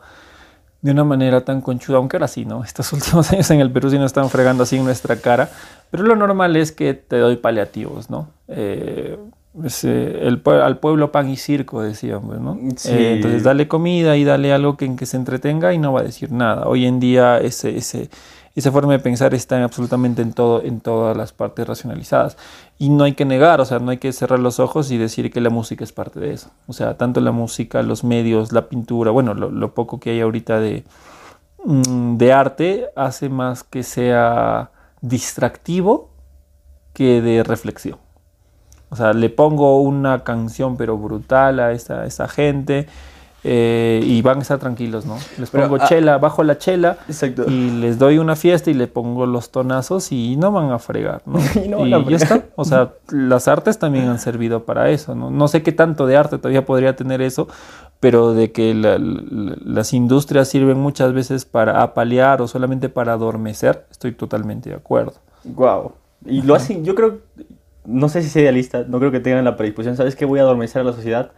de 0.82 0.92
una 0.92 1.04
manera 1.04 1.44
tan 1.44 1.62
conchuda, 1.62 1.98
aunque 1.98 2.18
ahora 2.18 2.28
sí, 2.28 2.46
¿no? 2.46 2.64
Estos 2.64 2.94
últimos 2.94 3.32
años 3.32 3.50
en 3.52 3.62
el 3.62 3.72
Perú 3.72 3.90
sí 3.90 3.98
nos 3.98 4.08
están 4.08 4.30
fregando 4.30 4.64
así 4.64 4.78
en 4.78 4.86
nuestra 4.86 5.16
cara, 5.18 5.50
pero 5.90 6.04
lo 6.04 6.16
normal 6.16 6.56
es 6.56 6.72
que 6.72 6.94
te 6.94 7.18
doy 7.18 7.38
paliativos, 7.38 8.10
¿no? 8.10 8.30
Eh, 8.48 9.18
el, 9.64 10.42
al 10.46 10.80
pueblo 10.80 11.12
pan 11.12 11.30
y 11.30 11.38
circo, 11.38 11.82
decíamos, 11.82 12.40
¿no? 12.40 12.58
Eh, 12.86 13.14
entonces 13.16 13.44
dale 13.44 13.68
comida 13.68 14.16
y 14.18 14.24
dale 14.24 14.54
algo 14.54 14.78
que, 14.78 14.86
en 14.86 14.96
que 14.96 15.06
se 15.06 15.18
entretenga 15.18 15.74
y 15.74 15.78
no 15.78 15.94
va 15.94 16.02
a 16.02 16.04
decir 16.04 16.32
nada. 16.32 16.68
Hoy 16.68 16.86
en 16.86 17.00
día 17.00 17.40
ese, 17.40 17.78
ese, 17.78 18.10
esa 18.56 18.72
forma 18.72 18.94
de 18.94 19.00
pensar 19.00 19.34
está 19.34 19.64
absolutamente 19.64 20.22
en, 20.22 20.34
todo, 20.34 20.64
en 20.64 20.80
todas 20.80 21.16
las 21.18 21.32
partes 21.32 21.68
racionalizadas. 21.68 22.38
Y 22.78 22.90
no 22.90 23.04
hay 23.04 23.14
que 23.14 23.26
negar, 23.26 23.62
o 23.62 23.66
sea, 23.66 23.80
no 23.80 23.92
hay 23.92 23.98
que 23.98 24.12
cerrar 24.14 24.40
los 24.40 24.60
ojos 24.60 24.92
y 24.92 24.98
decir 24.98 25.32
que 25.32 25.42
la 25.42 25.50
música 25.50 25.84
es 25.84 25.92
parte 25.92 26.20
de 26.20 26.34
eso. 26.34 26.52
O 26.68 26.74
sea, 26.74 26.98
tanto 26.98 27.22
la 27.22 27.32
música, 27.32 27.82
los 27.82 28.04
medios, 28.04 28.52
la 28.52 28.70
pintura, 28.70 29.12
bueno, 29.12 29.34
lo, 29.34 29.74
poco 29.74 30.00
que 30.00 30.12
hay 30.12 30.22
ahorita 30.22 30.60
de, 30.60 30.84
mm, 31.66 32.18
de 32.18 32.34
arte 32.34 32.86
hace 32.96 33.30
más 33.30 33.64
que 33.64 33.84
sea 33.84 34.72
distractivo 35.02 36.10
que 36.94 37.22
de 37.22 37.44
reflexión. 37.44 38.07
O 38.90 38.96
sea, 38.96 39.14
le 39.14 39.30
pongo 39.30 39.82
una 39.82 40.24
canción 40.24 40.78
pero 40.78 40.98
brutal 40.98 41.60
a 41.60 41.72
esa, 41.72 42.06
esa 42.06 42.28
gente 42.28 42.88
eh, 43.44 44.02
y 44.04 44.22
van 44.24 44.40
a 44.40 44.42
estar 44.42 44.60
tranquilos, 44.60 45.06
¿no? 45.06 45.18
Les 45.38 45.50
pongo 45.50 45.78
ah, 45.80 45.88
chela, 45.88 46.18
bajo 46.18 46.44
la 46.44 46.58
chela 46.58 46.98
y 47.48 47.70
les 47.80 48.00
doy 48.00 48.18
una 48.18 48.36
fiesta 48.36 48.72
y 48.72 48.74
le 48.74 48.88
pongo 48.88 49.26
los 49.26 49.52
tonazos 49.52 50.12
y 50.12 50.36
no 50.38 50.52
van 50.52 50.72
a 50.72 50.80
fregar, 50.80 51.22
¿no? 51.26 51.40
y, 51.86 52.10
ya 52.10 52.16
está. 52.18 52.46
O 52.56 52.66
sea, 52.66 52.94
las 53.12 53.48
artes 53.48 53.80
también 53.80 54.10
han 54.10 54.20
servido 54.20 54.64
para 54.64 54.90
eso, 54.90 55.16
¿no? 55.16 55.30
No 55.30 55.48
sé 55.48 55.64
qué 55.64 55.72
tanto 55.72 56.08
de 56.08 56.18
arte 56.18 56.40
todavía 56.40 56.66
podría 56.66 56.96
tener 56.96 57.22
eso, 57.22 57.48
pero 58.00 58.34
de 58.34 58.52
que 58.52 58.74
las 58.74 59.94
industrias 59.94 60.48
sirven 60.48 60.80
muchas 60.80 61.14
veces 61.14 61.46
para 61.46 61.84
apalear 61.84 62.42
o 62.42 62.48
solamente 62.48 62.90
para 62.90 63.14
adormecer, 63.14 63.86
estoy 63.92 64.14
totalmente 64.14 64.72
de 64.72 64.76
acuerdo. 64.76 65.14
Wow. 65.44 65.94
Y 66.26 66.42
lo 66.42 66.56
hacen, 66.56 66.84
yo 66.84 66.96
creo, 66.96 67.20
no 67.88 68.10
sé 68.10 68.22
si 68.22 68.30
sea 68.30 68.42
idealista, 68.44 68.86
no 68.88 69.00
creo 69.00 69.12
que 69.12 69.22
tengan 69.22 69.46
la 69.46 69.56
predisposición, 69.56 69.96
¿sabes 69.96 70.16
qué? 70.16 70.26
Voy 70.26 70.40
a 70.40 70.44
adormecer 70.44 70.82
a 70.82 70.86
la 70.86 70.94
sociedad 70.94 71.32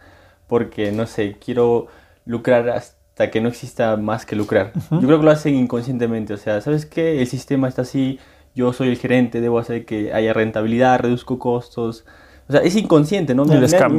porque, 0.48 0.90
no 0.90 1.06
sé, 1.06 1.36
quiero 1.42 1.86
lucrar 2.26 2.68
hasta 2.70 3.30
que 3.30 3.40
no 3.40 3.48
exista 3.48 3.96
más 3.96 4.26
que 4.26 4.34
lucrar. 4.34 4.72
Yo 4.90 5.00
creo 5.00 5.18
que 5.18 5.24
lo 5.24 5.30
hacen 5.30 5.54
inconscientemente, 5.54 6.34
o 6.34 6.36
sea, 6.36 6.60
¿sabes 6.60 6.86
qué? 6.86 7.20
El 7.20 7.28
sistema 7.28 7.68
está 7.68 7.82
así, 7.82 8.18
yo 8.54 8.72
soy 8.72 8.88
el 8.88 8.98
gerente, 8.98 9.40
debo 9.40 9.60
hacer 9.60 9.84
que 9.84 10.12
haya 10.12 10.32
rentabilidad, 10.32 10.98
reduzco 10.98 11.38
costos. 11.38 12.04
O 12.48 12.52
sea, 12.52 12.62
es 12.62 12.74
inconsciente, 12.74 13.32
¿no? 13.32 13.44
Me, 13.44 13.54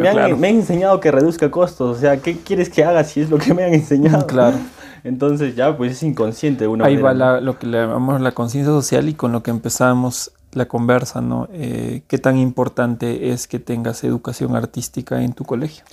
han, 0.10 0.44
enseñado 0.44 1.00
que 1.00 1.10
reduzca 1.10 1.50
costos, 1.50 1.98
o 1.98 2.00
sea, 2.02 2.18
¿qué 2.18 2.38
quieres 2.38 2.70
que 2.70 2.84
haga 2.84 3.06
si 3.06 3.22
es 3.22 3.30
lo 3.30 3.38
que 3.38 3.54
me 3.54 3.64
han 3.64 3.74
enseñado? 3.74 4.28
Claro. 4.28 4.58
Entonces 5.06 5.56
ya, 5.56 5.78
pues 5.78 5.94
es 5.94 6.04
inconsciente. 6.04 6.68
Una 6.68 6.86
Ahí 6.86 6.98
va 6.98 7.14
lo 7.14 7.58
que 7.58 7.66
le 7.66 7.78
llamamos 7.78 8.20
la 8.20 8.34
conciencia 8.34 8.72
social 8.72 9.08
y 9.08 9.14
con 9.14 9.32
lo 9.32 9.42
que 9.42 9.52
empezamos 9.52 10.34
la 10.54 10.68
conversa, 10.68 11.22
¿no? 11.22 11.48
Eh, 11.52 12.04
¿Qué 12.08 12.18
tan 12.18 12.38
importante 12.38 13.32
es 13.32 13.48
que 13.48 13.60
tengas 13.60 14.04
educación 14.04 14.56
artística 14.56 15.22
en 15.22 15.34
tu 15.34 15.46
colegio? 15.46 15.84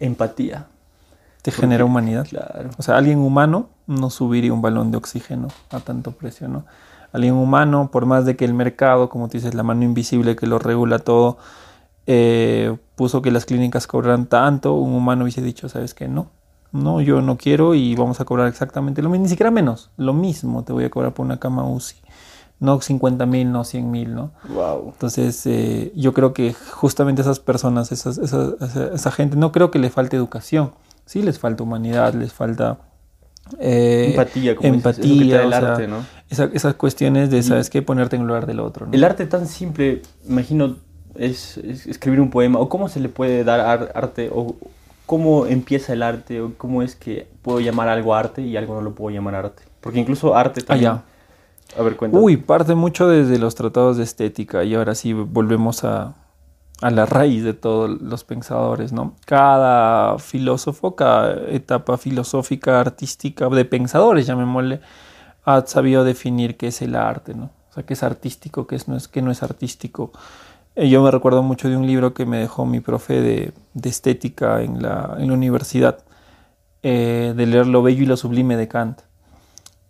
Empatía. 0.00 0.66
Te 1.42 1.50
genera 1.50 1.84
humanidad. 1.84 2.26
Claro. 2.28 2.70
O 2.78 2.82
sea, 2.82 2.96
alguien 2.96 3.18
humano 3.18 3.68
no 3.86 4.10
subiría 4.10 4.52
un 4.52 4.62
balón 4.62 4.90
de 4.90 4.98
oxígeno 4.98 5.48
a 5.70 5.80
tanto 5.80 6.12
precio, 6.12 6.48
¿no? 6.48 6.64
Alguien 7.12 7.34
humano, 7.34 7.90
por 7.92 8.06
más 8.06 8.24
de 8.24 8.36
que 8.36 8.44
el 8.44 8.54
mercado, 8.54 9.08
como 9.08 9.28
tú 9.28 9.38
dices, 9.38 9.54
la 9.54 9.62
mano 9.62 9.82
invisible 9.82 10.36
que 10.36 10.46
lo 10.46 10.58
regula 10.58 10.98
todo, 10.98 11.36
eh, 12.06 12.76
puso 12.96 13.20
que 13.22 13.30
las 13.30 13.44
clínicas 13.44 13.86
cobraran 13.86 14.26
tanto, 14.26 14.74
un 14.74 14.94
humano 14.94 15.24
hubiese 15.24 15.42
dicho, 15.42 15.68
¿sabes 15.68 15.92
qué? 15.92 16.08
No, 16.08 16.28
no, 16.72 17.02
yo 17.02 17.20
no 17.20 17.36
quiero 17.36 17.74
y 17.74 17.94
vamos 17.96 18.20
a 18.20 18.24
cobrar 18.24 18.48
exactamente 18.48 19.02
lo 19.02 19.10
mismo, 19.10 19.24
ni 19.24 19.28
siquiera 19.28 19.50
menos, 19.50 19.90
lo 19.98 20.14
mismo 20.14 20.64
te 20.64 20.72
voy 20.72 20.84
a 20.84 20.90
cobrar 20.90 21.12
por 21.12 21.26
una 21.26 21.38
cama 21.38 21.64
UCI 21.64 21.96
no 22.62 22.80
50 22.80 23.26
mil, 23.26 23.50
no 23.50 23.64
100 23.64 23.90
mil, 23.90 24.14
¿no? 24.14 24.30
Wow. 24.48 24.92
Entonces, 24.92 25.44
eh, 25.46 25.92
yo 25.96 26.14
creo 26.14 26.32
que 26.32 26.54
justamente 26.54 27.20
esas 27.20 27.40
personas, 27.40 27.90
esas, 27.90 28.18
esa, 28.18 29.10
gente, 29.10 29.36
no 29.36 29.50
creo 29.50 29.72
que 29.72 29.80
le 29.80 29.90
falte 29.90 30.16
educación, 30.16 30.70
sí 31.04 31.22
les 31.22 31.40
falta 31.40 31.64
humanidad, 31.64 32.14
les 32.14 32.32
falta... 32.32 32.78
Eh, 33.58 34.10
empatía, 34.10 34.54
como 34.54 34.74
empatía, 34.74 35.42
el 35.42 35.52
arte, 35.52 35.88
¿no? 35.88 36.04
esas 36.30 36.74
cuestiones 36.76 37.30
de, 37.30 37.42
¿sabes 37.42 37.68
qué? 37.68 37.82
Ponerte 37.82 38.14
en 38.14 38.26
lugar 38.28 38.46
del 38.46 38.60
otro. 38.60 38.86
El 38.92 39.02
arte 39.02 39.26
tan 39.26 39.48
simple, 39.48 40.02
imagino, 40.28 40.76
es, 41.16 41.58
escribir 41.58 42.20
un 42.20 42.30
poema, 42.30 42.60
o 42.60 42.68
cómo 42.68 42.88
se 42.88 43.00
le 43.00 43.08
puede 43.08 43.42
dar 43.42 43.90
arte, 43.92 44.30
o 44.32 44.54
cómo 45.04 45.46
empieza 45.46 45.94
el 45.94 46.02
arte, 46.04 46.40
o 46.40 46.52
cómo 46.56 46.82
es 46.82 46.94
que 46.94 47.26
puedo 47.42 47.58
llamar 47.58 47.88
algo 47.88 48.14
arte 48.14 48.40
y 48.42 48.56
algo 48.56 48.76
no 48.76 48.82
lo 48.82 48.94
puedo 48.94 49.12
llamar 49.12 49.34
arte. 49.34 49.64
Porque 49.80 49.98
incluso 49.98 50.36
arte 50.36 50.60
ah, 50.62 50.66
también... 50.68 51.11
A 51.78 52.06
Uy, 52.10 52.36
parte 52.36 52.74
mucho 52.74 53.08
desde 53.08 53.38
los 53.38 53.54
tratados 53.54 53.96
de 53.96 54.02
estética 54.02 54.62
y 54.64 54.74
ahora 54.74 54.94
sí 54.94 55.12
volvemos 55.14 55.84
a, 55.84 56.14
la 56.82 57.06
raíz 57.06 57.44
de 57.44 57.54
todos 57.54 58.02
los 58.02 58.24
pensadores, 58.24 58.92
¿no? 58.92 59.14
Cada 59.24 60.18
filósofo, 60.18 60.96
cada 60.96 61.48
etapa 61.48 61.96
filosófica, 61.96 62.80
artística, 62.80 63.48
de 63.48 63.64
pensadores, 63.64 64.26
llamémosle, 64.26 64.80
ha 65.44 65.64
sabido 65.66 66.04
definir 66.04 66.56
qué 66.56 66.66
es 66.68 66.82
el 66.82 66.96
arte, 66.96 67.34
¿no? 67.34 67.50
O 67.70 67.74
sea, 67.74 67.84
qué 67.84 67.94
es 67.94 68.02
artístico, 68.02 68.66
qué, 68.66 68.76
es, 68.76 68.88
no, 68.88 68.96
es, 68.96 69.08
qué 69.08 69.22
no 69.22 69.30
es 69.30 69.42
artístico. 69.42 70.12
Eh, 70.74 70.88
yo 70.88 71.02
me 71.02 71.10
recuerdo 71.10 71.42
mucho 71.42 71.68
de 71.68 71.76
un 71.76 71.86
libro 71.86 72.12
que 72.14 72.26
me 72.26 72.38
dejó 72.38 72.66
mi 72.66 72.80
profe 72.80 73.20
de, 73.20 73.52
estética 73.82 74.60
en 74.62 74.82
la, 74.82 75.16
en 75.18 75.28
la 75.28 75.34
universidad, 75.34 76.04
eh, 76.82 77.32
de 77.36 77.46
leer 77.46 77.66
Lo 77.66 77.82
Bello 77.82 78.02
y 78.02 78.06
lo 78.06 78.16
Sublime 78.16 78.56
de 78.56 78.68
Kant. 78.68 79.02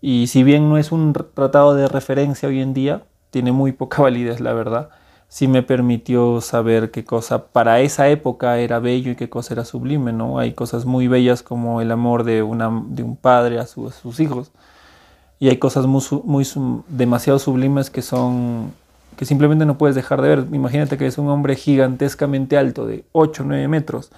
Y 0.03 0.27
si 0.27 0.43
bien 0.43 0.69
no 0.69 0.77
es 0.77 0.91
un 0.91 1.13
tratado 1.13 1.75
de 1.75 1.89
referencia 1.89 2.49
hoy 2.49 2.61
en 2.61 2.75
día, 2.75 3.05
tiene 3.31 3.53
muy 3.53 3.73
poca 3.73 4.03
validez, 4.03 4.41
la 4.41 4.53
verdad. 4.53 4.91
Sí 5.29 5.49
me 5.49 5.63
permitió 5.63 6.43
saber 6.43 6.91
qué 6.91 7.05
cosa 7.05 7.47
para 7.47 7.81
esa 7.81 8.09
época 8.11 8.59
era 8.59 8.81
bello 8.81 9.13
y 9.13 9.17
qué 9.17 9.31
cosa 9.31 9.55
era 9.55 9.65
sublime, 9.65 10.13
¿no? 10.13 10.39
Hay 10.39 10.53
cosas 10.53 10.85
muy 10.85 11.09
bellas 11.09 11.43
como 11.43 11.81
el 11.81 11.91
amor 11.91 12.25
de, 12.25 12.43
un 12.43 13.19
padre 13.19 13.59
a, 13.59 13.67
sus 13.67 14.21
hijos. 14.21 14.51
Y 15.39 15.49
hay 15.49 15.57
cosas 15.57 15.87
muy, 15.87 16.03
muy 16.25 16.47
demasiado 16.89 17.39
sublimes 17.39 17.89
que 17.89 18.03
son 18.03 18.73
que 19.17 19.25
simplemente 19.27 19.67
no 19.67 19.79
puedes 19.79 19.95
dejar 19.95 20.21
de 20.21 20.29
ver. 20.29 20.47
Imagínate 20.53 20.99
que 20.99 21.07
es 21.07 21.17
un 21.17 21.29
hombre 21.29 21.55
gigantescamente 21.55 22.59
alto, 22.59 22.87
de 22.87 23.05
8 23.13 23.43
o 23.43 23.47
9 23.47 23.69
metros 23.69 24.11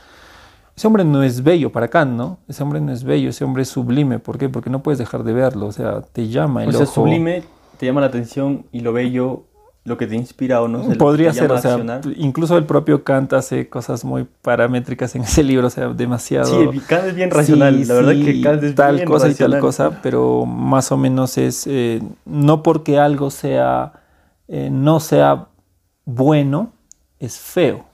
ese 0.77 0.87
hombre 0.87 1.05
no 1.05 1.23
es 1.23 1.43
bello 1.43 1.71
para 1.71 1.89
Kant, 1.89 2.13
¿no? 2.13 2.39
Ese 2.49 2.63
hombre 2.63 2.81
no 2.81 2.93
es 2.93 3.05
bello, 3.05 3.31
ese 3.31 3.45
hombre 3.45 3.63
es 3.63 3.69
sublime. 3.69 4.19
¿Por 4.19 4.39
qué? 4.39 4.49
Porque 4.49 4.71
no 4.71 4.83
puedes 4.83 4.99
dejar 4.99 5.23
de 5.23 5.33
verlo, 5.33 5.67
o 5.67 5.73
sea, 5.73 6.01
te 6.01 6.29
llama 6.29 6.65
el 6.65 6.71
o 6.71 6.73
sea, 6.73 6.87
sublime 6.87 7.45
te 7.79 7.87
llama 7.87 8.01
la 8.01 8.07
atención 8.07 8.67
y 8.73 8.81
lo 8.81 8.93
bello 8.93 9.45
lo 9.85 9.99
que 9.99 10.07
te 10.07 10.17
inspira 10.17 10.63
o 10.63 10.69
no. 10.69 10.83
Podría 10.97 11.33
ser, 11.35 11.53
o 11.53 11.59
sea, 11.59 12.01
incluso 12.17 12.57
el 12.57 12.65
propio 12.65 13.05
Kant 13.05 13.35
hace 13.35 13.69
cosas 13.69 14.03
muy 14.05 14.27
paramétricas 14.41 15.15
en 15.15 15.23
ese 15.25 15.43
libro, 15.43 15.67
o 15.67 15.71
sea, 15.71 15.89
demasiado. 15.89 16.73
Sí, 16.73 16.81
Kant 16.81 17.05
es 17.05 17.15
bien 17.15 17.31
racional, 17.31 17.87
la 17.87 17.95
verdad 17.95 18.13
que 18.13 18.41
Kant 18.41 18.63
es 18.63 18.75
tal 18.75 19.05
cosa 19.05 19.29
y 19.29 19.35
tal 19.35 19.59
cosa, 19.59 20.01
pero 20.03 20.47
más 20.47 20.91
o 20.91 20.97
menos 20.97 21.37
es 21.37 21.67
eh, 21.67 22.03
no 22.25 22.63
porque 22.63 22.99
algo 22.99 23.31
sea 23.31 23.93
eh, 24.49 24.71
no 24.71 25.01
sea 25.01 25.49
bueno 26.05 26.73
es 27.19 27.39
feo 27.39 27.85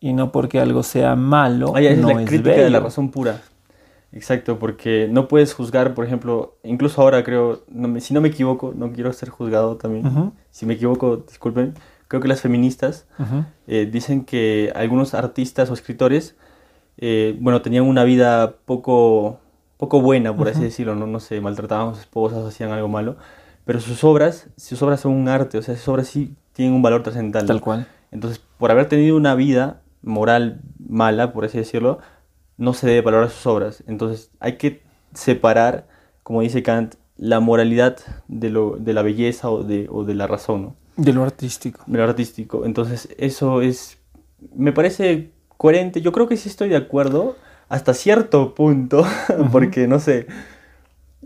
y 0.00 0.14
no 0.14 0.32
porque 0.32 0.58
algo 0.58 0.82
sea 0.82 1.14
malo. 1.14 1.76
es 1.76 1.98
no 1.98 2.08
la 2.08 2.24
crítica 2.24 2.56
de 2.56 2.70
la 2.70 2.80
razón 2.80 3.10
pura. 3.10 3.40
Exacto, 4.12 4.58
porque 4.58 5.06
no 5.08 5.28
puedes 5.28 5.54
juzgar, 5.54 5.94
por 5.94 6.04
ejemplo, 6.04 6.56
incluso 6.64 7.00
ahora 7.00 7.22
creo, 7.22 7.62
si 8.00 8.12
no 8.12 8.20
me 8.20 8.28
equivoco, 8.28 8.72
no 8.74 8.90
quiero 8.92 9.12
ser 9.12 9.28
juzgado 9.28 9.76
también, 9.76 10.32
si 10.50 10.66
me 10.66 10.74
equivoco, 10.74 11.18
disculpen, 11.18 11.74
creo 12.08 12.20
que 12.20 12.26
las 12.26 12.40
feministas 12.40 13.06
eh, 13.68 13.88
dicen 13.90 14.24
que 14.24 14.72
algunos 14.74 15.14
artistas 15.14 15.70
o 15.70 15.74
escritores, 15.74 16.34
eh, 16.96 17.36
bueno, 17.38 17.62
tenían 17.62 17.84
una 17.84 18.02
vida 18.02 18.56
poco, 18.64 19.38
poco 19.76 20.00
buena, 20.00 20.36
por 20.36 20.48
así 20.48 20.62
decirlo, 20.62 20.96
¿no? 20.96 21.06
no 21.06 21.20
sé, 21.20 21.40
maltrataban 21.40 21.90
a 21.90 21.90
sus 21.92 22.00
esposas, 22.00 22.44
hacían 22.44 22.72
algo 22.72 22.88
malo, 22.88 23.16
pero 23.64 23.78
sus 23.78 24.02
obras, 24.02 24.48
sus 24.56 24.82
obras 24.82 24.98
son 24.98 25.12
un 25.12 25.28
arte, 25.28 25.56
o 25.56 25.62
sea, 25.62 25.76
sus 25.76 25.86
obras 25.86 26.08
sí 26.08 26.34
tienen 26.52 26.74
un 26.74 26.82
valor 26.82 27.04
trascendental. 27.04 27.46
Tal 27.46 27.60
cual. 27.60 27.86
Entonces, 28.10 28.42
por 28.58 28.72
haber 28.72 28.88
tenido 28.88 29.16
una 29.16 29.36
vida 29.36 29.79
moral 30.02 30.60
mala, 30.78 31.32
por 31.32 31.44
así 31.44 31.58
decirlo, 31.58 31.98
no 32.56 32.74
se 32.74 32.86
debe 32.86 33.02
valorar 33.02 33.30
sus 33.30 33.46
obras. 33.46 33.84
Entonces 33.86 34.30
hay 34.40 34.56
que 34.56 34.82
separar, 35.14 35.86
como 36.22 36.42
dice 36.42 36.62
Kant, 36.62 36.94
la 37.16 37.40
moralidad 37.40 37.98
de, 38.28 38.50
lo, 38.50 38.76
de 38.78 38.92
la 38.92 39.02
belleza 39.02 39.50
o 39.50 39.62
de, 39.62 39.86
o 39.90 40.04
de 40.04 40.14
la 40.14 40.26
razón, 40.26 40.62
¿no? 40.62 40.76
De 40.96 41.12
lo 41.12 41.22
artístico. 41.22 41.82
De 41.86 41.98
lo 41.98 42.04
artístico. 42.04 42.64
Entonces, 42.66 43.08
eso 43.18 43.62
es, 43.62 43.98
me 44.54 44.72
parece 44.72 45.30
coherente. 45.56 46.00
Yo 46.00 46.12
creo 46.12 46.28
que 46.28 46.36
sí 46.36 46.48
estoy 46.48 46.68
de 46.68 46.76
acuerdo 46.76 47.36
hasta 47.68 47.94
cierto 47.94 48.54
punto, 48.54 49.04
porque 49.52 49.86
no 49.86 50.00
sé, 50.00 50.26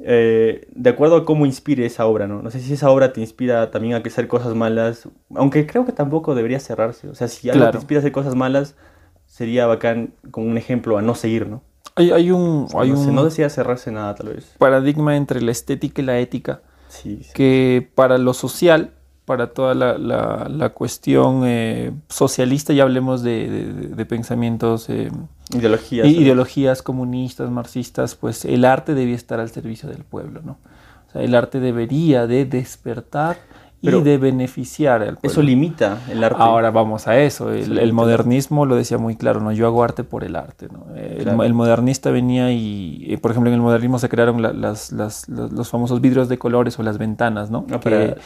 eh, 0.07 0.69
de 0.71 0.91
acuerdo 0.91 1.17
a 1.17 1.25
cómo 1.25 1.47
inspire 1.47 1.87
esa 1.87 2.05
obra, 2.05 2.27
¿no? 2.27 2.43
No 2.43 2.51
sé 2.51 2.61
si 2.61 2.75
esa 2.75 2.91
obra 2.91 3.15
te 3.15 3.23
inspira 3.23 3.71
también 3.71 3.95
a 3.95 3.99
hacer 3.99 4.29
cosas 4.29 4.55
malas, 4.55 5.09
aunque 5.35 5.67
creo 5.67 5.87
que 5.87 5.93
tampoco 5.93 6.35
debería 6.35 6.61
cerrarse. 6.61 7.09
O 7.09 7.15
sea, 7.15 7.29
si 7.29 7.49
algo 7.49 7.71
te 7.71 7.79
inspira 7.79 7.99
a 7.99 8.01
hacer 8.01 8.13
cosas 8.13 8.35
malas, 8.35 8.77
sería 9.25 9.67
bacán 9.67 10.13
como 10.31 10.47
un 10.47 10.59
ejemplo 10.59 10.99
a 10.99 11.03
no 11.03 11.15
seguir, 11.15 11.49
¿no? 11.49 11.63
Hay, 11.97 12.11
hay 12.11 12.31
un... 12.31 12.69
Hay 12.77 12.91
no, 12.91 13.01
un 13.01 13.15
no 13.15 13.25
decía 13.25 13.49
cerrarse 13.49 13.91
nada, 13.93 14.15
tal 14.15 14.29
vez. 14.29 14.55
Paradigma 14.59 15.17
entre 15.17 15.41
la 15.41 15.53
estética 15.53 16.03
y 16.03 16.05
la 16.05 16.19
ética. 16.19 16.61
Que 17.33 17.89
para 17.95 18.19
lo 18.19 18.35
social 18.35 18.93
para 19.25 19.49
toda 19.49 19.75
la, 19.75 19.97
la, 20.49 20.69
cuestión 20.71 21.43
eh, 21.47 21.93
socialista, 22.09 22.73
ya 22.73 22.83
hablemos 22.83 23.23
de, 23.23 23.49
de, 23.49 24.07
pensamientos... 24.07 24.91
Eh, 24.91 25.11
ideologías. 25.55 26.07
Ideologías 26.07 26.83
comunistas, 26.83 27.51
marxistas, 27.51 28.17
pues 28.17 28.45
el 28.45 28.65
arte 28.65 28.95
debía 28.95 29.15
estar 29.15 29.41
al 29.41 29.51
servicio 29.51 29.89
del 29.89 30.05
pueblo, 30.05 30.43
¿no? 30.45 30.59
O 31.09 31.13
sea, 31.13 31.23
el 31.23 31.35
arte 31.35 31.59
debería 31.61 32.27
de 32.27 32.45
despertar 32.45 33.39
y 33.85 34.03
de 34.03 34.19
beneficiar 34.19 35.03
al 35.03 35.19
Eso 35.23 35.43
limita 35.43 35.99
el 36.11 36.25
arte. 36.25 36.39
Ahora 36.41 36.71
vamos 36.71 37.07
a 37.07 37.19
eso. 37.19 37.53
El, 37.53 37.93
modernismo 37.93 38.67
lo 38.67 38.77
decía 38.77 38.99
muy 38.99 39.17
claro, 39.17 39.41
¿no? 39.41 39.53
Yo 39.53 39.67
hago 39.67 39.85
arte 39.85 40.05
por 40.05 40.25
el 40.25 40.37
arte, 40.37 40.69
¿no? 40.73 40.95
El, 40.97 41.55
modernista 41.55 42.11
venía 42.11 42.51
y, 42.53 43.07
eh, 43.09 43.19
por 43.19 43.31
ejemplo, 43.31 43.51
en 43.51 43.55
el 43.55 43.61
modernismo 43.61 43.99
se 43.99 44.09
crearon 44.09 44.43
las, 44.61 44.93
las, 44.93 45.29
los 45.29 45.69
famosos 45.69 46.01
vidrios 46.01 46.29
de 46.29 46.39
colores 46.39 46.79
o 46.79 46.83
las 46.83 46.99
ventanas, 46.99 47.51
¿no? 47.51 47.67
Ah, 47.71 47.81
que, 47.81 48.17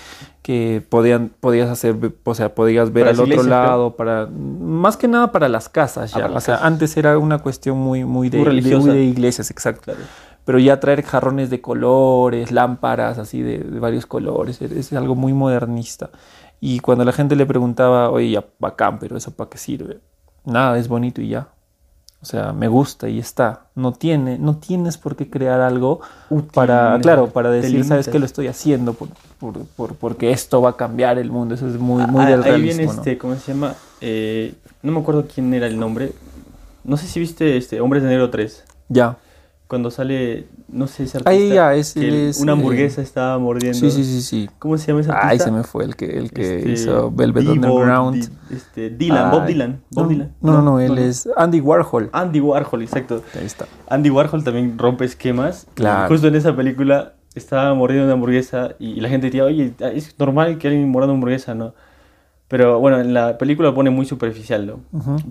que, 0.42 0.82
podían, 0.88 1.30
podías 1.40 1.68
hacer, 1.68 1.96
o 2.24 2.34
sea, 2.34 2.54
podías 2.54 2.92
ver 2.92 3.08
al 3.08 3.20
otro 3.20 3.42
lado, 3.42 3.96
para, 3.96 4.26
más 4.26 4.96
que 4.96 5.08
nada 5.08 5.32
para 5.32 5.48
las 5.48 5.68
casas 5.68 6.12
ya. 6.12 6.26
Ah, 6.26 6.32
o 6.34 6.40
sea, 6.40 6.58
antes 6.58 6.96
era 6.96 7.18
una 7.18 7.38
cuestión 7.38 7.78
muy, 7.78 8.04
muy 8.04 8.28
de, 8.30 8.42
de, 8.42 9.02
iglesias, 9.04 9.50
exacto 9.50 9.92
pero 10.48 10.58
ya 10.58 10.80
traer 10.80 11.02
jarrones 11.02 11.50
de 11.50 11.60
colores, 11.60 12.52
lámparas 12.52 13.18
así 13.18 13.42
de, 13.42 13.58
varios 13.58 14.06
colores, 14.06 14.62
es, 14.62 14.94
algo 14.94 15.14
muy 15.14 15.34
modernista. 15.34 16.08
Y 16.58 16.80
cuando 16.80 17.04
la 17.04 17.12
gente 17.12 17.36
le 17.36 17.44
preguntaba, 17.44 18.08
oye, 18.08 18.30
ya 18.30 18.46
bacán, 18.58 18.98
pero 18.98 19.18
eso 19.18 19.30
para 19.30 19.50
qué 19.50 19.58
sirve? 19.58 19.98
Nada, 20.46 20.78
es 20.78 20.88
bonito 20.88 21.20
y 21.20 21.28
ya. 21.28 21.48
O 22.22 22.24
sea, 22.24 22.54
me 22.54 22.66
gusta 22.66 23.10
y 23.10 23.18
está. 23.18 23.66
No 23.74 23.92
tiene, 23.92 24.38
no 24.38 24.56
tienes 24.56 24.96
por 24.96 25.16
qué 25.16 25.28
crear 25.28 25.60
algo 25.60 26.00
para, 26.54 26.98
claro, 27.02 27.28
para 27.28 27.50
decir, 27.50 27.84
sabes 27.84 28.08
que 28.08 28.18
lo 28.18 28.24
estoy 28.24 28.46
haciendo 28.46 28.94
por, 28.94 29.10
por, 29.76 29.96
porque 29.96 30.30
esto 30.30 30.62
va 30.62 30.70
a 30.70 30.76
cambiar 30.78 31.18
el 31.18 31.30
mundo. 31.30 31.56
Eso 31.56 31.68
es 31.68 31.78
muy, 31.78 32.06
muy 32.06 32.24
ah, 32.24 32.26
del 32.30 32.44
Ahí 32.44 32.62
viene 32.62 32.84
este, 32.84 33.18
¿cómo 33.18 33.34
se 33.34 33.52
llama? 33.52 33.74
Eh, 34.00 34.54
no 34.80 34.92
me 34.92 35.00
acuerdo 35.00 35.26
quién 35.26 35.52
era 35.52 35.66
el 35.66 35.78
nombre. 35.78 36.14
No 36.84 36.96
sé 36.96 37.06
si 37.06 37.20
viste 37.20 37.58
este 37.58 37.82
Hombres 37.82 38.02
de 38.02 38.08
Negro 38.08 38.30
3. 38.30 38.64
Ya 38.88 39.18
cuando 39.68 39.90
sale, 39.90 40.46
no 40.68 40.86
sé, 40.86 41.04
ese 41.04 41.18
artista. 41.18 41.30
Ahí 41.30 41.50
ya, 41.50 41.74
es, 41.74 41.94
una 42.40 42.52
hamburguesa 42.52 43.02
estaba 43.02 43.38
mordiendo. 43.38 43.78
Sí, 43.78 43.90
sí, 43.90 44.02
sí, 44.02 44.22
sí. 44.22 44.50
¿Cómo 44.58 44.78
se 44.78 44.86
llama 44.86 45.02
ese 45.02 45.10
artista? 45.10 45.28
Ay, 45.28 45.38
se 45.38 45.50
me 45.50 45.62
fue 45.62 45.84
el 45.84 45.94
que, 45.94 46.06
el 46.06 46.32
que 46.32 46.56
este, 46.56 46.72
hizo 46.72 47.10
Velvet 47.10 47.46
Underground. 47.46 48.30
este, 48.50 48.88
Dylan, 48.88 49.30
Bob 49.30 49.46
Dylan. 49.46 49.82
Bob 49.90 50.04
no, 50.04 50.08
Dylan. 50.08 50.32
No, 50.40 50.52
no, 50.54 50.62
no, 50.62 50.80
él 50.80 50.96
es 50.96 51.28
Andy 51.36 51.60
Warhol. 51.60 52.08
Andy 52.12 52.40
Warhol, 52.40 52.82
exacto. 52.82 53.22
Ahí 53.38 53.44
está. 53.44 53.66
Andy 53.90 54.08
Warhol 54.08 54.42
también 54.42 54.78
rompe 54.78 55.04
esquemas. 55.04 55.66
Claro. 55.74 56.08
Justo 56.08 56.28
en 56.28 56.36
esa 56.36 56.56
película 56.56 57.12
estaba 57.34 57.74
mordiendo 57.74 58.06
una 58.06 58.14
hamburguesa 58.14 58.74
y 58.78 59.00
la 59.02 59.10
gente 59.10 59.26
decía, 59.26 59.44
oye, 59.44 59.74
es 59.92 60.18
normal 60.18 60.56
que 60.56 60.68
alguien 60.68 60.88
morda 60.88 61.08
una 61.08 61.14
hamburguesa, 61.14 61.54
¿no? 61.54 61.74
Pero 62.48 62.80
bueno, 62.80 62.98
en 63.00 63.12
la 63.12 63.36
película 63.36 63.68
lo 63.68 63.74
pone 63.74 63.90
muy 63.90 64.06
superficial, 64.06 64.66
¿no? 64.66 64.80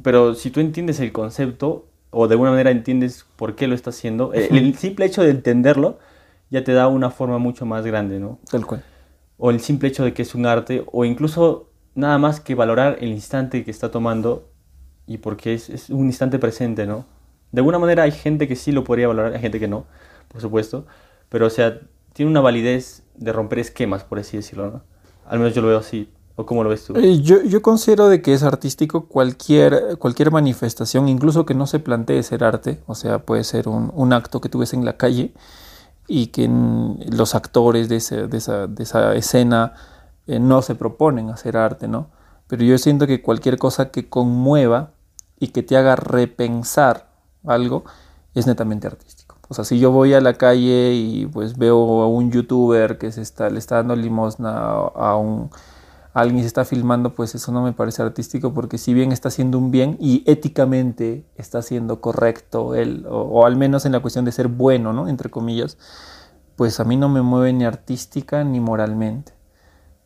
Pero 0.03 0.35
si 0.35 0.51
tú 0.51 0.59
entiendes 0.59 0.99
el 0.99 1.11
concepto, 1.11 1.87
o 2.19 2.27
de 2.27 2.33
alguna 2.33 2.49
manera 2.49 2.71
entiendes 2.71 3.27
por 3.35 3.55
qué 3.55 3.67
lo 3.67 3.75
está 3.75 3.91
haciendo, 3.91 4.33
eh, 4.33 4.47
el, 4.49 4.75
simple 4.75 5.05
hecho 5.05 5.21
de 5.21 5.29
entenderlo 5.29 5.99
ya 6.49 6.63
te 6.63 6.73
da 6.73 6.87
una 6.87 7.11
forma 7.11 7.37
mucho 7.37 7.67
más 7.67 7.85
grande, 7.85 8.19
¿no? 8.19 8.39
Tal 8.49 8.65
cual. 8.65 8.83
O 9.37 9.51
el 9.51 9.59
simple 9.59 9.89
hecho 9.89 10.03
de 10.03 10.13
que 10.15 10.23
es 10.23 10.33
un 10.33 10.47
arte, 10.47 10.83
o 10.91 11.05
incluso 11.05 11.69
nada 11.93 12.17
más 12.17 12.39
que 12.39 12.55
valorar 12.55 12.97
el 13.01 13.09
instante 13.09 13.63
que 13.63 13.69
está 13.69 13.91
tomando 13.91 14.49
y 15.05 15.19
porque 15.19 15.53
es, 15.53 15.69
es 15.69 15.91
un 15.91 16.07
instante 16.07 16.39
presente, 16.39 16.87
¿no? 16.87 17.05
De 17.51 17.59
alguna 17.59 17.77
manera 17.77 18.01
hay 18.01 18.11
gente 18.11 18.47
que 18.47 18.55
sí 18.55 18.71
lo 18.71 18.83
podría 18.83 19.07
valorar, 19.07 19.33
hay 19.33 19.39
gente 19.39 19.59
que 19.59 19.67
no, 19.67 19.85
por 20.27 20.41
supuesto, 20.41 20.87
pero 21.29 21.45
o 21.45 21.51
sea, 21.51 21.81
tiene 22.13 22.31
una 22.31 22.41
validez 22.41 23.03
de 23.13 23.31
romper 23.31 23.59
esquemas, 23.59 24.03
por 24.03 24.17
así 24.17 24.37
decirlo, 24.37 24.71
¿no? 24.71 24.81
Al 25.27 25.37
menos 25.37 25.53
yo 25.53 25.61
lo 25.61 25.67
veo 25.67 25.77
así. 25.77 26.09
¿O 26.39 26.45
cómo 26.45 26.63
lo 26.63 26.69
ves 26.69 26.85
tú? 26.85 26.93
Eh, 26.95 27.19
yo, 27.21 27.41
yo, 27.41 27.63
considero 27.63 28.09
de 28.09 28.21
que 28.21 28.31
es 28.31 28.43
artístico 28.43 29.07
cualquier, 29.07 29.97
cualquier 29.97 30.29
manifestación, 30.29 31.09
incluso 31.09 31.47
que 31.47 31.55
no 31.55 31.65
se 31.65 31.79
plantee 31.79 32.21
ser 32.21 32.43
arte, 32.43 32.79
o 32.85 32.93
sea, 32.93 33.19
puede 33.19 33.43
ser 33.43 33.67
un, 33.67 33.91
un 33.95 34.13
acto 34.13 34.39
que 34.39 34.47
tú 34.47 34.59
ves 34.59 34.73
en 34.73 34.85
la 34.85 34.97
calle 34.97 35.33
y 36.07 36.27
que 36.27 36.47
los 37.11 37.33
actores 37.33 37.89
de, 37.89 37.95
ese, 37.97 38.27
de, 38.27 38.37
esa, 38.37 38.67
de 38.67 38.83
esa, 38.83 39.15
escena 39.15 39.73
eh, 40.27 40.39
no 40.39 40.61
se 40.61 40.75
proponen 40.75 41.31
hacer 41.31 41.57
arte, 41.57 41.87
¿no? 41.87 42.09
Pero 42.47 42.63
yo 42.63 42.77
siento 42.77 43.07
que 43.07 43.23
cualquier 43.23 43.57
cosa 43.57 43.89
que 43.89 44.07
conmueva 44.07 44.91
y 45.39 45.47
que 45.47 45.63
te 45.63 45.75
haga 45.75 45.95
repensar 45.95 47.09
algo 47.45 47.83
es 48.35 48.45
netamente 48.45 48.85
artístico. 48.85 49.37
O 49.49 49.55
sea, 49.55 49.65
si 49.65 49.79
yo 49.79 49.91
voy 49.91 50.13
a 50.13 50.21
la 50.21 50.33
calle 50.33 50.93
y 50.93 51.25
pues 51.25 51.57
veo 51.57 52.01
a 52.03 52.07
un 52.07 52.31
youtuber 52.31 52.99
que 52.99 53.11
se 53.11 53.21
está, 53.21 53.49
le 53.49 53.59
está 53.59 53.77
dando 53.77 53.95
limosna 53.95 54.51
a 54.59 55.17
un 55.17 55.49
alguien 56.17 56.41
se 56.41 56.47
está 56.47 56.65
filmando, 56.65 57.13
pues 57.13 57.35
eso 57.35 57.51
no 57.51 57.61
me 57.61 57.73
parece 57.73 58.01
artístico 58.01 58.51
porque 58.51 58.79
si 58.79 58.95
bien 58.95 59.11
está 59.11 59.27
haciendo 59.27 59.59
un 59.59 59.69
bien 59.69 59.97
y 59.99 60.23
éticamente 60.25 61.25
está 61.35 61.61
siendo 61.61 62.01
correcto 62.01 62.73
él, 62.73 63.05
o, 63.07 63.45
al 63.45 63.55
menos 63.55 63.85
en 63.85 63.91
la 63.91 63.99
cuestión 63.99 64.25
de 64.25 64.31
ser 64.31 64.47
bueno, 64.47 64.93
¿no? 64.93 65.07
Entre 65.07 65.29
comillas, 65.29 65.77
pues 66.55 66.79
a 66.79 66.85
mí 66.85 66.97
no 66.97 67.07
me 67.07 67.21
mueve 67.21 67.53
ni 67.53 67.65
artística 67.65 68.43
ni 68.43 68.59
moralmente. 68.59 69.33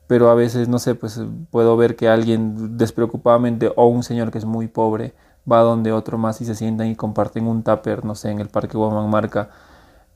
Pero 0.07 0.29
a 0.29 0.35
veces, 0.35 0.67
no 0.67 0.79
sé, 0.79 0.95
pues 0.95 1.21
puedo 1.49 1.77
ver 1.77 1.95
que 1.95 2.09
alguien 2.09 2.77
despreocupadamente 2.77 3.71
o 3.77 3.88
un 3.88 4.03
señor 4.03 4.31
que 4.31 4.38
es 4.39 4.45
muy 4.45 4.67
pobre 4.67 5.13
va 5.49 5.61
donde 5.61 5.93
otro 5.93 6.17
más 6.17 6.41
y 6.41 6.45
se 6.45 6.55
sientan 6.55 6.88
y 6.88 6.95
comparten 6.97 7.47
un 7.47 7.63
tupper, 7.63 8.03
no 8.03 8.15
sé, 8.15 8.31
en 8.31 8.39
el 8.41 8.49
Parque 8.49 8.75
Woman 8.75 9.09
Marca 9.09 9.49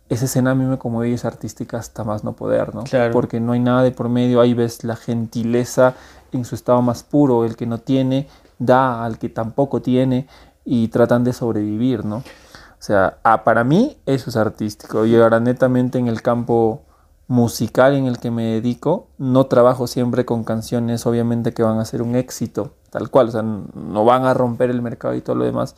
esa 0.10 0.26
escena 0.26 0.52
a 0.52 0.56
mí 0.56 0.66
me 0.66 0.78
conmueve 0.78 1.10
y 1.10 1.14
es 1.14 1.26
artística 1.26 1.78
hasta 1.78 2.04
más 2.04 2.24
no 2.24 2.34
poder, 2.34 2.76
¿no? 2.76 2.84
Claro. 2.84 3.12
Porque 3.12 3.40
no 3.40 3.54
hay 3.54 3.60
nada 3.60 3.82
de 3.84 3.92
por 3.92 4.10
medio, 4.10 4.42
ahí 4.42 4.54
ves 4.54 4.84
la 4.84 4.96
gentileza 4.96 5.96
en 6.32 6.46
su 6.46 6.56
estado 6.56 6.82
más 6.82 7.04
puro, 7.04 7.46
el 7.46 7.56
que 7.56 7.66
no 7.66 7.80
tiene 7.80 8.28
da 8.60 9.04
al 9.04 9.18
que 9.18 9.30
tampoco 9.30 9.82
tiene 9.82 10.28
y 10.64 10.88
tratan 10.90 11.24
de 11.24 11.34
sobrevivir, 11.34 12.06
¿no? 12.06 12.18
O 12.18 12.86
sea, 12.86 13.18
para 13.44 13.64
mí 13.64 13.98
eso 14.06 14.30
es 14.30 14.36
artístico 14.36 15.06
y 15.06 15.16
ahora 15.16 15.40
netamente 15.40 15.98
en 15.98 16.08
el 16.08 16.22
campo 16.22 16.84
musical 17.28 17.96
en 17.96 18.06
el 18.06 18.20
que 18.20 18.30
me 18.30 18.44
dedico, 18.54 19.08
no 19.18 19.48
trabajo 19.48 19.88
siempre 19.88 20.26
con 20.26 20.44
canciones 20.44 21.06
obviamente 21.08 21.54
que 21.54 21.64
van 21.64 21.80
a 21.80 21.86
ser 21.86 22.04
un 22.04 22.16
éxito, 22.16 22.74
tal 22.92 23.10
cual, 23.10 23.30
o 23.30 23.32
sea, 23.32 23.42
no 23.42 24.06
van 24.06 24.26
a 24.26 24.34
romper 24.36 24.70
el 24.70 24.84
mercado 24.84 25.16
y 25.16 25.22
todo 25.22 25.36
lo 25.36 25.46
demás, 25.46 25.76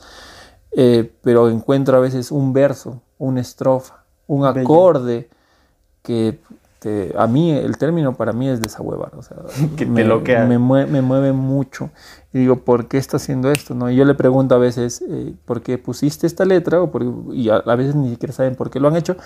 eh, 0.71 1.15
pero 1.21 1.49
encuentro 1.49 1.95
a 1.95 2.01
veces 2.01 2.31
un 2.31 2.51
verso, 2.51 3.01
una 3.17 3.39
estrofa, 3.39 4.03
un 4.27 4.45
acorde 4.45 5.29
que 6.03 6.39
a 7.17 7.27
mí, 7.27 7.51
el 7.51 7.77
término 7.77 8.15
para 8.15 8.33
mí 8.33 8.47
es 8.47 8.61
desahuevar, 8.61 9.11
o 9.15 9.21
sea, 9.21 9.37
que 9.77 9.85
me, 9.85 10.03
te 10.03 10.45
Me, 10.45 10.57
mueve, 10.57 11.33
mucho. 11.33 11.89
Y 12.33 12.39
digo, 12.39 12.57
¿por 12.57 12.87
qué 12.87 12.97
está 12.97 13.17
haciendo 13.17 13.51
esto? 13.51 13.73
¿no? 13.73 13.89
Y 13.89 13.95
yo 13.95 14.05
le 14.05 14.13
pregunto 14.13 14.55
a 14.55 14.57
veces, 14.57 15.03
eh, 15.09 15.33
¿por 15.45 15.61
qué 15.61 15.77
pusiste 15.77 16.27
esta 16.27 16.45
letra? 16.45 16.81
O 16.81 17.33
y 17.33 17.49
a, 17.49 17.59
veces 17.75 17.95
ni 17.95 18.11
siquiera 18.11 18.33
saben 18.33 18.55
por 18.55 18.69
qué 18.69 18.79
lo 18.79 18.87
han 18.87 18.95
hecho. 18.95 19.17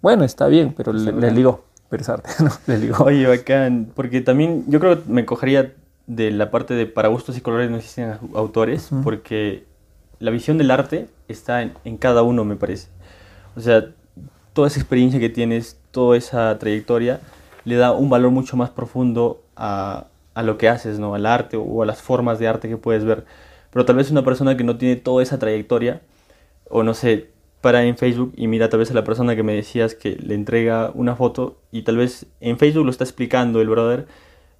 Bueno, 0.00 0.24
está 0.24 0.46
bien, 0.46 0.72
pero 0.76 0.92
les 0.92 1.34
digo, 1.34 1.64
pero 1.88 2.02
es 2.02 2.08
arte, 2.08 2.30
¿no? 2.42 2.50
Les 2.66 2.80
digo. 2.80 3.04
Oye, 3.04 3.26
bacán, 3.26 3.90
porque 3.94 4.20
también 4.20 4.64
yo 4.68 4.80
creo 4.80 5.02
que 5.02 5.10
me 5.10 5.26
cogería 5.26 5.74
de 6.06 6.30
la 6.30 6.50
parte 6.50 6.74
de 6.74 6.86
para 6.86 7.08
gustos 7.08 7.36
y 7.36 7.40
colores 7.40 7.70
no 7.70 7.76
existen 7.76 8.14
autores, 8.34 8.90
porque 9.04 9.64
la 10.18 10.30
visión 10.30 10.58
del 10.58 10.70
arte 10.70 11.08
está 11.28 11.62
en, 11.62 11.74
en 11.84 11.98
cada 11.98 12.22
uno, 12.22 12.44
me 12.44 12.56
parece. 12.56 12.88
O 13.56 13.60
sea, 13.60 13.84
toda 14.52 14.68
esa 14.68 14.80
experiencia 14.80 15.20
que 15.20 15.28
tienes, 15.28 15.78
toda 15.90 16.16
esa 16.16 16.58
trayectoria, 16.58 17.20
le 17.64 17.76
da 17.76 17.92
un 17.92 18.10
valor 18.10 18.30
mucho 18.30 18.56
más 18.56 18.70
profundo 18.70 19.42
a, 19.56 20.06
a, 20.34 20.42
lo 20.42 20.58
que 20.58 20.68
haces, 20.68 20.98
¿no? 20.98 21.14
Al 21.14 21.26
arte 21.26 21.56
o 21.56 21.82
a 21.82 21.86
las 21.86 22.00
formas 22.02 22.38
de 22.38 22.48
arte 22.48 22.68
que 22.68 22.76
puedes 22.76 23.04
ver. 23.04 23.24
Pero 23.70 23.84
tal 23.84 23.96
vez 23.96 24.10
una 24.10 24.24
persona 24.24 24.56
que 24.56 24.64
no 24.64 24.76
tiene 24.76 24.96
toda 24.96 25.22
esa 25.22 25.38
trayectoria, 25.38 26.02
o 26.68 26.82
no 26.82 26.94
sé, 26.94 27.30
para 27.60 27.84
en 27.84 27.96
Facebook 27.96 28.32
y 28.36 28.46
mira 28.46 28.68
tal 28.68 28.80
vez 28.80 28.90
a 28.90 28.94
la 28.94 29.04
persona 29.04 29.36
que 29.36 29.42
me 29.42 29.54
decías 29.54 29.94
que 29.94 30.16
le 30.16 30.34
entrega 30.34 30.90
una 30.94 31.14
foto 31.14 31.60
y 31.70 31.82
tal 31.82 31.96
vez 31.98 32.26
en 32.40 32.58
Facebook 32.58 32.86
lo 32.86 32.90
está 32.90 33.04
explicando 33.04 33.60
el 33.60 33.68
brother, 33.68 34.06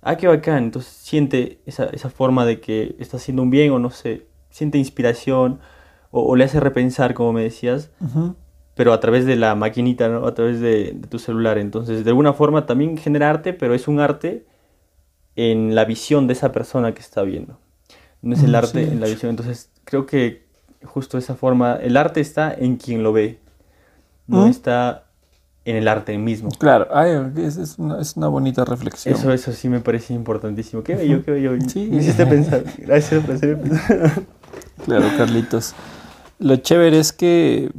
ah, 0.02 0.16
qué 0.16 0.26
bacán, 0.26 0.64
entonces 0.64 0.92
siente 0.92 1.60
esa, 1.66 1.86
esa 1.86 2.10
forma 2.10 2.44
de 2.44 2.60
que 2.60 2.96
está 2.98 3.16
haciendo 3.16 3.42
un 3.42 3.50
bien 3.50 3.72
o 3.72 3.78
no 3.78 3.90
sé, 3.90 4.26
siente 4.50 4.78
inspiración 4.78 5.60
o, 6.10 6.34
le 6.34 6.44
hace 6.44 6.58
repensar, 6.58 7.14
como 7.14 7.32
me 7.32 7.42
decías, 7.44 7.90
pero 8.74 8.92
a 8.92 9.00
través 9.00 9.26
de 9.26 9.36
la 9.36 9.54
maquinita, 9.54 10.08
¿no? 10.08 10.26
A 10.26 10.34
través 10.34 10.60
de, 10.60 10.96
tu 11.08 11.18
celular. 11.18 11.58
Entonces, 11.58 12.04
de 12.04 12.10
alguna 12.10 12.32
forma 12.32 12.66
también 12.66 12.96
genera 12.96 13.30
arte, 13.30 13.52
pero 13.52 13.74
es 13.74 13.88
un 13.88 14.00
arte 14.00 14.46
en 15.36 15.74
la 15.74 15.84
visión 15.84 16.26
de 16.26 16.32
esa 16.32 16.52
persona 16.52 16.92
que 16.92 17.00
está 17.00 17.22
viendo. 17.22 17.58
No 18.22 18.34
es 18.34 18.42
el 18.42 18.52
mm, 18.52 18.56
arte 18.56 18.82
en 18.82 19.00
la 19.00 19.06
visión. 19.06 19.30
Entonces, 19.30 19.70
creo 19.84 20.06
que 20.06 20.44
justo 20.84 21.18
esa 21.18 21.34
forma, 21.34 21.76
el 21.76 21.96
arte 21.96 22.20
está 22.20 22.52
en 22.54 22.76
quien 22.76 23.02
lo 23.02 23.12
ve, 23.12 23.38
no 24.26 24.46
¿Mm? 24.46 24.50
está 24.50 25.06
en 25.64 25.76
el 25.76 25.88
arte 25.88 26.16
mismo. 26.16 26.50
Claro, 26.58 26.88
es, 27.36 27.76
una, 27.78 28.28
bonita 28.28 28.64
reflexión. 28.64 29.14
Eso, 29.14 29.32
eso 29.32 29.52
sí 29.52 29.68
me 29.68 29.80
parece 29.80 30.14
importantísimo. 30.14 30.82
Qué 30.82 30.94
bello, 30.94 31.22
qué 31.24 31.32
bello. 31.32 31.52
Sí. 31.66 31.88
Me 31.90 31.98
hiciste 31.98 32.26
pensar. 32.26 32.64
Gracias 32.78 33.24
por 33.24 33.34
hacer 33.34 33.58
Claro, 34.84 35.06
Carlitos. 35.18 35.74
Lo 36.38 36.56
chévere 36.56 36.98
es 36.98 37.12
que 37.12 37.70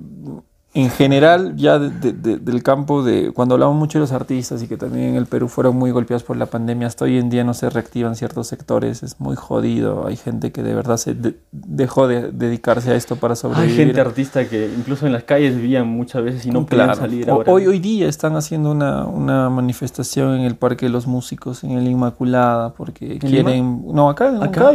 en 0.73 0.89
general, 0.89 1.57
ya 1.57 1.79
del 1.79 2.63
campo 2.63 3.03
de 3.03 3.33
cuando 3.33 3.55
hablamos 3.55 3.75
mucho 3.75 3.97
de 3.97 4.03
los 4.03 4.13
artistas 4.13 4.63
y 4.63 4.69
que 4.69 4.77
también 4.77 5.09
en 5.09 5.15
el 5.15 5.25
Perú 5.25 5.49
fueron 5.49 5.75
muy 5.75 5.91
golpeados 5.91 6.23
por 6.23 6.37
la 6.37 6.45
pandemia, 6.45 6.87
hasta 6.87 7.03
hoy 7.03 7.17
en 7.17 7.29
día 7.29 7.43
no 7.43 7.53
se 7.53 7.69
reactivan 7.69 8.15
ciertos 8.15 8.47
sectores, 8.47 9.03
es 9.03 9.19
muy 9.19 9.35
jodido. 9.35 10.07
Hay 10.07 10.15
gente 10.15 10.53
que 10.53 10.63
de 10.63 10.73
verdad 10.73 10.95
se 10.95 11.13
dejó 11.51 12.07
de 12.07 12.31
dedicarse 12.31 12.91
a 12.91 12.95
esto 12.95 13.17
para 13.17 13.35
sobrevivir. 13.35 13.79
Hay 13.79 13.85
gente 13.85 13.99
artista 13.99 14.47
que 14.47 14.71
incluso 14.77 15.05
en 15.05 15.11
las 15.11 15.23
calles 15.23 15.57
vivían 15.57 15.87
muchas 15.87 16.23
veces 16.23 16.45
y 16.45 16.51
no 16.51 16.65
podían 16.65 16.95
salir. 16.95 17.29
Ahora. 17.29 17.51
Hoy, 17.51 17.67
hoy 17.67 17.79
día 17.79 18.07
están 18.07 18.37
haciendo 18.37 18.71
una, 18.71 19.03
una, 19.03 19.49
manifestación 19.49 20.35
en 20.35 20.45
el 20.45 20.55
Parque 20.55 20.85
de 20.85 20.91
los 20.93 21.05
Músicos, 21.05 21.65
en 21.65 21.71
el 21.71 21.85
Inmaculada, 21.85 22.73
porque 22.73 23.19
quieren. 23.19 23.83
No, 23.93 24.09
acá 24.09 24.29
en 24.29 24.41
acá, 24.41 24.71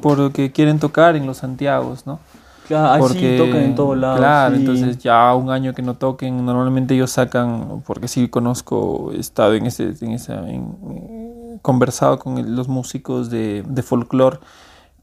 porque 0.00 0.50
quieren 0.50 0.78
tocar 0.78 1.14
en 1.14 1.26
los 1.26 1.36
Santiagos, 1.38 2.06
¿no? 2.06 2.20
Claro, 2.66 3.06
porque, 3.06 3.36
tocan 3.38 3.62
en 3.62 3.74
todos 3.74 3.96
lados. 3.96 4.18
Claro, 4.18 4.56
entonces 4.56 4.98
ya 4.98 5.34
un 5.34 5.50
año 5.50 5.72
que 5.72 5.82
no 5.82 5.94
toquen, 5.94 6.44
normalmente 6.44 6.94
ellos 6.94 7.10
sacan, 7.12 7.82
porque 7.86 8.08
sí 8.08 8.28
conozco, 8.28 9.12
he 9.12 9.20
estado 9.20 9.54
en 9.54 9.66
ese, 9.66 9.94
en 10.00 10.12
esa, 10.12 10.42
conversado 11.62 12.18
con 12.18 12.56
los 12.56 12.68
músicos 12.68 13.30
de, 13.30 13.62
de 13.66 13.82
folclore, 13.82 14.38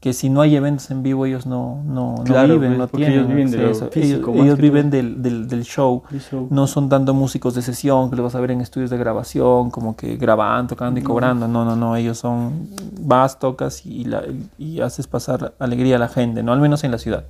que 0.04 0.12
si 0.12 0.28
no 0.28 0.42
hay 0.42 0.54
eventos 0.54 0.90
en 0.90 1.02
vivo 1.02 1.24
ellos 1.24 1.46
no, 1.46 1.82
no, 1.86 2.16
no 2.26 2.46
viven, 2.46 2.76
no 2.76 2.88
tienen 2.88 3.20
ellos 3.20 3.26
viven, 3.26 4.34
ellos, 4.34 4.58
viven 4.58 4.90
del, 4.90 5.22
del, 5.22 5.48
del 5.48 5.64
show. 5.64 6.02
no 6.50 6.66
son 6.66 6.90
tanto 6.90 7.14
músicos 7.14 7.54
de 7.54 7.62
sesión 7.62 8.10
que 8.10 8.16
los 8.16 8.24
vas 8.24 8.34
a 8.34 8.40
ver 8.40 8.50
en 8.50 8.60
estudios 8.60 8.90
de 8.90 8.98
grabación, 8.98 9.70
como 9.70 9.96
que 9.96 10.16
graban, 10.16 10.66
tocando 10.66 11.00
y 11.00 11.02
cobrando, 11.02 11.48
no, 11.48 11.64
no, 11.64 11.74
no, 11.74 11.96
ellos 11.96 12.18
son, 12.18 12.68
vas, 13.00 13.38
tocas 13.38 13.86
y, 13.86 14.04
la, 14.04 14.24
y 14.58 14.82
haces 14.82 15.06
pasar 15.06 15.54
alegría 15.58 15.96
a 15.96 16.00
la 16.00 16.08
gente, 16.08 16.42
no 16.42 16.52
al 16.52 16.60
menos 16.60 16.84
en 16.84 16.90
la 16.90 16.98
ciudad. 16.98 17.24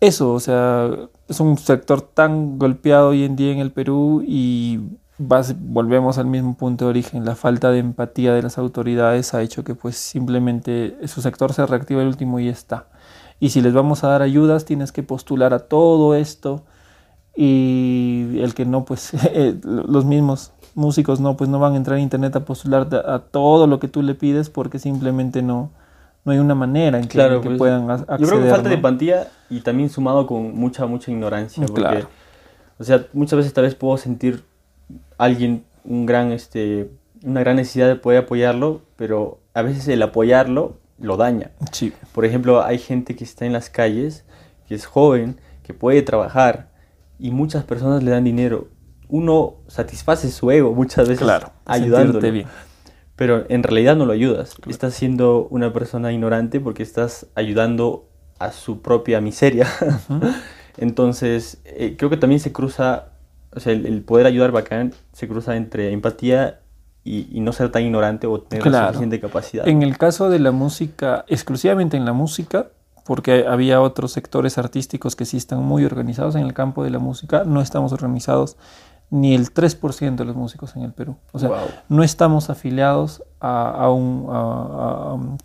Eso, 0.00 0.32
o 0.32 0.40
sea, 0.40 0.88
es 1.28 1.40
un 1.40 1.58
sector 1.58 2.00
tan 2.00 2.58
golpeado 2.58 3.10
hoy 3.10 3.24
en 3.24 3.36
día 3.36 3.52
en 3.52 3.58
el 3.58 3.70
Perú 3.70 4.24
y 4.26 4.80
volvemos 5.20 6.18
al 6.18 6.26
mismo 6.26 6.54
punto 6.56 6.86
de 6.86 6.90
origen, 6.90 7.24
la 7.24 7.34
falta 7.34 7.70
de 7.70 7.78
empatía 7.78 8.32
de 8.32 8.42
las 8.42 8.56
autoridades 8.56 9.34
ha 9.34 9.42
hecho 9.42 9.64
que 9.64 9.74
pues 9.74 9.96
simplemente 9.96 10.96
su 11.06 11.20
sector 11.20 11.52
se 11.52 11.66
reactiva 11.66 12.00
el 12.00 12.08
último 12.08 12.40
y 12.40 12.48
está. 12.48 12.86
Y 13.38 13.50
si 13.50 13.60
les 13.60 13.74
vamos 13.74 14.02
a 14.02 14.08
dar 14.08 14.22
ayudas, 14.22 14.64
tienes 14.64 14.92
que 14.92 15.02
postular 15.02 15.52
a 15.52 15.60
todo 15.60 16.14
esto 16.14 16.64
y 17.36 18.38
el 18.40 18.54
que 18.54 18.64
no, 18.64 18.84
pues 18.84 19.12
eh, 19.32 19.58
los 19.62 20.04
mismos 20.04 20.52
músicos 20.74 21.20
no, 21.20 21.36
pues 21.36 21.50
no 21.50 21.58
van 21.58 21.74
a 21.74 21.76
entrar 21.76 21.98
a 21.98 22.00
internet 22.00 22.34
a 22.36 22.44
postular 22.44 22.88
a 23.06 23.18
todo 23.18 23.66
lo 23.66 23.78
que 23.78 23.88
tú 23.88 24.02
le 24.02 24.14
pides 24.14 24.48
porque 24.48 24.78
simplemente 24.78 25.42
no, 25.42 25.70
no 26.24 26.32
hay 26.32 26.38
una 26.38 26.54
manera 26.54 26.98
en 26.98 27.08
que, 27.08 27.18
pues, 27.42 27.58
puedan 27.58 27.90
acceder. 27.90 28.20
Yo 28.20 28.26
creo 28.26 28.42
que 28.42 28.50
falta 28.50 28.68
de 28.68 28.74
empatía 28.76 29.28
y 29.50 29.60
también 29.60 29.90
sumado 29.90 30.26
con 30.26 30.54
mucha, 30.54 30.86
mucha 30.86 31.10
ignorancia. 31.10 31.66
Porque, 31.66 32.06
O 32.78 32.84
sea, 32.84 33.06
muchas 33.12 33.36
veces 33.36 33.52
tal 33.52 33.64
vez 33.64 33.74
puedo 33.74 33.96
sentir 33.98 34.44
alguien 35.20 35.64
un 35.84 36.06
gran, 36.06 36.32
este, 36.32 36.90
una 37.22 37.40
gran 37.40 37.56
necesidad 37.56 37.88
de 37.88 37.96
poder 37.96 38.24
apoyarlo, 38.24 38.82
pero 38.96 39.40
a 39.54 39.62
veces 39.62 39.86
el 39.88 40.02
apoyarlo 40.02 40.78
lo 40.98 41.16
daña. 41.16 41.50
Sí. 41.72 41.92
Por 42.12 42.24
ejemplo, 42.24 42.64
hay 42.64 42.78
gente 42.78 43.16
que 43.16 43.24
está 43.24 43.44
en 43.46 43.52
las 43.52 43.70
calles, 43.70 44.24
que 44.66 44.74
es 44.74 44.86
joven, 44.86 45.38
que 45.62 45.74
puede 45.74 46.02
trabajar 46.02 46.70
y 47.18 47.30
muchas 47.30 47.64
personas 47.64 48.02
le 48.02 48.10
dan 48.10 48.24
dinero. 48.24 48.68
Uno 49.08 49.56
satisface 49.66 50.30
su 50.30 50.50
ego 50.50 50.74
muchas 50.74 51.08
veces 51.08 51.22
claro, 51.22 51.52
ayudándole. 51.66 52.30
Bien. 52.30 52.46
Pero 53.16 53.44
en 53.50 53.62
realidad 53.62 53.96
no 53.96 54.06
lo 54.06 54.14
ayudas. 54.14 54.54
Estás 54.66 54.94
siendo 54.94 55.46
una 55.50 55.72
persona 55.72 56.12
ignorante 56.12 56.60
porque 56.60 56.82
estás 56.82 57.26
ayudando 57.34 58.08
a 58.38 58.52
su 58.52 58.80
propia 58.80 59.20
miseria. 59.20 59.68
Entonces, 60.78 61.60
eh, 61.66 61.96
creo 61.98 62.08
que 62.08 62.16
también 62.16 62.40
se 62.40 62.52
cruza 62.52 63.09
o 63.54 63.60
sea, 63.60 63.72
el, 63.72 64.02
poder 64.02 64.26
ayudar 64.26 64.52
bacán 64.52 64.94
se 65.12 65.26
cruza 65.28 65.56
entre 65.56 65.92
empatía 65.92 66.60
y, 67.02 67.40
no 67.40 67.52
ser 67.52 67.72
tan 67.72 67.82
ignorante 67.82 68.26
o 68.26 68.40
tener 68.40 68.66
la 68.66 68.88
suficiente 68.88 69.20
capacidad. 69.20 69.66
En 69.66 69.82
el 69.82 69.98
caso 69.98 70.30
de 70.30 70.38
la 70.38 70.52
música, 70.52 71.24
exclusivamente 71.28 71.96
en 71.96 72.04
la 72.04 72.12
música, 72.12 72.68
porque 73.04 73.46
había 73.48 73.80
otros 73.80 74.12
sectores 74.12 74.58
artísticos 74.58 75.16
que 75.16 75.24
sí 75.24 75.36
están 75.36 75.62
muy 75.62 75.84
organizados 75.84 76.36
en 76.36 76.42
el 76.42 76.54
campo 76.54 76.84
de 76.84 76.90
la 76.90 76.98
música, 76.98 77.44
no 77.44 77.60
estamos 77.60 77.92
organizados 77.92 78.56
ni 79.10 79.34
el 79.34 79.52
3% 79.52 80.14
de 80.14 80.24
los 80.24 80.36
músicos 80.36 80.76
en 80.76 80.82
el 80.82 80.92
Perú. 80.92 81.16
O 81.32 81.38
sea, 81.38 81.50
no 81.88 82.04
estamos 82.04 82.50
afiliados 82.50 83.24
a, 83.40 83.90
un, 83.90 84.26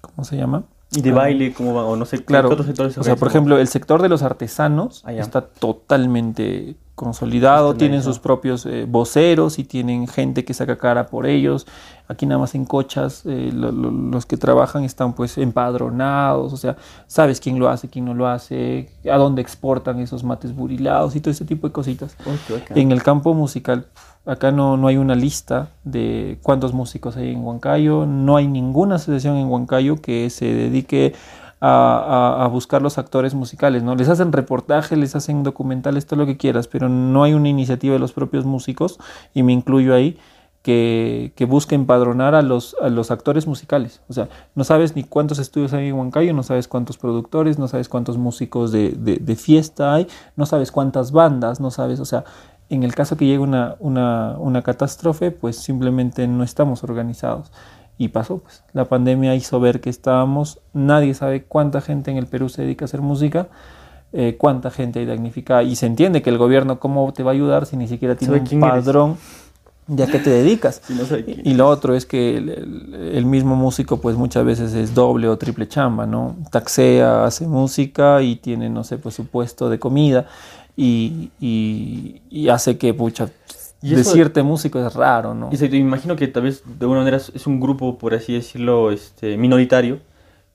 ¿cómo 0.01 0.23
se 0.23 0.37
llama? 0.37 0.65
Y 0.95 1.01
de 1.01 1.11
baile, 1.11 1.53
como 1.53 1.73
o 1.73 1.95
no 1.95 2.05
sé, 2.05 2.23
claro. 2.23 2.49
otros 2.49 2.65
sectores. 2.67 2.97
O 2.97 3.03
sea, 3.03 3.15
por 3.15 3.27
ejemplo, 3.27 3.57
el 3.57 3.67
sector 3.67 4.01
de 4.01 4.09
los 4.09 4.23
artesanos 4.23 5.03
ah, 5.05 5.13
está 5.13 5.41
totalmente 5.41 6.75
consolidado, 6.95 7.75
tienen 7.75 8.01
sus 8.01 8.19
propios 8.19 8.65
eh, 8.65 8.85
voceros 8.87 9.59
y 9.59 9.65
tienen 9.65 10.07
gente 10.07 10.45
que 10.45 10.53
saca 10.53 10.77
cara 10.77 11.07
por 11.07 11.27
ellos. 11.27 11.67
Aquí 12.07 12.25
nada 12.25 12.39
más 12.39 12.55
en 12.55 12.65
cochas 12.65 13.23
eh, 13.25 13.51
los 13.51 14.25
que 14.25 14.37
trabajan 14.37 14.85
están 14.85 15.13
pues 15.13 15.37
empadronados, 15.37 16.53
o 16.53 16.57
sea, 16.57 16.77
sabes 17.07 17.41
quién 17.41 17.59
lo 17.59 17.67
hace, 17.67 17.89
quién 17.89 18.05
no 18.05 18.13
lo 18.13 18.27
hace, 18.27 18.89
a 19.11 19.17
dónde 19.17 19.41
exportan 19.41 19.99
esos 19.99 20.23
mates 20.23 20.55
burilados 20.55 21.15
y 21.15 21.19
todo 21.19 21.31
ese 21.31 21.43
tipo 21.43 21.67
de 21.67 21.73
cositas. 21.73 22.15
en 22.69 22.91
el 22.91 23.03
campo 23.03 23.33
musical, 23.33 23.87
acá 24.25 24.51
no, 24.51 24.77
no 24.77 24.87
hay 24.87 24.97
una 24.97 25.15
lista 25.15 25.69
de 25.83 26.39
cuántos 26.41 26.73
músicos 26.73 27.17
hay 27.17 27.31
en 27.31 27.43
Huancayo, 27.43 28.05
no 28.05 28.37
hay 28.37 28.47
ninguna 28.47 28.95
asociación 28.95 29.37
en 29.37 29.47
Huancayo 29.47 30.01
que 30.01 30.29
se 30.29 30.45
dedique 30.45 31.13
a, 31.61 32.47
buscar 32.51 32.81
los 32.81 32.97
actores 32.97 33.33
musicales, 33.33 33.81
¿no? 33.81 33.95
Les 33.95 34.09
hacen 34.09 34.31
reportajes, 34.31 34.97
les 34.97 35.15
hacen 35.15 35.43
documentales, 35.43 36.05
todo 36.05 36.19
lo 36.19 36.25
que 36.25 36.37
quieras, 36.37 36.67
pero 36.67 36.89
no 36.89 37.23
hay 37.23 37.33
una 37.33 37.49
iniciativa 37.49 37.93
de 37.93 37.99
los 37.99 38.13
propios 38.13 38.45
músicos, 38.45 38.99
y 39.33 39.41
me 39.41 39.53
incluyo 39.53 39.95
ahí, 39.95 40.17
que, 40.65 41.31
que 41.35 41.45
busque 41.45 41.75
empadronar 41.75 42.33
a 42.33 42.41
los, 42.41 42.75
a 42.81 42.89
los 42.89 43.11
actores 43.11 43.45
musicales. 43.45 44.01
O 44.09 44.13
sea, 44.13 44.29
no 44.55 44.63
sabes 44.63 44.95
ni 44.95 45.03
cuántos 45.03 45.37
estudios 45.37 45.73
hay 45.73 45.89
en 45.89 45.93
Huancayo, 45.93 46.33
no 46.33 46.41
sabes 46.41 46.67
cuántos 46.67 46.97
productores, 46.97 47.59
no 47.59 47.67
sabes 47.67 47.87
cuántos 47.87 48.17
músicos 48.17 48.71
de, 48.71 48.89
de, 48.93 49.35
fiesta 49.35 49.93
hay, 49.93 50.07
no 50.35 50.47
sabes 50.47 50.71
cuántas 50.71 51.11
bandas, 51.11 51.59
no 51.59 51.69
sabes, 51.69 51.99
o 51.99 52.05
sea, 52.05 52.23
en 52.69 52.83
el 52.83 52.95
caso 52.95 53.17
que 53.17 53.25
llegue 53.25 53.39
una, 53.39 53.75
una, 53.79 54.35
una 54.37 54.61
catástrofe, 54.61 55.31
pues 55.31 55.57
simplemente 55.57 56.27
no 56.27 56.43
estamos 56.43 56.83
organizados. 56.83 57.51
Y 57.97 58.09
pasó, 58.09 58.39
pues. 58.39 58.63
La 58.73 58.85
pandemia 58.85 59.35
hizo 59.35 59.59
ver 59.59 59.79
que 59.79 59.89
estábamos, 59.89 60.59
nadie 60.73 61.13
sabe 61.13 61.43
cuánta 61.43 61.81
gente 61.81 62.11
en 62.11 62.17
el 62.17 62.27
Perú 62.27 62.49
se 62.49 62.63
dedica 62.63 62.85
a 62.85 62.87
hacer 62.87 63.01
música, 63.01 63.47
eh, 64.11 64.35
cuánta 64.37 64.71
gente 64.71 64.99
hay 64.99 65.05
damnificada. 65.05 65.63
Y 65.63 65.75
se 65.75 65.85
entiende 65.85 66.21
que 66.21 66.29
el 66.29 66.37
gobierno, 66.37 66.79
¿cómo 66.79 67.11
te 67.13 67.23
va 67.23 67.31
a 67.31 67.33
ayudar 67.33 67.65
si 67.65 67.77
ni 67.77 67.87
siquiera 67.87 68.15
tiene 68.15 68.43
un 68.51 68.59
padrón? 68.59 69.17
ya 69.87 70.07
que 70.07 70.19
te 70.19 70.29
dedicas. 70.29 70.81
y, 71.43 71.53
lo 71.53 71.69
otro 71.69 71.95
es 71.95 72.05
que 72.05 72.37
el, 72.37 73.25
mismo 73.25 73.55
músico 73.55 74.01
pues 74.01 74.15
muchas 74.15 74.43
veces 74.43 74.73
es 74.73 74.95
doble 74.95 75.27
o 75.27 75.37
triple 75.37 75.67
chamba, 75.67 76.05
¿no? 76.05 76.35
Taxea, 76.51 77.25
hace 77.25 77.45
música 77.45 78.21
y 78.21 78.37
tiene, 78.37 78.69
no 78.69 78.83
sé, 78.83 78.97
pues 78.97 79.15
su 79.15 79.27
puesto 79.27 79.69
de 79.69 79.77
comida 79.77 80.25
y, 80.77 81.31
y 82.29 82.49
hace 82.49 82.77
que, 82.77 82.93
pucha, 82.93 83.29
decirte 83.81 84.41
músico 84.43 84.85
es 84.85 84.93
raro, 84.93 85.33
¿no? 85.33 85.49
Y 85.51 85.57
me 85.69 85.77
imagino 85.77 86.15
que 86.15 86.27
tal 86.27 86.43
vez 86.43 86.63
de 86.65 86.85
alguna 86.85 86.99
manera 86.99 87.17
es 87.17 87.47
un 87.47 87.59
grupo, 87.59 87.97
por 87.97 88.13
así 88.13 88.33
decirlo, 88.33 88.91
este, 88.91 89.37
minoritario, 89.37 89.99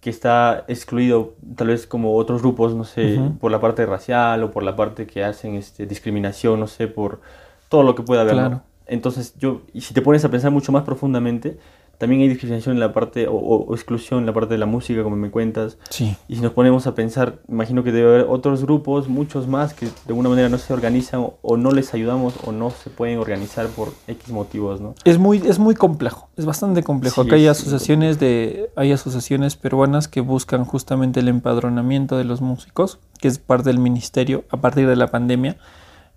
que 0.01 0.10
está 0.10 0.64
excluido 0.66 1.34
tal 1.56 1.68
vez 1.68 1.86
como 1.86 2.16
otros 2.16 2.40
grupos, 2.40 2.74
no 2.74 2.84
sé, 2.84 3.20
por 3.38 3.51
la 3.51 3.60
parte 3.60 3.84
racial 3.84 4.42
o 4.42 4.51
por 4.51 4.62
la 4.62 4.74
parte 4.74 5.06
que 5.06 5.22
hacen 5.22 5.55
este, 5.55 5.86
discriminación, 5.86 6.59
no 6.59 6.66
sé, 6.66 6.88
por 6.88 7.20
todo 7.68 7.82
lo 7.82 7.94
que 7.94 8.02
pueda 8.02 8.22
haber. 8.22 8.59
Entonces 8.86 9.34
yo, 9.38 9.60
y 9.72 9.82
si 9.82 9.94
te 9.94 10.02
pones 10.02 10.24
a 10.24 10.30
pensar 10.30 10.51
mucho 10.51 10.72
más 10.72 10.82
profundamente, 10.84 11.59
también 12.01 12.22
hay 12.22 12.28
discriminación 12.28 12.77
en 12.77 12.81
la 12.81 12.94
parte, 12.94 13.27
o, 13.28 13.74
exclusión 13.74 14.20
en 14.20 14.27
la 14.27 14.32
parte 14.32 14.55
de 14.55 14.59
la 14.59 14.64
música, 14.64 15.02
como 15.02 15.16
me 15.16 15.31
cuentas. 15.31 15.77
Sí. 15.90 16.16
Y 16.28 16.36
si 16.36 16.40
nos 16.40 16.52
ponemos 16.52 16.86
a 16.86 16.94
pensar, 16.94 17.40
imagino 17.47 17.85
que 17.85 17.93
debe 17.93 18.09
haber 18.09 18.27
otros 18.27 18.62
grupos, 18.62 19.06
muchos 19.06 19.47
más, 19.47 19.74
que 19.74 19.85
de 19.85 19.93
alguna 20.09 20.31
manera 20.31 20.48
no 20.48 20.56
se 20.56 20.72
organizan 20.72 21.27
o, 21.43 21.56
no 21.59 21.72
les 21.72 21.93
ayudamos 21.93 22.36
o 22.47 22.52
no 22.52 22.70
se 22.70 22.89
pueden 22.89 23.18
organizar 23.18 23.66
por 23.66 23.93
X 24.09 24.31
motivos, 24.31 24.81
¿no? 24.81 24.94
Es 25.05 25.18
muy, 25.18 25.43
es 25.47 25.59
muy 25.59 25.74
complejo, 25.74 26.31
es 26.39 26.47
bastante 26.47 26.82
complejo. 26.82 27.20
Acá 27.20 27.35
hay 27.35 27.47
asociaciones, 27.48 28.18
de, 28.18 28.70
hay 28.77 28.93
asociaciones 28.93 29.56
peruanas 29.56 30.09
que 30.09 30.22
buscan 30.22 30.64
justamente 30.64 31.20
el 31.20 31.28
empadronamiento 31.28 32.16
de 32.16 32.24
los 32.24 32.40
músicos, 32.40 32.98
que 33.20 33.28
es 33.28 33.39
parte 33.39 33.68
del 33.68 33.78
ministerio 33.78 34.44
a 34.48 34.56
partir 34.56 34.89
de 34.89 34.97
la 34.97 35.09
pandemia 35.09 35.59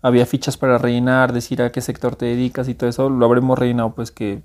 había 0.02 0.26
fichas 0.26 0.58
para 0.58 0.78
rellenar, 0.78 1.32
decir 1.32 1.62
a 1.62 1.72
qué 1.72 1.80
sector 1.80 2.18
te 2.18 2.26
dedicas 2.26 2.68
y 2.68 2.76
todo 2.76 2.90
eso, 2.90 3.10
lo 3.10 3.26
habremos 3.26 3.58
rellenado 3.58 3.96
pues 3.96 4.12
que, 4.12 4.44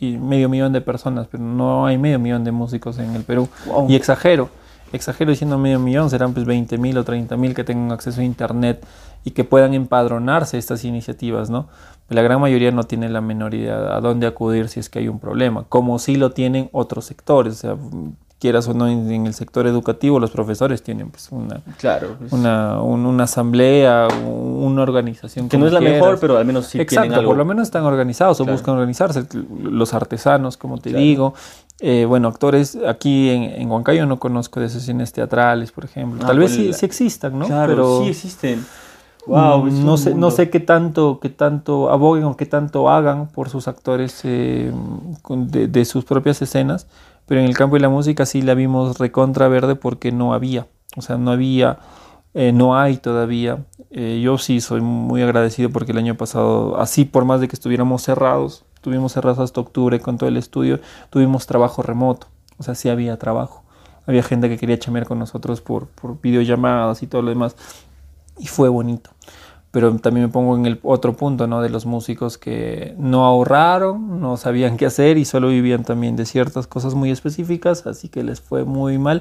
medio 0.00 0.48
millón 0.48 0.72
de 0.72 0.80
personas, 0.80 1.26
pero 1.30 1.42
no 1.42 1.86
hay 1.86 1.98
medio 1.98 2.18
millón 2.18 2.44
de 2.44 2.52
músicos 2.52 2.98
en 2.98 3.14
el 3.14 3.22
Perú. 3.22 3.48
Y 3.88 3.94
exagero, 3.94 4.48
exagero 4.92 5.30
diciendo 5.30 5.58
medio 5.58 5.78
millón, 5.78 6.10
serán 6.10 6.34
pues 6.34 6.46
20 6.46 6.78
mil 6.78 6.96
o 6.98 7.04
30 7.04 7.36
mil 7.36 7.54
que 7.54 7.64
tengan 7.64 7.92
acceso 7.92 8.20
a 8.20 8.24
internet 8.24 8.84
y 9.24 9.32
que 9.32 9.44
puedan 9.44 9.74
empadronarse 9.74 10.58
estas 10.58 10.84
iniciativas, 10.84 11.50
¿no? 11.50 11.68
La 12.08 12.22
gran 12.22 12.40
mayoría 12.40 12.70
no 12.70 12.84
tiene 12.84 13.08
la 13.08 13.20
menor 13.20 13.54
idea 13.54 13.96
a 13.96 14.00
dónde 14.00 14.28
acudir 14.28 14.68
si 14.68 14.78
es 14.78 14.88
que 14.88 15.00
hay 15.00 15.08
un 15.08 15.18
problema, 15.18 15.64
como 15.68 15.98
sí 15.98 16.14
lo 16.14 16.30
tienen 16.30 16.68
otros 16.72 17.04
sectores, 17.04 17.54
o 17.54 17.56
sea, 17.56 17.76
quieras 18.38 18.68
o 18.68 18.74
no, 18.74 18.86
en, 18.88 19.26
el 19.26 19.34
sector 19.34 19.66
educativo 19.66 20.20
los 20.20 20.30
profesores 20.30 20.82
tienen 20.82 21.10
pues 21.10 21.28
una, 21.30 21.60
claro, 21.78 22.16
pues. 22.18 22.32
una, 22.32 22.82
una 22.82 23.24
asamblea, 23.24 24.08
una 24.26 24.82
organización. 24.82 25.48
Que 25.48 25.58
no 25.58 25.66
es 25.66 25.72
la 25.72 25.80
mejor, 25.80 26.18
pero 26.20 26.36
al 26.36 26.44
menos 26.44 26.66
sí 26.66 26.78
Exacto, 26.80 27.02
tienen 27.02 27.18
algo. 27.18 27.30
por 27.30 27.38
lo 27.38 27.44
menos 27.44 27.62
están 27.64 27.84
organizados 27.84 28.40
o 28.40 28.44
buscan 28.44 28.74
organizarse. 28.74 29.24
Los 29.62 29.94
artesanos, 29.94 30.56
como 30.56 30.78
te 30.78 30.92
digo. 30.92 31.34
Eh, 31.78 32.06
bueno, 32.06 32.28
actores 32.28 32.78
aquí 32.86 33.28
en, 33.28 33.42
en, 33.42 33.70
Huancayo 33.70 34.06
no 34.06 34.18
conozco 34.18 34.60
de 34.60 34.70
sesiones 34.70 35.12
teatrales, 35.12 35.72
por 35.72 35.84
ejemplo. 35.84 36.20
Ah, 36.22 36.28
Tal 36.28 36.38
vez 36.38 36.52
sí, 36.52 36.72
sí, 36.72 36.86
existan, 36.86 37.38
¿no? 37.38 37.46
Claro, 37.46 37.74
pero 37.74 38.02
sí 38.02 38.08
existen. 38.08 38.64
Wow, 39.26 39.66
no 39.66 39.96
sé, 39.96 40.14
no 40.14 40.30
sé 40.30 40.50
qué 40.50 40.60
tanto, 40.60 41.18
qué 41.20 41.28
tanto 41.28 41.90
aboguen 41.90 42.24
o 42.24 42.36
qué 42.36 42.46
tanto 42.46 42.88
hagan 42.88 43.26
por 43.26 43.48
sus 43.48 43.66
actores 43.66 44.20
eh, 44.22 44.70
de, 45.28 45.66
de, 45.66 45.84
sus 45.84 46.04
propias 46.04 46.40
escenas, 46.40 46.86
pero 47.26 47.40
en 47.40 47.46
el 47.46 47.56
campo 47.56 47.76
de 47.76 47.80
la 47.80 47.88
música 47.88 48.24
sí 48.26 48.42
la 48.42 48.54
vimos 48.54 48.98
recontra 48.98 49.48
verde 49.48 49.74
porque 49.74 50.12
no 50.12 50.32
había, 50.32 50.66
o 50.96 51.02
sea, 51.02 51.18
no 51.18 51.30
había, 51.30 51.78
eh, 52.34 52.52
no 52.52 52.78
hay 52.78 52.96
todavía. 52.96 53.64
Eh, 53.90 54.20
yo 54.22 54.38
sí 54.38 54.60
soy 54.60 54.80
muy 54.80 55.22
agradecido 55.22 55.70
porque 55.70 55.92
el 55.92 55.98
año 55.98 56.16
pasado, 56.16 56.80
así 56.80 57.04
por 57.04 57.24
más 57.24 57.40
de 57.40 57.48
que 57.48 57.56
estuviéramos 57.56 58.02
cerrados, 58.02 58.64
estuvimos 58.74 59.12
cerrados 59.12 59.38
hasta 59.38 59.60
octubre 59.60 60.00
con 60.00 60.18
todo 60.18 60.28
el 60.28 60.36
estudio, 60.36 60.80
tuvimos 61.10 61.46
trabajo 61.46 61.82
remoto, 61.82 62.28
o 62.58 62.62
sea, 62.62 62.74
sí 62.74 62.88
había 62.88 63.18
trabajo. 63.18 63.62
Había 64.06 64.22
gente 64.22 64.48
que 64.48 64.56
quería 64.56 64.78
chamear 64.78 65.04
con 65.06 65.18
nosotros 65.18 65.60
por, 65.60 65.88
por 65.88 66.20
videollamadas 66.20 67.02
y 67.02 67.08
todo 67.08 67.22
lo 67.22 67.30
demás. 67.30 67.56
Y 68.38 68.46
fue 68.46 68.68
bonito 68.68 69.10
pero 69.76 69.94
también 69.98 70.24
me 70.24 70.32
pongo 70.32 70.56
en 70.56 70.64
el 70.64 70.80
otro 70.82 71.12
punto, 71.12 71.46
¿no? 71.46 71.60
De 71.60 71.68
los 71.68 71.84
músicos 71.84 72.38
que 72.38 72.94
no 72.96 73.26
ahorraron, 73.26 74.22
no 74.22 74.38
sabían 74.38 74.78
qué 74.78 74.86
hacer 74.86 75.18
y 75.18 75.26
solo 75.26 75.48
vivían 75.48 75.84
también 75.84 76.16
de 76.16 76.24
ciertas 76.24 76.66
cosas 76.66 76.94
muy 76.94 77.10
específicas, 77.10 77.86
así 77.86 78.08
que 78.08 78.22
les 78.24 78.40
fue 78.40 78.64
muy 78.64 78.96
mal. 78.96 79.20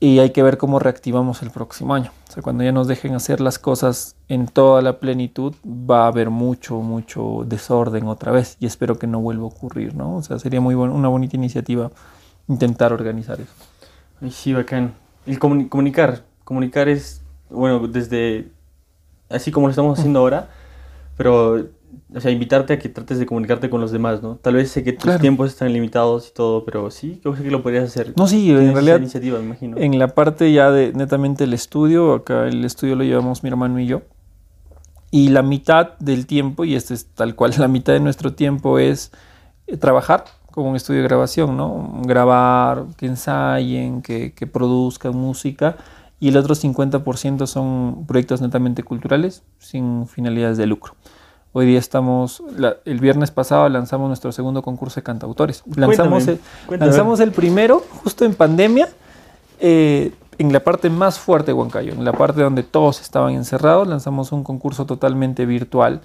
Y 0.00 0.18
hay 0.18 0.30
que 0.30 0.42
ver 0.42 0.58
cómo 0.58 0.80
reactivamos 0.80 1.42
el 1.42 1.52
próximo 1.52 1.94
año. 1.94 2.10
O 2.28 2.32
sea, 2.32 2.42
cuando 2.42 2.64
ya 2.64 2.72
nos 2.72 2.88
dejen 2.88 3.14
hacer 3.14 3.40
las 3.40 3.60
cosas 3.60 4.16
en 4.26 4.48
toda 4.48 4.82
la 4.82 4.98
plenitud, 4.98 5.54
va 5.64 6.06
a 6.06 6.08
haber 6.08 6.30
mucho, 6.30 6.80
mucho 6.80 7.44
desorden 7.46 8.08
otra 8.08 8.32
vez. 8.32 8.56
Y 8.58 8.66
espero 8.66 8.98
que 8.98 9.06
no 9.06 9.20
vuelva 9.20 9.44
a 9.44 9.46
ocurrir, 9.46 9.94
¿no? 9.94 10.16
O 10.16 10.22
sea, 10.24 10.40
sería 10.40 10.60
muy 10.60 10.74
una 10.74 11.06
bonita 11.06 11.36
iniciativa 11.36 11.88
intentar 12.48 12.92
organizar 12.92 13.40
eso. 13.40 13.52
Sí, 14.28 14.54
bacán. 14.54 14.94
El 15.24 15.38
comunicar. 15.38 16.24
Comunicar 16.42 16.88
es, 16.88 17.22
bueno, 17.48 17.86
desde 17.86 18.50
así 19.32 19.50
como 19.50 19.66
lo 19.66 19.70
estamos 19.70 19.98
haciendo 19.98 20.20
ahora, 20.20 20.48
pero, 21.16 21.66
o 22.14 22.20
sea, 22.20 22.30
invitarte 22.30 22.72
a 22.74 22.78
que 22.78 22.88
trates 22.88 23.18
de 23.18 23.26
comunicarte 23.26 23.68
con 23.70 23.80
los 23.80 23.92
demás, 23.92 24.22
¿no? 24.22 24.36
Tal 24.36 24.54
vez 24.54 24.70
sé 24.70 24.82
que 24.82 24.92
tus 24.92 25.18
tiempos 25.18 25.50
están 25.50 25.72
limitados 25.72 26.28
y 26.28 26.34
todo, 26.34 26.64
pero 26.64 26.90
sí, 26.90 27.20
yo 27.24 27.34
sé 27.36 27.42
que 27.42 27.50
lo 27.50 27.62
podrías 27.62 27.84
hacer. 27.84 28.12
No, 28.16 28.26
sí, 28.26 28.50
en 28.50 28.72
realidad, 28.72 28.98
iniciativa, 28.98 29.38
me 29.38 29.46
imagino. 29.46 29.76
en 29.78 29.98
la 29.98 30.08
parte 30.08 30.52
ya 30.52 30.70
de 30.70 30.92
netamente 30.92 31.44
el 31.44 31.54
estudio, 31.54 32.14
acá 32.14 32.46
el 32.46 32.64
estudio 32.64 32.96
lo 32.96 33.04
llevamos 33.04 33.42
mi 33.42 33.50
hermano 33.50 33.78
y 33.80 33.86
yo, 33.86 34.02
y 35.10 35.28
la 35.28 35.42
mitad 35.42 35.98
del 35.98 36.26
tiempo, 36.26 36.64
y 36.64 36.74
este 36.74 36.94
es 36.94 37.06
tal 37.06 37.34
cual, 37.34 37.52
la 37.58 37.68
mitad 37.68 37.92
de 37.92 38.00
nuestro 38.00 38.32
tiempo 38.32 38.78
es 38.78 39.12
eh, 39.66 39.76
trabajar 39.76 40.24
como 40.50 40.70
un 40.70 40.76
estudio 40.76 41.00
de 41.00 41.08
grabación, 41.08 41.56
¿no? 41.56 42.02
Grabar, 42.04 42.84
que 42.96 43.06
ensayen, 43.06 44.02
que, 44.02 44.32
que 44.34 44.46
produzcan 44.46 45.16
música 45.16 45.76
y 46.22 46.28
el 46.28 46.36
otro 46.36 46.54
50% 46.54 47.48
son 47.48 48.04
proyectos 48.06 48.40
netamente 48.40 48.84
culturales 48.84 49.42
sin 49.58 50.06
finalidades 50.06 50.56
de 50.56 50.66
lucro. 50.66 50.94
Hoy 51.50 51.66
día 51.66 51.80
estamos, 51.80 52.44
el 52.84 53.00
viernes 53.00 53.32
pasado 53.32 53.68
lanzamos 53.68 54.06
nuestro 54.06 54.30
segundo 54.30 54.62
concurso 54.62 55.00
de 55.00 55.02
cantautores. 55.02 55.64
Lanzamos, 55.74 56.28
el, 56.28 56.38
lanzamos 56.78 57.18
el 57.18 57.32
primero 57.32 57.82
justo 58.04 58.24
en 58.24 58.36
pandemia, 58.36 58.88
eh, 59.58 60.12
en 60.38 60.52
la 60.52 60.60
parte 60.60 60.90
más 60.90 61.18
fuerte 61.18 61.46
de 61.46 61.54
Huancayo, 61.54 61.92
en 61.92 62.04
la 62.04 62.12
parte 62.12 62.40
donde 62.40 62.62
todos 62.62 63.00
estaban 63.00 63.34
encerrados, 63.34 63.88
lanzamos 63.88 64.30
un 64.30 64.44
concurso 64.44 64.86
totalmente 64.86 65.44
virtual 65.44 66.02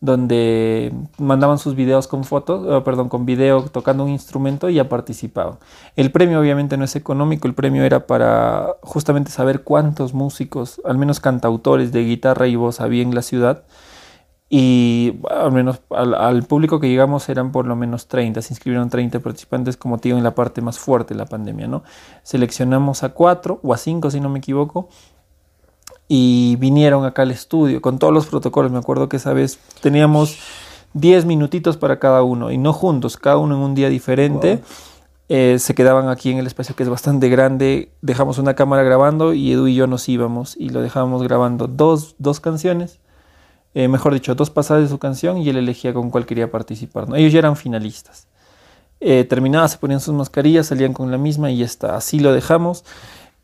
donde 0.00 0.92
mandaban 1.18 1.58
sus 1.58 1.74
videos 1.74 2.08
con 2.08 2.24
fotos, 2.24 2.66
eh, 2.68 2.82
perdón, 2.84 3.08
con 3.08 3.24
video 3.24 3.64
tocando 3.64 4.04
un 4.04 4.10
instrumento 4.10 4.68
y 4.68 4.74
ya 4.74 4.88
participaban. 4.88 5.58
El 5.96 6.12
premio 6.12 6.40
obviamente 6.40 6.76
no 6.76 6.84
es 6.84 6.94
económico, 6.96 7.48
el 7.48 7.54
premio 7.54 7.84
era 7.84 8.06
para 8.06 8.76
justamente 8.82 9.30
saber 9.30 9.62
cuántos 9.62 10.12
músicos, 10.14 10.80
al 10.84 10.98
menos 10.98 11.20
cantautores 11.20 11.92
de 11.92 12.04
guitarra 12.04 12.46
y 12.46 12.56
voz 12.56 12.80
había 12.80 13.02
en 13.02 13.14
la 13.14 13.22
ciudad. 13.22 13.64
Y 14.50 15.18
al 15.30 15.52
menos 15.52 15.80
al, 15.90 16.42
público 16.44 16.78
que 16.78 16.88
llegamos 16.88 17.28
eran 17.28 17.50
por 17.50 17.66
lo 17.66 17.74
menos 17.74 18.06
30, 18.08 18.42
se 18.42 18.52
inscribieron 18.52 18.90
30 18.90 19.18
participantes, 19.20 19.76
como 19.76 19.98
te 19.98 20.08
digo, 20.10 20.18
en 20.18 20.22
la 20.22 20.34
parte 20.34 20.60
más 20.60 20.78
fuerte 20.78 21.14
de 21.14 21.18
la 21.18 21.26
pandemia, 21.26 21.66
¿no? 21.66 21.82
Seleccionamos 22.22 23.02
a 23.02 23.08
4 23.08 23.60
o 23.62 23.72
a 23.72 23.78
5, 23.78 24.10
si 24.10 24.20
no 24.20 24.28
me 24.28 24.38
equivoco, 24.38 24.88
y 26.08 26.56
vinieron 26.56 27.04
acá 27.04 27.22
al 27.22 27.30
estudio 27.30 27.80
con 27.80 27.98
todos 27.98 28.12
los 28.12 28.26
protocolos. 28.26 28.70
Me 28.70 28.78
acuerdo 28.78 29.08
que 29.08 29.16
esa 29.16 29.32
vez 29.32 29.58
teníamos 29.80 30.38
10 30.94 31.24
minutitos 31.24 31.76
para 31.76 31.98
cada 31.98 32.22
uno 32.22 32.50
y 32.50 32.58
no 32.58 32.72
juntos, 32.72 33.16
cada 33.16 33.38
uno 33.38 33.56
en 33.56 33.62
un 33.62 33.74
día 33.74 33.88
diferente. 33.88 34.62
Eh, 35.30 35.58
se 35.58 35.74
quedaban 35.74 36.08
aquí 36.08 36.30
en 36.30 36.38
el 36.38 36.46
espacio 36.46 36.76
que 36.76 36.82
es 36.82 36.88
bastante 36.88 37.28
grande. 37.28 37.90
Dejamos 38.02 38.38
una 38.38 38.54
cámara 38.54 38.82
grabando 38.82 39.32
y 39.32 39.52
Edu 39.52 39.66
y 39.66 39.74
yo 39.74 39.86
nos 39.86 40.08
íbamos 40.08 40.56
y 40.56 40.68
lo 40.68 40.82
dejábamos 40.82 41.22
grabando 41.22 41.66
dos, 41.66 42.14
dos 42.18 42.40
canciones. 42.40 43.00
Eh, 43.74 43.88
mejor 43.88 44.14
dicho, 44.14 44.34
dos 44.34 44.50
pasadas 44.50 44.84
de 44.84 44.88
su 44.88 44.98
canción 44.98 45.38
y 45.38 45.48
él 45.48 45.56
elegía 45.56 45.92
con 45.92 46.10
cuál 46.10 46.26
quería 46.26 46.50
participar. 46.50 47.08
¿no? 47.08 47.16
Ellos 47.16 47.32
ya 47.32 47.40
eran 47.40 47.56
finalistas. 47.56 48.28
Eh, 49.00 49.24
terminaba, 49.24 49.66
se 49.68 49.78
ponían 49.78 50.00
sus 50.00 50.14
mascarillas, 50.14 50.66
salían 50.68 50.92
con 50.92 51.10
la 51.10 51.18
misma 51.18 51.50
y 51.50 51.58
ya 51.58 51.64
está. 51.64 51.96
Así 51.96 52.20
lo 52.20 52.32
dejamos. 52.32 52.84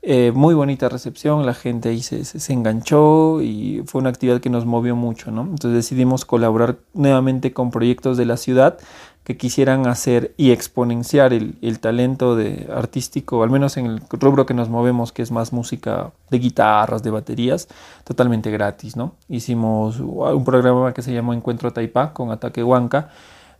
Eh, 0.03 0.33
muy 0.35 0.55
bonita 0.55 0.89
recepción, 0.89 1.45
la 1.45 1.53
gente 1.53 1.91
ahí 1.91 2.01
se, 2.01 2.25
se, 2.25 2.53
enganchó 2.55 3.43
y 3.43 3.83
fue 3.85 4.01
una 4.01 4.09
actividad 4.09 4.41
que 4.41 4.49
nos 4.49 4.65
movió 4.65 4.97
mucho, 4.97 5.31
¿no? 5.31 5.43
Entonces 5.43 5.73
decidimos 5.73 6.25
colaborar 6.25 6.79
nuevamente 6.95 7.53
con 7.53 7.71
proyectos 7.71 8.17
de 8.17 8.25
la 8.25 8.39
ciudad 8.39 8.79
que 9.25 9.37
quisieran 9.37 9.87
hacer 9.87 10.33
y 10.39 10.53
exponenciar 10.53 11.35
el, 11.35 11.57
el, 11.61 11.81
talento 11.81 12.35
de 12.35 12.67
artístico, 12.75 13.43
al 13.43 13.51
menos 13.51 13.77
en 13.77 13.87
el 13.87 14.01
rubro 14.11 14.47
que 14.47 14.55
nos 14.55 14.71
movemos, 14.71 15.13
que 15.13 15.21
es 15.21 15.31
más 15.31 15.53
música 15.53 16.13
de 16.31 16.39
guitarras, 16.39 17.03
de 17.03 17.11
baterías, 17.11 17.69
totalmente 18.05 18.51
gratis, 18.51 18.97
¿no? 18.97 19.13
Hicimos 19.29 20.01
un 20.01 20.45
programa 20.45 20.95
que 20.95 21.03
se 21.03 21.13
llamó 21.13 21.35
Encuentro 21.35 21.73
Taipá 21.73 22.15
con 22.15 22.31
Ataque 22.31 22.65
Huanca, 22.65 23.11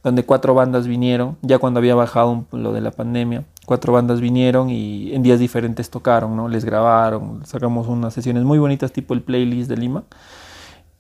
donde 0.03 0.25
cuatro 0.25 0.55
bandas 0.55 0.87
vinieron, 0.87 1.37
ya 1.43 1.59
cuando 1.59 1.79
había 1.79 1.95
bajado 1.95 2.45
lo 2.53 2.73
de 2.73 2.81
la 2.81 2.91
pandemia, 2.91 3.45
cuatro 3.67 3.93
bandas 3.93 4.21
vinieron 4.21 4.71
y 4.71 5.15
en 5.15 5.23
días 5.23 5.39
diferentes 5.39 5.91
tocaron, 5.91 6.37
¿no? 6.37 6.49
Les 6.49 6.65
grabaron, 6.65 7.45
sacamos 7.45 7.87
unas 7.87 8.15
sesiones 8.15 8.45
muy 8.45 8.59
bonitas 8.59 8.93
tipo 8.93 9.15
el 9.15 9.23
playlist 9.23 9.69
de 9.69 9.77
Lima. 9.77 10.05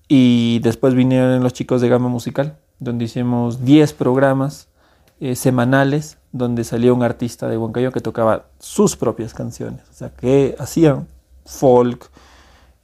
Y 0.06 0.58
después 0.60 0.94
vinieron 0.94 1.42
los 1.42 1.52
chicos 1.52 1.80
de 1.80 1.88
Gama 1.88 2.08
Musical, 2.08 2.56
donde 2.78 3.04
hicimos 3.04 3.64
10 3.64 3.92
programas 3.94 4.68
eh, 5.20 5.36
semanales, 5.36 6.18
donde 6.32 6.64
salió 6.64 6.94
un 6.94 7.02
artista 7.02 7.48
de 7.48 7.56
Huancayo 7.56 7.92
que 7.92 8.00
tocaba 8.00 8.46
sus 8.58 8.96
propias 8.96 9.34
canciones, 9.34 9.82
o 9.90 9.92
sea, 9.92 10.10
que 10.10 10.56
hacían 10.58 11.06
folk, 11.44 12.10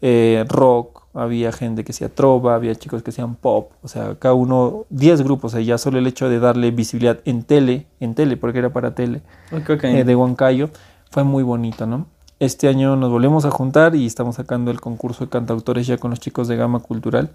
eh, 0.00 0.44
rock, 0.48 0.95
había 1.16 1.50
gente 1.50 1.82
que 1.82 1.92
hacía 1.92 2.08
trova, 2.08 2.54
había 2.54 2.74
chicos 2.74 3.02
que 3.02 3.10
hacían 3.10 3.34
pop, 3.34 3.72
o 3.82 3.88
sea, 3.88 4.16
cada 4.18 4.34
uno, 4.34 4.84
10 4.90 5.22
grupos, 5.22 5.54
o 5.54 5.60
ya 5.60 5.78
solo 5.78 5.98
el 5.98 6.06
hecho 6.06 6.28
de 6.28 6.38
darle 6.38 6.70
visibilidad 6.70 7.18
en 7.24 7.42
tele, 7.42 7.86
en 8.00 8.14
tele, 8.14 8.36
porque 8.36 8.58
era 8.58 8.70
para 8.70 8.94
tele, 8.94 9.22
eh, 9.50 10.04
de 10.04 10.16
Huancayo, 10.16 10.70
fue 11.10 11.24
muy 11.24 11.42
bonito, 11.42 11.86
¿no? 11.86 12.06
Este 12.38 12.68
año 12.68 12.96
nos 12.96 13.10
volvemos 13.10 13.46
a 13.46 13.50
juntar 13.50 13.96
y 13.96 14.04
estamos 14.04 14.36
sacando 14.36 14.70
el 14.70 14.80
concurso 14.80 15.24
de 15.24 15.30
cantautores 15.30 15.86
ya 15.86 15.96
con 15.96 16.10
los 16.10 16.20
chicos 16.20 16.48
de 16.48 16.56
Gama 16.56 16.80
Cultural 16.80 17.30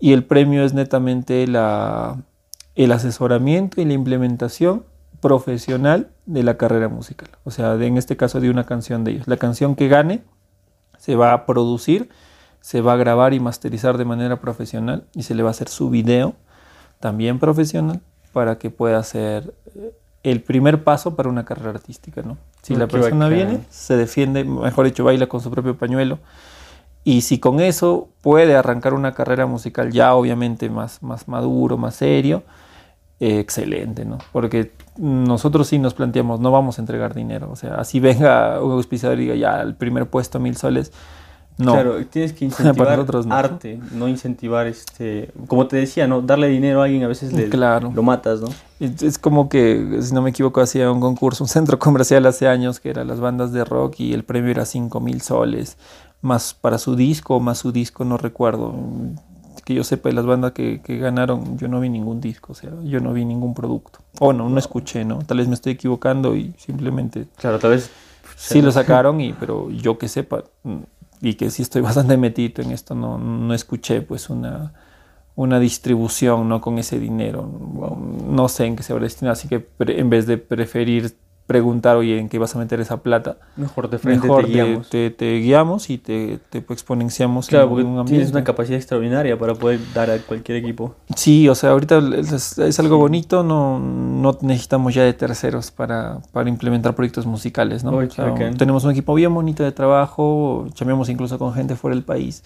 y 0.00 0.12
el 0.12 0.24
premio 0.24 0.64
es 0.64 0.74
netamente 0.74 1.46
la, 1.46 2.18
el 2.74 2.90
asesoramiento 2.90 3.80
y 3.80 3.84
la 3.84 3.92
implementación 3.92 4.84
profesional 5.20 6.10
de 6.26 6.42
la 6.42 6.56
carrera 6.56 6.88
musical, 6.88 7.28
o 7.44 7.50
sea, 7.50 7.74
en 7.74 7.96
este 7.96 8.16
caso 8.16 8.40
de 8.40 8.50
una 8.50 8.64
canción 8.64 9.04
de 9.04 9.12
ellos. 9.12 9.28
La 9.28 9.36
canción 9.36 9.76
que 9.76 9.88
gane 9.88 10.22
se 10.98 11.14
va 11.14 11.32
a 11.32 11.46
producir 11.46 12.08
se 12.66 12.80
va 12.80 12.94
a 12.94 12.96
grabar 12.96 13.32
y 13.32 13.38
masterizar 13.38 13.96
de 13.96 14.04
manera 14.04 14.40
profesional 14.40 15.04
y 15.14 15.22
se 15.22 15.36
le 15.36 15.44
va 15.44 15.50
a 15.50 15.52
hacer 15.52 15.68
su 15.68 15.88
video 15.88 16.34
también 16.98 17.38
profesional 17.38 18.00
para 18.32 18.58
que 18.58 18.70
pueda 18.70 19.00
ser 19.04 19.54
eh, 19.76 19.92
el 20.24 20.42
primer 20.42 20.82
paso 20.82 21.14
para 21.14 21.28
una 21.28 21.44
carrera 21.44 21.70
artística, 21.70 22.22
¿no? 22.22 22.38
Si 22.62 22.74
la 22.74 22.88
persona 22.88 23.28
viene, 23.28 23.60
se 23.70 23.96
defiende, 23.96 24.42
mejor 24.42 24.84
dicho, 24.86 25.04
baila 25.04 25.28
con 25.28 25.40
su 25.40 25.48
propio 25.48 25.78
pañuelo 25.78 26.18
Y 27.04 27.20
si 27.20 27.38
con 27.38 27.60
eso 27.60 28.08
puede 28.20 28.56
arrancar 28.56 28.94
una 28.94 29.14
carrera 29.14 29.46
musical 29.46 29.92
ya 29.92 30.16
obviamente 30.16 30.68
más, 30.68 31.04
más 31.04 31.28
maduro, 31.28 31.78
más 31.78 31.94
serio, 31.94 32.42
eh, 33.20 33.38
excelente, 33.38 34.04
¿no? 34.04 34.18
Porque 34.32 34.72
nosotros 34.96 35.68
sí 35.68 35.78
nos 35.78 35.94
planteamos, 35.94 36.40
no 36.40 36.50
vamos 36.50 36.80
a 36.80 36.82
entregar 36.82 37.14
dinero. 37.14 37.48
O 37.48 37.54
sea, 37.54 37.76
así 37.76 38.00
venga 38.00 38.60
un 38.60 38.72
auspiciador 38.72 39.20
y 39.20 39.22
diga 39.22 39.36
ya 39.36 39.62
el 39.62 39.76
primer 39.76 40.10
puesto 40.10 40.40
mil 40.40 40.56
soles, 40.56 40.90
no. 41.58 41.72
Claro, 41.72 42.04
tienes 42.06 42.32
que 42.34 42.44
incentivar 42.46 43.06
arte, 43.30 43.80
no 43.92 44.08
incentivar, 44.08 44.66
este, 44.66 45.30
como 45.46 45.66
te 45.66 45.76
decía, 45.76 46.06
no 46.06 46.20
darle 46.20 46.48
dinero 46.48 46.82
a 46.82 46.84
alguien 46.84 47.02
a 47.04 47.08
veces 47.08 47.32
le, 47.32 47.48
lo 47.48 48.02
matas, 48.02 48.40
¿no? 48.40 48.48
Es 48.78 49.18
como 49.18 49.48
que, 49.48 50.00
si 50.02 50.12
no 50.12 50.20
me 50.20 50.30
equivoco, 50.30 50.60
hacía 50.60 50.90
un 50.90 51.00
concurso, 51.00 51.44
un 51.44 51.48
centro 51.48 51.78
comercial 51.78 52.26
hace 52.26 52.46
años 52.46 52.78
que 52.78 52.90
era 52.90 53.04
las 53.04 53.20
bandas 53.20 53.52
de 53.52 53.64
rock 53.64 54.00
y 54.00 54.12
el 54.12 54.24
premio 54.24 54.50
era 54.50 54.66
5 54.66 55.00
mil 55.00 55.22
soles, 55.22 55.78
más 56.20 56.52
para 56.52 56.78
su 56.78 56.94
disco, 56.94 57.40
más 57.40 57.58
su 57.58 57.72
disco, 57.72 58.04
no 58.04 58.18
recuerdo. 58.18 58.74
Que 59.64 59.74
yo 59.74 59.82
sepa, 59.82 60.10
de 60.10 60.14
las 60.14 60.26
bandas 60.26 60.52
que, 60.52 60.80
que 60.80 60.98
ganaron, 60.98 61.58
yo 61.58 61.66
no 61.66 61.80
vi 61.80 61.88
ningún 61.88 62.20
disco, 62.20 62.52
o 62.52 62.54
sea, 62.54 62.70
yo 62.84 63.00
no 63.00 63.12
vi 63.12 63.24
ningún 63.24 63.52
producto. 63.52 63.98
O 64.20 64.32
no, 64.32 64.48
no 64.48 64.58
escuché, 64.58 65.04
¿no? 65.04 65.18
Tal 65.20 65.38
vez 65.38 65.48
me 65.48 65.54
estoy 65.54 65.72
equivocando 65.72 66.36
y 66.36 66.54
simplemente... 66.58 67.26
Claro, 67.36 67.58
tal 67.58 67.70
vez... 67.70 67.90
Sí 68.36 68.60
lo 68.60 68.70
sacaron, 68.70 69.20
y, 69.20 69.32
pero 69.32 69.70
yo 69.70 69.96
que 69.96 70.08
sepa, 70.08 70.44
y 71.20 71.34
que 71.34 71.50
sí 71.50 71.62
estoy 71.62 71.82
bastante 71.90 72.16
metido 72.16 72.62
en 72.62 72.72
esto, 72.72 72.94
no, 72.94 73.18
no 73.18 73.54
escuché 73.54 74.02
pues 74.02 74.30
una, 74.30 74.72
una 75.34 75.60
distribución 75.60 76.48
¿no? 76.48 76.60
con 76.60 76.78
ese 76.78 76.98
dinero. 76.98 77.46
No 78.26 78.48
sé 78.48 78.66
en 78.66 78.76
qué 78.76 78.82
se 78.82 78.92
va 78.92 78.98
a 78.98 79.02
destinar, 79.02 79.32
así 79.32 79.48
que 79.48 79.68
en 79.78 80.10
vez 80.10 80.26
de 80.26 80.38
preferir 80.38 81.16
preguntar, 81.46 81.96
oye, 81.96 82.18
¿en 82.18 82.28
qué 82.28 82.38
vas 82.38 82.54
a 82.56 82.58
meter 82.58 82.80
esa 82.80 82.98
plata? 82.98 83.36
Mejor 83.56 83.88
de 83.88 83.98
frente 83.98 84.28
te 84.28 84.42
guiamos. 84.42 84.90
Te, 84.90 85.38
guiamos 85.40 85.90
y 85.90 85.98
te, 85.98 86.38
te 86.50 86.58
exponenciamos. 86.58 87.46
Claro, 87.46 87.68
porque 87.68 87.84
tienes 88.06 88.30
una 88.30 88.42
capacidad 88.44 88.76
extraordinaria 88.76 89.38
para 89.38 89.54
poder 89.54 89.80
dar 89.94 90.10
a 90.10 90.18
cualquier 90.18 90.58
equipo. 90.58 90.94
Sí, 91.14 91.48
o 91.48 91.54
sea, 91.54 91.70
ahorita 91.70 92.00
es, 92.18 92.78
algo 92.80 92.98
bonito, 92.98 93.42
no, 93.42 93.78
no 93.78 94.36
necesitamos 94.42 94.94
ya 94.94 95.04
de 95.04 95.12
terceros 95.12 95.70
para, 95.70 96.18
para 96.32 96.48
implementar 96.48 96.94
proyectos 96.94 97.26
musicales, 97.26 97.84
¿no? 97.84 97.96
tenemos 98.58 98.84
un 98.84 98.90
equipo 98.90 99.14
bien 99.14 99.32
bonito 99.32 99.62
de 99.62 99.72
trabajo, 99.72 100.66
chambeamos 100.74 101.08
incluso 101.08 101.38
con 101.38 101.52
gente 101.54 101.76
fuera 101.76 101.94
del 101.94 102.04
país. 102.04 102.42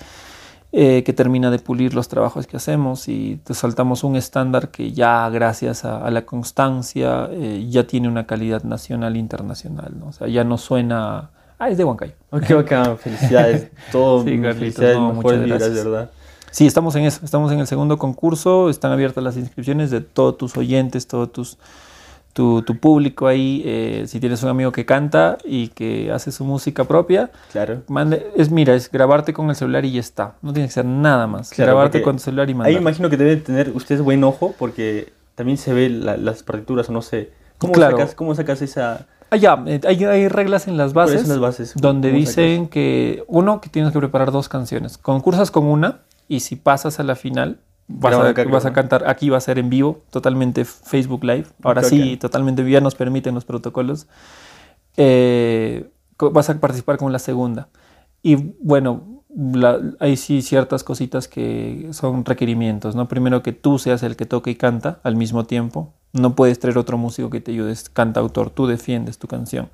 Eh, 0.73 1.03
que 1.03 1.13
termina 1.13 1.51
de 1.51 1.59
pulir 1.59 1.95
los 1.95 2.07
trabajos 2.07 2.47
que 2.47 2.57
hacemos 2.57 3.09
y 3.09 3.41
te 3.43 3.55
saltamos 3.55 4.05
un 4.05 4.15
estándar 4.15 4.69
que 4.69 4.93
ya 4.93 5.29
gracias 5.29 5.85
a, 5.85 6.09
la 6.13 6.25
constancia 6.25 7.29
eh, 7.33 7.67
ya 7.69 7.89
tiene 7.89 8.07
una 8.07 8.25
calidad 8.25 8.63
nacional 8.63 9.17
e 9.17 9.19
internacional, 9.19 9.99
¿no? 9.99 10.07
O 10.07 10.13
sea, 10.13 10.29
ya 10.29 10.45
no 10.45 10.59
suena... 10.59 11.31
Ah, 11.59 11.71
es 11.71 11.77
de 11.77 11.83
Huancayo. 11.83 12.13
Ok, 12.31 12.51
bacán, 12.51 12.99
felicidades. 12.99 13.69
Todo, 13.91 14.23
sí, 14.23 14.39
felicidades, 14.39 14.97
no, 14.97 15.13
muchas 15.13 15.41
gracias. 15.41 15.85
¿verdad? 15.85 16.11
Sí, 16.53 16.69
estamos 16.69 16.95
en 16.95 17.03
eso, 17.03 17.25
estamos 17.25 17.51
en 17.51 17.59
el 17.59 17.67
segundo 17.67 17.99
concurso, 17.99 18.71
están 18.71 18.93
abiertas 18.93 19.25
las 19.25 19.37
inscripciones 19.37 19.91
de 19.91 20.01
todos 20.01 20.39
tus 20.39 20.57
oyentes, 20.57 21.09
todos 21.09 21.33
tus 21.33 21.59
tu, 22.33 22.63
tu 22.63 22.79
público 22.79 23.27
ahí, 23.27 23.63
eh, 23.65 24.05
si 24.07 24.21
tienes 24.21 24.43
un 24.43 24.51
amigo 24.51 24.73
que 24.73 24.87
canta 24.87 25.39
y 25.45 25.69
que 25.69 26.13
hace 26.13 26.33
su 26.33 26.45
música 26.45 26.85
propia, 26.85 27.31
claro. 27.53 27.83
mande, 27.89 28.31
es 28.37 28.51
mira, 28.51 28.75
es 28.75 28.91
grabarte 28.91 29.33
con 29.33 29.49
el 29.51 29.57
celular 29.57 29.85
y 29.85 29.93
ya 29.93 30.01
está. 30.01 30.35
No 30.43 30.53
tiene 30.53 30.69
que 30.69 30.75
ser 30.75 30.85
nada 30.85 31.27
más. 31.27 31.53
grabarte 31.57 32.03
con 32.03 32.17
el 32.17 32.21
celular 32.21 32.49
y 32.49 32.55
mandar. 32.55 32.71
Ahí 32.71 32.77
imagino 32.77 33.11
que 33.11 33.17
debe 33.17 33.37
tener 33.37 33.71
ustedes 33.71 34.01
buen 34.01 34.23
ojo 34.25 34.55
porque 34.59 35.13
también 35.35 35.59
se 35.59 35.73
ve 35.73 35.89
las 35.89 36.43
partituras 36.43 36.89
o 36.89 36.93
no 36.93 37.03
sé. 37.03 37.31
¿Cómo, 37.59 37.75
sacas, 37.75 38.15
¿Cómo 38.15 38.35
sacas 38.35 38.63
esa...? 38.63 39.07
Ah, 39.31 39.37
ya, 39.37 39.63
eh, 39.67 39.81
hay, 39.87 40.05
hay, 40.05 40.29
reglas 40.29 40.67
en 40.67 40.77
las 40.77 40.93
bases, 40.93 41.29
las 41.29 41.39
bases? 41.39 41.75
donde 41.77 42.11
dicen 42.11 42.67
que, 42.69 43.23
uno, 43.29 43.61
que 43.61 43.69
tienes 43.69 43.93
que 43.93 43.99
preparar 43.99 44.33
dos 44.33 44.49
canciones. 44.49 44.99
Concursas 44.99 45.51
con 45.51 45.67
una 45.67 46.01
y 46.27 46.41
si 46.41 46.57
pasas 46.57 46.99
a 46.99 47.05
la 47.05 47.15
final, 47.15 47.59
Vas 47.93 48.15
a, 48.15 48.45
vas 48.45 48.67
a, 48.67 48.73
cantar, 48.73 49.09
aquí 49.09 49.31
va 49.31 49.39
a 49.39 49.41
ser 49.41 49.59
en 49.59 49.69
vivo, 49.69 50.03
totalmente 50.11 50.65
Facebook 50.65 51.25
Live. 51.25 51.47
Ahora 51.63 51.83
sí, 51.83 52.17
totalmente 52.17 52.69
ya 52.71 52.81
nos 52.81 52.95
permiten 52.95 53.35
los 53.35 53.45
protocolos. 53.45 54.07
Eh, 54.97 55.91
vas 56.19 56.51
a 56.51 56.61
participar 56.61 56.99
con 56.99 57.13
la 57.13 57.19
segunda. 57.19 57.69
Y 58.23 58.37
bueno, 58.61 59.23
hay 59.99 60.17
sí 60.17 60.43
ciertas 60.43 60.85
cositas 60.85 61.27
que 61.27 61.89
son 61.93 62.25
requerimientos, 62.25 62.95
¿no? 62.95 63.09
Primero 63.09 63.43
que 63.43 63.53
tú 63.53 63.79
seas 63.79 64.03
el 64.03 64.17
que 64.17 64.27
toca 64.27 64.51
y 64.51 64.55
canta 64.55 65.01
al 65.03 65.17
mismo 65.17 65.45
tiempo. 65.45 65.93
No 66.13 66.35
puedes 66.35 66.59
traer 66.59 66.79
otro 66.79 66.97
músico 66.97 67.31
que 67.31 67.41
te 67.41 67.53
ayude, 67.53 67.75
canta 67.93 68.21
autor, 68.21 68.51
tú 68.51 68.67
defiendes 68.67 69.19
tu 69.19 69.27
canción. 69.27 69.69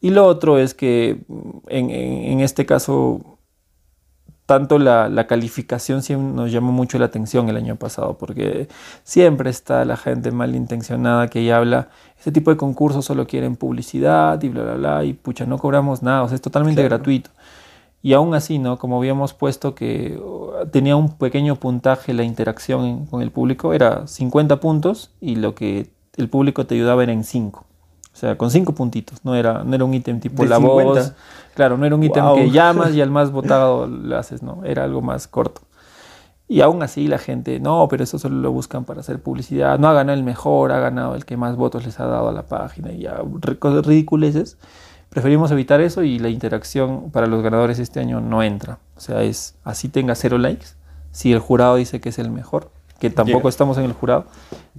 Y 0.00 0.10
lo 0.10 0.26
otro 0.26 0.58
es 0.58 0.74
que 0.74 1.24
en, 1.68 1.90
en 1.90 2.40
este 2.40 2.66
caso 2.66 3.33
tanto 4.46 4.78
la, 4.78 5.26
calificación 5.26 6.02
nos 6.34 6.52
llamó 6.52 6.72
mucho 6.72 6.98
la 6.98 7.06
atención 7.06 7.48
el 7.48 7.56
año 7.56 7.76
pasado, 7.76 8.18
porque 8.18 8.68
siempre 9.02 9.50
está 9.50 9.84
la 9.84 9.96
gente 9.96 10.30
malintencionada 10.30 11.28
que 11.28 11.44
ya 11.44 11.56
habla, 11.56 11.88
este 12.18 12.32
tipo 12.32 12.50
de 12.50 12.56
concursos 12.56 13.04
solo 13.04 13.26
quieren 13.26 13.56
publicidad 13.56 14.42
y 14.42 14.48
bla, 14.48 14.62
bla, 14.62 14.74
bla, 14.74 15.04
y 15.04 15.14
pucha, 15.14 15.46
no 15.46 15.58
cobramos 15.58 16.02
nada, 16.02 16.22
o 16.22 16.28
sea, 16.28 16.34
es 16.34 16.42
totalmente 16.42 16.82
gratuito. 16.82 17.30
Y 18.02 18.12
aún 18.12 18.34
así, 18.34 18.58
¿no? 18.58 18.78
Como 18.78 18.98
habíamos 18.98 19.32
puesto 19.32 19.74
que 19.74 20.20
uh, 20.22 20.66
tenía 20.70 20.94
un 20.94 21.16
pequeño 21.16 21.56
puntaje 21.56 22.12
la 22.12 22.22
interacción 22.22 23.06
con 23.06 23.22
el 23.22 23.30
público, 23.30 23.72
era 23.72 24.06
50 24.06 24.60
puntos 24.60 25.10
y 25.22 25.36
lo 25.36 25.54
que 25.54 25.90
el 26.16 26.28
público 26.28 26.66
te 26.66 26.74
ayudaba 26.74 27.02
era 27.02 27.12
en 27.12 27.24
5. 27.24 27.64
O 28.14 28.16
sea, 28.16 28.38
con 28.38 28.50
cinco 28.50 28.74
puntitos, 28.74 29.24
no 29.24 29.34
era, 29.34 29.64
no 29.64 29.74
era 29.74 29.84
un 29.84 29.92
ítem 29.92 30.20
tipo 30.20 30.44
la 30.44 30.58
voz. 30.58 31.12
Claro, 31.54 31.78
no 31.78 31.86
era 31.86 31.94
un 31.94 32.02
ítem 32.02 32.24
que 32.34 32.50
llamas 32.50 32.94
y 32.94 33.00
al 33.00 33.10
más 33.12 33.30
votado 33.30 33.86
le 33.86 34.16
haces, 34.16 34.42
no, 34.42 34.62
era 34.64 34.84
algo 34.84 35.00
más 35.00 35.28
corto. 35.28 35.62
Y 36.46 36.60
aún 36.60 36.82
así 36.82 37.08
la 37.08 37.18
gente, 37.18 37.58
no, 37.58 37.86
pero 37.88 38.04
eso 38.04 38.18
solo 38.18 38.36
lo 38.36 38.52
buscan 38.52 38.84
para 38.84 39.00
hacer 39.00 39.18
publicidad. 39.18 39.78
No 39.78 39.88
ha 39.88 39.94
ganado 39.94 40.18
el 40.18 40.24
mejor, 40.24 40.72
ha 40.72 40.78
ganado 40.78 41.14
el 41.14 41.24
que 41.24 41.36
más 41.36 41.56
votos 41.56 41.86
les 41.86 41.98
ha 42.00 42.06
dado 42.06 42.28
a 42.28 42.32
la 42.32 42.42
página 42.42 42.92
y 42.92 43.00
ya, 43.00 43.18
cosas 43.58 43.86
ridiculeces. 43.86 44.58
Preferimos 45.08 45.50
evitar 45.52 45.80
eso 45.80 46.02
y 46.02 46.18
la 46.18 46.28
interacción 46.28 47.10
para 47.10 47.26
los 47.26 47.42
ganadores 47.42 47.78
este 47.78 48.00
año 48.00 48.20
no 48.20 48.42
entra. 48.42 48.78
O 48.96 49.00
sea, 49.00 49.22
es 49.22 49.54
así 49.64 49.88
tenga 49.88 50.14
cero 50.16 50.36
likes. 50.38 50.66
Si 51.12 51.32
el 51.32 51.38
jurado 51.38 51.76
dice 51.76 52.00
que 52.00 52.08
es 52.10 52.18
el 52.18 52.30
mejor, 52.30 52.70
que 52.98 53.10
tampoco 53.10 53.48
estamos 53.48 53.78
en 53.78 53.84
el 53.84 53.92
jurado, 53.92 54.26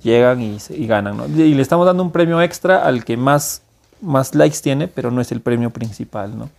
llegan 0.02 0.42
y, 0.42 0.60
ganan. 0.86 1.20
Y 1.36 1.54
le 1.54 1.62
estamos 1.62 1.86
dando 1.86 2.04
un 2.04 2.12
premio 2.12 2.42
extra 2.42 2.86
al 2.86 3.06
que 3.06 3.18
más, 3.18 3.62
más 4.02 4.36
likes 4.36 4.58
tiene, 4.62 4.88
pero 4.88 5.10
no 5.10 5.22
es 5.22 5.32
el 5.32 5.42
premio 5.42 5.70
principal, 5.72 6.38
¿no? 6.38 6.50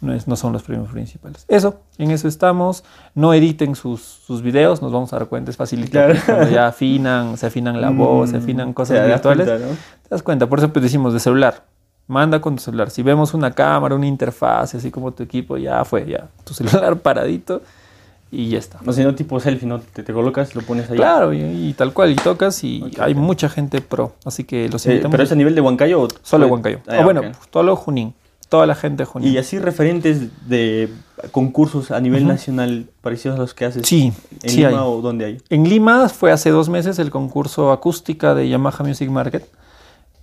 No, 0.00 0.12
es, 0.12 0.28
no 0.28 0.36
son 0.36 0.52
los 0.52 0.62
premios 0.62 0.90
principales. 0.90 1.44
Eso, 1.48 1.80
en 1.98 2.10
eso 2.10 2.28
estamos. 2.28 2.84
No 3.14 3.32
editen 3.32 3.74
sus, 3.74 4.02
sus 4.02 4.42
videos, 4.42 4.82
nos 4.82 4.92
vamos 4.92 5.12
a 5.12 5.18
dar 5.18 5.28
cuenta, 5.28 5.50
es 5.50 5.56
facilito. 5.56 5.98
Cuando 6.26 6.48
ya 6.50 6.66
afinan, 6.68 7.36
se 7.38 7.46
afinan 7.46 7.80
la 7.80 7.90
voz, 7.90 8.30
se 8.30 8.36
afinan 8.36 8.70
mm, 8.70 8.74
cosas 8.74 9.06
virtuales. 9.06 9.46
Te 9.46 10.08
das 10.10 10.22
cuenta, 10.22 10.46
por 10.46 10.58
eso 10.58 10.72
pues 10.72 10.82
decimos 10.82 11.12
de 11.12 11.20
celular. 11.20 11.64
Manda 12.06 12.40
con 12.40 12.56
tu 12.56 12.62
celular. 12.62 12.90
Si 12.90 13.02
vemos 13.02 13.32
una 13.32 13.50
cámara, 13.52 13.94
una 13.94 14.06
interfaz, 14.06 14.74
así 14.74 14.90
como 14.90 15.12
tu 15.12 15.22
equipo, 15.22 15.56
ya 15.56 15.84
fue, 15.86 16.04
ya. 16.06 16.28
Tu 16.44 16.52
celular 16.52 16.96
paradito 17.00 17.62
y 18.34 18.48
ya 18.50 18.58
está. 18.58 18.78
No, 18.82 18.92
sino 18.92 19.14
tipo 19.14 19.38
selfie, 19.40 19.66
¿no? 19.66 19.80
Te, 19.80 20.02
te 20.02 20.12
colocas, 20.12 20.54
lo 20.54 20.62
pones 20.62 20.90
ahí. 20.90 20.96
Claro, 20.96 21.32
y, 21.32 21.72
tal 21.78 21.92
cual, 21.92 22.10
y 22.10 22.16
tocas 22.16 22.62
y 22.64 22.84
hay 22.98 23.14
mucha 23.14 23.48
gente 23.48 23.80
pro, 23.80 24.12
así 24.24 24.44
que 24.44 24.68
los 24.68 24.84
invitamos. 24.86 25.12
¿Pero 25.12 25.22
es 25.22 25.32
a 25.32 25.34
nivel 25.34 25.54
de 25.54 25.60
Huancayo 25.60 26.02
o...? 26.02 26.08
Solo 26.22 26.48
Huancayo. 26.48 26.80
Ah, 26.88 26.98
o 27.00 27.04
bueno, 27.04 27.22
todo 27.50 27.76
Junín, 27.76 28.12
toda 28.54 28.66
la 28.68 28.76
gente 28.76 29.02
de 29.02 29.06
Junín. 29.06 29.32
¿Y 29.32 29.36
así 29.36 29.58
referentes 29.58 30.48
de 30.48 30.88
concursos 31.32 31.90
a 31.90 31.98
nivel 31.98 32.24
nacional 32.24 32.86
parecidos 33.00 33.36
a 33.36 33.40
los 33.40 33.52
que 33.52 33.64
haces? 33.64 33.84
Sí, 33.84 34.12
¿En 34.44 34.56
Lima 34.56 34.86
o 34.86 35.00
dónde 35.00 35.24
hay? 35.24 35.38
En 35.50 35.68
Lima 35.68 36.08
fue 36.08 36.30
hace 36.30 36.50
dos 36.50 36.68
meses 36.68 37.00
el 37.00 37.10
concurso 37.10 37.72
acústica 37.72 38.32
de 38.32 38.48
Yamaha 38.48 38.84
Music 38.84 39.10
Market, 39.10 39.44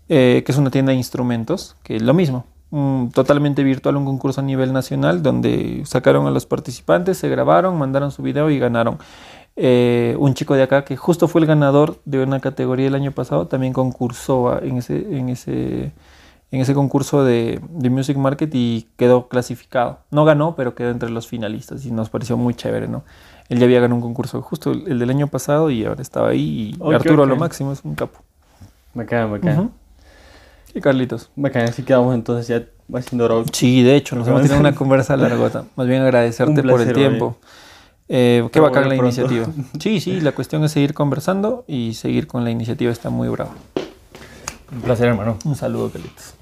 eh, 0.07 0.43
que 0.45 0.51
es 0.53 0.57
una 0.57 0.71
tienda 0.71 0.93
de 0.93 0.97
instrumentos, 0.97 1.75
que 1.83 1.97
es 1.97 2.01
lo 2.01 2.13
mismo 2.13 2.45
totalmente 3.13 3.65
virtual, 3.65 3.97
un 3.97 4.05
concurso 4.05 4.39
a 4.39 4.45
nivel 4.45 4.71
nacional 4.71 5.21
donde 5.21 5.81
sacaron 5.83 6.25
a 6.25 6.31
los 6.31 6.45
participantes, 6.45 7.17
se 7.17 7.27
grabaron, 7.27 7.77
mandaron 7.77 8.11
su 8.11 8.23
video 8.23 8.49
y 8.49 8.59
ganaron. 8.59 8.97
Eh, 9.57 10.15
un 10.19 10.35
chico 10.35 10.55
de 10.55 10.63
acá 10.63 10.85
que 10.85 10.95
justo 10.95 11.27
fue 11.27 11.41
el 11.41 11.47
ganador 11.47 11.99
de 12.05 12.23
una 12.23 12.39
categoría 12.39 12.87
el 12.87 12.95
año 12.95 13.11
pasado, 13.11 13.47
también 13.47 13.73
concursó 13.73 14.63
en 14.63 14.77
ese, 14.77 14.95
en 15.17 15.27
ese, 15.27 15.91
en 16.51 16.59
ese 16.59 16.73
concurso 16.73 17.23
de, 17.23 17.61
de, 17.69 17.89
Music 17.89 18.17
Market 18.17 18.53
y 18.53 18.87
quedó 18.97 19.29
clasificado. 19.29 19.99
No 20.11 20.25
ganó, 20.25 20.55
pero 20.55 20.75
quedó 20.75 20.89
entre 20.91 21.09
los 21.09 21.27
finalistas 21.27 21.85
y 21.85 21.91
nos 21.91 22.09
pareció 22.09 22.35
muy 22.35 22.53
chévere, 22.53 22.89
¿no? 22.89 23.03
Él 23.47 23.59
ya 23.59 23.65
había 23.65 23.79
ganado 23.79 23.95
un 23.95 24.01
concurso 24.01 24.41
justo 24.41 24.71
el, 24.71 24.99
del 24.99 25.09
año 25.09 25.27
pasado 25.27 25.69
y 25.69 25.85
ahora 25.85 26.01
estaba 26.01 26.29
ahí 26.29 26.75
y 26.77 26.93
Arturo 26.93 27.23
a 27.23 27.25
lo 27.25 27.37
máximo 27.37 27.71
es 27.71 27.81
un 27.83 27.95
capo. 27.95 28.19
Bacán, 28.93 29.31
bacán. 29.31 29.71
Y 30.73 30.81
Carlitos. 30.81 31.29
Bacán, 31.35 31.63
así 31.63 31.83
quedamos 31.83 32.15
entonces 32.15 32.47
ya 32.47 32.97
haciendo 32.97 33.25
hora. 33.25 33.45
Sí, 33.51 33.83
de 33.83 33.95
hecho, 33.95 34.15
nos 34.15 34.27
hemos 34.27 34.41
tenido 34.41 34.59
una 34.59 34.75
conversa 34.75 35.15
largota. 35.17 35.65
Más 35.75 35.87
bien 35.87 36.01
agradecerte 36.01 36.63
por 36.63 36.81
el 36.81 36.93
tiempo. 36.93 37.37
Eh, 38.13 38.47
qué 38.51 38.59
bacán 38.59 38.89
la 38.89 38.95
iniciativa. 38.95 39.47
Sí, 39.79 40.01
sí, 40.01 40.19
la 40.19 40.33
cuestión 40.33 40.63
es 40.65 40.73
seguir 40.73 40.93
conversando 40.93 41.63
y 41.67 41.93
seguir 41.93 42.27
con 42.27 42.43
la 42.43 42.51
iniciativa 42.51 42.91
está 42.91 43.09
muy 43.09 43.29
bravo. 43.29 43.51
Un 44.73 44.81
placer, 44.81 45.09
hermano. 45.09 45.37
Un 45.45 45.55
saludo, 45.55 45.91
Carlitos. 45.91 46.33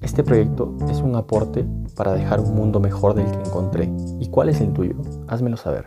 Este 0.00 0.22
proyecto 0.22 0.76
es 0.90 0.98
un 0.98 1.16
aporte 1.16 1.64
para 1.96 2.12
dejar 2.12 2.38
un 2.38 2.54
mundo 2.54 2.80
mejor 2.80 3.14
del 3.14 3.24
que 3.30 3.38
encontré 3.48 3.90
¿Y 4.20 4.28
cuál 4.28 4.50
es 4.50 4.60
el 4.60 4.72
tuyo? 4.74 4.94
Házmelo 5.26 5.56
saber. 5.56 5.82